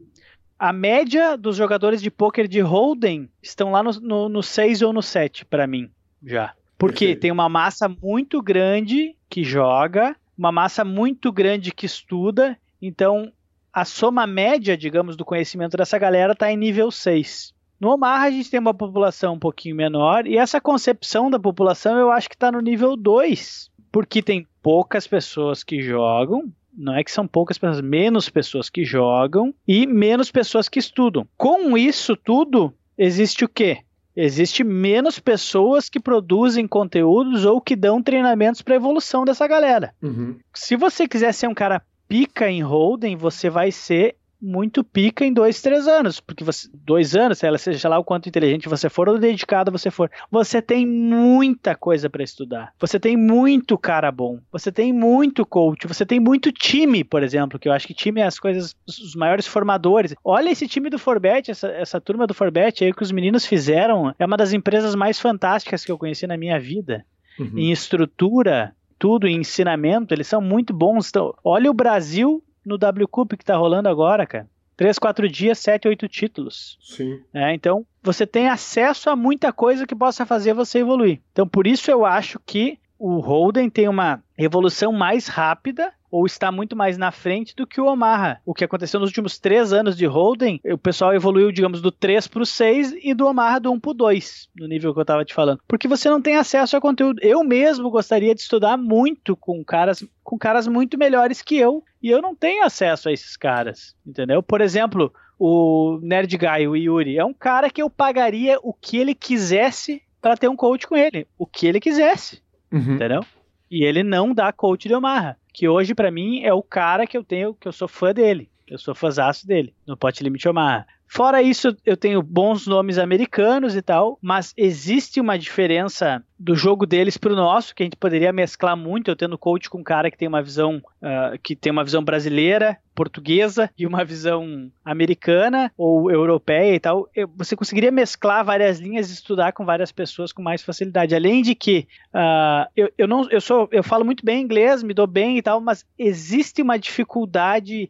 a 0.59 0.73
média 0.73 1.37
dos 1.37 1.55
jogadores 1.55 2.01
de 2.01 2.11
pôquer 2.11 2.45
de 2.45 2.59
Holden 2.59 3.29
estão 3.41 3.71
lá 3.71 3.81
no 3.81 4.43
6 4.43 4.81
ou 4.81 4.91
no 4.91 5.01
7 5.01 5.45
para 5.45 5.65
mim, 5.65 5.89
já. 6.21 6.53
Porque 6.77 7.05
Perfeito. 7.05 7.21
tem 7.21 7.31
uma 7.31 7.47
massa 7.47 7.87
muito 7.87 8.41
grande 8.41 9.15
que 9.29 9.43
joga, 9.43 10.15
uma 10.37 10.51
massa 10.51 10.83
muito 10.83 11.31
grande 11.31 11.71
que 11.71 11.85
estuda, 11.85 12.57
então 12.81 13.31
a 13.71 13.85
soma 13.85 14.27
média, 14.27 14.75
digamos, 14.75 15.15
do 15.15 15.23
conhecimento 15.23 15.77
dessa 15.77 15.97
galera 15.97 16.33
está 16.33 16.51
em 16.51 16.57
nível 16.57 16.91
6. 16.91 17.53
No 17.79 17.91
Omaha 17.91 18.25
a 18.25 18.31
gente 18.31 18.51
tem 18.51 18.59
uma 18.59 18.73
população 18.73 19.35
um 19.35 19.39
pouquinho 19.39 19.75
menor 19.75 20.27
e 20.27 20.37
essa 20.37 20.59
concepção 20.59 21.29
da 21.29 21.39
população 21.39 21.97
eu 21.97 22.11
acho 22.11 22.27
que 22.27 22.35
está 22.35 22.51
no 22.51 22.59
nível 22.59 22.97
2, 22.97 23.71
porque 23.89 24.21
tem 24.21 24.45
poucas 24.61 25.07
pessoas 25.07 25.63
que 25.63 25.81
jogam, 25.81 26.51
não 26.79 26.95
é 26.95 27.03
que 27.03 27.11
são 27.11 27.27
poucas 27.27 27.57
pessoas, 27.57 27.81
menos 27.81 28.29
pessoas 28.29 28.69
que 28.69 28.85
jogam 28.85 29.53
e 29.67 29.85
menos 29.85 30.31
pessoas 30.31 30.69
que 30.69 30.79
estudam. 30.79 31.27
Com 31.37 31.77
isso 31.77 32.15
tudo, 32.15 32.73
existe 32.97 33.43
o 33.43 33.49
quê? 33.49 33.79
Existe 34.15 34.63
menos 34.63 35.19
pessoas 35.19 35.89
que 35.89 35.99
produzem 35.99 36.67
conteúdos 36.67 37.45
ou 37.45 37.61
que 37.61 37.75
dão 37.75 38.01
treinamentos 38.01 38.61
para 38.61 38.75
evolução 38.75 39.23
dessa 39.23 39.47
galera. 39.47 39.93
Uhum. 40.01 40.37
Se 40.53 40.75
você 40.75 41.07
quiser 41.07 41.33
ser 41.33 41.47
um 41.47 41.53
cara 41.53 41.81
pica 42.07 42.49
em 42.49 42.61
Holden, 42.61 43.15
você 43.15 43.49
vai 43.49 43.71
ser 43.71 44.15
muito 44.41 44.83
pica 44.83 45.25
em 45.25 45.33
dois, 45.33 45.61
três 45.61 45.87
anos, 45.87 46.19
porque 46.19 46.43
você, 46.43 46.69
dois 46.73 47.15
anos, 47.15 47.39
seja 47.57 47.89
lá 47.89 47.99
o 47.99 48.03
quanto 48.03 48.29
inteligente 48.29 48.69
você 48.69 48.89
for 48.89 49.09
ou 49.09 49.17
dedicado 49.17 49.71
você 49.71 49.91
for, 49.91 50.09
você 50.31 50.61
tem 50.61 50.85
muita 50.85 51.75
coisa 51.75 52.09
para 52.09 52.23
estudar. 52.23 52.73
Você 52.79 52.99
tem 52.99 53.17
muito 53.17 53.77
cara 53.77 54.11
bom, 54.11 54.39
você 54.51 54.71
tem 54.71 54.93
muito 54.93 55.45
coach, 55.45 55.87
você 55.87 56.05
tem 56.05 56.19
muito 56.19 56.51
time, 56.51 57.03
por 57.03 57.21
exemplo, 57.21 57.59
que 57.59 57.67
eu 57.67 57.73
acho 57.73 57.87
que 57.87 57.93
time 57.93 58.21
é 58.21 58.25
as 58.25 58.39
coisas, 58.39 58.75
os 58.87 59.15
maiores 59.15 59.45
formadores. 59.45 60.15
Olha 60.23 60.49
esse 60.49 60.67
time 60.67 60.89
do 60.89 60.97
Forbet, 60.97 61.51
essa, 61.51 61.67
essa 61.67 61.99
turma 61.99 62.25
do 62.25 62.33
Forbet 62.33 62.83
aí 62.83 62.93
que 62.93 63.03
os 63.03 63.11
meninos 63.11 63.45
fizeram, 63.45 64.13
é 64.17 64.25
uma 64.25 64.37
das 64.37 64.53
empresas 64.53 64.95
mais 64.95 65.19
fantásticas 65.19 65.83
que 65.83 65.91
eu 65.91 65.97
conheci 65.97 66.25
na 66.25 66.37
minha 66.37 66.59
vida. 66.59 67.05
Uhum. 67.37 67.57
Em 67.57 67.71
estrutura, 67.71 68.73
tudo, 68.97 69.27
em 69.27 69.37
ensinamento, 69.37 70.13
eles 70.13 70.27
são 70.27 70.41
muito 70.41 70.73
bons. 70.73 71.09
Então, 71.09 71.33
olha 71.43 71.71
o 71.71 71.73
Brasil 71.73 72.43
no 72.65 72.77
W 72.77 73.07
Cup 73.07 73.33
que 73.33 73.45
tá 73.45 73.55
rolando 73.55 73.89
agora, 73.89 74.25
cara. 74.25 74.47
Três, 74.75 74.97
quatro 74.97 75.27
dias, 75.27 75.59
sete, 75.59 75.87
oito 75.87 76.07
títulos. 76.07 76.77
Sim. 76.81 77.19
É, 77.33 77.53
então, 77.53 77.85
você 78.01 78.25
tem 78.25 78.47
acesso 78.47 79.09
a 79.09 79.15
muita 79.15 79.51
coisa 79.51 79.85
que 79.85 79.93
possa 79.93 80.25
fazer 80.25 80.53
você 80.53 80.79
evoluir. 80.79 81.19
Então, 81.33 81.45
por 81.45 81.67
isso 81.67 81.91
eu 81.91 82.05
acho 82.05 82.39
que 82.45 82.79
o 82.97 83.19
Holden 83.19 83.69
tem 83.69 83.89
uma 83.89 84.23
evolução 84.37 84.91
mais 84.93 85.27
rápida 85.27 85.93
ou 86.11 86.25
está 86.25 86.51
muito 86.51 86.75
mais 86.75 86.97
na 86.97 87.11
frente 87.11 87.55
do 87.55 87.67
que 87.67 87.79
o 87.79 87.85
Omaha. 87.85 88.39
O 88.45 88.53
que 88.53 88.63
aconteceu 88.63 88.99
nos 88.99 89.09
últimos 89.09 89.37
três 89.37 89.71
anos 89.71 89.95
de 89.95 90.05
Holden, 90.05 90.59
o 90.65 90.77
pessoal 90.77 91.13
evoluiu, 91.13 91.51
digamos, 91.51 91.81
do 91.81 91.91
3 91.91 92.27
para 92.27 92.41
o 92.41 92.45
6 92.45 92.95
e 93.01 93.13
do 93.13 93.27
Omaha 93.27 93.59
do 93.59 93.71
1 93.71 93.79
para 93.79 93.91
o 93.91 93.93
2, 93.93 94.49
no 94.55 94.67
nível 94.67 94.93
que 94.93 94.99
eu 94.99 95.03
estava 95.03 95.25
te 95.25 95.33
falando. 95.33 95.59
Porque 95.67 95.87
você 95.87 96.09
não 96.09 96.21
tem 96.21 96.35
acesso 96.35 96.75
a 96.75 96.81
conteúdo. 96.81 97.19
Eu 97.21 97.43
mesmo 97.43 97.89
gostaria 97.89 98.33
de 98.33 98.41
estudar 98.41 98.77
muito 98.77 99.35
com 99.35 99.63
caras, 99.63 100.03
com 100.23 100.37
caras 100.37 100.67
muito 100.67 100.97
melhores 100.97 101.41
que 101.41 101.57
eu, 101.57 101.83
e 102.01 102.09
eu 102.09 102.21
não 102.21 102.35
tenho 102.35 102.63
acesso 102.63 103.09
a 103.09 103.11
esses 103.11 103.35
caras, 103.35 103.95
entendeu? 104.05 104.41
Por 104.41 104.61
exemplo, 104.61 105.13
o 105.37 105.99
Nerd 106.01 106.35
Guy, 106.37 106.67
o 106.67 106.75
Yuri, 106.75 107.17
é 107.17 107.25
um 107.25 107.33
cara 107.33 107.69
que 107.69 107.81
eu 107.81 107.89
pagaria 107.89 108.57
o 108.63 108.73
que 108.73 108.97
ele 108.97 109.13
quisesse 109.13 110.01
para 110.21 110.35
ter 110.35 110.49
um 110.49 110.55
coach 110.55 110.87
com 110.87 110.97
ele, 110.97 111.27
o 111.37 111.45
que 111.45 111.67
ele 111.67 111.79
quisesse, 111.79 112.41
uhum. 112.71 112.95
entendeu? 112.95 113.23
E 113.71 113.85
ele 113.85 114.03
não 114.03 114.33
dá 114.33 114.51
coach 114.51 114.87
de 114.87 114.93
Omaha 114.93 115.37
que 115.59 115.67
hoje 115.67 115.93
para 115.93 116.09
mim 116.09 116.41
é 116.41 116.53
o 116.53 116.63
cara 116.63 117.05
que 117.05 117.17
eu 117.17 117.23
tenho, 117.23 117.53
que 117.53 117.67
eu 117.67 117.73
sou 117.73 117.85
fã 117.85 118.13
dele. 118.13 118.49
Eu 118.65 118.77
sou 118.77 118.95
fãzaço 118.95 119.45
dele, 119.45 119.75
no 119.85 119.97
Pot 119.97 120.23
Limit 120.23 120.47
Omaha. 120.47 120.87
Fora 121.11 121.41
isso, 121.41 121.75
eu 121.83 121.97
tenho 121.97 122.21
bons 122.21 122.67
nomes 122.67 122.99
americanos 122.99 123.75
e 123.75 123.81
tal, 123.81 124.19
mas 124.21 124.53
existe 124.55 125.19
uma 125.19 125.39
diferença 125.39 126.23
do 126.37 126.55
jogo 126.55 126.85
deles 126.85 127.17
pro 127.17 127.35
nosso, 127.35 127.73
que 127.73 127.81
a 127.81 127.85
gente 127.85 127.97
poderia 127.97 128.31
mesclar 128.31 128.77
muito, 128.77 129.09
eu 129.09 129.15
tendo 129.15 129.35
coach 129.35 129.71
com 129.71 129.79
um 129.79 129.83
cara 129.83 130.11
que 130.11 130.17
tem 130.17 130.27
uma 130.27 130.41
visão 130.41 130.77
uh, 130.77 131.37
que 131.41 131.55
tem 131.55 131.71
uma 131.71 131.83
visão 131.83 132.03
brasileira, 132.03 132.77
portuguesa 132.93 133.71
e 133.75 133.87
uma 133.87 134.05
visão 134.05 134.71
americana 134.85 135.71
ou 135.75 136.11
europeia 136.11 136.75
e 136.75 136.79
tal. 136.79 137.09
Eu, 137.15 137.27
você 137.35 137.55
conseguiria 137.55 137.91
mesclar 137.91 138.45
várias 138.45 138.79
linhas 138.79 139.09
e 139.09 139.13
estudar 139.13 139.51
com 139.51 139.65
várias 139.65 139.91
pessoas 139.91 140.31
com 140.31 140.43
mais 140.43 140.61
facilidade. 140.61 141.15
Além 141.15 141.41
de 141.41 141.55
que 141.55 141.87
uh, 142.13 142.69
eu, 142.75 142.91
eu 142.97 143.07
não 143.07 143.27
eu 143.31 143.41
sou 143.41 143.67
eu 143.71 143.83
falo 143.83 144.05
muito 144.05 144.23
bem 144.23 144.43
inglês, 144.43 144.83
me 144.83 144.93
dou 144.93 145.07
bem 145.07 145.39
e 145.39 145.41
tal, 145.41 145.59
mas 145.59 145.83
existe 145.97 146.61
uma 146.61 146.77
dificuldade 146.77 147.89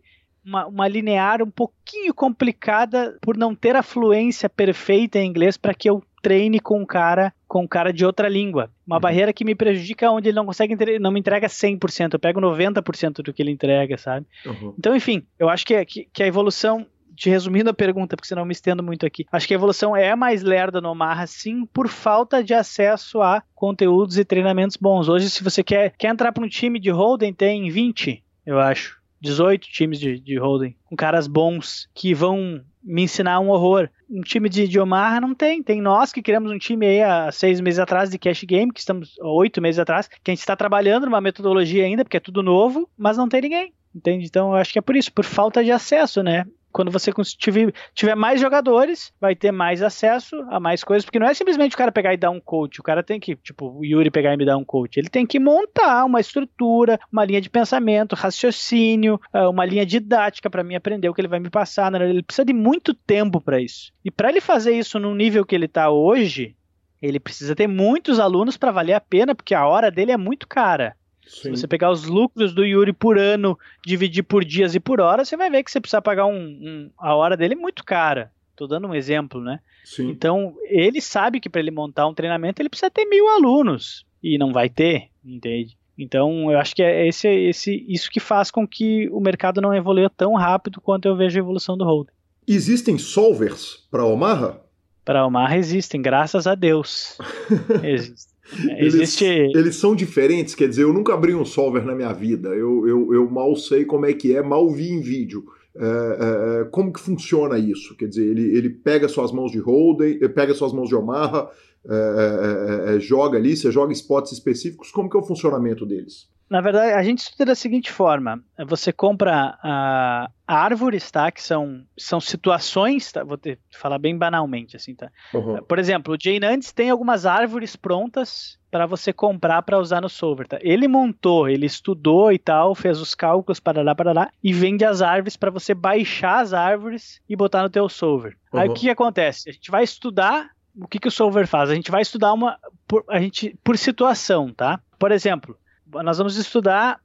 uma, 0.49 0.65
uma 0.65 0.87
linear 0.87 1.41
um 1.43 1.51
pouquinho 1.51 2.13
complicada 2.13 3.17
por 3.21 3.37
não 3.37 3.53
ter 3.53 3.75
a 3.75 3.83
fluência 3.83 4.49
perfeita 4.49 5.19
em 5.19 5.29
inglês 5.29 5.55
para 5.55 5.73
que 5.73 5.89
eu 5.89 6.03
treine 6.21 6.59
com 6.59 6.81
um 6.81 6.85
cara 6.85 7.33
com 7.47 7.63
um 7.63 7.67
cara 7.67 7.91
de 7.91 8.05
outra 8.05 8.27
língua. 8.27 8.69
Uma 8.85 8.97
uhum. 8.97 9.01
barreira 9.01 9.33
que 9.33 9.45
me 9.45 9.55
prejudica 9.55 10.11
onde 10.11 10.29
ele 10.29 10.35
não 10.35 10.45
consegue 10.45 10.75
não 10.99 11.11
me 11.11 11.19
entrega 11.19 11.47
100%, 11.47 12.13
eu 12.13 12.19
pego 12.19 12.39
90% 12.39 13.23
do 13.23 13.33
que 13.33 13.41
ele 13.41 13.51
entrega, 13.51 13.97
sabe? 13.97 14.27
Uhum. 14.45 14.75
Então, 14.77 14.95
enfim, 14.95 15.25
eu 15.39 15.49
acho 15.49 15.65
que, 15.65 15.85
que, 15.85 16.07
que, 16.13 16.21
a 16.21 16.27
evolução 16.27 16.85
te 17.15 17.27
resumindo 17.27 17.69
a 17.69 17.73
pergunta, 17.73 18.15
porque 18.15 18.27
senão 18.27 18.43
eu 18.43 18.45
me 18.45 18.53
estendo 18.53 18.83
muito 18.83 19.03
aqui. 19.03 19.25
Acho 19.31 19.47
que 19.47 19.53
a 19.53 19.57
evolução 19.57 19.95
é 19.95 20.15
mais 20.15 20.43
lerda 20.43 20.79
no 20.79 20.91
Omaha, 20.91 21.25
sim, 21.25 21.65
por 21.65 21.87
falta 21.87 22.43
de 22.43 22.53
acesso 22.53 23.21
a 23.21 23.41
conteúdos 23.55 24.17
e 24.17 24.23
treinamentos 24.23 24.77
bons. 24.77 25.09
Hoje, 25.09 25.29
se 25.29 25.43
você 25.43 25.63
quer, 25.63 25.95
quer 25.97 26.09
entrar 26.09 26.31
para 26.31 26.43
um 26.43 26.47
time 26.47 26.79
de 26.79 26.91
Holden, 26.91 27.33
tem 27.33 27.69
20, 27.71 28.23
eu 28.45 28.59
acho. 28.59 28.98
18 29.21 29.67
times 29.67 29.99
de, 29.99 30.19
de 30.19 30.37
Holden, 30.37 30.75
com 30.85 30.95
caras 30.95 31.27
bons 31.27 31.89
que 31.93 32.13
vão 32.13 32.61
me 32.83 33.03
ensinar 33.03 33.39
um 33.39 33.49
horror. 33.49 33.89
Um 34.09 34.21
time 34.21 34.49
de, 34.49 34.67
de 34.67 34.79
Omaha 34.79 35.21
não 35.21 35.35
tem. 35.35 35.61
Tem 35.61 35.81
nós 35.81 36.11
que 36.11 36.21
criamos 36.21 36.51
um 36.51 36.57
time 36.57 36.85
aí 36.85 37.01
há 37.01 37.31
seis 37.31 37.59
meses 37.59 37.79
atrás 37.79 38.09
de 38.09 38.17
Cash 38.17 38.43
Game, 38.43 38.71
que 38.71 38.79
estamos 38.79 39.15
oito 39.21 39.61
meses 39.61 39.79
atrás, 39.79 40.07
que 40.07 40.17
a 40.25 40.31
gente 40.31 40.39
está 40.39 40.55
trabalhando 40.55 41.05
numa 41.05 41.21
metodologia 41.21 41.85
ainda, 41.85 42.03
porque 42.03 42.17
é 42.17 42.21
tudo 42.21 42.41
novo, 42.41 42.89
mas 42.97 43.17
não 43.17 43.29
tem 43.29 43.41
ninguém. 43.41 43.73
Entende? 43.93 44.25
Então 44.25 44.51
eu 44.51 44.55
acho 44.55 44.71
que 44.71 44.79
é 44.79 44.81
por 44.81 44.95
isso, 44.95 45.11
por 45.11 45.25
falta 45.25 45.63
de 45.63 45.71
acesso, 45.71 46.21
né? 46.23 46.45
Quando 46.71 46.91
você 46.91 47.11
tiver, 47.37 47.73
tiver 47.93 48.15
mais 48.15 48.39
jogadores, 48.39 49.11
vai 49.19 49.35
ter 49.35 49.51
mais 49.51 49.81
acesso 49.81 50.35
a 50.49 50.59
mais 50.59 50.83
coisas, 50.83 51.05
porque 51.05 51.19
não 51.19 51.27
é 51.27 51.33
simplesmente 51.33 51.75
o 51.75 51.77
cara 51.77 51.91
pegar 51.91 52.13
e 52.13 52.17
dar 52.17 52.29
um 52.29 52.39
coach, 52.39 52.79
o 52.79 52.83
cara 52.83 53.03
tem 53.03 53.19
que, 53.19 53.35
tipo, 53.35 53.77
o 53.77 53.85
Yuri 53.85 54.11
pegar 54.11 54.33
e 54.33 54.37
me 54.37 54.45
dar 54.45 54.57
um 54.57 54.63
coach, 54.63 54.97
ele 54.97 55.09
tem 55.09 55.25
que 55.25 55.39
montar 55.39 56.05
uma 56.05 56.19
estrutura, 56.19 56.99
uma 57.11 57.25
linha 57.25 57.41
de 57.41 57.49
pensamento, 57.49 58.15
raciocínio, 58.15 59.19
ah, 59.33 59.49
uma 59.49 59.65
linha 59.65 59.85
didática 59.85 60.49
para 60.49 60.63
mim 60.63 60.75
aprender 60.75 61.09
o 61.09 61.13
que 61.13 61.21
ele 61.21 61.27
vai 61.27 61.39
me 61.39 61.49
passar, 61.49 61.91
né? 61.91 62.09
ele 62.09 62.23
precisa 62.23 62.45
de 62.45 62.53
muito 62.53 62.93
tempo 62.93 63.41
para 63.41 63.59
isso. 63.59 63.91
E 64.03 64.11
para 64.11 64.29
ele 64.29 64.41
fazer 64.41 64.77
isso 64.77 64.99
no 64.99 65.15
nível 65.15 65.45
que 65.45 65.55
ele 65.55 65.65
está 65.65 65.89
hoje, 65.89 66.55
ele 67.01 67.19
precisa 67.19 67.55
ter 67.55 67.67
muitos 67.67 68.19
alunos 68.19 68.57
para 68.57 68.71
valer 68.71 68.93
a 68.93 69.01
pena, 69.01 69.33
porque 69.33 69.55
a 69.55 69.65
hora 69.65 69.89
dele 69.89 70.11
é 70.11 70.17
muito 70.17 70.47
cara. 70.47 70.95
Sim. 71.29 71.55
Se 71.55 71.61
você 71.61 71.67
pegar 71.67 71.91
os 71.91 72.05
lucros 72.05 72.53
do 72.53 72.65
Yuri 72.65 72.91
por 72.91 73.19
ano, 73.19 73.57
dividir 73.85 74.23
por 74.23 74.43
dias 74.43 74.73
e 74.73 74.79
por 74.79 74.99
hora, 74.99 75.23
você 75.23 75.37
vai 75.37 75.49
ver 75.49 75.63
que 75.63 75.71
você 75.71 75.79
precisa 75.79 76.01
pagar 76.01 76.25
um, 76.25 76.33
um 76.33 76.89
a 76.97 77.13
hora 77.13 77.37
dele 77.37 77.53
é 77.53 77.57
muito 77.57 77.85
cara. 77.85 78.31
Tô 78.55 78.65
dando 78.65 78.87
um 78.87 78.95
exemplo, 78.95 79.39
né? 79.39 79.59
Sim. 79.85 80.09
Então, 80.09 80.55
ele 80.65 80.99
sabe 80.99 81.39
que 81.39 81.47
para 81.47 81.61
ele 81.61 81.71
montar 81.71 82.07
um 82.07 82.13
treinamento, 82.13 82.61
ele 82.61 82.67
precisa 82.67 82.89
ter 82.89 83.05
mil 83.05 83.29
alunos. 83.29 84.05
E 84.21 84.37
não 84.37 84.51
vai 84.51 84.69
ter, 84.69 85.09
entende? 85.23 85.77
Então, 85.97 86.51
eu 86.51 86.57
acho 86.57 86.75
que 86.75 86.81
é 86.81 87.07
esse, 87.07 87.27
esse, 87.27 87.85
isso 87.87 88.09
que 88.09 88.19
faz 88.19 88.49
com 88.49 88.67
que 88.67 89.07
o 89.09 89.19
mercado 89.19 89.61
não 89.61 89.73
evolua 89.73 90.09
tão 90.09 90.33
rápido 90.33 90.81
quanto 90.81 91.07
eu 91.07 91.15
vejo 91.15 91.37
a 91.37 91.43
evolução 91.43 91.77
do 91.77 91.85
Holden. 91.85 92.13
Existem 92.47 92.97
solvers 92.97 93.87
para 93.91 94.03
Omaha? 94.03 94.59
Para 95.05 95.25
Omaha 95.25 95.57
existem, 95.57 96.01
graças 96.01 96.47
a 96.47 96.55
Deus. 96.55 97.17
existem. 97.83 98.28
É, 98.67 98.85
existe... 98.85 99.25
Eles, 99.25 99.55
eles, 99.55 99.75
são 99.75 99.95
diferentes, 99.95 100.55
quer 100.55 100.67
dizer, 100.67 100.83
eu 100.83 100.93
nunca 100.93 101.13
abri 101.13 101.35
um 101.35 101.45
solver 101.45 101.85
na 101.85 101.95
minha 101.95 102.13
vida, 102.13 102.49
eu, 102.49 102.87
eu, 102.87 103.13
eu 103.13 103.29
mal 103.29 103.55
sei 103.55 103.85
como 103.85 104.05
é 104.05 104.13
que 104.13 104.35
é, 104.35 104.41
mal 104.41 104.69
vi 104.69 104.89
em 104.89 105.01
vídeo. 105.01 105.45
É, 105.75 105.85
é, 105.85 106.61
é 106.61 106.65
como 106.65 106.91
que 106.91 106.99
funciona 106.99 107.57
isso? 107.57 107.95
Quer 107.95 108.07
dizer, 108.07 108.25
ele, 108.25 108.57
ele 108.57 108.69
pega 108.69 109.07
suas 109.07 109.31
mãos 109.31 109.51
de 109.51 109.59
Holden, 109.59 110.19
pega 110.29 110.53
suas 110.53 110.73
mãos 110.73 110.89
de 110.89 110.95
Omaha, 110.95 111.49
é, 111.87 112.95
é, 112.95 112.99
joga 112.99 113.37
ali, 113.37 113.55
você 113.55 113.71
joga 113.71 113.93
spots 113.93 114.31
específicos, 114.31 114.91
como 114.91 115.09
que 115.09 115.15
é 115.15 115.19
o 115.19 115.23
funcionamento 115.23 115.85
deles? 115.85 116.27
Na 116.49 116.61
verdade, 116.61 116.93
a 116.93 117.03
gente 117.03 117.19
estuda 117.19 117.45
da 117.45 117.55
seguinte 117.55 117.91
forma: 117.91 118.43
você 118.67 118.91
compra 118.91 119.57
uh, 119.63 120.31
árvores, 120.47 121.11
tá? 121.11 121.31
Que 121.31 121.43
são, 121.43 121.83
são 121.95 122.19
situações, 122.19 123.11
tá? 123.11 123.23
Vou 123.23 123.37
falar 123.71 123.99
bem 123.99 124.17
banalmente, 124.17 124.75
assim, 124.75 124.95
tá? 124.95 125.11
Uhum. 125.33 125.61
Por 125.63 125.77
exemplo, 125.77 126.15
o 126.15 126.17
Jay 126.19 126.39
Nantes 126.39 126.71
tem 126.71 126.89
algumas 126.89 127.27
árvores 127.27 127.75
prontas 127.75 128.57
para 128.71 128.87
você 128.87 129.13
comprar 129.13 129.61
para 129.61 129.77
usar 129.77 130.01
no 130.01 130.09
solver, 130.09 130.47
tá? 130.47 130.57
Ele 130.61 130.87
montou, 130.87 131.47
ele 131.47 131.67
estudou 131.67 132.31
e 132.31 132.39
tal, 132.39 132.73
fez 132.73 132.99
os 132.99 133.13
cálculos 133.13 133.59
para 133.59 133.83
lá, 133.83 133.93
para 133.93 134.11
lá, 134.11 134.31
e 134.43 134.51
vende 134.51 134.83
as 134.83 135.03
árvores 135.03 135.37
para 135.37 135.51
você 135.51 135.75
baixar 135.75 136.39
as 136.39 136.51
árvores 136.51 137.21
e 137.29 137.35
botar 137.35 137.61
no 137.61 137.69
teu 137.69 137.87
solver. 137.87 138.35
Uhum. 138.51 138.59
Aí 138.59 138.69
o 138.69 138.73
que, 138.73 138.81
que 138.81 138.89
acontece? 138.89 139.49
A 139.49 139.53
gente 139.53 139.69
vai 139.69 139.83
estudar 139.83 140.49
o 140.75 140.87
que, 140.87 140.97
que 140.97 141.07
o 141.07 141.11
solver 141.11 141.45
faz. 141.45 141.69
A 141.69 141.75
gente 141.75 141.91
vai 141.91 142.01
estudar 142.01 142.33
uma 142.33 142.57
por, 142.87 143.03
a 143.07 143.19
gente 143.19 143.55
por 143.63 143.77
situação, 143.77 144.51
tá? 144.51 144.79
Por 144.97 145.11
exemplo 145.11 145.55
nós 145.91 146.17
vamos 146.17 146.35
estudar 146.35 147.01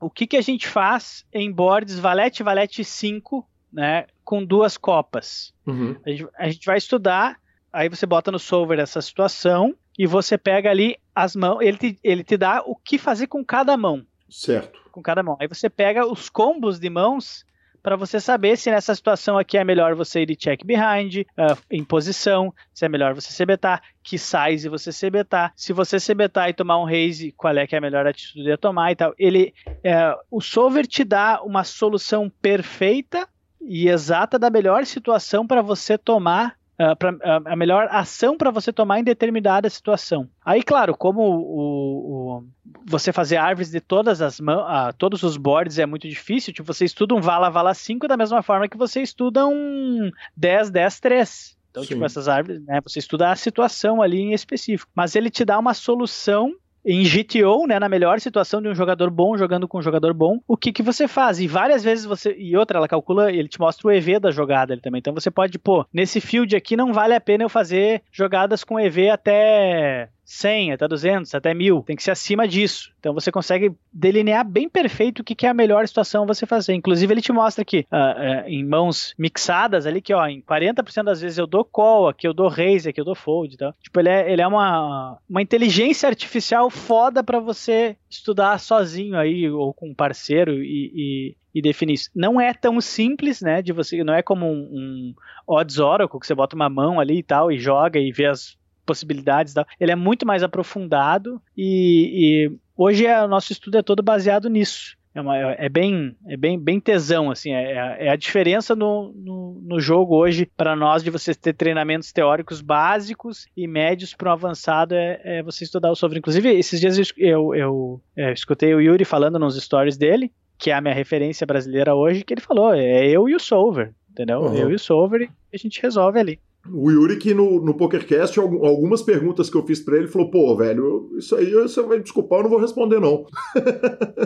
o 0.00 0.10
que, 0.10 0.26
que 0.26 0.36
a 0.36 0.40
gente 0.40 0.68
faz 0.68 1.24
em 1.32 1.50
boards 1.50 1.98
Valete 1.98 2.42
Valete 2.42 2.84
5, 2.84 3.46
né, 3.72 4.06
com 4.24 4.44
duas 4.44 4.76
copas. 4.76 5.54
Uhum. 5.66 5.96
A, 6.04 6.10
gente, 6.10 6.28
a, 6.36 6.50
gente, 6.50 6.66
vai 6.66 6.76
estudar, 6.76 7.38
aí 7.72 7.88
você 7.88 8.04
bota 8.04 8.30
no 8.30 8.38
solver 8.38 8.78
essa 8.78 9.00
situação 9.00 9.74
e 9.98 10.06
você 10.06 10.36
pega 10.36 10.70
ali 10.70 10.96
as 11.14 11.36
mãos, 11.36 11.60
ele 11.60 11.78
te, 11.78 11.98
ele 12.02 12.24
te 12.24 12.36
dá 12.36 12.62
o 12.64 12.74
que 12.74 12.98
fazer 12.98 13.28
com 13.28 13.44
cada 13.44 13.76
mão. 13.76 14.04
Certo. 14.28 14.80
Com 14.90 15.02
cada 15.02 15.22
mão. 15.22 15.36
Aí 15.40 15.46
você 15.46 15.70
pega 15.70 16.06
os 16.06 16.28
combos 16.28 16.80
de 16.80 16.90
mãos 16.90 17.44
para 17.82 17.96
você 17.96 18.20
saber 18.20 18.56
se 18.56 18.70
nessa 18.70 18.94
situação 18.94 19.36
aqui 19.36 19.58
é 19.58 19.64
melhor 19.64 19.94
você 19.94 20.22
ir 20.22 20.26
de 20.26 20.36
check 20.36 20.64
behind, 20.64 21.26
uh, 21.36 21.56
em 21.70 21.82
posição, 21.82 22.54
se 22.72 22.84
é 22.84 22.88
melhor 22.88 23.14
você 23.14 23.44
CBtar, 23.44 23.82
que 24.02 24.18
size 24.18 24.68
você 24.68 24.90
CBtar, 24.90 25.52
se 25.56 25.72
você 25.72 25.98
CBtar 25.98 26.48
e 26.48 26.54
tomar 26.54 26.78
um 26.78 26.84
raise, 26.84 27.32
qual 27.32 27.56
é 27.56 27.66
que 27.66 27.74
é 27.74 27.78
a 27.78 27.80
melhor 27.80 28.06
atitude 28.06 28.52
a 28.52 28.56
tomar 28.56 28.92
e 28.92 28.96
tal. 28.96 29.14
Ele, 29.18 29.52
uh, 29.66 30.18
o 30.30 30.40
solver 30.40 30.86
te 30.86 31.04
dá 31.04 31.42
uma 31.42 31.64
solução 31.64 32.30
perfeita 32.40 33.28
e 33.60 33.88
exata 33.88 34.38
da 34.38 34.50
melhor 34.50 34.84
situação 34.86 35.46
para 35.46 35.62
você 35.62 35.96
tomar 35.96 36.56
uh, 36.82 36.96
pra, 36.96 37.12
uh, 37.12 37.42
a 37.46 37.56
melhor 37.56 37.88
ação 37.90 38.36
para 38.36 38.50
você 38.50 38.72
tomar 38.72 38.98
em 38.98 39.04
determinada 39.04 39.68
situação. 39.70 40.28
Aí, 40.44 40.62
claro, 40.62 40.96
como 40.96 41.22
o, 41.22 42.38
o 42.38 42.44
você 42.84 43.12
fazer 43.12 43.36
árvores 43.36 43.70
de 43.70 43.80
todas 43.80 44.20
as 44.20 44.40
uh, 44.40 44.92
todos 44.98 45.22
os 45.22 45.36
boards 45.36 45.78
é 45.78 45.86
muito 45.86 46.08
difícil, 46.08 46.52
tipo, 46.52 46.72
você 46.72 46.84
estuda 46.84 47.14
um 47.14 47.20
Vala 47.20 47.50
Vala 47.50 47.74
5 47.74 48.08
da 48.08 48.16
mesma 48.16 48.42
forma 48.42 48.68
que 48.68 48.76
você 48.76 49.00
estuda 49.02 49.46
um 49.46 50.10
10 50.36 50.70
10 50.70 51.00
3. 51.00 51.56
Então, 51.70 51.82
tipo, 51.82 51.94
Sim. 51.94 51.94
tipo, 51.94 52.04
essas 52.04 52.28
árvores, 52.28 52.62
né, 52.64 52.80
você 52.82 52.98
estuda 52.98 53.30
a 53.30 53.36
situação 53.36 54.02
ali 54.02 54.20
em 54.20 54.32
específico. 54.32 54.90
Mas 54.94 55.16
ele 55.16 55.30
te 55.30 55.44
dá 55.44 55.58
uma 55.58 55.72
solução 55.72 56.54
em 56.84 57.04
GTO, 57.04 57.66
né, 57.66 57.78
na 57.78 57.88
melhor 57.88 58.20
situação 58.20 58.60
de 58.60 58.68
um 58.68 58.74
jogador 58.74 59.10
bom 59.10 59.36
jogando 59.36 59.68
com 59.68 59.78
um 59.78 59.82
jogador 59.82 60.12
bom, 60.12 60.38
o 60.46 60.56
que 60.56 60.72
que 60.72 60.82
você 60.82 61.06
faz? 61.06 61.38
E 61.38 61.46
várias 61.46 61.82
vezes 61.82 62.04
você 62.04 62.34
e 62.36 62.56
outra 62.56 62.78
ela 62.78 62.88
calcula, 62.88 63.30
ele 63.30 63.48
te 63.48 63.60
mostra 63.60 63.86
o 63.86 63.90
EV 63.90 64.18
da 64.18 64.30
jogada 64.30 64.76
também. 64.80 64.98
Então 64.98 65.14
você 65.14 65.30
pode, 65.30 65.58
pô, 65.58 65.86
nesse 65.92 66.20
field 66.20 66.54
aqui 66.56 66.76
não 66.76 66.92
vale 66.92 67.14
a 67.14 67.20
pena 67.20 67.44
eu 67.44 67.48
fazer 67.48 68.02
jogadas 68.10 68.64
com 68.64 68.80
EV 68.80 69.10
até 69.10 70.08
100, 70.32 70.72
até 70.72 70.88
200, 70.88 71.34
até 71.34 71.52
1000. 71.52 71.82
Tem 71.82 71.94
que 71.94 72.02
ser 72.02 72.10
acima 72.10 72.48
disso. 72.48 72.90
Então 72.98 73.12
você 73.12 73.30
consegue 73.30 73.72
delinear 73.92 74.48
bem 74.48 74.68
perfeito 74.68 75.20
o 75.20 75.24
que, 75.24 75.34
que 75.34 75.46
é 75.46 75.50
a 75.50 75.54
melhor 75.54 75.86
situação 75.86 76.26
você 76.26 76.46
fazer. 76.46 76.72
Inclusive, 76.72 77.12
ele 77.12 77.20
te 77.20 77.32
mostra 77.32 77.64
que 77.64 77.80
uh, 77.80 78.44
uh, 78.44 78.48
em 78.48 78.64
mãos 78.64 79.14
mixadas 79.18 79.86
ali, 79.86 80.00
que 80.00 80.14
ó, 80.14 80.26
em 80.26 80.40
40% 80.40 81.04
das 81.04 81.20
vezes 81.20 81.36
eu 81.36 81.46
dou 81.46 81.64
call, 81.64 82.08
aqui 82.08 82.26
eu 82.26 82.32
dou 82.32 82.48
raise, 82.48 82.88
aqui 82.88 83.00
eu 83.00 83.04
dou 83.04 83.14
fold. 83.14 83.56
Tá? 83.58 83.74
Tipo, 83.82 84.00
ele 84.00 84.08
é, 84.08 84.32
ele 84.32 84.40
é 84.40 84.46
uma, 84.46 85.18
uma 85.28 85.42
inteligência 85.42 86.08
artificial 86.08 86.70
foda 86.70 87.22
para 87.22 87.38
você 87.38 87.96
estudar 88.08 88.58
sozinho 88.58 89.18
aí, 89.18 89.50
ou 89.50 89.74
com 89.74 89.90
um 89.90 89.94
parceiro 89.94 90.62
e, 90.62 90.92
e 90.94 91.36
e 91.54 91.60
definir 91.60 91.92
isso. 91.92 92.08
Não 92.14 92.40
é 92.40 92.54
tão 92.54 92.80
simples, 92.80 93.42
né? 93.42 93.60
De 93.60 93.74
você, 93.74 94.02
não 94.02 94.14
é 94.14 94.22
como 94.22 94.46
um, 94.46 94.70
um 94.72 95.14
odds 95.46 95.78
oracle 95.78 96.18
que 96.18 96.26
você 96.26 96.34
bota 96.34 96.56
uma 96.56 96.70
mão 96.70 96.98
ali 96.98 97.18
e 97.18 97.22
tal 97.22 97.52
e 97.52 97.58
joga 97.58 97.98
e 98.00 98.10
vê 98.10 98.24
as 98.24 98.56
possibilidades. 98.84 99.54
Tal. 99.54 99.66
Ele 99.78 99.92
é 99.92 99.96
muito 99.96 100.26
mais 100.26 100.42
aprofundado 100.42 101.40
e, 101.56 102.48
e 102.48 102.58
hoje 102.76 103.06
é, 103.06 103.22
o 103.22 103.28
nosso 103.28 103.52
estudo 103.52 103.78
é 103.78 103.82
todo 103.82 104.02
baseado 104.02 104.48
nisso. 104.48 104.96
É, 105.14 105.20
uma, 105.20 105.36
é, 105.36 105.68
bem, 105.68 106.16
é 106.26 106.36
bem, 106.38 106.58
bem 106.58 106.80
tesão, 106.80 107.30
assim, 107.30 107.52
é, 107.52 107.72
é, 107.72 108.06
é 108.06 108.08
a 108.08 108.16
diferença 108.16 108.74
no, 108.74 109.12
no, 109.14 109.60
no 109.62 109.78
jogo 109.78 110.16
hoje 110.16 110.46
para 110.56 110.74
nós 110.74 111.04
de 111.04 111.10
você 111.10 111.34
ter 111.34 111.52
treinamentos 111.52 112.12
teóricos 112.12 112.62
básicos 112.62 113.46
e 113.54 113.66
médios 113.68 114.14
para 114.14 114.30
um 114.30 114.32
avançado 114.32 114.94
é, 114.94 115.20
é, 115.22 115.42
você 115.42 115.64
estudar 115.64 115.90
o 115.90 115.94
sobre. 115.94 116.18
Inclusive, 116.18 116.48
esses 116.48 116.80
dias 116.80 116.96
eu, 116.98 117.04
eu, 117.18 117.54
eu 117.54 118.00
é, 118.16 118.32
escutei 118.32 118.74
o 118.74 118.80
Yuri 118.80 119.04
falando 119.04 119.38
nos 119.38 119.62
stories 119.62 119.98
dele, 119.98 120.32
que 120.56 120.70
é 120.70 120.74
a 120.74 120.80
minha 120.80 120.94
referência 120.94 121.46
brasileira 121.46 121.94
hoje, 121.94 122.24
que 122.24 122.32
ele 122.32 122.40
falou, 122.40 122.74
é 122.74 123.06
eu 123.06 123.28
e 123.28 123.34
o 123.34 123.40
Solver, 123.40 123.92
entendeu? 124.10 124.40
Uhum. 124.40 124.54
Eu 124.54 124.70
e 124.70 124.74
o 124.74 124.78
Solver 124.78 125.22
e 125.22 125.30
a 125.52 125.58
gente 125.58 125.82
resolve 125.82 126.18
ali. 126.18 126.40
O 126.70 126.90
Yuri, 126.90 127.16
que 127.16 127.34
no, 127.34 127.60
no 127.60 127.74
PokerCast, 127.74 128.38
algumas 128.38 129.02
perguntas 129.02 129.50
que 129.50 129.56
eu 129.56 129.66
fiz 129.66 129.80
pra 129.80 129.96
ele, 129.96 130.06
falou: 130.06 130.30
pô, 130.30 130.56
velho, 130.56 131.10
isso 131.18 131.34
aí 131.34 131.50
você 131.50 131.82
vai 131.82 131.98
desculpar, 131.98 132.38
eu 132.38 132.42
não 132.44 132.50
vou 132.50 132.60
responder, 132.60 133.00
não. 133.00 133.26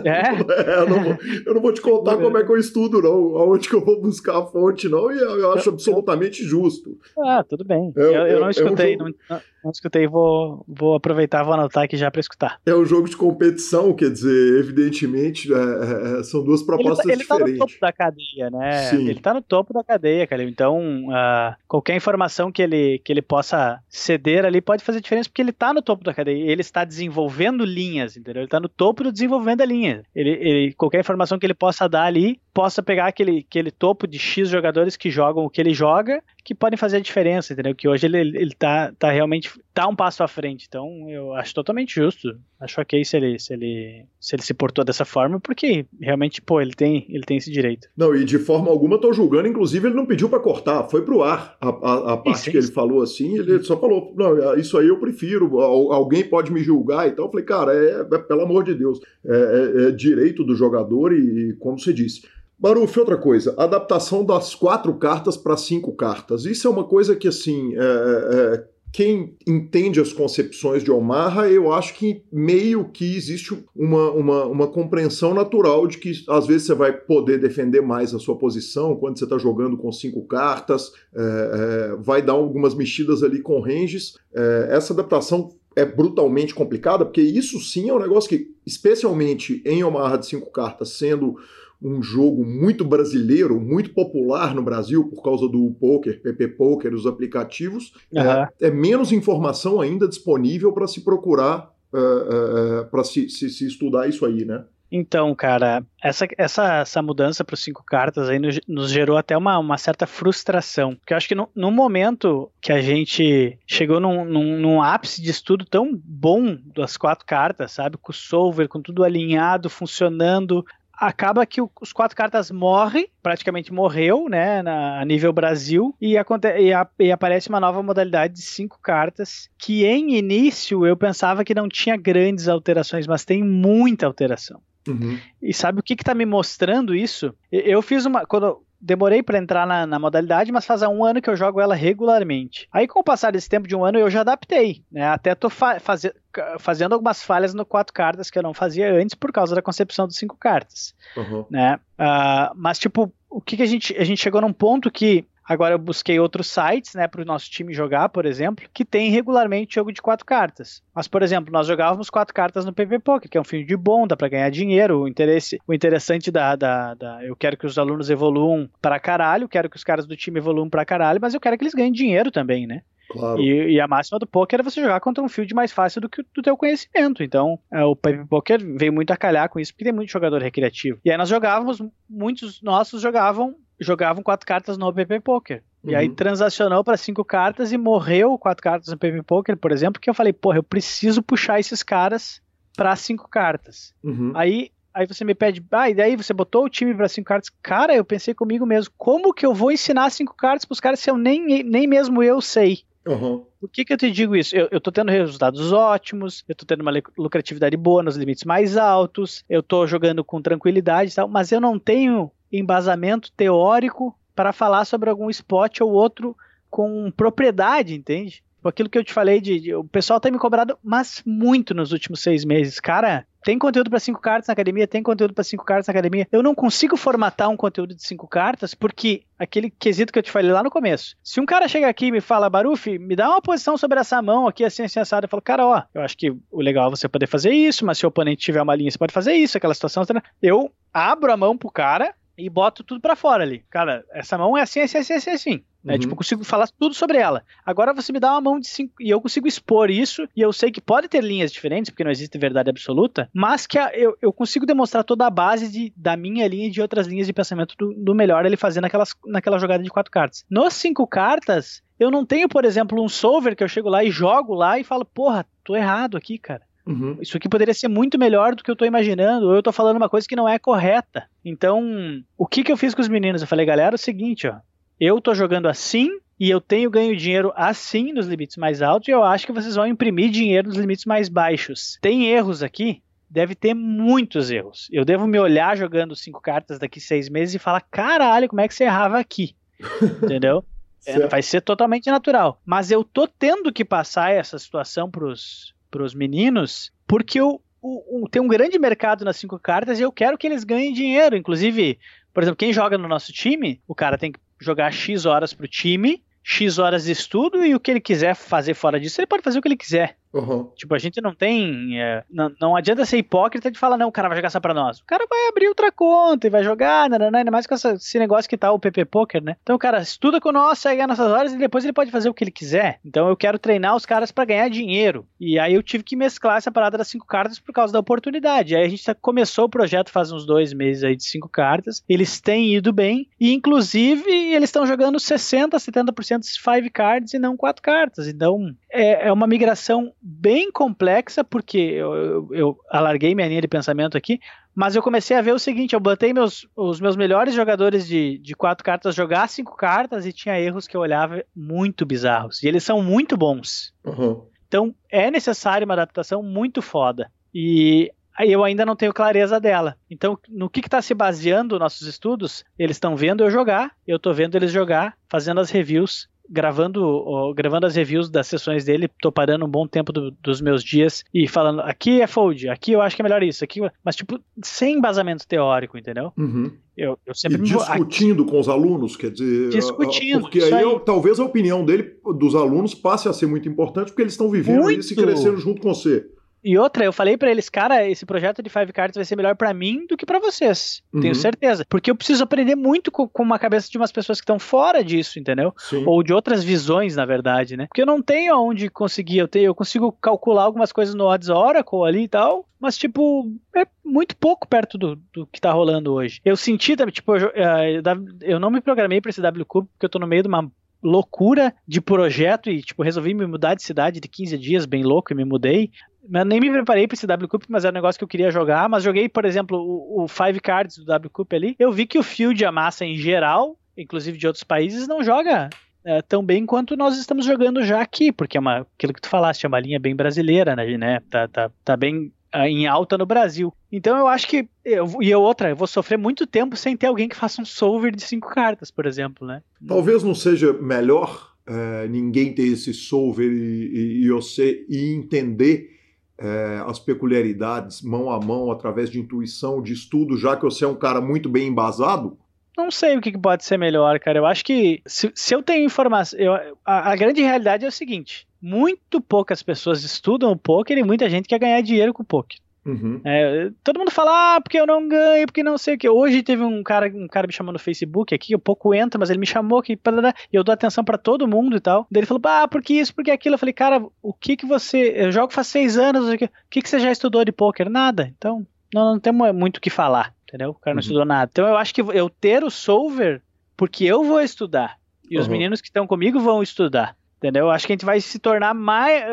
É? 0.05 0.21
é 0.69 0.81
eu, 0.81 0.87
não 0.87 1.03
vou, 1.03 1.17
eu 1.47 1.53
não 1.55 1.61
vou 1.61 1.73
te 1.73 1.81
contar 1.81 2.17
como 2.17 2.37
é 2.37 2.43
que 2.43 2.51
eu 2.51 2.57
estudo, 2.57 3.01
não, 3.01 3.37
aonde 3.37 3.67
que 3.67 3.75
eu 3.75 3.83
vou 3.83 3.99
buscar 3.99 4.37
a 4.37 4.45
fonte, 4.45 4.87
não, 4.87 5.11
e 5.11 5.17
eu 5.17 5.51
acho 5.53 5.69
absolutamente 5.69 6.43
justo. 6.43 6.95
Ah, 7.17 7.43
tudo 7.43 7.65
bem. 7.65 7.91
É, 7.97 8.01
eu, 8.01 8.11
eu, 8.11 8.39
não 8.39 8.49
escutei, 8.51 8.93
é 8.93 8.97
um 8.97 9.07
jogo... 9.07 9.15
não, 9.29 9.41
não 9.67 9.71
escutei, 9.71 10.07
vou, 10.07 10.63
vou 10.67 10.95
aproveitar, 10.95 11.43
vou 11.43 11.53
anotar 11.53 11.83
aqui 11.83 11.97
já 11.97 12.09
para 12.09 12.19
escutar. 12.19 12.59
É 12.65 12.73
um 12.73 12.85
jogo 12.85 13.09
de 13.09 13.15
competição, 13.15 13.93
quer 13.93 14.09
dizer, 14.09 14.59
evidentemente, 14.59 15.53
é, 15.53 15.57
é, 15.57 16.19
é 16.19 16.23
são 16.23 16.43
duas 16.43 16.63
propostas 16.63 17.05
ele, 17.05 17.13
ele 17.13 17.21
diferentes. 17.21 17.49
Ele 17.49 17.57
tá 17.57 17.63
no 17.63 17.67
topo 17.67 17.79
da 17.81 17.93
cadeia, 17.93 18.49
né? 18.49 18.71
Sim. 18.89 19.07
Ele 19.07 19.19
tá 19.19 19.33
no 19.33 19.41
topo 19.41 19.73
da 19.73 19.83
cadeia, 19.83 20.25
cara. 20.25 20.43
Então, 20.43 21.07
uh, 21.07 21.55
qualquer 21.67 21.95
informação 21.95 22.51
que 22.51 22.61
ele, 22.61 22.99
que 22.99 23.11
ele 23.11 23.21
possa 23.21 23.79
ceder 23.89 24.45
ali 24.45 24.61
pode 24.61 24.83
fazer 24.83 25.01
diferença, 25.01 25.29
porque 25.29 25.41
ele 25.41 25.51
tá 25.51 25.73
no 25.73 25.81
topo 25.81 26.03
da 26.03 26.13
cadeia. 26.13 26.49
Ele 26.49 26.61
está 26.61 26.83
desenvolvendo 26.83 27.65
linhas, 27.65 28.15
entendeu? 28.15 28.43
Ele 28.43 28.49
tá 28.49 28.59
no 28.59 28.69
topo 28.69 29.03
do 29.03 29.11
desenvolvimento 29.11 29.59
da 29.59 29.65
linha. 29.65 30.03
Ele, 30.15 30.29
ele, 30.29 30.73
qualquer 30.73 31.01
informação 31.01 31.37
que 31.37 31.45
ele 31.45 31.53
possa 31.53 31.87
dar 31.87 32.03
ali 32.03 32.39
possa 32.57 32.81
pegar 32.81 33.05
aquele, 33.05 33.45
aquele 33.47 33.69
topo 33.69 34.07
de 34.07 34.17
X 34.17 34.49
jogadores 34.49 34.97
que 34.97 35.11
jogam 35.11 35.45
o 35.45 35.49
que 35.49 35.61
ele 35.61 35.75
joga, 35.75 36.23
que 36.43 36.55
podem 36.55 36.75
fazer 36.75 36.97
a 36.97 36.99
diferença, 36.99 37.53
entendeu? 37.53 37.75
Que 37.75 37.87
hoje 37.87 38.07
ele, 38.07 38.17
ele 38.17 38.55
tá, 38.57 38.91
tá 38.97 39.11
realmente 39.11 39.51
tá 39.75 39.87
um 39.87 39.95
passo 39.95 40.23
à 40.23 40.27
frente. 40.27 40.65
Então 40.67 41.07
eu 41.07 41.35
acho 41.35 41.53
totalmente 41.53 41.93
justo. 41.93 42.35
Acho 42.59 42.81
ok 42.81 43.05
se 43.05 43.15
ele, 43.15 43.37
se 43.37 43.53
ele 43.53 44.05
se 44.19 44.35
ele 44.35 44.41
se 44.41 44.55
portou 44.55 44.83
dessa 44.83 45.05
forma, 45.05 45.39
porque 45.39 45.85
realmente, 46.01 46.41
pô, 46.41 46.59
ele 46.59 46.73
tem, 46.73 47.05
ele 47.09 47.23
tem 47.23 47.37
esse 47.37 47.51
direito. 47.51 47.87
Não, 47.95 48.15
e 48.15 48.25
de 48.25 48.39
forma 48.39 48.71
alguma 48.71 48.99
tô 48.99 49.13
julgando, 49.13 49.47
inclusive 49.47 49.89
ele 49.89 49.95
não 49.95 50.07
pediu 50.07 50.27
para 50.27 50.39
cortar, 50.39 50.89
foi 50.89 51.03
pro 51.03 51.21
ar. 51.21 51.55
A, 51.61 51.67
a, 51.69 52.13
a 52.13 52.17
parte 52.17 52.49
que 52.49 52.57
ele 52.57 52.71
falou 52.71 53.03
assim, 53.03 53.37
ele 53.37 53.61
só 53.61 53.79
falou, 53.79 54.15
não, 54.17 54.57
isso 54.57 54.79
aí 54.79 54.87
eu 54.87 54.99
prefiro, 54.99 55.59
alguém 55.59 56.27
pode 56.27 56.51
me 56.51 56.63
julgar 56.63 57.07
e 57.07 57.11
tal. 57.11 57.25
Eu 57.25 57.29
falei, 57.29 57.45
cara, 57.45 57.71
é, 57.71 58.01
é 58.01 58.17
pelo 58.17 58.41
amor 58.41 58.63
de 58.63 58.73
Deus, 58.73 58.99
é, 59.23 59.35
é, 59.35 59.87
é 59.89 59.91
direito 59.91 60.43
do 60.43 60.55
jogador 60.55 61.13
e, 61.13 61.55
como 61.59 61.77
você 61.77 61.93
disse, 61.93 62.21
Baruf, 62.59 62.97
outra 62.99 63.17
coisa, 63.17 63.53
adaptação 63.55 64.25
das 64.25 64.55
quatro 64.55 64.93
cartas 64.95 65.37
para 65.37 65.55
cinco 65.55 65.95
cartas. 65.95 66.45
Isso 66.45 66.67
é 66.67 66.71
uma 66.71 66.83
coisa 66.83 67.15
que, 67.15 67.27
assim, 67.27 67.75
é, 67.75 67.79
é, 67.79 68.35
é, 68.55 68.67
quem 68.91 69.35
entende 69.45 70.01
as 70.01 70.11
concepções 70.11 70.83
de 70.83 70.89
Omaha, 70.89 71.47
eu 71.47 71.71
acho 71.71 71.93
que 71.93 72.23
meio 72.31 72.85
que 72.85 73.15
existe 73.15 73.63
uma, 73.75 74.09
uma, 74.09 74.45
uma 74.45 74.67
compreensão 74.67 75.35
natural 75.35 75.85
de 75.85 75.99
que 75.99 76.11
às 76.27 76.47
vezes 76.47 76.65
você 76.65 76.73
vai 76.73 76.91
poder 76.91 77.39
defender 77.39 77.81
mais 77.81 78.15
a 78.15 78.19
sua 78.19 78.35
posição 78.35 78.95
quando 78.95 79.19
você 79.19 79.25
está 79.25 79.37
jogando 79.37 79.77
com 79.77 79.91
cinco 79.91 80.25
cartas, 80.25 80.91
é, 81.15 81.21
é, 81.21 81.95
vai 81.97 82.23
dar 82.23 82.33
algumas 82.33 82.73
mexidas 82.73 83.21
ali 83.21 83.39
com 83.39 83.59
ranges. 83.59 84.17
É, 84.33 84.69
essa 84.71 84.93
adaptação 84.93 85.49
é 85.75 85.85
brutalmente 85.85 86.55
complicada, 86.55 87.05
porque 87.05 87.21
isso 87.21 87.59
sim 87.59 87.87
é 87.89 87.93
um 87.93 87.99
negócio 87.99 88.27
que, 88.27 88.47
especialmente 88.65 89.61
em 89.63 89.83
Omaha 89.83 90.17
de 90.17 90.25
cinco 90.25 90.49
cartas, 90.49 90.93
sendo 90.93 91.35
um 91.81 92.01
jogo 92.01 92.43
muito 92.43 92.83
brasileiro, 92.83 93.59
muito 93.59 93.91
popular 93.91 94.53
no 94.55 94.63
Brasil 94.63 95.07
por 95.07 95.21
causa 95.21 95.47
do 95.47 95.75
poker, 95.79 96.21
PP 96.21 96.49
Poker, 96.49 96.93
os 96.93 97.05
aplicativos, 97.05 97.93
uhum. 98.11 98.21
é, 98.21 98.49
é, 98.61 98.71
menos 98.71 99.11
informação 99.11 99.79
ainda 99.79 100.07
disponível 100.07 100.73
para 100.73 100.87
se 100.87 101.01
procurar, 101.01 101.71
uh, 101.93 102.81
uh, 102.81 102.85
para 102.89 103.03
se, 103.03 103.29
se, 103.29 103.49
se, 103.49 103.67
estudar 103.67 104.07
isso 104.07 104.25
aí, 104.25 104.43
né? 104.43 104.65
Então, 104.89 105.35
cara, 105.35 105.83
essa, 106.01 106.25
essa, 106.37 106.75
essa 106.77 107.01
mudança 107.01 107.43
para 107.43 107.55
os 107.55 107.61
cinco 107.61 107.83
cartas 107.83 108.29
aí 108.29 108.39
nos, 108.39 108.57
nos, 108.65 108.89
gerou 108.89 109.17
até 109.17 109.35
uma, 109.35 109.59
uma 109.59 109.77
certa 109.77 110.07
frustração. 110.07 110.95
Porque 110.95 111.13
eu 111.13 111.17
acho 111.17 111.27
que 111.27 111.35
no, 111.35 111.49
no 111.53 111.69
momento 111.69 112.49
que 112.61 112.71
a 112.71 112.81
gente 112.81 113.59
chegou 113.67 113.99
num, 113.99 114.23
num, 114.23 114.57
num, 114.57 114.81
ápice 114.81 115.21
de 115.21 115.29
estudo 115.29 115.65
tão 115.65 115.91
bom 115.93 116.57
das 116.73 116.95
quatro 116.95 117.25
cartas, 117.25 117.73
sabe? 117.73 117.97
Com 117.97 118.13
o 118.13 118.15
solver, 118.15 118.69
com 118.69 118.81
tudo 118.81 119.03
alinhado, 119.03 119.69
funcionando, 119.69 120.65
acaba 120.97 121.45
que 121.45 121.61
o, 121.61 121.69
os 121.79 121.93
quatro 121.93 122.17
cartas 122.17 122.49
morrem, 122.49 123.07
praticamente 123.21 123.71
morreu, 123.71 124.27
né, 124.27 124.61
na, 124.61 124.99
a 124.99 125.05
nível 125.05 125.31
Brasil, 125.31 125.95
e, 126.01 126.17
aconte, 126.17 126.47
e, 126.59 126.73
a, 126.73 126.87
e, 126.99 127.11
aparece 127.11 127.49
uma 127.49 127.59
nova 127.59 127.83
modalidade 127.83 128.33
de 128.33 128.41
cinco 128.41 128.79
cartas, 128.81 129.49
que 129.57 129.85
em 129.85 130.17
início 130.17 130.85
eu 130.85 130.97
pensava 130.97 131.45
que 131.45 131.53
não 131.53 131.69
tinha 131.69 131.95
grandes 131.95 132.47
alterações, 132.47 133.05
mas 133.05 133.23
tem 133.23 133.43
muita 133.43 134.05
alteração. 134.05 134.59
Uhum. 134.87 135.19
E 135.41 135.53
sabe 135.53 135.79
o 135.79 135.83
que 135.83 135.93
está 135.93 136.15
me 136.15 136.25
mostrando 136.25 136.95
isso? 136.95 137.33
Eu 137.51 137.81
fiz 137.81 138.05
uma. 138.05 138.25
Quando, 138.25 138.63
demorei 138.79 139.23
para 139.23 139.37
entrar 139.37 139.65
na, 139.65 139.85
na, 139.85 139.99
modalidade, 139.99 140.51
mas 140.51 140.65
faz 140.65 140.81
um 140.83 141.03
ano 141.03 141.21
que 141.21 141.29
eu 141.29 141.35
jogo 141.35 141.59
ela 141.59 141.75
regularmente. 141.75 142.67
Aí, 142.71 142.87
com 142.87 142.99
o 142.99 143.03
passar 143.03 143.31
desse 143.31 143.49
tempo 143.49 143.67
de 143.67 143.75
um 143.75 143.83
ano, 143.83 143.97
eu 143.97 144.09
já 144.09 144.21
adaptei, 144.21 144.83
né? 144.91 145.07
Até 145.07 145.33
tô 145.35 145.49
fa 145.49 145.79
faze 145.79 146.13
fazendo 146.59 146.93
algumas 146.93 147.23
falhas 147.23 147.53
no 147.53 147.65
quatro 147.65 147.93
cartas 147.93 148.29
que 148.29 148.37
eu 148.37 148.43
não 148.43 148.53
fazia 148.53 148.93
antes 148.93 149.15
por 149.15 149.31
causa 149.31 149.55
da 149.55 149.61
concepção 149.61 150.05
dos 150.05 150.17
cinco 150.17 150.37
cartas, 150.37 150.93
uhum. 151.15 151.45
né? 151.49 151.79
Uh, 151.99 152.53
mas, 152.55 152.77
tipo, 152.77 153.11
o 153.29 153.41
que, 153.41 153.57
que 153.57 153.63
a 153.63 153.67
gente... 153.67 153.95
A 153.97 154.03
gente 154.03 154.21
chegou 154.21 154.41
num 154.41 154.53
ponto 154.53 154.91
que 154.91 155.25
Agora 155.47 155.75
eu 155.75 155.79
busquei 155.79 156.19
outros 156.19 156.47
sites, 156.47 156.93
né, 156.93 157.07
para 157.07 157.21
o 157.21 157.25
nosso 157.25 157.49
time 157.49 157.73
jogar, 157.73 158.09
por 158.09 158.25
exemplo, 158.25 158.65
que 158.73 158.83
tem 158.83 159.09
regularmente 159.09 159.75
jogo 159.75 159.93
de 159.93 160.01
quatro 160.01 160.25
cartas. 160.25 160.83
Mas, 160.93 161.07
por 161.07 161.23
exemplo, 161.23 161.51
nós 161.51 161.65
jogávamos 161.65 162.09
quatro 162.09 162.33
cartas 162.33 162.65
no 162.65 162.73
PV 162.73 162.99
Poker, 162.99 163.29
que 163.29 163.37
é 163.37 163.41
um 163.41 163.45
fim 163.45 163.65
de 163.65 163.77
bom, 163.77 164.05
dá 164.05 164.17
para 164.17 164.27
ganhar 164.27 164.49
dinheiro. 164.49 165.01
O 165.01 165.07
interesse, 165.07 165.59
o 165.65 165.73
interessante 165.73 166.29
da, 166.29 166.55
da, 166.55 166.93
da, 166.93 167.23
eu 167.23 167.35
quero 167.35 167.55
que 167.55 167.65
os 167.65 167.77
alunos 167.77 168.09
evoluam 168.09 168.69
para 168.81 168.99
caralho, 168.99 169.47
quero 169.47 169.69
que 169.69 169.77
os 169.77 169.83
caras 169.83 170.05
do 170.05 170.17
time 170.17 170.39
evoluam 170.39 170.69
para 170.69 170.83
caralho, 170.83 171.19
mas 171.21 171.33
eu 171.33 171.39
quero 171.39 171.57
que 171.57 171.63
eles 171.63 171.73
ganhem 171.73 171.91
dinheiro 171.91 172.29
também, 172.29 172.67
né? 172.67 172.81
Claro. 173.09 173.39
E, 173.39 173.75
e, 173.75 173.79
a 173.79 173.87
máxima 173.87 174.19
do 174.19 174.27
poker 174.27 174.59
é 174.59 174.63
você 174.63 174.81
jogar 174.81 174.99
contra 174.99 175.23
um 175.23 175.29
field 175.29 175.53
mais 175.53 175.71
fácil 175.71 176.01
do 176.01 176.09
que 176.09 176.23
do 176.35 176.41
teu 176.41 176.57
conhecimento. 176.57 177.23
Então, 177.23 177.57
é, 177.71 177.83
o 177.83 177.95
Pipe 177.95 178.25
Poker 178.25 178.59
veio 178.77 178.91
muito 178.91 179.11
a 179.11 179.17
calhar 179.17 179.47
com 179.49 179.59
isso, 179.59 179.71
porque 179.71 179.85
tem 179.85 179.93
muito 179.93 180.11
jogador 180.11 180.41
recreativo. 180.41 180.99
E 181.05 181.11
aí 181.11 181.17
nós 181.17 181.29
jogávamos, 181.29 181.81
muitos 182.09 182.61
nossos 182.61 183.01
jogavam 183.01 183.55
jogavam 183.79 184.23
quatro 184.23 184.45
cartas 184.45 184.77
no 184.77 184.93
PP 184.93 185.19
Poker. 185.21 185.63
Uhum. 185.83 185.91
E 185.91 185.95
aí 185.95 186.07
uhum. 186.07 186.15
transacionou 186.15 186.83
para 186.83 186.97
cinco 186.97 187.23
cartas 187.23 187.71
e 187.71 187.77
morreu 187.77 188.37
quatro 188.37 188.63
cartas 188.63 188.89
no 188.89 188.97
PP 188.97 189.23
Poker, 189.23 189.57
por 189.57 189.71
exemplo, 189.71 190.01
que 190.01 190.09
eu 190.09 190.13
falei, 190.13 190.33
porra, 190.33 190.57
eu 190.57 190.63
preciso 190.63 191.21
puxar 191.21 191.59
esses 191.59 191.83
caras 191.83 192.41
para 192.75 192.95
cinco 192.95 193.29
cartas. 193.29 193.93
Uhum. 194.03 194.31
Aí 194.35 194.71
aí 194.93 195.05
você 195.05 195.23
me 195.23 195.35
pede, 195.35 195.63
ah, 195.71 195.89
e 195.89 195.93
daí 195.93 196.15
você 196.15 196.33
botou 196.33 196.65
o 196.65 196.69
time 196.69 196.93
para 196.95 197.07
cinco 197.07 197.27
cartas. 197.27 197.51
Cara, 197.61 197.95
eu 197.95 198.03
pensei 198.03 198.33
comigo 198.33 198.65
mesmo, 198.65 198.91
como 198.97 199.31
que 199.31 199.45
eu 199.45 199.53
vou 199.53 199.71
ensinar 199.71 200.09
cinco 200.09 200.35
cartas 200.35 200.65
para 200.65 200.73
os 200.73 200.79
caras 200.79 200.99
se 200.99 201.09
eu 201.09 201.17
nem, 201.17 201.63
nem 201.63 201.85
mesmo 201.85 202.23
eu 202.23 202.41
sei? 202.41 202.79
Uhum. 203.07 203.45
Por 203.59 203.69
que, 203.69 203.85
que 203.85 203.93
eu 203.93 203.97
te 203.97 204.11
digo 204.11 204.35
isso? 204.35 204.55
Eu, 204.55 204.67
eu 204.71 204.81
tô 204.81 204.91
tendo 204.91 205.11
resultados 205.11 205.71
ótimos, 205.71 206.43
eu 206.47 206.55
tô 206.55 206.65
tendo 206.65 206.81
uma 206.81 206.91
lucratividade 207.17 207.77
boa 207.77 208.03
nos 208.03 208.17
limites 208.17 208.43
mais 208.43 208.75
altos, 208.75 209.45
eu 209.47 209.63
tô 209.63 209.87
jogando 209.87 210.23
com 210.23 210.41
tranquilidade 210.41 211.11
e 211.11 211.15
tal, 211.15 211.27
mas 211.27 211.51
eu 211.51 211.61
não 211.61 211.79
tenho 211.79 212.31
embasamento 212.51 213.31
teórico 213.31 214.17
para 214.35 214.53
falar 214.53 214.85
sobre 214.85 215.09
algum 215.09 215.29
spot 215.29 215.81
ou 215.81 215.91
outro 215.91 216.35
com 216.69 217.11
propriedade, 217.11 217.95
entende? 217.95 218.43
Tipo, 218.67 218.69
aquilo 218.69 218.89
que 218.89 218.97
eu 218.97 219.03
te 219.03 219.13
falei 219.13 219.39
de, 219.39 219.59
de, 219.59 219.75
o 219.75 219.83
pessoal 219.83 220.19
tem 220.19 220.31
me 220.31 220.37
cobrado, 220.37 220.77
mas 220.83 221.21
muito 221.25 221.73
nos 221.73 221.91
últimos 221.91 222.21
seis 222.21 222.43
meses. 222.43 222.79
Cara, 222.79 223.25
tem 223.43 223.57
conteúdo 223.57 223.89
para 223.89 223.99
cinco 223.99 224.19
cartas 224.19 224.47
na 224.47 224.51
academia, 224.51 224.87
tem 224.87 225.01
conteúdo 225.01 225.33
para 225.33 225.43
cinco 225.43 225.63
cartas 225.63 225.87
na 225.87 225.91
academia. 225.91 226.27
Eu 226.31 226.43
não 226.43 226.53
consigo 226.53 226.97
formatar 226.97 227.49
um 227.49 227.55
conteúdo 227.55 227.95
de 227.95 228.03
cinco 228.03 228.27
cartas 228.27 228.73
porque 228.73 229.23
aquele 229.39 229.69
quesito 229.69 230.11
que 230.11 230.19
eu 230.19 230.23
te 230.23 230.31
falei 230.31 230.51
lá 230.51 230.61
no 230.61 230.69
começo. 230.69 231.15
Se 231.23 231.39
um 231.39 231.45
cara 231.45 231.67
chega 231.67 231.87
aqui 231.87 232.07
e 232.07 232.11
me 232.11 232.19
fala, 232.19 232.49
Baruf, 232.49 232.87
me 232.99 233.15
dá 233.15 233.29
uma 233.29 233.41
posição 233.41 233.77
sobre 233.77 233.99
essa 233.99 234.21
mão 234.21 234.47
aqui, 234.47 234.65
assim, 234.65 234.83
assim, 234.83 234.99
assado, 234.99 235.25
eu 235.25 235.29
falo, 235.29 235.41
cara, 235.41 235.65
ó, 235.65 235.83
eu 235.93 236.01
acho 236.01 236.17
que 236.17 236.31
o 236.51 236.61
legal 236.61 236.87
é 236.87 236.89
você 236.89 237.07
poder 237.07 237.27
fazer 237.27 237.51
isso, 237.51 237.85
mas 237.85 237.97
se 237.97 238.05
o 238.05 238.09
oponente 238.09 238.43
tiver 238.43 238.61
uma 238.61 238.75
linha, 238.75 238.91
você 238.91 238.97
pode 238.97 239.13
fazer 239.13 239.33
isso, 239.33 239.57
aquela 239.57 239.73
situação. 239.73 240.03
Eu 240.41 240.71
abro 240.93 241.31
a 241.31 241.37
mão 241.37 241.57
pro 241.57 241.71
cara, 241.71 242.13
e 242.37 242.49
boto 242.49 242.83
tudo 242.83 243.01
para 243.01 243.15
fora 243.15 243.43
ali. 243.43 243.63
Cara, 243.69 244.05
essa 244.11 244.37
mão 244.37 244.57
é 244.57 244.61
assim, 244.61 244.79
assim, 244.81 244.97
assim, 244.97 245.13
assim, 245.13 245.29
assim. 245.31 245.63
Né? 245.83 245.93
Uhum. 245.93 245.99
Tipo, 245.99 246.13
eu 246.13 246.17
consigo 246.17 246.43
falar 246.43 246.67
tudo 246.79 246.93
sobre 246.93 247.17
ela. 247.17 247.43
Agora 247.65 247.93
você 247.93 248.11
me 248.11 248.19
dá 248.19 248.33
uma 248.33 248.41
mão 248.41 248.59
de 248.59 248.67
cinco 248.67 248.93
e 248.99 249.09
eu 249.09 249.21
consigo 249.21 249.47
expor 249.47 249.89
isso, 249.89 250.27
e 250.35 250.41
eu 250.41 250.51
sei 250.51 250.69
que 250.69 250.81
pode 250.81 251.07
ter 251.07 251.23
linhas 251.23 251.51
diferentes, 251.51 251.89
porque 251.89 252.03
não 252.03 252.11
existe 252.11 252.37
verdade 252.37 252.69
absoluta, 252.69 253.29
mas 253.33 253.65
que 253.65 253.79
a, 253.79 253.89
eu, 253.93 254.17
eu 254.21 254.33
consigo 254.33 254.65
demonstrar 254.65 255.03
toda 255.03 255.25
a 255.25 255.29
base 255.29 255.71
de, 255.71 255.93
da 255.95 256.17
minha 256.17 256.47
linha 256.47 256.67
e 256.67 256.71
de 256.71 256.81
outras 256.81 257.07
linhas 257.07 257.25
de 257.25 257.33
pensamento 257.33 257.75
do, 257.77 257.93
do 257.93 258.13
melhor 258.13 258.45
ele 258.45 258.57
fazer 258.57 258.81
naquelas, 258.81 259.15
naquela 259.25 259.57
jogada 259.57 259.81
de 259.81 259.89
quatro 259.89 260.11
cartas. 260.11 260.45
Nos 260.49 260.73
cinco 260.73 261.07
cartas, 261.07 261.81
eu 261.99 262.11
não 262.11 262.25
tenho, 262.25 262.49
por 262.49 262.65
exemplo, 262.65 263.01
um 263.01 263.09
solver 263.09 263.55
que 263.55 263.63
eu 263.63 263.67
chego 263.67 263.89
lá 263.89 264.03
e 264.03 264.11
jogo 264.11 264.53
lá 264.53 264.77
e 264.77 264.83
falo, 264.83 265.05
porra, 265.05 265.45
tô 265.63 265.75
errado 265.75 266.17
aqui, 266.17 266.37
cara. 266.37 266.66
Uhum. 266.87 267.17
Isso 267.21 267.35
aqui 267.35 267.49
poderia 267.49 267.73
ser 267.73 267.87
muito 267.87 268.17
melhor 268.17 268.55
do 268.55 268.63
que 268.63 268.71
eu 268.71 268.75
tô 268.75 268.85
imaginando, 268.85 269.47
ou 269.47 269.55
eu 269.55 269.61
tô 269.61 269.71
falando 269.71 269.97
uma 269.97 270.09
coisa 270.09 270.27
que 270.27 270.35
não 270.35 270.47
é 270.47 270.57
correta. 270.57 271.27
Então, 271.43 272.23
o 272.37 272.47
que 272.47 272.63
que 272.63 272.71
eu 272.71 272.77
fiz 272.77 272.95
com 272.95 273.01
os 273.01 273.09
meninos? 273.09 273.41
Eu 273.41 273.47
falei, 273.47 273.65
galera, 273.65 273.93
é 273.93 273.95
o 273.95 273.99
seguinte, 273.99 274.47
ó. 274.47 274.55
Eu 274.99 275.21
tô 275.21 275.35
jogando 275.35 275.67
assim 275.67 276.09
e 276.39 276.49
eu 276.49 276.61
tenho 276.61 276.89
ganho 276.89 277.15
dinheiro 277.15 277.51
assim 277.55 278.13
nos 278.13 278.27
limites 278.27 278.57
mais 278.57 278.81
altos 278.81 279.07
e 279.07 279.11
eu 279.11 279.23
acho 279.23 279.45
que 279.45 279.51
vocês 279.51 279.75
vão 279.75 279.85
imprimir 279.85 280.31
dinheiro 280.31 280.69
nos 280.69 280.77
limites 280.77 281.05
mais 281.05 281.29
baixos. 281.29 281.99
Tem 282.01 282.27
erros 282.27 282.63
aqui? 282.63 283.03
Deve 283.29 283.53
ter 283.53 283.73
muitos 283.73 284.49
erros. 284.49 284.87
Eu 284.91 285.03
devo 285.03 285.27
me 285.27 285.37
olhar 285.37 285.75
jogando 285.75 286.15
cinco 286.15 286.41
cartas 286.41 286.79
daqui 286.79 286.99
seis 286.99 287.27
meses 287.29 287.55
e 287.55 287.59
falar: 287.59 287.81
caralho, 287.81 288.47
como 288.47 288.61
é 288.61 288.67
que 288.67 288.73
você 288.73 288.85
errava 288.85 289.19
aqui? 289.19 289.55
Entendeu? 290.23 290.63
É, 291.05 291.27
vai 291.27 291.41
ser 291.41 291.61
totalmente 291.61 292.09
natural. 292.09 292.61
Mas 292.65 292.89
eu 292.89 293.03
tô 293.03 293.27
tendo 293.27 293.71
que 293.71 293.85
passar 293.85 294.31
essa 294.31 294.57
situação 294.57 295.11
pros, 295.11 295.73
os 295.95 296.13
meninos, 296.13 296.91
porque 297.07 297.41
o, 297.41 297.61
o, 297.81 298.23
o, 298.23 298.29
tem 298.29 298.41
um 298.41 298.47
grande 298.47 298.77
mercado 298.77 299.23
nas 299.23 299.37
cinco 299.37 299.59
cartas 299.59 299.99
e 299.99 300.03
eu 300.03 300.11
quero 300.11 300.37
que 300.37 300.47
eles 300.47 300.63
ganhem 300.63 300.93
dinheiro. 300.93 301.35
Inclusive, 301.35 301.99
por 302.33 302.43
exemplo, 302.43 302.57
quem 302.57 302.73
joga 302.73 302.97
no 302.97 303.07
nosso 303.07 303.31
time, 303.31 303.81
o 303.87 303.95
cara 303.95 304.17
tem 304.17 304.31
que 304.31 304.39
jogar 304.59 304.91
X 304.91 305.25
horas 305.25 305.53
pro 305.53 305.67
time, 305.67 306.23
X 306.43 306.79
horas 306.79 307.05
de 307.05 307.11
estudo 307.11 307.65
e 307.65 307.75
o 307.75 307.79
que 307.79 307.91
ele 307.91 307.99
quiser 307.99 308.35
fazer 308.35 308.73
fora 308.73 308.99
disso, 308.99 309.19
ele 309.19 309.27
pode 309.27 309.43
fazer 309.43 309.59
o 309.59 309.61
que 309.61 309.67
ele 309.67 309.77
quiser. 309.77 310.17
Uhum. 310.39 310.69
Tipo, 310.75 310.95
a 310.95 310.99
gente 310.99 311.21
não 311.21 311.33
tem. 311.33 311.99
É, 311.99 312.23
não, 312.29 312.51
não 312.59 312.75
adianta 312.75 313.05
ser 313.05 313.17
hipócrita 313.17 313.71
de 313.71 313.79
falar, 313.79 313.97
não, 313.97 314.07
o 314.07 314.11
cara 314.11 314.27
vai 314.27 314.37
jogar 314.37 314.49
só 314.49 314.59
pra 314.59 314.73
nós. 314.73 314.99
O 314.99 315.05
cara 315.05 315.25
vai 315.29 315.47
abrir 315.49 315.67
outra 315.67 315.91
conta 315.91 316.47
e 316.47 316.49
vai 316.49 316.63
jogar, 316.63 317.09
né, 317.09 317.17
né, 317.17 317.31
né 317.31 317.39
ainda 317.39 317.51
mais 317.51 317.65
com 317.65 317.73
essa, 317.73 317.93
esse 317.93 318.19
negócio 318.19 318.49
que 318.49 318.57
tá 318.57 318.71
o 318.71 318.79
PP 318.79 319.05
Poker, 319.05 319.43
né? 319.43 319.55
Então 319.63 319.75
o 319.75 319.79
cara 319.79 319.99
estuda 319.99 320.39
com 320.39 320.51
nós, 320.51 320.79
segue 320.79 321.01
as 321.01 321.07
nossas 321.07 321.31
horas 321.31 321.53
e 321.53 321.57
depois 321.57 321.83
ele 321.83 321.93
pode 321.93 322.11
fazer 322.11 322.29
o 322.29 322.33
que 322.33 322.43
ele 322.43 322.51
quiser. 322.51 322.99
Então 323.05 323.27
eu 323.27 323.35
quero 323.35 323.59
treinar 323.59 323.95
os 323.95 324.05
caras 324.05 324.31
para 324.31 324.45
ganhar 324.45 324.69
dinheiro. 324.69 325.25
E 325.39 325.59
aí 325.59 325.73
eu 325.73 325.83
tive 325.83 326.03
que 326.03 326.15
mesclar 326.15 326.57
essa 326.57 326.71
parada 326.71 326.97
das 326.97 327.07
cinco 327.07 327.25
cartas 327.25 327.59
por 327.59 327.73
causa 327.73 327.93
da 327.93 327.99
oportunidade. 327.99 328.75
Aí 328.75 328.85
a 328.85 328.89
gente 328.89 329.03
tá, 329.03 329.15
começou 329.15 329.65
o 329.65 329.69
projeto 329.69 330.11
faz 330.11 330.31
uns 330.31 330.45
dois 330.45 330.73
meses 330.73 331.03
aí 331.03 331.15
de 331.15 331.23
cinco 331.23 331.49
cartas. 331.49 332.03
Eles 332.07 332.39
têm 332.39 332.75
ido 332.75 332.93
bem. 332.93 333.27
E 333.39 333.53
inclusive 333.53 334.29
eles 334.29 334.69
estão 334.69 334.85
jogando 334.85 335.19
60, 335.19 335.77
70% 335.77 336.39
de 336.39 336.59
five 336.59 336.89
cards 336.89 337.33
e 337.33 337.39
não 337.39 337.57
quatro 337.57 337.81
cartas. 337.81 338.27
Então 338.27 338.73
é, 338.91 339.27
é 339.27 339.31
uma 339.31 339.47
migração 339.47 340.11
bem 340.29 340.69
complexa, 340.69 341.41
porque 341.41 341.77
eu, 341.77 342.13
eu, 342.13 342.49
eu 342.51 342.79
alarguei 342.91 343.33
minha 343.33 343.47
linha 343.47 343.61
de 343.61 343.67
pensamento 343.67 344.17
aqui, 344.17 344.41
mas 344.75 344.93
eu 344.93 345.01
comecei 345.01 345.37
a 345.37 345.41
ver 345.41 345.53
o 345.53 345.59
seguinte: 345.59 345.93
eu 345.93 345.99
botei 346.01 346.33
meus, 346.33 346.67
os 346.75 346.99
meus 346.99 347.15
melhores 347.15 347.55
jogadores 347.55 348.05
de, 348.05 348.37
de 348.39 348.53
quatro 348.53 348.83
cartas 348.83 349.15
jogar 349.15 349.47
cinco 349.47 349.75
cartas 349.77 350.25
e 350.25 350.33
tinha 350.33 350.59
erros 350.59 350.85
que 350.85 350.97
eu 350.97 351.01
olhava 351.01 351.43
muito 351.55 352.05
bizarros. 352.05 352.61
E 352.61 352.67
eles 352.67 352.83
são 352.83 353.01
muito 353.01 353.37
bons. 353.37 353.93
Uhum. 354.05 354.45
Então 354.67 354.93
é 355.09 355.31
necessário 355.31 355.85
uma 355.85 355.93
adaptação 355.93 356.43
muito 356.43 356.81
foda. 356.81 357.31
E 357.53 358.11
eu 358.39 358.63
ainda 358.63 358.85
não 358.85 358.95
tenho 358.95 359.13
clareza 359.13 359.59
dela. 359.59 359.95
Então, 360.11 360.37
no 360.49 360.69
que 360.69 360.81
está 360.81 361.01
se 361.01 361.13
baseando 361.13 361.79
nossos 361.79 362.05
estudos? 362.05 362.63
Eles 362.77 362.97
estão 362.97 363.15
vendo 363.15 363.43
eu 363.43 363.49
jogar, 363.49 363.91
eu 364.05 364.17
estou 364.17 364.33
vendo 364.33 364.55
eles 364.55 364.71
jogar, 364.71 365.15
fazendo 365.27 365.59
as 365.59 365.71
reviews 365.71 366.27
gravando, 366.49 367.53
gravando 367.55 367.85
as 367.85 367.95
reviews 367.95 368.29
das 368.29 368.47
sessões 368.47 368.85
dele, 368.85 369.09
tô 369.21 369.31
parando 369.31 369.65
um 369.65 369.69
bom 369.69 369.87
tempo 369.87 370.11
do, 370.11 370.31
dos 370.31 370.61
meus 370.61 370.83
dias 370.83 371.23
e 371.33 371.47
falando, 371.47 371.81
aqui 371.81 372.21
é 372.21 372.27
fold, 372.27 372.69
aqui 372.69 372.91
eu 372.91 373.01
acho 373.01 373.15
que 373.15 373.21
é 373.21 373.23
melhor 373.23 373.43
isso, 373.43 373.63
aqui, 373.63 373.81
mas 374.03 374.15
tipo, 374.15 374.39
sem 374.63 374.97
embasamento 374.97 375.47
teórico, 375.47 375.97
entendeu? 375.97 376.31
Uhum. 376.37 376.71
Eu, 376.97 377.17
eu 377.25 377.35
sempre 377.35 377.59
e 377.59 377.61
discutindo 377.63 378.43
vou... 378.43 378.53
com 378.53 378.59
os 378.59 378.67
alunos, 378.67 379.15
quer 379.15 379.31
dizer, 379.31 379.69
discutindo, 379.69 380.41
porque 380.41 380.59
aí, 380.59 380.73
aí. 380.73 380.99
talvez 381.05 381.39
a 381.39 381.45
opinião 381.45 381.85
dele, 381.85 382.15
dos 382.37 382.55
alunos, 382.55 382.95
passe 382.95 383.27
a 383.27 383.33
ser 383.33 383.45
muito 383.45 383.69
importante, 383.69 384.07
porque 384.07 384.23
eles 384.23 384.33
estão 384.33 384.49
vivendo 384.49 384.83
muito. 384.83 384.99
isso 384.99 385.13
e 385.13 385.15
crescendo 385.15 385.57
junto 385.57 385.81
com 385.81 385.93
você. 385.93 386.25
E 386.67 386.77
outra, 386.77 387.05
eu 387.05 387.13
falei 387.13 387.37
para 387.37 387.49
eles, 387.49 387.69
cara, 387.69 388.05
esse 388.09 388.25
projeto 388.25 388.61
de 388.61 388.69
Five 388.69 388.91
Cards 388.91 389.15
vai 389.15 389.23
ser 389.23 389.37
melhor 389.37 389.55
para 389.55 389.73
mim 389.73 390.05
do 390.05 390.17
que 390.17 390.25
para 390.25 390.37
vocês. 390.37 391.01
Uhum. 391.13 391.21
Tenho 391.21 391.33
certeza. 391.33 391.85
Porque 391.87 392.11
eu 392.11 392.15
preciso 392.15 392.43
aprender 392.43 392.75
muito 392.75 393.09
com, 393.09 393.25
com 393.25 393.41
uma 393.41 393.57
cabeça 393.57 393.89
de 393.89 393.97
umas 393.97 394.11
pessoas 394.11 394.41
que 394.41 394.43
estão 394.43 394.59
fora 394.59 395.01
disso, 395.01 395.39
entendeu? 395.39 395.73
Sim. 395.77 396.03
Ou 396.05 396.21
de 396.21 396.33
outras 396.33 396.65
visões, 396.65 397.15
na 397.15 397.25
verdade, 397.25 397.77
né? 397.77 397.87
Porque 397.87 398.01
eu 398.01 398.05
não 398.05 398.21
tenho 398.21 398.53
aonde 398.53 398.89
conseguir, 398.89 399.37
eu, 399.37 399.47
tenho, 399.47 399.67
eu 399.67 399.73
consigo 399.73 400.11
calcular 400.11 400.63
algumas 400.63 400.91
coisas 400.91 401.15
no 401.15 401.23
Odds 401.27 401.47
Oracle 401.47 402.03
ali 402.05 402.23
e 402.23 402.27
tal, 402.27 402.67
mas, 402.77 402.97
tipo, 402.97 403.49
é 403.73 403.87
muito 404.03 404.35
pouco 404.35 404.67
perto 404.67 404.97
do, 404.97 405.15
do 405.33 405.47
que 405.47 405.61
tá 405.61 405.71
rolando 405.71 406.13
hoje. 406.13 406.41
Eu 406.43 406.57
senti, 406.57 406.97
tipo, 407.13 407.37
eu, 407.37 407.49
eh, 407.55 408.01
eu 408.41 408.59
não 408.59 408.69
me 408.69 408.81
programei 408.81 409.21
para 409.21 409.29
esse 409.29 409.39
WCube 409.39 409.87
porque 409.87 410.05
eu 410.05 410.09
tô 410.09 410.19
no 410.19 410.27
meio 410.27 410.43
de 410.43 410.49
uma 410.49 410.69
loucura 411.01 411.73
de 411.87 412.01
projeto 412.01 412.69
e, 412.69 412.81
tipo, 412.81 413.03
resolvi 413.03 413.33
me 413.33 413.45
mudar 413.45 413.75
de 413.75 413.83
cidade 413.83 414.19
de 414.19 414.27
15 414.27 414.57
dias, 414.57 414.85
bem 414.85 415.03
louco, 415.03 415.31
e 415.31 415.35
me 415.35 415.45
mudei. 415.45 415.91
Nem 416.29 416.59
me 416.59 416.71
preparei 416.71 417.07
para 417.07 417.15
esse 417.15 417.27
W 417.27 417.47
Cup, 417.47 417.63
mas 417.69 417.85
era 417.85 417.93
um 417.93 417.95
negócio 417.95 418.17
que 418.19 418.23
eu 418.23 418.27
queria 418.27 418.51
jogar. 418.51 418.89
Mas 418.89 419.03
joguei, 419.03 419.29
por 419.29 419.45
exemplo, 419.45 419.77
o, 419.77 420.23
o 420.23 420.27
Five 420.27 420.59
Cards 420.59 420.97
do 420.97 421.05
W 421.05 421.29
Cup 421.29 421.53
ali. 421.53 421.75
Eu 421.79 421.91
vi 421.91 422.05
que 422.05 422.19
o 422.19 422.23
Field 422.23 422.63
a 422.65 422.71
massa 422.71 423.05
em 423.05 423.15
geral, 423.15 423.77
inclusive 423.95 424.37
de 424.37 424.45
outros 424.45 424.63
países, 424.63 425.07
não 425.07 425.23
joga 425.23 425.69
é, 426.03 426.21
tão 426.21 426.43
bem 426.43 426.65
quanto 426.65 426.95
nós 426.95 427.17
estamos 427.17 427.45
jogando 427.45 427.83
já 427.83 428.01
aqui, 428.01 428.31
porque 428.31 428.57
é 428.57 428.59
uma, 428.59 428.87
aquilo 428.97 429.13
que 429.13 429.21
tu 429.21 429.29
falaste, 429.29 429.65
é 429.65 429.67
uma 429.67 429.79
linha 429.79 429.99
bem 429.99 430.15
brasileira, 430.15 430.75
né? 430.75 430.97
né 430.97 431.19
tá, 431.29 431.47
tá, 431.47 431.71
tá 431.83 431.97
bem 431.97 432.31
é, 432.31 432.36
em 432.53 432.87
alta 432.87 433.17
no 433.17 433.25
Brasil. 433.25 433.73
Então 433.91 434.17
eu 434.17 434.27
acho 434.27 434.47
que. 434.47 434.67
Eu, 434.83 435.07
e 435.21 435.33
outra, 435.35 435.69
eu 435.69 435.75
vou 435.75 435.87
sofrer 435.87 436.17
muito 436.17 436.47
tempo 436.47 436.75
sem 436.75 436.95
ter 436.95 437.07
alguém 437.07 437.27
que 437.27 437.35
faça 437.35 437.61
um 437.61 437.65
solver 437.65 438.15
de 438.15 438.23
cinco 438.23 438.49
cartas, 438.49 438.89
por 438.89 439.05
exemplo, 439.05 439.45
né? 439.45 439.61
Talvez 439.85 440.23
não 440.23 440.33
seja 440.33 440.73
melhor 440.73 441.53
é, 441.67 442.07
ninguém 442.07 442.53
ter 442.53 442.67
esse 442.67 442.93
solver 442.93 443.51
e, 443.51 443.55
e, 443.55 444.25
e 444.25 444.31
você 444.31 444.85
e 444.89 445.13
entender 445.13 445.97
é, 446.39 446.83
as 446.85 446.99
peculiaridades 446.99 448.01
mão 448.01 448.29
a 448.29 448.39
mão, 448.39 448.71
através 448.71 449.09
de 449.09 449.19
intuição, 449.19 449.81
de 449.81 449.93
estudo, 449.93 450.37
já 450.37 450.55
que 450.55 450.63
você 450.63 450.85
é 450.85 450.87
um 450.87 450.95
cara 450.95 451.19
muito 451.19 451.49
bem 451.49 451.67
embasado? 451.67 452.37
Não 452.77 452.91
sei 452.91 453.17
o 453.17 453.21
que 453.21 453.35
pode 453.35 453.65
ser 453.65 453.77
melhor, 453.77 454.19
cara. 454.19 454.37
Eu 454.37 454.45
acho 454.45 454.63
que 454.63 455.01
se, 455.05 455.31
se 455.33 455.55
eu 455.55 455.63
tenho 455.63 455.83
informação. 455.83 456.37
Eu, 456.37 456.53
a, 456.85 457.11
a, 457.11 457.15
grande 457.15 457.41
realidade 457.41 457.83
é 457.83 457.87
o 457.87 457.91
seguinte: 457.91 458.46
muito 458.67 459.21
poucas 459.21 459.63
pessoas 459.63 460.03
estudam 460.03 460.51
o 460.51 460.57
poker 460.57 460.97
e 460.97 461.03
muita 461.03 461.29
gente 461.29 461.47
quer 461.47 461.57
ganhar 461.57 461.81
dinheiro 461.81 462.13
com 462.13 462.21
o 462.21 462.25
poker. 462.25 462.57
Uhum. 462.85 463.21
É, 463.25 463.69
todo 463.83 463.99
mundo 463.99 464.11
fala, 464.11 464.55
ah, 464.55 464.61
porque 464.61 464.79
eu 464.79 464.85
não 464.85 465.07
ganho, 465.07 465.45
porque 465.45 465.63
não 465.63 465.77
sei 465.77 465.95
o 465.95 465.97
que. 465.97 466.07
Hoje 466.07 466.43
teve 466.43 466.63
um 466.63 466.83
cara, 466.83 467.07
um 467.07 467.27
cara 467.27 467.47
me 467.47 467.53
chamando 467.53 467.73
no 467.73 467.79
Facebook 467.79 468.33
aqui, 468.33 468.53
eu 468.53 468.59
pouco 468.59 468.93
entra, 468.93 469.19
mas 469.19 469.29
ele 469.29 469.39
me 469.39 469.45
chamou 469.45 469.79
aqui, 469.79 469.93
e 469.93 470.55
eu 470.55 470.63
dou 470.63 470.73
atenção 470.73 471.03
para 471.03 471.17
todo 471.17 471.47
mundo 471.47 471.75
e 471.75 471.79
tal. 471.79 472.07
Daí 472.09 472.21
ele 472.21 472.27
falou, 472.27 472.41
ah, 472.45 472.67
porque 472.67 472.93
isso, 472.93 473.13
porque 473.13 473.31
aquilo. 473.31 473.55
Eu 473.55 473.59
falei, 473.59 473.73
cara, 473.73 474.05
o 474.21 474.33
que 474.33 474.55
que 474.55 474.65
você. 474.65 475.13
Eu 475.15 475.31
jogo 475.31 475.53
faz 475.53 475.67
seis 475.67 475.97
anos, 475.97 476.29
o 476.29 476.37
que, 476.37 476.49
que, 476.69 476.81
que 476.81 476.89
você 476.89 476.99
já 476.99 477.11
estudou 477.11 477.43
de 477.43 477.51
poker? 477.51 477.89
Nada. 477.89 478.33
Então, 478.37 478.65
não, 478.93 479.13
não 479.13 479.19
temos 479.19 479.53
muito 479.53 479.77
o 479.77 479.81
que 479.81 479.89
falar, 479.89 480.33
entendeu? 480.47 480.69
O 480.69 480.75
cara 480.75 480.93
não 480.93 480.99
uhum. 480.99 481.01
estudou 481.01 481.25
nada. 481.25 481.49
Então 481.51 481.67
eu 481.67 481.75
acho 481.75 481.93
que 481.93 482.01
eu 482.01 482.29
ter 482.29 482.63
o 482.63 482.69
solver, 482.69 483.41
porque 483.75 484.05
eu 484.05 484.23
vou 484.23 484.41
estudar. 484.41 484.97
E 485.29 485.35
uhum. 485.35 485.41
os 485.41 485.47
meninos 485.49 485.81
que 485.81 485.87
estão 485.87 486.07
comigo 486.07 486.39
vão 486.39 486.63
estudar. 486.63 487.17
Entendeu? 487.37 487.69
Acho 487.69 487.85
que 487.85 487.93
a 487.93 487.95
gente 487.95 488.05
vai 488.05 488.19
se 488.19 488.39
tornar 488.39 488.73
mais, 488.73 489.23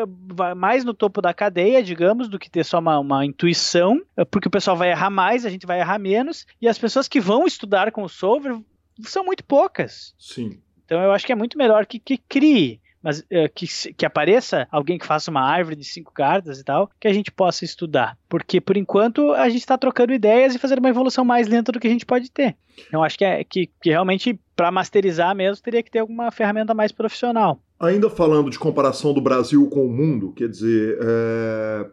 mais 0.55 0.85
no 0.85 0.93
topo 0.93 1.21
da 1.21 1.33
cadeia, 1.33 1.81
digamos, 1.81 2.27
do 2.27 2.37
que 2.37 2.49
ter 2.49 2.63
só 2.63 2.77
uma, 2.77 2.99
uma, 2.99 3.25
intuição, 3.25 3.99
porque 4.29 4.47
o 4.47 4.51
pessoal 4.51 4.77
vai 4.77 4.91
errar 4.91 5.09
mais, 5.09 5.43
a 5.43 5.49
gente 5.49 5.65
vai 5.65 5.79
errar 5.79 5.97
menos, 5.97 6.45
e 6.61 6.67
as 6.67 6.77
pessoas 6.77 7.07
que 7.07 7.19
vão 7.19 7.47
estudar 7.47 7.91
com 7.91 8.03
o 8.03 8.09
solver 8.09 8.55
são 9.01 9.25
muito 9.25 9.43
poucas. 9.43 10.13
Sim. 10.19 10.59
Então 10.85 11.01
eu 11.01 11.11
acho 11.11 11.25
que 11.25 11.31
é 11.31 11.35
muito 11.35 11.57
melhor 11.57 11.87
que, 11.87 11.99
que 11.99 12.17
crie 12.17 12.79
mas 13.05 13.19
uh, 13.19 13.47
que, 13.53 13.67
que 13.93 14.03
apareça 14.03 14.67
alguém 14.71 14.97
que 14.97 15.05
faça 15.05 15.29
uma 15.29 15.41
árvore 15.41 15.75
de 15.75 15.83
cinco 15.83 16.11
cartas 16.11 16.59
e 16.59 16.63
tal, 16.63 16.89
que 16.99 17.07
a 17.07 17.13
gente 17.13 17.31
possa 17.31 17.63
estudar. 17.63 18.17
Porque, 18.27 18.59
por 18.59 18.75
enquanto, 18.75 19.31
a 19.33 19.47
gente 19.47 19.59
está 19.59 19.77
trocando 19.77 20.11
ideias 20.11 20.55
e 20.55 20.57
fazendo 20.57 20.79
uma 20.79 20.89
evolução 20.89 21.23
mais 21.23 21.47
lenta 21.47 21.71
do 21.71 21.79
que 21.79 21.85
a 21.85 21.91
gente 21.91 22.03
pode 22.03 22.31
ter. 22.31 22.57
Então, 22.87 23.03
acho 23.03 23.15
que, 23.15 23.23
é, 23.23 23.43
que, 23.43 23.69
que 23.79 23.91
realmente, 23.91 24.39
para 24.55 24.71
masterizar 24.71 25.35
mesmo, 25.35 25.63
teria 25.63 25.83
que 25.83 25.91
ter 25.91 25.99
alguma 25.99 26.31
ferramenta 26.31 26.73
mais 26.73 26.91
profissional. 26.91 27.61
Ainda 27.77 28.09
falando 28.09 28.49
de 28.49 28.57
comparação 28.57 29.13
do 29.13 29.19
Brasil 29.19 29.67
com 29.67 29.85
o 29.85 29.91
mundo, 29.91 30.31
quer 30.31 30.47
dizer, 30.47 30.97
é, 31.01 31.87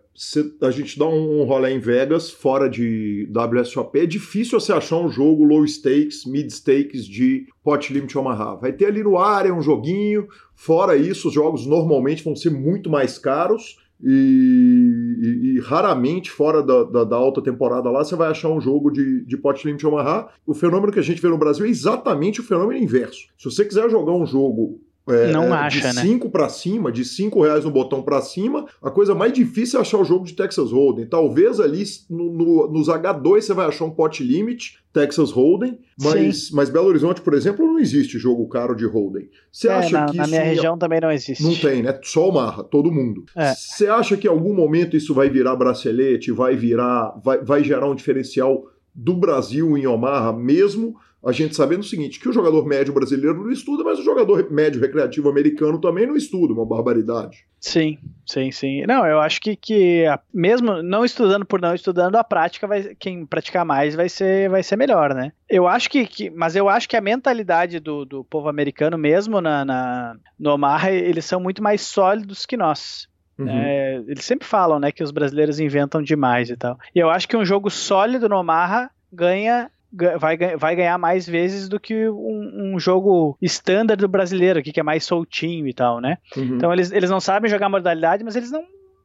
a 0.61 0.71
gente 0.71 0.97
dá 0.97 1.09
um 1.09 1.43
rolê 1.43 1.73
em 1.73 1.81
Vegas, 1.81 2.31
fora 2.31 2.71
de 2.71 3.29
WSOP, 3.35 3.99
é 3.99 4.07
difícil 4.07 4.61
você 4.61 4.73
achar 4.73 4.99
um 4.99 5.11
jogo 5.11 5.43
low 5.43 5.67
stakes, 5.67 6.25
mid 6.25 6.49
stakes 6.51 7.05
de 7.05 7.49
Pot 7.65 7.93
Limit 7.93 8.17
Omaha. 8.17 8.55
Vai 8.55 8.73
ter 8.73 8.87
ali 8.87 9.03
no 9.03 9.19
ar, 9.19 9.45
é 9.45 9.53
um 9.53 9.61
joguinho, 9.61 10.29
fora 10.55 10.97
isso, 10.97 11.27
os 11.27 11.35
jogos 11.35 11.67
normalmente 11.67 12.23
vão 12.23 12.37
ser 12.37 12.51
muito 12.51 12.89
mais 12.89 13.19
caros, 13.19 13.77
e, 14.05 15.17
e, 15.21 15.57
e, 15.57 15.61
raramente, 15.61 16.31
fora 16.31 16.63
da, 16.63 16.85
da, 16.85 17.05
da, 17.05 17.17
alta 17.17 17.41
temporada 17.41 17.89
lá, 17.89 18.05
você 18.05 18.17
vai 18.17 18.31
achar 18.31 18.49
um 18.49 18.61
jogo 18.61 18.91
de, 18.91 19.25
de 19.25 19.37
Pot 19.37 19.65
Limit 19.65 19.87
Omaha. 19.87 20.29
O 20.45 20.55
fenômeno 20.55 20.93
que 20.93 20.99
a 20.99 21.03
gente 21.03 21.23
vê 21.23 21.29
no 21.29 21.39
Brasil 21.39 21.65
é 21.65 21.69
exatamente 21.69 22.41
o 22.41 22.45
fenômeno 22.45 22.83
inverso. 22.83 23.29
Se 23.39 23.45
você 23.45 23.65
quiser 23.65 23.89
jogar 23.89 24.13
um 24.13 24.27
jogo 24.27 24.81
é, 25.09 25.33
não 25.33 25.53
acha, 25.53 25.91
de 25.91 25.97
né? 25.97 26.03
5 26.03 26.31
para 26.31 26.49
cima, 26.49 26.93
de 26.93 27.05
5 27.05 27.43
reais 27.43 27.65
no 27.65 27.71
botão 27.71 28.03
para 28.03 28.21
cima, 28.21 28.67
a 28.81 28.91
coisa 28.91 29.15
mais 29.15 29.33
difícil 29.33 29.79
é 29.79 29.83
achar 29.83 29.99
o 29.99 30.05
jogo 30.05 30.25
de 30.25 30.35
Texas 30.35 30.71
Hold'em. 30.71 31.07
Talvez 31.07 31.59
ali 31.59 31.83
no, 32.09 32.33
no, 32.33 32.71
nos 32.71 32.89
H2 32.89 33.41
você 33.41 33.53
vai 33.55 33.67
achar 33.67 33.85
um 33.85 33.91
pot 33.91 34.23
limit 34.23 34.79
Texas 34.93 35.31
Hold'em, 35.31 35.79
mas, 36.01 36.51
mas 36.51 36.71
Belo 36.71 36.87
Horizonte, 36.87 37.21
por 37.21 37.35
exemplo, 37.35 37.67
não 37.67 37.79
existe 37.79 38.19
jogo 38.19 38.47
caro 38.49 38.77
de 38.77 38.87
Hold'em. 38.87 39.29
Você 39.51 39.69
é, 39.69 39.73
acha 39.73 40.01
na, 40.01 40.07
que 40.07 40.17
na 40.17 40.27
minha 40.27 40.43
região 40.43 40.79
também 40.79 41.01
não 41.01 41.11
existe. 41.11 41.43
Não 41.43 41.55
tem, 41.55 41.83
né? 41.83 41.99
Só 42.05 42.29
o 42.29 42.33
Marra, 42.33 42.63
todo 42.63 42.93
mundo. 42.93 43.25
É. 43.35 43.55
Você 43.55 43.87
é. 43.87 43.91
acha 43.91 44.17
que 44.17 44.29
em 44.29 44.31
algum 44.31 44.55
momento 44.55 44.97
isso 44.97 45.13
vai 45.13 45.29
virar 45.29 45.57
bracelete, 45.57 46.31
vai 46.31 46.55
virar, 46.55 47.19
vai, 47.25 47.43
vai 47.43 47.65
gerar 47.65 47.89
um 47.89 47.95
diferencial 47.95 48.67
do 48.95 49.15
Brasil 49.15 49.77
em 49.77 49.87
Omaha 49.87 50.33
mesmo? 50.33 50.95
A 51.25 51.31
gente 51.31 51.55
sabendo 51.55 51.81
o 51.81 51.85
seguinte, 51.85 52.19
que 52.19 52.29
o 52.29 52.33
jogador 52.33 52.67
médio 52.67 52.93
brasileiro 52.93 53.43
não 53.43 53.51
estuda, 53.51 53.85
mas 53.85 53.99
o 53.99 54.03
jogador 54.03 54.51
médio 54.51 54.81
recreativo 54.81 55.29
americano 55.29 55.81
também 55.81 56.07
não 56.07 56.17
estuda, 56.17 56.53
uma 56.53 56.67
barbaridade. 56.67 57.45
Sim, 57.61 57.97
sim, 58.27 58.51
sim. 58.51 58.85
Não, 58.87 59.07
eu 59.07 59.21
acho 59.21 59.41
que, 59.41 59.55
que 59.55 60.05
mesmo 60.35 60.83
não 60.83 61.05
estudando 61.05 61.47
por 61.47 61.61
não 61.61 61.75
estudando, 61.75 62.17
a 62.17 62.25
prática 62.25 62.67
vai, 62.67 62.97
quem 62.99 63.25
praticar 63.25 63.65
mais 63.65 63.95
vai 63.95 64.09
ser, 64.09 64.51
vai 64.51 64.65
ser 64.65 64.77
melhor, 64.77 65.15
né? 65.15 65.31
Eu 65.49 65.69
acho 65.69 65.89
que, 65.89 66.05
que 66.05 66.29
mas 66.29 66.57
eu 66.57 66.69
acho 66.69 66.89
que 66.89 66.97
a 66.97 67.01
mentalidade 67.01 67.79
do, 67.79 68.05
do 68.05 68.25
povo 68.25 68.49
americano 68.49 68.99
mesmo 68.99 69.41
na, 69.41 69.65
na, 69.65 70.17
no 70.37 70.51
Omaha, 70.51 70.91
eles 70.91 71.25
são 71.25 71.39
muito 71.39 71.63
mais 71.63 71.83
sólidos 71.83 72.45
que 72.45 72.57
nós. 72.57 73.07
Uhum. 73.39 73.49
É, 73.49 74.03
eles 74.09 74.25
sempre 74.25 74.47
falam, 74.47 74.81
né, 74.81 74.91
que 74.91 75.03
os 75.03 75.13
brasileiros 75.13 75.61
inventam 75.61 76.03
demais 76.03 76.51
e 76.51 76.57
tal. 76.57 76.77
E 76.93 76.99
eu 76.99 77.11
acho 77.11 77.29
que 77.29 77.37
um 77.37 77.45
jogo 77.45 77.71
sólido 77.71 78.29
no 78.29 78.37
Omaha 78.37 78.91
ganha 79.13 79.71
vai, 80.19 80.37
vai 80.57 80.77
ganhar 80.77 80.99
mais 80.99 81.27
vezes 81.27 81.69
do 81.69 81.79
que 81.79 82.09
um, 82.09 82.75
um 82.75 82.79
jogo 82.79 83.37
standard 83.43 84.01
do 84.01 84.09
brasileiro 84.09 84.59
aqui, 84.59 84.73
que 84.73 84.81
é 84.81 84.83
mais 84.83 85.05
soltinho 85.05 85.67
e 85.67 85.75
tal, 85.75 86.01
né? 86.01 86.19
Uhum. 86.37 86.57
Então 86.57 86.73
eles, 86.73 86.91
eles 86.91 87.11
não 87.11 87.21
sabem 87.21 87.51
jogar 87.51 87.69
modalidade, 87.69 88.25
mas 88.25 88.37
eles 88.37 88.51
não 88.51 88.65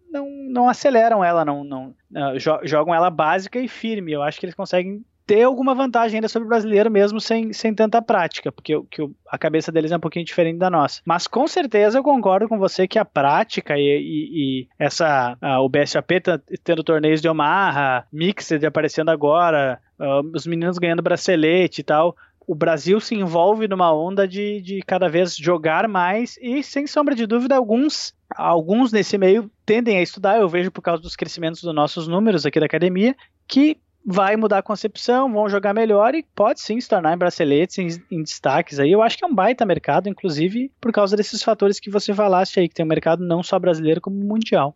não, 0.10 0.26
não 0.50 0.70
aceleram 0.70 1.24
ela, 1.24 1.44
não, 1.44 1.64
não 1.64 1.90
uh, 1.90 2.40
jogam 2.64 2.96
ela 2.96 3.10
básica 3.10 3.60
e 3.60 3.68
firme. 3.68 4.14
Eu 4.14 4.24
acho 4.24 4.40
que 4.40 4.46
eles 4.46 4.56
conseguem 4.56 5.04
ter 5.28 5.44
alguma 5.44 5.76
vantagem 5.76 6.18
ainda 6.18 6.30
sobre 6.30 6.46
o 6.46 6.50
brasileiro 6.50 6.90
mesmo 6.90 7.20
sem, 7.20 7.52
sem 7.52 7.76
tanta 7.76 8.02
prática, 8.02 8.50
porque 8.50 8.82
que 8.90 9.06
a 9.28 9.38
cabeça 9.38 9.74
deles 9.74 9.92
é 9.92 9.98
um 9.98 10.00
pouquinho 10.00 10.26
diferente 10.26 10.58
da 10.58 10.70
nossa. 10.70 11.02
Mas 11.06 11.28
com 11.28 11.46
certeza 11.46 12.00
eu 12.00 12.04
concordo 12.04 12.48
com 12.48 12.58
você 12.58 12.88
que 12.88 12.98
a 12.98 13.04
prática 13.04 13.78
e, 13.78 13.82
e, 13.82 14.62
e 14.62 14.68
essa 14.80 15.38
o 15.62 15.68
BSAP 15.68 16.22
tá 16.22 16.40
tendo 16.64 16.82
torneios 16.82 17.22
de 17.22 17.28
Omaha, 17.28 18.06
Mixed 18.12 18.66
aparecendo 18.66 19.10
agora, 19.10 19.80
uh, 20.00 20.32
os 20.34 20.48
meninos 20.48 20.78
ganhando 20.78 21.02
bracelete 21.02 21.82
e 21.82 21.84
tal, 21.84 22.16
o 22.48 22.56
Brasil 22.56 22.98
se 23.02 23.14
envolve 23.14 23.68
numa 23.68 23.94
onda 23.94 24.26
de, 24.26 24.62
de 24.62 24.80
cada 24.88 25.10
vez 25.10 25.36
jogar 25.36 25.90
mais 25.90 26.38
e, 26.42 26.64
sem 26.64 26.88
sombra 26.88 27.14
de 27.14 27.28
dúvida, 27.28 27.58
alguns, 27.58 28.14
alguns 28.34 28.94
nesse 28.94 29.18
meio 29.18 29.52
tendem 29.66 29.98
a 29.98 30.02
estudar. 30.02 30.40
Eu 30.40 30.48
vejo 30.48 30.72
por 30.72 30.82
causa 30.82 31.02
dos 31.02 31.18
crescimentos 31.18 31.62
dos 31.62 31.76
nossos 31.76 32.08
números 32.08 32.46
aqui 32.46 32.58
da 32.58 32.66
academia 32.66 33.14
que 33.46 33.78
vai 34.10 34.38
mudar 34.38 34.60
a 34.60 34.64
concepção, 34.64 35.30
vão 35.34 35.50
jogar 35.50 35.74
melhor 35.74 36.16
e 36.16 36.24
pode 36.24 36.62
sim 36.62 36.80
se 36.80 36.88
tornar 36.88 37.14
em 37.14 37.18
braceletes, 37.18 37.78
em, 37.78 38.02
em, 38.10 38.24
destaques 38.24 38.80
aí. 38.80 38.90
Eu 38.90 39.02
acho 39.02 39.18
que 39.18 39.26
é 39.26 39.28
um 39.28 39.36
baita 39.36 39.66
mercado, 39.66 40.08
inclusive 40.08 40.72
por 40.80 40.94
causa 40.94 41.18
desses 41.18 41.44
fatores 41.44 41.78
que 41.78 41.90
você 41.90 42.14
falaste 42.14 42.58
aí, 42.58 42.70
que 42.70 42.74
tem 42.74 42.86
um 42.86 42.88
mercado 42.88 43.22
não 43.26 43.44
só 43.44 43.60
brasileiro 43.60 44.00
como 44.00 44.16
mundial. 44.16 44.74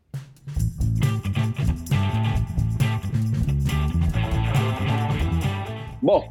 Bom, 6.01 6.29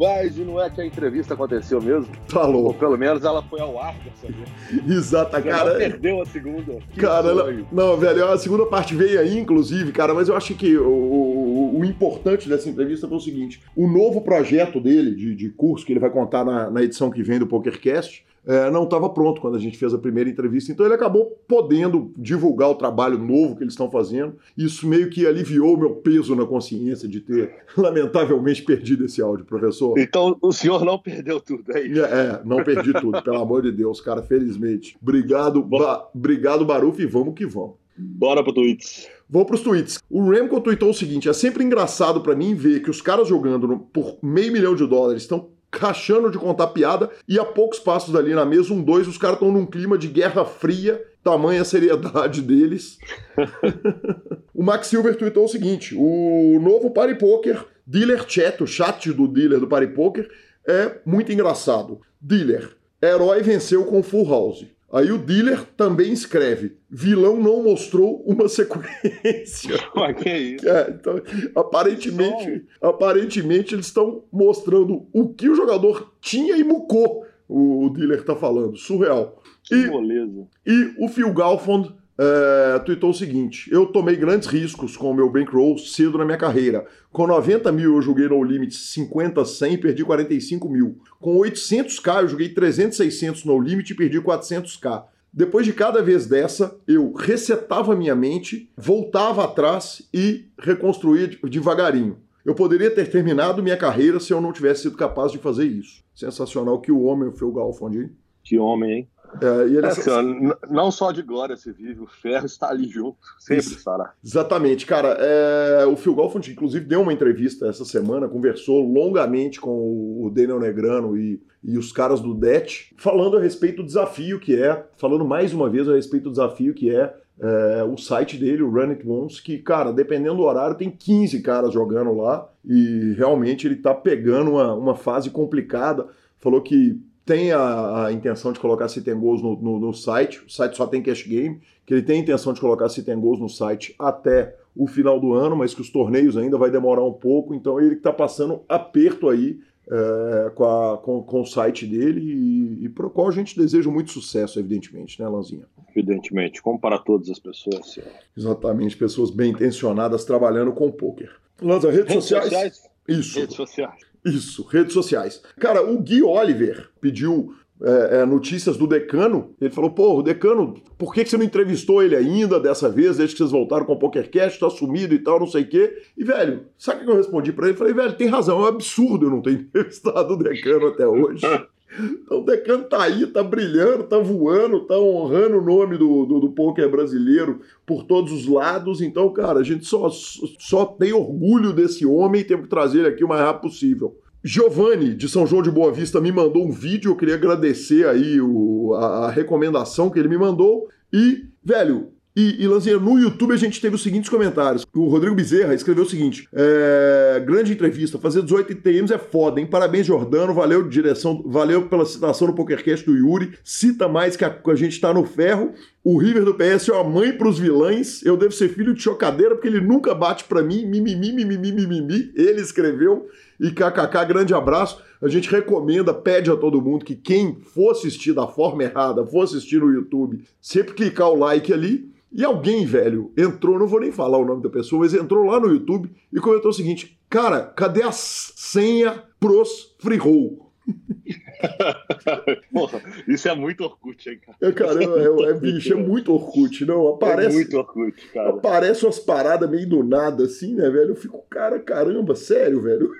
Rapaz, 0.00 0.38
e 0.38 0.40
não 0.40 0.58
é 0.58 0.70
que 0.70 0.80
a 0.80 0.86
entrevista 0.86 1.34
aconteceu 1.34 1.80
mesmo? 1.80 2.10
Tá 2.26 2.46
louco. 2.46 2.68
Ou 2.68 2.74
pelo 2.74 2.96
menos 2.96 3.22
ela 3.22 3.42
foi 3.42 3.60
ao 3.60 3.78
ar 3.78 3.94
dessa 3.98 4.32
vez. 4.32 4.88
Exato, 4.88 5.30
cara. 5.30 5.48
Ela 5.48 5.74
perdeu 5.74 6.22
a 6.22 6.24
segunda. 6.24 6.78
Que 6.90 7.00
cara, 7.00 7.28
ela, 7.28 7.66
não, 7.70 7.98
velho, 7.98 8.26
a 8.26 8.38
segunda 8.38 8.64
parte 8.64 8.94
veio 8.94 9.20
aí, 9.20 9.38
inclusive, 9.38 9.92
cara, 9.92 10.14
mas 10.14 10.30
eu 10.30 10.36
acho 10.36 10.54
que 10.54 10.74
o, 10.78 10.88
o, 10.88 11.78
o, 11.80 11.84
importante 11.84 12.48
dessa 12.48 12.70
entrevista 12.70 13.06
foi 13.06 13.18
o 13.18 13.20
seguinte: 13.20 13.62
o 13.76 13.86
novo 13.86 14.22
projeto 14.22 14.80
dele, 14.80 15.14
de, 15.14 15.34
de 15.34 15.50
curso, 15.50 15.84
que 15.84 15.92
ele 15.92 16.00
vai 16.00 16.10
contar 16.10 16.44
na, 16.44 16.70
na 16.70 16.82
edição 16.82 17.10
que 17.10 17.22
vem 17.22 17.38
do 17.38 17.46
PokerCast, 17.46 18.24
é, 18.46 18.70
não 18.70 18.84
estava 18.84 19.08
pronto 19.10 19.40
quando 19.40 19.56
a 19.56 19.60
gente 19.60 19.76
fez 19.76 19.92
a 19.92 19.98
primeira 19.98 20.30
entrevista, 20.30 20.72
então 20.72 20.86
ele 20.86 20.94
acabou 20.94 21.38
podendo 21.46 22.12
divulgar 22.16 22.70
o 22.70 22.74
trabalho 22.74 23.18
novo 23.18 23.56
que 23.56 23.62
eles 23.62 23.74
estão 23.74 23.90
fazendo. 23.90 24.36
Isso 24.56 24.86
meio 24.86 25.10
que 25.10 25.26
aliviou 25.26 25.74
o 25.74 25.78
meu 25.78 25.96
peso 25.96 26.34
na 26.34 26.46
consciência 26.46 27.08
de 27.08 27.20
ter, 27.20 27.54
lamentavelmente, 27.76 28.62
perdido 28.62 29.04
esse 29.04 29.20
áudio, 29.20 29.44
professor. 29.44 29.98
Então 29.98 30.36
o 30.40 30.52
senhor 30.52 30.84
não 30.84 30.98
perdeu 30.98 31.40
tudo, 31.40 31.64
é 31.72 31.86
isso? 31.86 32.04
É, 32.04 32.10
é 32.10 32.40
não 32.44 32.62
perdi 32.64 32.92
tudo, 32.92 33.22
pelo 33.22 33.40
amor 33.40 33.62
de 33.62 33.72
Deus, 33.72 34.00
cara, 34.00 34.22
felizmente. 34.22 34.96
Obrigado, 35.00 35.62
ba 35.62 36.08
obrigado 36.14 36.64
Baruf, 36.64 37.00
e 37.00 37.06
vamos 37.06 37.34
que 37.34 37.46
vamos. 37.46 37.74
Bora 37.96 38.42
pro 38.42 38.52
tweets. 38.52 39.08
Vou 39.28 39.44
pros 39.44 39.60
tweets. 39.60 40.02
O 40.08 40.28
Remco 40.30 40.60
tweetou 40.60 40.90
o 40.90 40.94
seguinte: 40.94 41.28
é 41.28 41.32
sempre 41.32 41.62
engraçado 41.62 42.20
para 42.20 42.34
mim 42.34 42.54
ver 42.54 42.82
que 42.82 42.90
os 42.90 43.02
caras 43.02 43.28
jogando 43.28 43.78
por 43.92 44.18
meio 44.22 44.52
milhão 44.52 44.74
de 44.74 44.86
dólares 44.86 45.22
estão 45.22 45.50
rachando 45.74 46.30
de 46.30 46.38
contar 46.38 46.68
piada, 46.68 47.10
e 47.28 47.38
a 47.38 47.44
poucos 47.44 47.78
passos 47.78 48.12
dali 48.12 48.34
na 48.34 48.44
mesa, 48.44 48.72
um, 48.72 48.82
dois, 48.82 49.06
os 49.06 49.18
caras 49.18 49.36
estão 49.36 49.52
num 49.52 49.66
clima 49.66 49.96
de 49.96 50.08
guerra 50.08 50.44
fria, 50.44 51.02
tamanha 51.22 51.64
seriedade 51.64 52.42
deles. 52.42 52.98
o 54.54 54.62
Max 54.62 54.88
Silver 54.88 55.16
tweetou 55.16 55.44
o 55.44 55.48
seguinte: 55.48 55.94
o 55.96 56.58
novo 56.60 56.90
Party 56.90 57.14
Poker, 57.14 57.64
Dealer 57.86 58.24
Chat, 58.28 58.62
o 58.62 58.66
chat 58.66 59.12
do 59.12 59.28
dealer 59.28 59.60
do 59.60 59.68
Party 59.68 59.88
Poker, 59.88 60.28
é 60.66 60.98
muito 61.04 61.32
engraçado. 61.32 62.00
Dealer, 62.20 62.70
herói 63.02 63.42
venceu 63.42 63.84
com 63.84 64.02
Full 64.02 64.28
House. 64.28 64.66
Aí 64.92 65.12
o 65.12 65.18
dealer 65.18 65.64
também 65.76 66.12
escreve: 66.12 66.76
vilão 66.88 67.40
não 67.40 67.62
mostrou 67.62 68.22
uma 68.26 68.48
sequência. 68.50 69.76
Mas 69.94 70.16
que 70.16 70.28
é 70.28 70.38
isso? 70.38 70.68
É, 70.68 70.90
então, 70.90 71.22
aparentemente, 71.54 72.66
aparentemente 72.82 73.74
eles 73.74 73.86
estão 73.86 74.24
mostrando 74.32 75.06
o 75.12 75.28
que 75.28 75.48
o 75.48 75.54
jogador 75.54 76.12
tinha 76.20 76.56
e 76.56 76.64
mucou. 76.64 77.24
O, 77.48 77.86
o 77.86 77.90
dealer 77.90 78.20
está 78.20 78.36
falando, 78.36 78.76
surreal. 78.76 79.42
Que 79.64 79.74
e, 79.74 79.86
moleza. 79.88 80.46
E 80.64 80.94
o 80.98 81.08
Phil 81.08 81.32
Galfond 81.32 81.92
é, 82.22 82.78
tweetou 82.80 83.10
o 83.10 83.14
seguinte: 83.14 83.70
Eu 83.72 83.86
tomei 83.86 84.14
grandes 84.14 84.46
riscos 84.46 84.94
com 84.94 85.10
o 85.10 85.14
meu 85.14 85.30
bankroll 85.30 85.78
cedo 85.78 86.18
na 86.18 86.24
minha 86.26 86.36
carreira. 86.36 86.86
Com 87.10 87.26
90 87.26 87.72
mil 87.72 87.94
eu 87.96 88.02
joguei 88.02 88.28
no 88.28 88.44
limit 88.44 88.74
50, 88.74 89.42
100 89.42 89.72
e 89.72 89.78
perdi 89.78 90.04
45 90.04 90.68
mil. 90.68 90.98
Com 91.18 91.38
800k 91.38 92.22
eu 92.22 92.28
joguei 92.28 92.50
300, 92.50 92.98
600 92.98 93.44
no 93.46 93.58
limit 93.58 93.90
e 93.90 93.96
perdi 93.96 94.20
400k. 94.20 95.04
Depois 95.32 95.64
de 95.64 95.72
cada 95.72 96.02
vez 96.02 96.26
dessa, 96.26 96.76
eu 96.86 97.14
resetava 97.14 97.96
minha 97.96 98.14
mente, 98.14 98.70
voltava 98.76 99.44
atrás 99.44 100.06
e 100.12 100.46
reconstruía 100.58 101.30
devagarinho. 101.44 102.18
Eu 102.44 102.54
poderia 102.54 102.90
ter 102.90 103.08
terminado 103.10 103.62
minha 103.62 103.76
carreira 103.76 104.20
se 104.20 104.32
eu 104.32 104.40
não 104.40 104.52
tivesse 104.52 104.82
sido 104.82 104.96
capaz 104.96 105.32
de 105.32 105.38
fazer 105.38 105.66
isso. 105.66 106.02
Sensacional 106.14 106.80
que 106.80 106.92
o 106.92 107.02
homem, 107.02 107.28
o 107.28 107.32
Phil 107.32 107.52
Galfond, 107.52 108.10
Que 108.42 108.58
homem, 108.58 108.90
hein? 108.90 109.08
É, 109.40 109.62
ele... 109.64 109.86
é, 109.86 109.86
assim, 109.86 110.50
não 110.68 110.90
só 110.90 111.12
de 111.12 111.22
glória 111.22 111.56
se 111.56 111.70
vive, 111.72 112.00
o 112.00 112.06
ferro 112.06 112.46
está 112.46 112.68
ali 112.68 112.88
junto, 112.88 113.18
sempre 113.38 113.64
Isso. 113.64 113.76
estará. 113.76 114.12
Exatamente, 114.24 114.86
cara. 114.86 115.16
É, 115.20 115.86
o 115.86 115.96
Phil 115.96 116.14
Golfond, 116.14 116.50
inclusive, 116.50 116.84
deu 116.84 117.02
uma 117.02 117.12
entrevista 117.12 117.68
essa 117.68 117.84
semana, 117.84 118.28
conversou 118.28 118.82
longamente 118.82 119.60
com 119.60 119.70
o 119.70 120.30
Daniel 120.30 120.58
Negrano 120.58 121.16
e, 121.16 121.40
e 121.62 121.78
os 121.78 121.92
caras 121.92 122.20
do 122.20 122.34
DET, 122.34 122.92
falando 122.96 123.36
a 123.36 123.40
respeito 123.40 123.76
do 123.76 123.86
desafio 123.86 124.40
que 124.40 124.60
é, 124.60 124.84
falando 124.96 125.24
mais 125.24 125.52
uma 125.52 125.68
vez 125.68 125.88
a 125.88 125.94
respeito 125.94 126.24
do 126.24 126.30
desafio 126.30 126.74
que 126.74 126.94
é, 126.94 127.14
é 127.38 127.84
o 127.84 127.96
site 127.96 128.36
dele, 128.36 128.62
o 128.62 128.70
Run 128.70 128.90
It 128.90 129.08
Once, 129.08 129.42
que, 129.42 129.58
cara, 129.58 129.92
dependendo 129.92 130.36
do 130.36 130.42
horário, 130.42 130.76
tem 130.76 130.90
15 130.90 131.40
caras 131.40 131.72
jogando 131.72 132.12
lá 132.14 132.48
e 132.64 133.14
realmente 133.16 133.66
ele 133.66 133.76
tá 133.76 133.94
pegando 133.94 134.52
uma, 134.52 134.74
uma 134.74 134.96
fase 134.96 135.30
complicada. 135.30 136.06
Falou 136.38 136.62
que 136.62 136.98
tem 137.24 137.52
a, 137.52 138.06
a, 138.06 138.12
intenção 138.12 138.52
de 138.52 138.58
colocar 138.58 138.88
sit 138.88 139.06
and 139.08 139.18
goals 139.18 139.42
no, 139.42 139.56
no, 139.56 139.78
no, 139.78 139.94
site, 139.94 140.44
o 140.44 140.50
site 140.50 140.76
só 140.76 140.86
tem 140.86 141.02
cash 141.02 141.26
game, 141.26 141.60
que 141.86 141.94
ele 141.94 142.02
tem 142.02 142.18
a 142.18 142.22
intenção 142.22 142.52
de 142.52 142.60
colocar 142.60 142.88
sit 142.88 143.08
and 143.08 143.20
goals 143.20 143.38
no 143.38 143.48
site 143.48 143.94
até 143.98 144.56
o 144.74 144.86
final 144.86 145.20
do 145.20 145.32
ano, 145.32 145.56
mas 145.56 145.74
que 145.74 145.80
os 145.80 145.90
torneios 145.90 146.36
ainda 146.36 146.56
vai 146.56 146.70
demorar 146.70 147.04
um 147.04 147.12
pouco, 147.12 147.54
então 147.54 147.80
ele 147.80 147.94
está 147.94 148.12
passando 148.12 148.62
aperto 148.68 149.28
aí 149.28 149.60
é, 149.90 150.50
com, 150.50 150.64
a, 150.64 150.98
com, 150.98 151.22
com, 151.22 151.40
o 151.40 151.46
site 151.46 151.86
dele 151.86 152.20
e, 152.20 152.84
e 152.84 152.88
para 152.88 153.06
o 153.06 153.10
qual 153.10 153.28
a 153.28 153.32
gente 153.32 153.58
deseja 153.58 153.90
muito 153.90 154.12
sucesso, 154.12 154.58
evidentemente, 154.58 155.20
né, 155.20 155.28
Lanzinha? 155.28 155.64
Evidentemente, 155.94 156.62
como 156.62 156.78
para 156.78 156.98
todas 156.98 157.28
as 157.28 157.40
pessoas. 157.40 157.94
Sim. 157.94 158.02
Exatamente, 158.36 158.96
pessoas 158.96 159.30
bem 159.30 159.50
intencionadas 159.50 160.24
trabalhando 160.24 160.72
com 160.72 160.92
poker. 160.92 161.34
Lanza, 161.60 161.90
redes, 161.90 162.08
redes 162.08 162.24
sociais? 162.24 162.44
sociais? 162.44 162.90
Isso. 163.08 163.38
Redes 163.40 163.56
sociais. 163.56 164.09
Isso, 164.24 164.62
redes 164.64 164.92
sociais. 164.92 165.42
Cara, 165.58 165.82
o 165.82 165.98
Gui 166.00 166.22
Oliver 166.22 166.88
pediu 167.00 167.54
é, 167.82 168.20
é, 168.20 168.26
notícias 168.26 168.76
do 168.76 168.86
decano. 168.86 169.54
Ele 169.60 169.70
falou: 169.70 169.90
pô, 169.90 170.18
o 170.18 170.22
decano, 170.22 170.74
por 170.98 171.14
que, 171.14 171.24
que 171.24 171.30
você 171.30 171.38
não 171.38 171.44
entrevistou 171.44 172.02
ele 172.02 172.14
ainda 172.14 172.60
dessa 172.60 172.90
vez, 172.90 173.16
desde 173.16 173.34
que 173.34 173.38
vocês 173.38 173.50
voltaram 173.50 173.86
com 173.86 173.94
o 173.94 173.98
PokerCast, 173.98 174.60
tá 174.60 174.68
sumido 174.68 175.14
e 175.14 175.18
tal, 175.18 175.40
não 175.40 175.46
sei 175.46 175.62
o 175.62 175.68
quê. 175.68 176.02
E, 176.16 176.22
velho, 176.22 176.66
sabe 176.78 177.02
o 177.02 177.04
que 177.06 177.10
eu 177.10 177.16
respondi 177.16 177.52
para 177.52 177.68
ele? 177.68 177.76
Falei, 177.76 177.94
velho, 177.94 178.12
tem 178.12 178.28
razão, 178.28 178.60
é 178.60 178.62
um 178.64 178.66
absurdo 178.66 179.26
eu 179.26 179.30
não 179.30 179.40
ter 179.40 179.52
entrevistado 179.60 180.34
o 180.34 180.36
decano 180.36 180.88
até 180.88 181.06
hoje. 181.06 181.46
Então 181.98 182.40
o 182.40 182.44
Decano 182.44 182.84
tá 182.84 183.02
aí, 183.02 183.26
tá 183.26 183.42
brilhando, 183.42 184.04
tá 184.04 184.18
voando, 184.18 184.80
tá 184.80 184.98
honrando 184.98 185.58
o 185.58 185.64
nome 185.64 185.98
do, 185.98 186.24
do, 186.24 186.40
do 186.40 186.50
poker 186.50 186.88
brasileiro 186.88 187.60
por 187.84 188.04
todos 188.04 188.32
os 188.32 188.46
lados. 188.46 189.00
Então, 189.00 189.32
cara, 189.32 189.58
a 189.60 189.62
gente 189.62 189.84
só, 189.86 190.08
só 190.10 190.84
tem 190.84 191.12
orgulho 191.12 191.72
desse 191.72 192.06
homem 192.06 192.42
e 192.42 192.44
temos 192.44 192.64
que 192.64 192.70
trazer 192.70 193.00
ele 193.00 193.08
aqui 193.08 193.24
o 193.24 193.28
mais 193.28 193.40
rápido 193.40 193.62
possível. 193.62 194.16
Giovanni, 194.42 195.14
de 195.14 195.28
São 195.28 195.46
João 195.46 195.62
de 195.62 195.70
Boa 195.70 195.92
Vista, 195.92 196.20
me 196.20 196.32
mandou 196.32 196.66
um 196.66 196.70
vídeo. 196.70 197.10
Eu 197.10 197.16
queria 197.16 197.34
agradecer 197.34 198.06
aí 198.06 198.40
o, 198.40 198.94
a, 198.94 199.26
a 199.26 199.30
recomendação 199.30 200.08
que 200.08 200.18
ele 200.18 200.28
me 200.28 200.38
mandou. 200.38 200.88
E, 201.12 201.44
velho, 201.62 202.12
e, 202.34 202.64
e 202.64 202.98
no 202.98 203.18
YouTube 203.18 203.52
a 203.52 203.56
gente 203.56 203.80
teve 203.80 203.96
os 203.96 204.02
seguintes 204.02 204.30
comentários. 204.30 204.86
O 204.94 205.08
Rodrigo 205.08 205.34
Bezerra 205.34 205.74
escreveu 205.74 206.04
o 206.04 206.08
seguinte: 206.08 206.48
é, 206.52 207.42
grande 207.44 207.72
entrevista, 207.72 208.18
fazer 208.18 208.42
18 208.42 208.72
ITMs 208.72 209.12
é 209.12 209.18
foda, 209.18 209.60
hein? 209.60 209.66
Parabéns, 209.66 210.06
Jordano, 210.06 210.54
valeu 210.54 210.88
direção, 210.88 211.42
valeu 211.44 211.88
pela 211.88 212.06
citação 212.06 212.46
no 212.46 212.54
PokerCast 212.54 213.04
do 213.04 213.16
Yuri. 213.16 213.52
Cita 213.64 214.08
mais 214.08 214.36
que 214.36 214.44
a, 214.44 214.56
a 214.64 214.74
gente 214.76 215.00
tá 215.00 215.12
no 215.12 215.24
ferro. 215.24 215.72
O 216.04 216.18
River 216.18 216.44
do 216.44 216.54
PS 216.54 216.88
é 216.88 216.92
uma 216.92 217.04
mãe 217.04 217.32
pros 217.32 217.58
vilãs. 217.58 218.24
Eu 218.24 218.36
devo 218.36 218.52
ser 218.52 218.68
filho 218.68 218.94
de 218.94 219.02
chocadeira 219.02 219.54
porque 219.56 219.68
ele 219.68 219.80
nunca 219.80 220.14
bate 220.14 220.44
para 220.44 220.62
mim. 220.62 220.86
Mimimi, 220.86 221.32
mimimi, 221.32 221.72
mimimi. 221.72 222.32
Ele 222.36 222.60
escreveu. 222.60 223.26
E 223.58 223.70
kkk, 223.70 224.24
grande 224.26 224.54
abraço. 224.54 225.02
A 225.20 225.28
gente 225.28 225.50
recomenda, 225.50 226.14
pede 226.14 226.50
a 226.50 226.56
todo 226.56 226.80
mundo 226.80 227.04
que 227.04 227.14
quem 227.14 227.58
for 227.60 227.90
assistir 227.90 228.32
da 228.32 228.46
forma 228.46 228.84
errada, 228.84 229.26
for 229.26 229.42
assistir 229.42 229.78
no 229.78 229.92
YouTube, 229.92 230.42
sempre 230.58 230.94
clicar 230.94 231.28
o 231.28 231.34
like 231.34 231.70
ali 231.70 232.10
e 232.32 232.44
alguém, 232.44 232.86
velho, 232.86 233.32
entrou, 233.36 233.78
não 233.78 233.86
vou 233.86 234.00
nem 234.00 234.12
falar 234.12 234.38
o 234.38 234.44
nome 234.44 234.62
da 234.62 234.70
pessoa, 234.70 235.00
mas 235.00 235.14
entrou 235.14 235.44
lá 235.44 235.58
no 235.58 235.68
YouTube 235.68 236.10
e 236.32 236.40
comentou 236.40 236.70
o 236.70 236.74
seguinte: 236.74 237.18
Cara, 237.28 237.62
cadê 237.62 238.02
a 238.02 238.12
senha 238.12 239.24
pros 239.38 239.94
free 239.98 240.16
roll? 240.16 240.70
Porra, 242.72 243.00
isso 243.28 243.48
é 243.48 243.54
muito 243.54 243.84
Orkut, 243.84 244.28
hein, 244.28 244.40
cara? 244.44 244.58
É, 244.60 244.72
cara, 244.72 245.02
é, 245.02 245.06
é, 245.06 245.50
é, 245.50 245.54
bicho, 245.54 245.92
é 245.92 245.96
muito 245.96 246.32
Orkut, 246.32 246.84
não? 246.84 247.08
Aparece, 247.08 247.50
é 247.50 247.52
muito 247.52 247.76
Orkut, 247.76 248.28
cara. 248.32 248.50
Aparece 248.50 249.04
umas 249.04 249.18
paradas 249.18 249.70
meio 249.70 249.88
do 249.88 250.02
nada, 250.02 250.44
assim, 250.44 250.74
né, 250.74 250.88
velho? 250.90 251.10
Eu 251.10 251.16
fico, 251.16 251.38
cara, 251.48 251.78
caramba, 251.78 252.34
sério, 252.34 252.80
velho? 252.80 253.12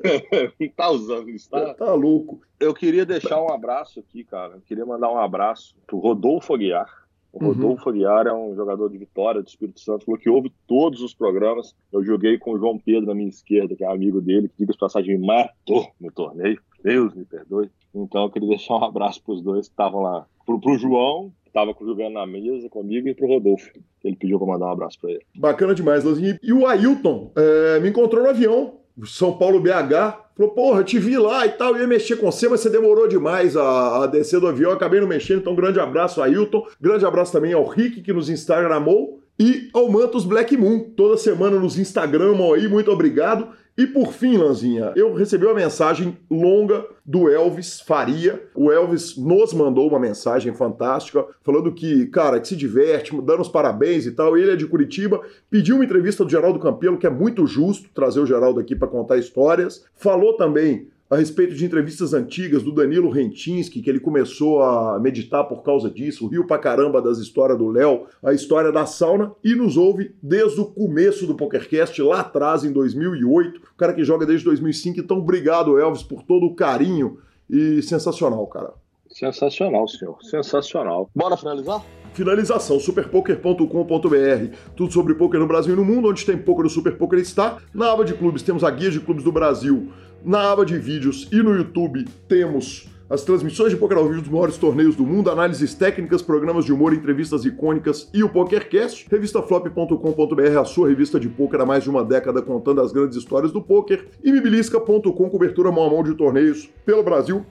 tá 0.76 0.90
usando 0.90 1.30
isso, 1.30 1.48
tá? 1.50 1.74
Tá 1.78 1.92
louco. 1.94 2.40
Eu 2.58 2.74
queria 2.74 3.06
deixar 3.06 3.40
um 3.40 3.50
abraço 3.50 4.00
aqui, 4.00 4.24
cara. 4.24 4.54
Eu 4.54 4.60
queria 4.60 4.84
mandar 4.84 5.10
um 5.10 5.18
abraço 5.18 5.76
pro 5.86 5.98
Rodolfo 5.98 6.54
Aguiar. 6.54 7.07
O 7.40 7.44
uhum. 7.44 7.52
Rodolfo 7.52 7.88
uhum. 7.88 7.94
Aguiar 7.94 8.26
é 8.26 8.32
um 8.32 8.54
jogador 8.54 8.90
de 8.90 8.98
Vitória, 8.98 9.40
do 9.40 9.48
Espírito 9.48 9.80
Santo, 9.80 10.04
falou 10.04 10.20
que 10.20 10.28
ouve 10.28 10.52
todos 10.66 11.00
os 11.02 11.14
programas. 11.14 11.74
Eu 11.92 12.04
joguei 12.04 12.36
com 12.36 12.52
o 12.52 12.58
João 12.58 12.78
Pedro 12.78 13.06
na 13.06 13.14
minha 13.14 13.28
esquerda, 13.28 13.76
que 13.76 13.84
é 13.84 13.86
amigo 13.86 14.20
dele, 14.20 14.48
que, 14.48 14.58
diga 14.58 14.72
de 14.72 14.78
passagem, 14.78 15.16
matou 15.18 15.86
no 16.00 16.10
torneio. 16.10 16.60
Deus 16.82 17.14
me 17.14 17.24
perdoe. 17.24 17.70
Então 17.94 18.24
eu 18.24 18.30
queria 18.30 18.48
deixar 18.48 18.74
um 18.74 18.84
abraço 18.84 19.22
para 19.22 19.34
os 19.34 19.42
dois 19.42 19.68
que 19.68 19.72
estavam 19.72 20.02
lá. 20.02 20.26
Pro, 20.44 20.60
pro 20.60 20.78
João, 20.78 21.32
que 21.42 21.50
estava 21.50 21.74
jogando 21.80 22.14
na 22.14 22.26
mesa 22.26 22.68
comigo, 22.68 23.08
e 23.08 23.14
pro 23.14 23.28
Rodolfo, 23.28 23.70
que 23.72 24.08
ele 24.08 24.16
pediu 24.16 24.38
para 24.38 24.48
mandar 24.48 24.66
um 24.66 24.72
abraço 24.72 24.98
para 25.00 25.10
ele. 25.10 25.22
Bacana 25.36 25.74
demais, 25.74 26.04
Lanzinho. 26.04 26.38
E 26.42 26.52
o 26.52 26.66
Ailton 26.66 27.30
é, 27.36 27.80
me 27.80 27.88
encontrou 27.90 28.22
no 28.22 28.30
avião, 28.30 28.74
São 29.04 29.36
Paulo 29.36 29.60
BH. 29.60 30.28
Falou, 30.36 30.52
porra, 30.52 30.84
te 30.84 30.98
vi 30.98 31.18
lá 31.18 31.44
e 31.46 31.50
tal, 31.50 31.76
ia 31.76 31.86
mexer 31.86 32.16
com 32.16 32.30
você, 32.30 32.48
mas 32.48 32.60
você 32.60 32.70
demorou 32.70 33.08
demais 33.08 33.56
a, 33.56 34.04
a 34.04 34.06
descer 34.06 34.38
do 34.38 34.46
avião, 34.46 34.70
acabei 34.70 35.00
não 35.00 35.08
mexendo, 35.08 35.40
então 35.40 35.54
grande 35.54 35.80
abraço 35.80 36.22
a 36.22 36.26
Ailton, 36.26 36.64
grande 36.80 37.04
abraço 37.04 37.32
também 37.32 37.52
ao 37.52 37.66
Rick, 37.66 38.02
que 38.02 38.12
nos 38.12 38.28
instagramou, 38.30 39.18
e 39.36 39.68
ao 39.72 39.88
Mantos 39.88 40.24
Black 40.24 40.56
Moon, 40.56 40.90
toda 40.96 41.16
semana 41.16 41.58
nos 41.58 41.78
instagramam 41.78 42.52
aí, 42.52 42.68
muito 42.68 42.90
obrigado. 42.90 43.48
E 43.78 43.86
por 43.86 44.12
fim, 44.12 44.36
Lanzinha, 44.36 44.92
eu 44.96 45.14
recebi 45.14 45.46
uma 45.46 45.54
mensagem 45.54 46.18
longa 46.28 46.84
do 47.06 47.30
Elvis 47.30 47.80
Faria. 47.80 48.42
O 48.52 48.72
Elvis 48.72 49.16
nos 49.16 49.54
mandou 49.54 49.88
uma 49.88 50.00
mensagem 50.00 50.52
fantástica, 50.52 51.24
falando 51.44 51.72
que, 51.72 52.06
cara, 52.06 52.40
que 52.40 52.48
se 52.48 52.56
diverte, 52.56 53.16
dando 53.22 53.40
os 53.40 53.48
parabéns 53.48 54.04
e 54.04 54.10
tal. 54.10 54.36
Ele 54.36 54.50
é 54.50 54.56
de 54.56 54.66
Curitiba, 54.66 55.20
pediu 55.48 55.76
uma 55.76 55.84
entrevista 55.84 56.24
do 56.24 56.30
Geraldo 56.30 56.58
Campelo, 56.58 56.98
que 56.98 57.06
é 57.06 57.10
muito 57.10 57.46
justo 57.46 57.88
trazer 57.94 58.18
o 58.18 58.26
Geraldo 58.26 58.58
aqui 58.58 58.74
para 58.74 58.88
contar 58.88 59.16
histórias. 59.16 59.84
Falou 59.94 60.36
também 60.36 60.88
a 61.10 61.16
respeito 61.16 61.54
de 61.54 61.64
entrevistas 61.64 62.12
antigas 62.12 62.62
do 62.62 62.72
Danilo 62.72 63.10
Rentinski, 63.10 63.80
que 63.80 63.88
ele 63.88 64.00
começou 64.00 64.62
a 64.62 64.98
meditar 65.00 65.44
por 65.44 65.62
causa 65.62 65.90
disso, 65.90 66.28
riu 66.28 66.46
pra 66.46 66.58
caramba 66.58 67.00
das 67.00 67.18
histórias 67.18 67.58
do 67.58 67.68
Léo, 67.68 68.06
a 68.22 68.32
história 68.32 68.70
da 68.70 68.84
sauna, 68.84 69.32
e 69.42 69.54
nos 69.54 69.76
ouve 69.76 70.14
desde 70.22 70.60
o 70.60 70.66
começo 70.66 71.26
do 71.26 71.34
PokerCast, 71.34 72.02
lá 72.02 72.20
atrás, 72.20 72.62
em 72.62 72.72
2008, 72.72 73.56
o 73.58 73.76
cara 73.76 73.94
que 73.94 74.04
joga 74.04 74.26
desde 74.26 74.44
2005. 74.44 75.00
Então, 75.00 75.18
obrigado, 75.18 75.78
Elvis, 75.78 76.02
por 76.02 76.22
todo 76.22 76.44
o 76.44 76.54
carinho 76.54 77.18
e 77.48 77.80
sensacional, 77.80 78.46
cara. 78.46 78.74
Sensacional, 79.18 79.88
senhor. 79.88 80.16
Sensacional. 80.22 81.10
Bora 81.12 81.36
finalizar? 81.36 81.84
Finalização, 82.14 82.78
superpoker.com.br. 82.78 84.56
Tudo 84.76 84.92
sobre 84.92 85.14
poker 85.14 85.40
no 85.40 85.46
Brasil 85.46 85.74
e 85.74 85.76
no 85.76 85.84
mundo, 85.84 86.08
onde 86.08 86.24
tem 86.24 86.38
poker 86.38 86.62
do 86.62 86.70
Super 86.70 86.96
Poker 86.96 87.18
está. 87.18 87.58
Na 87.74 87.90
aba 87.90 88.04
de 88.04 88.14
clubes 88.14 88.42
temos 88.42 88.62
a 88.62 88.70
guia 88.70 88.92
de 88.92 89.00
clubes 89.00 89.24
do 89.24 89.32
Brasil 89.32 89.92
na 90.24 90.52
aba 90.52 90.64
de 90.64 90.78
vídeos 90.78 91.28
e 91.32 91.42
no 91.42 91.52
YouTube 91.54 92.04
temos 92.28 92.88
as 93.10 93.22
transmissões 93.22 93.70
de 93.70 93.76
poker 93.76 93.96
ao 93.96 94.06
vivo 94.06 94.20
dos 94.20 94.30
maiores 94.30 94.56
torneios 94.56 94.94
do 94.94 95.04
mundo, 95.04 95.30
análises 95.30 95.74
técnicas, 95.74 96.22
programas 96.22 96.64
de 96.64 96.72
humor, 96.72 96.92
entrevistas 96.92 97.44
icônicas 97.44 98.08
e 98.14 98.22
o 98.22 98.28
PokerCast. 98.28 99.08
Revistaflop.com.br, 99.10 100.58
a 100.60 100.64
sua 100.64 100.88
revista 100.88 101.18
de 101.18 101.28
poker 101.28 101.60
há 101.60 101.66
mais 101.66 101.82
de 101.82 101.90
uma 101.90 102.04
década 102.04 102.40
contando 102.40 102.80
as 102.80 102.92
grandes 102.92 103.16
histórias 103.16 103.50
do 103.50 103.60
poker. 103.60 104.06
E 104.22 104.30
Bibilisca.com, 104.30 105.28
cobertura 105.28 105.72
mão 105.72 105.86
a 105.86 105.90
mão 105.90 106.04
de 106.04 106.14
torneios 106.14 106.68
pelo 106.84 107.02
Brasil 107.02 107.44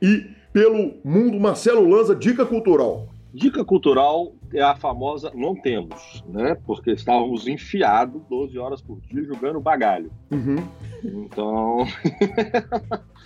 e 0.00 0.37
pelo 0.52 0.94
mundo. 1.04 1.38
Marcelo 1.38 1.88
Lanza, 1.88 2.14
dica 2.14 2.44
cultural. 2.44 3.08
Dica 3.32 3.64
cultural 3.64 4.32
é 4.54 4.62
a 4.62 4.74
famosa 4.74 5.30
não 5.34 5.54
temos, 5.54 6.24
né? 6.26 6.56
Porque 6.66 6.92
estávamos 6.92 7.46
enfiados 7.46 8.22
12 8.28 8.58
horas 8.58 8.80
por 8.80 9.00
dia 9.02 9.22
jogando 9.22 9.60
bagalho. 9.60 10.10
Uhum. 10.30 10.56
Então, 11.04 11.86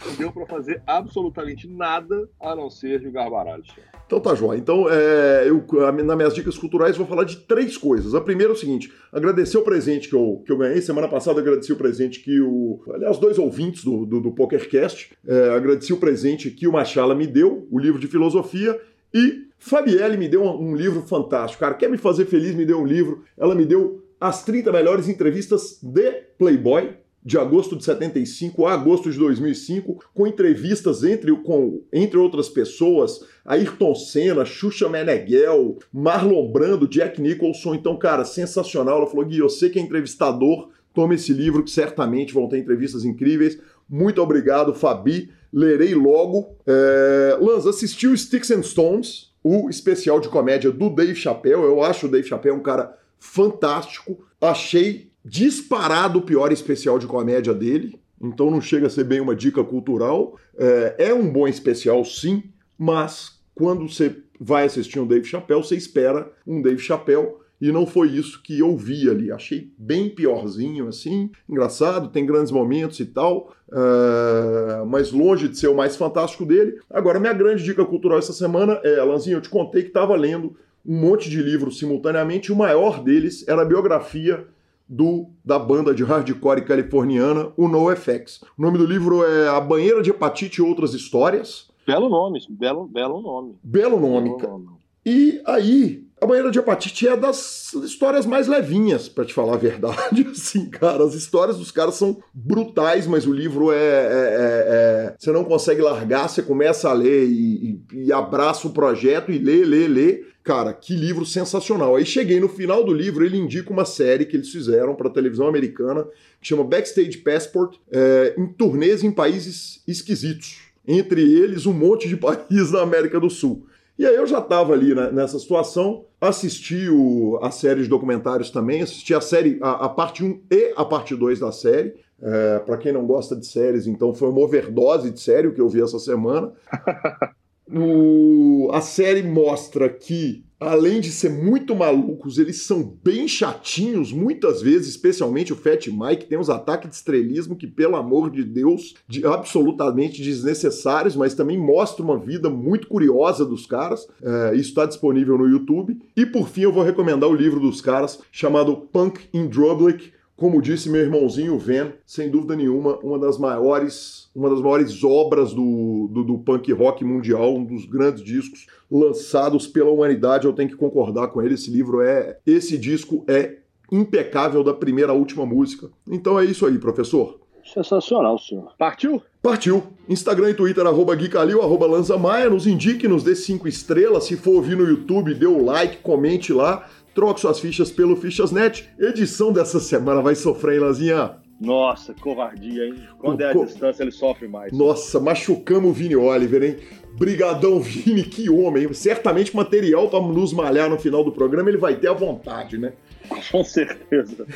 não 0.07 0.15
deu 0.19 0.33
para 0.33 0.47
fazer 0.47 0.83
absolutamente 0.87 1.69
nada 1.69 2.29
a 2.41 2.55
não 2.55 2.69
ser 2.69 3.01
jogar 3.01 3.31
baralho. 3.31 3.63
Então 4.07 4.21
tá, 4.21 4.35
João. 4.35 4.55
Então, 4.55 4.87
é, 4.91 5.49
eu, 5.49 5.65
nas 6.05 6.17
minhas 6.17 6.35
dicas 6.35 6.59
culturais, 6.59 6.97
vou 6.97 7.07
falar 7.07 7.25
de 7.25 7.37
três 7.37 7.77
coisas. 7.77 8.15
A 8.15 8.21
primeira 8.21 8.53
é 8.53 8.55
o 8.55 8.59
seguinte: 8.59 8.93
agradecer 9.11 9.57
o 9.57 9.63
presente 9.63 10.09
que 10.09 10.15
eu, 10.15 10.43
que 10.45 10.53
eu 10.53 10.59
ganhei. 10.59 10.83
Semana 10.83 11.09
passada 11.09 11.41
agradeci 11.41 11.73
o 11.73 11.77
presente 11.77 12.21
que 12.21 12.41
o. 12.41 12.83
Aliás, 12.93 13.19
dois 13.19 13.39
ouvintes 13.39 13.85
do, 13.85 14.05
do, 14.05 14.21
do 14.21 14.33
PokerCast. 14.33 15.13
É, 15.27 15.51
agradeci 15.51 15.93
o 15.93 15.99
presente 15.99 16.51
que 16.51 16.67
o 16.67 16.73
Machala 16.73 17.15
me 17.15 17.27
deu, 17.27 17.67
o 17.71 17.79
livro 17.79 18.01
de 18.01 18.07
filosofia. 18.07 18.79
E 19.15 19.47
Fabielle 19.59 20.17
me 20.17 20.29
deu 20.29 20.43
um 20.43 20.75
livro 20.75 21.03
fantástico. 21.03 21.61
Cara, 21.61 21.75
quer 21.75 21.89
me 21.89 21.99
fazer 21.99 22.27
feliz? 22.27 22.55
Me 22.55 22.65
deu 22.65 22.81
um 22.81 22.87
livro. 22.87 23.25
Ela 23.37 23.55
me 23.55 23.65
deu 23.65 24.03
as 24.21 24.45
30 24.45 24.71
melhores 24.73 25.09
entrevistas 25.09 25.79
de 25.83 26.13
Playboy 26.39 27.02
de 27.25 27.39
agosto 27.39 27.77
de 27.77 27.85
75 27.85 28.67
a 28.67 28.75
agosto 28.75 29.11
de 29.11 29.19
2005, 29.19 30.05
com 30.13 30.27
entrevistas 30.27 31.05
entre, 31.05 31.35
com, 31.37 31.83
entre 31.93 32.19
outras 32.19 32.49
pessoas, 32.49 33.21
Ayrton 33.45 33.95
Senna, 33.95 34.45
Xuxa 34.45 34.89
Meneghel, 34.89 35.79
Marlon 35.93 36.51
Brando, 36.51 36.89
Jack 36.89 37.21
Nicholson. 37.21 37.75
Então, 37.75 37.97
cara, 37.97 38.25
sensacional. 38.25 38.99
Ela 38.99 39.07
falou, 39.07 39.25
Gui, 39.25 39.39
eu 39.39 39.49
sei 39.49 39.71
que 39.71 39.79
é 39.79 39.83
entrevistador, 39.83 40.71
tome 40.93 41.15
esse 41.15 41.33
livro 41.33 41.63
que 41.63 41.71
certamente 41.71 42.35
vão 42.35 42.49
ter 42.49 42.59
entrevistas 42.59 43.05
incríveis. 43.05 43.59
Muito 43.89 44.21
obrigado, 44.21 44.75
Fabi. 44.75 45.31
Lerei 45.53 45.95
logo. 45.95 46.57
É... 46.67 47.39
Lanz, 47.41 47.67
assistiu 47.67 48.17
Sticks 48.17 48.51
and 48.51 48.63
Stones? 48.63 49.33
o 49.43 49.69
especial 49.69 50.21
de 50.21 50.29
comédia 50.29 50.71
do 50.71 50.89
Dave 50.89 51.15
Chappelle. 51.15 51.63
Eu 51.63 51.83
acho 51.83 52.07
o 52.07 52.09
Dave 52.09 52.27
Chappelle 52.27 52.57
um 52.57 52.63
cara 52.63 52.97
fantástico. 53.19 54.25
Achei 54.41 55.11
disparado 55.25 56.19
o 56.19 56.23
pior 56.23 56.53
especial 56.53 56.99
de 56.99 57.07
comédia 57.07 57.55
dele. 57.55 57.99
Então 58.21 58.51
não 58.51 58.61
chega 58.61 58.87
a 58.87 58.91
ser 58.91 59.05
bem 59.05 59.21
uma 59.21 59.35
dica 59.35 59.63
cultural. 59.65 60.39
É, 60.57 60.97
é 61.11 61.15
um 61.15 61.31
bom 61.31 61.49
especial, 61.49 62.05
sim, 62.05 62.45
mas 62.79 63.41
quando 63.55 63.89
você 63.89 64.17
vai 64.41 64.65
assistir 64.65 64.99
um 64.99 65.07
Dave 65.07 65.25
Chappelle, 65.25 65.63
você 65.63 65.77
espera 65.77 66.31
um 66.47 66.61
Dave 66.61 66.79
Chappelle 66.79 67.43
e 67.61 67.71
não 67.71 67.87
foi 67.87 68.09
isso 68.09 68.43
que 68.43 68.59
eu 68.59 68.77
vi 68.77 69.09
ali. 69.09 69.31
Achei 69.31 69.71
bem 69.79 70.09
piorzinho, 70.09 70.89
assim, 70.89 71.31
engraçado, 71.49 72.09
tem 72.09 72.27
grandes 72.27 72.51
momentos 72.51 72.99
e 72.99 73.07
tal, 73.07 73.55
uh, 73.69 74.85
mas 74.85 75.13
longe 75.13 75.49
de 75.49 75.57
ser 75.57 75.69
o 75.69 75.77
mais 75.77 75.95
fantástico 75.95 76.45
dele. 76.45 76.81
Agora, 76.91 77.21
minha 77.21 77.33
grande 77.33 77.63
dica 77.63 77.85
cultural 77.85 78.19
essa 78.19 78.33
semana 78.33 78.81
é, 78.83 78.99
Alanzinho, 78.99 79.37
eu 79.37 79.41
te 79.41 79.49
contei 79.49 79.83
que 79.83 79.89
estava 79.89 80.17
lendo 80.17 80.57
um 80.85 81.01
monte 81.01 81.31
de 81.31 81.41
livros 81.41 81.79
simultaneamente, 81.79 82.51
e 82.51 82.53
o 82.53 82.57
maior 82.57 83.01
deles 83.01 83.47
era 83.47 83.63
a 83.63 83.65
biografia 83.65 84.45
do, 84.93 85.31
da 85.43 85.59
banda 85.59 85.95
de 85.95 86.05
hardcore 86.05 86.67
californiana, 86.67 87.51
o 87.57 87.67
NoFX. 87.67 88.43
O 88.59 88.61
nome 88.61 88.77
do 88.77 88.85
livro 88.85 89.25
é 89.25 89.49
A 89.49 89.59
Banheira 89.59 90.03
de 90.03 90.11
Hepatite 90.11 90.61
e 90.61 90.63
Outras 90.63 90.93
Histórias. 90.93 91.71
Belo 91.87 92.11
nome, 92.11 92.41
belo, 92.51 92.87
belo 92.87 93.23
nome. 93.23 93.57
Belo 93.65 93.99
nome. 93.99 94.37
Belo 94.37 94.59
nome. 94.59 94.77
E 95.05 95.41
aí, 95.47 96.05
a 96.23 96.27
banheira 96.27 96.53
de 96.53 96.59
hepatite 96.61 97.09
é 97.09 97.17
das 97.17 97.75
histórias 97.83 98.25
mais 98.25 98.47
levinhas, 98.47 99.09
para 99.09 99.25
te 99.25 99.35
falar 99.35 99.55
a 99.55 99.59
verdade. 99.59 100.25
Assim, 100.31 100.71
cara, 100.71 101.03
as 101.03 101.15
histórias 101.15 101.59
dos 101.59 101.73
caras 101.73 101.97
são 101.97 102.23
brutais, 102.33 103.09
mas 103.09 103.27
o 103.27 103.33
livro 103.33 103.73
é, 103.73 103.77
é, 103.77 103.81
é, 103.81 104.67
é. 104.69 105.15
Você 105.19 105.33
não 105.33 105.43
consegue 105.43 105.83
largar, 105.83 106.29
você 106.29 106.41
começa 106.41 106.89
a 106.89 106.93
ler 106.93 107.27
e, 107.27 107.83
e, 107.93 108.05
e 108.05 108.13
abraça 108.13 108.69
o 108.69 108.73
projeto 108.73 109.33
e 109.33 109.39
lê, 109.39 109.65
lê, 109.65 109.89
lê. 109.89 110.25
Cara, 110.45 110.73
que 110.73 110.95
livro 110.95 111.27
sensacional. 111.27 111.97
Aí 111.97 112.07
cheguei 112.07 112.39
no 112.39 112.49
final 112.49 112.85
do 112.85 112.95
livro, 112.95 113.25
ele 113.25 113.37
indica 113.37 113.73
uma 113.73 113.85
série 113.85 114.25
que 114.25 114.37
eles 114.37 114.51
fizeram 114.51 114.95
para 114.95 115.11
televisão 115.11 115.49
americana, 115.49 116.07
que 116.41 116.47
chama 116.47 116.63
Backstage 116.63 117.19
Passport, 117.19 117.79
é, 117.91 118.35
em 118.39 118.47
turnês 118.47 119.03
em 119.03 119.11
países 119.11 119.83
esquisitos. 119.89 120.59
Entre 120.87 121.21
eles, 121.21 121.67
um 121.67 121.73
monte 121.73 122.09
de 122.09 122.15
países 122.19 122.71
da 122.71 122.81
América 122.81 123.19
do 123.19 123.29
Sul. 123.29 123.67
E 123.99 124.07
aí 124.07 124.15
eu 124.15 124.27
já 124.27 124.39
estava 124.39 124.73
ali 124.73 124.95
né, 124.95 125.11
nessa 125.11 125.39
situação, 125.39 126.07
assisti 126.21 126.89
o, 126.89 127.39
a 127.43 127.51
série 127.51 127.83
de 127.83 127.89
documentários 127.89 128.51
também, 128.51 128.83
assisti 128.83 129.15
a 129.15 129.21
série, 129.21 129.59
a, 129.61 129.87
a 129.87 129.89
parte 129.89 130.25
1 130.25 130.41
e 130.51 130.73
a 130.77 130.85
parte 130.85 131.15
2 131.15 131.41
da 131.41 131.53
série. 131.53 131.95
É, 132.25 132.61
para 132.61 132.77
quem 132.77 132.93
não 132.93 133.05
gosta 133.05 133.35
de 133.35 133.45
séries, 133.45 133.89
então 133.89 134.15
foi 134.15 134.29
uma 134.29 134.41
overdose 134.41 135.11
de 135.11 135.19
série 135.19 135.51
que 135.51 135.61
eu 135.61 135.69
vi 135.69 135.83
essa 135.83 135.99
semana. 135.99 136.53
o, 137.69 138.71
a 138.73 138.81
série 138.81 139.25
mostra 139.25 139.89
que 139.89 140.45
além 140.69 141.01
de 141.01 141.11
ser 141.11 141.31
muito 141.31 141.75
malucos, 141.75 142.39
eles 142.39 142.63
são 142.63 142.97
bem 143.03 143.27
chatinhos 143.27 144.13
muitas 144.13 144.63
vezes, 144.63 144.89
especialmente 144.89 145.53
o 145.53 145.57
Fat 145.57 145.87
Mike, 145.89 146.27
tem 146.27 146.39
uns 146.39 146.51
ataques 146.51 146.91
de 146.91 146.97
estrelismo 146.97 147.57
que, 147.57 147.67
pelo 147.67 147.97
amor 147.97 148.31
de 148.31 148.45
Deus, 148.45 148.95
de, 149.09 149.27
absolutamente 149.27 150.23
desnecessários, 150.23 151.17
mas 151.17 151.35
também 151.35 151.59
mostra 151.59 152.05
uma 152.05 152.19
vida 152.19 152.49
muito 152.49 152.87
curiosa 152.87 153.45
dos 153.45 153.67
caras. 153.67 154.07
É, 154.23 154.55
isso 154.55 154.71
está 154.71 154.87
disponível 154.87 155.37
no 155.39 155.49
YouTube. 155.49 156.01
E 156.17 156.25
por 156.27 156.49
fim, 156.49 156.63
eu 156.63 156.73
vou 156.73 156.83
recomendar 156.83 157.29
o 157.29 157.35
livro 157.35 157.61
dos 157.61 157.81
caras 157.81 158.21
chamado 158.31 158.77
Punk 158.77 159.21
in 159.33 159.47
Drublic 159.49 160.13
como 160.43 160.61
disse 160.61 160.91
meu 160.91 161.03
irmãozinho 161.03 161.57
Van, 161.57 161.93
sem 162.05 162.29
dúvida 162.29 162.57
nenhuma, 162.57 162.99
uma 162.99 163.17
das 163.17 163.39
maiores, 163.39 164.29
uma 164.35 164.51
das 164.51 164.61
maiores 164.61 165.05
obras 165.05 165.55
do, 165.55 166.09
do, 166.11 166.25
do 166.25 166.39
punk 166.39 166.73
rock 166.73 167.05
mundial, 167.05 167.55
um 167.55 167.65
dos 167.65 167.85
grandes 167.87 168.25
discos 168.25 168.67
lançados 168.91 169.69
pela 169.69 169.93
humanidade. 169.93 170.45
Eu 170.45 170.53
tenho 170.53 170.69
que 170.69 170.75
concordar 170.75 171.29
com 171.29 171.41
ele. 171.41 171.55
Esse 171.55 171.71
livro 171.71 172.03
é, 172.03 172.39
esse 172.45 172.77
disco 172.77 173.25
é 173.29 173.59
impecável 173.93 174.65
da 174.65 174.75
primeira 174.75 175.13
à 175.13 175.15
última 175.15 175.47
música. 175.47 175.89
Então 176.11 176.41
é 176.41 176.45
isso 176.45 176.67
aí, 176.67 176.77
professor. 176.77 177.39
Sensacional, 177.65 178.37
senhor. 178.37 178.73
Partiu? 178.77 179.23
Partiu. 179.41 179.85
Instagram 180.09 180.51
e 180.51 180.55
Twitter, 180.55 180.85
arroba 180.85 181.15
Gui 181.15 181.29
Calil, 181.29 181.63
arroba 181.63 181.87
Lanza 181.87 182.19
Maia. 182.19 182.51
Nos 182.51 182.67
indique, 182.67 183.07
nos 183.07 183.23
dê 183.23 183.37
cinco 183.37 183.69
estrelas. 183.69 184.25
Se 184.25 184.37
for 184.37 184.57
ouvir 184.57 184.77
no 184.77 184.83
YouTube, 184.83 185.35
dê 185.35 185.47
o 185.47 185.65
like, 185.65 185.99
comente 185.99 186.53
lá. 186.53 186.89
Troque 187.15 187.41
suas 187.41 187.61
fichas 187.61 187.91
pelo 187.91 188.17
Fichasnet. 188.17 188.89
Edição 188.99 189.53
dessa 189.53 189.79
semana 189.81 190.23
vai 190.23 190.35
sofrer, 190.35 190.75
hein, 190.75 190.81
Lanzinha? 190.81 191.37
Nossa, 191.61 192.13
covardia, 192.15 192.87
hein? 192.87 192.95
Quando 193.19 193.41
é 193.43 193.51
a 193.51 193.53
Co- 193.53 193.65
distância, 193.65 194.03
ele 194.03 194.11
sofre 194.11 194.49
mais. 194.49 194.73
Nossa, 194.73 195.21
machucamos 195.21 195.91
o 195.91 195.93
Vini 195.93 196.17
Oliver, 196.17 196.63
hein? 196.63 196.77
Brigadão, 197.17 197.79
Vini, 197.81 198.23
que 198.25 198.49
homem. 198.51 198.93
Certamente 198.93 199.55
material 199.55 200.09
para 200.09 200.21
nos 200.21 200.53
malhar 200.53 200.89
no 200.91 200.99
final 200.99 201.23
do 201.23 201.31
programa 201.31 201.69
ele 201.69 201.79
vai 201.79 201.95
ter 201.97 202.09
à 202.09 202.13
vontade, 202.15 202.79
né? 202.79 202.95
Com 203.51 203.65
certeza. 203.65 204.47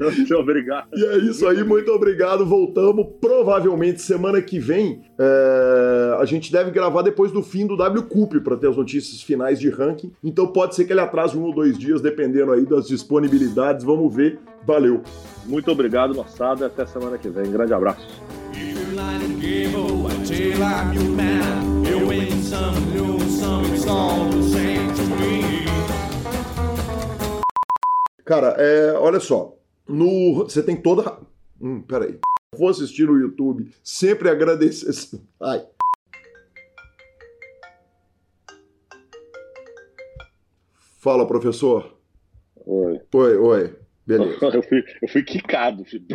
Muito 0.00 0.34
obrigado. 0.34 0.88
E 0.94 1.04
é 1.04 1.18
isso 1.18 1.46
aí, 1.46 1.62
muito 1.62 1.90
obrigado. 1.92 2.44
Voltamos. 2.44 3.06
Provavelmente 3.20 4.00
semana 4.00 4.40
que 4.40 4.58
vem 4.58 5.02
é, 5.18 6.16
a 6.18 6.24
gente 6.24 6.50
deve 6.50 6.70
gravar 6.70 7.02
depois 7.02 7.30
do 7.32 7.42
fim 7.42 7.66
do 7.66 7.76
W 7.76 8.02
Cup 8.04 8.34
para 8.42 8.56
ter 8.56 8.68
as 8.68 8.76
notícias 8.76 9.22
finais 9.22 9.58
de 9.58 9.68
ranking. 9.68 10.12
Então 10.22 10.46
pode 10.46 10.74
ser 10.74 10.84
que 10.84 10.92
ele 10.92 11.00
atrase 11.00 11.36
um 11.36 11.42
ou 11.42 11.54
dois 11.54 11.78
dias, 11.78 12.00
dependendo 12.00 12.52
aí 12.52 12.64
das 12.64 12.88
disponibilidades. 12.88 13.84
Vamos 13.84 14.14
ver. 14.14 14.38
Valeu. 14.66 15.02
Muito 15.46 15.70
obrigado, 15.70 16.14
moçada. 16.14 16.66
Até 16.66 16.86
semana 16.86 17.18
que 17.18 17.28
vem. 17.28 17.50
Grande 17.50 17.72
abraço. 17.72 18.06
Some, 22.48 22.96
lose 22.96 23.40
some, 23.40 23.64
it's 23.66 23.86
all 23.86 24.24
the 24.30 24.42
same 24.42 24.94
to 24.94 25.02
me. 25.16 25.87
Cara, 28.28 28.48
é, 28.58 28.92
olha 28.92 29.20
só. 29.20 29.56
No, 29.88 30.34
você 30.44 30.62
tem 30.62 30.76
toda. 30.76 31.18
Hum, 31.58 31.80
peraí. 31.80 32.18
Vou 32.54 32.68
assistir 32.68 33.06
no 33.06 33.16
YouTube. 33.18 33.72
Sempre 33.82 34.28
agradecer. 34.28 35.18
Ai. 35.40 35.64
Fala, 41.00 41.26
professor. 41.26 41.96
Oi. 42.66 43.00
Oi, 43.14 43.36
oi. 43.38 43.76
Beleza. 44.06 44.44
Eu 44.54 44.62
fui, 44.62 44.84
eu 45.02 45.08
fui 45.08 45.22
quicado. 45.22 45.82
filho. 45.86 46.06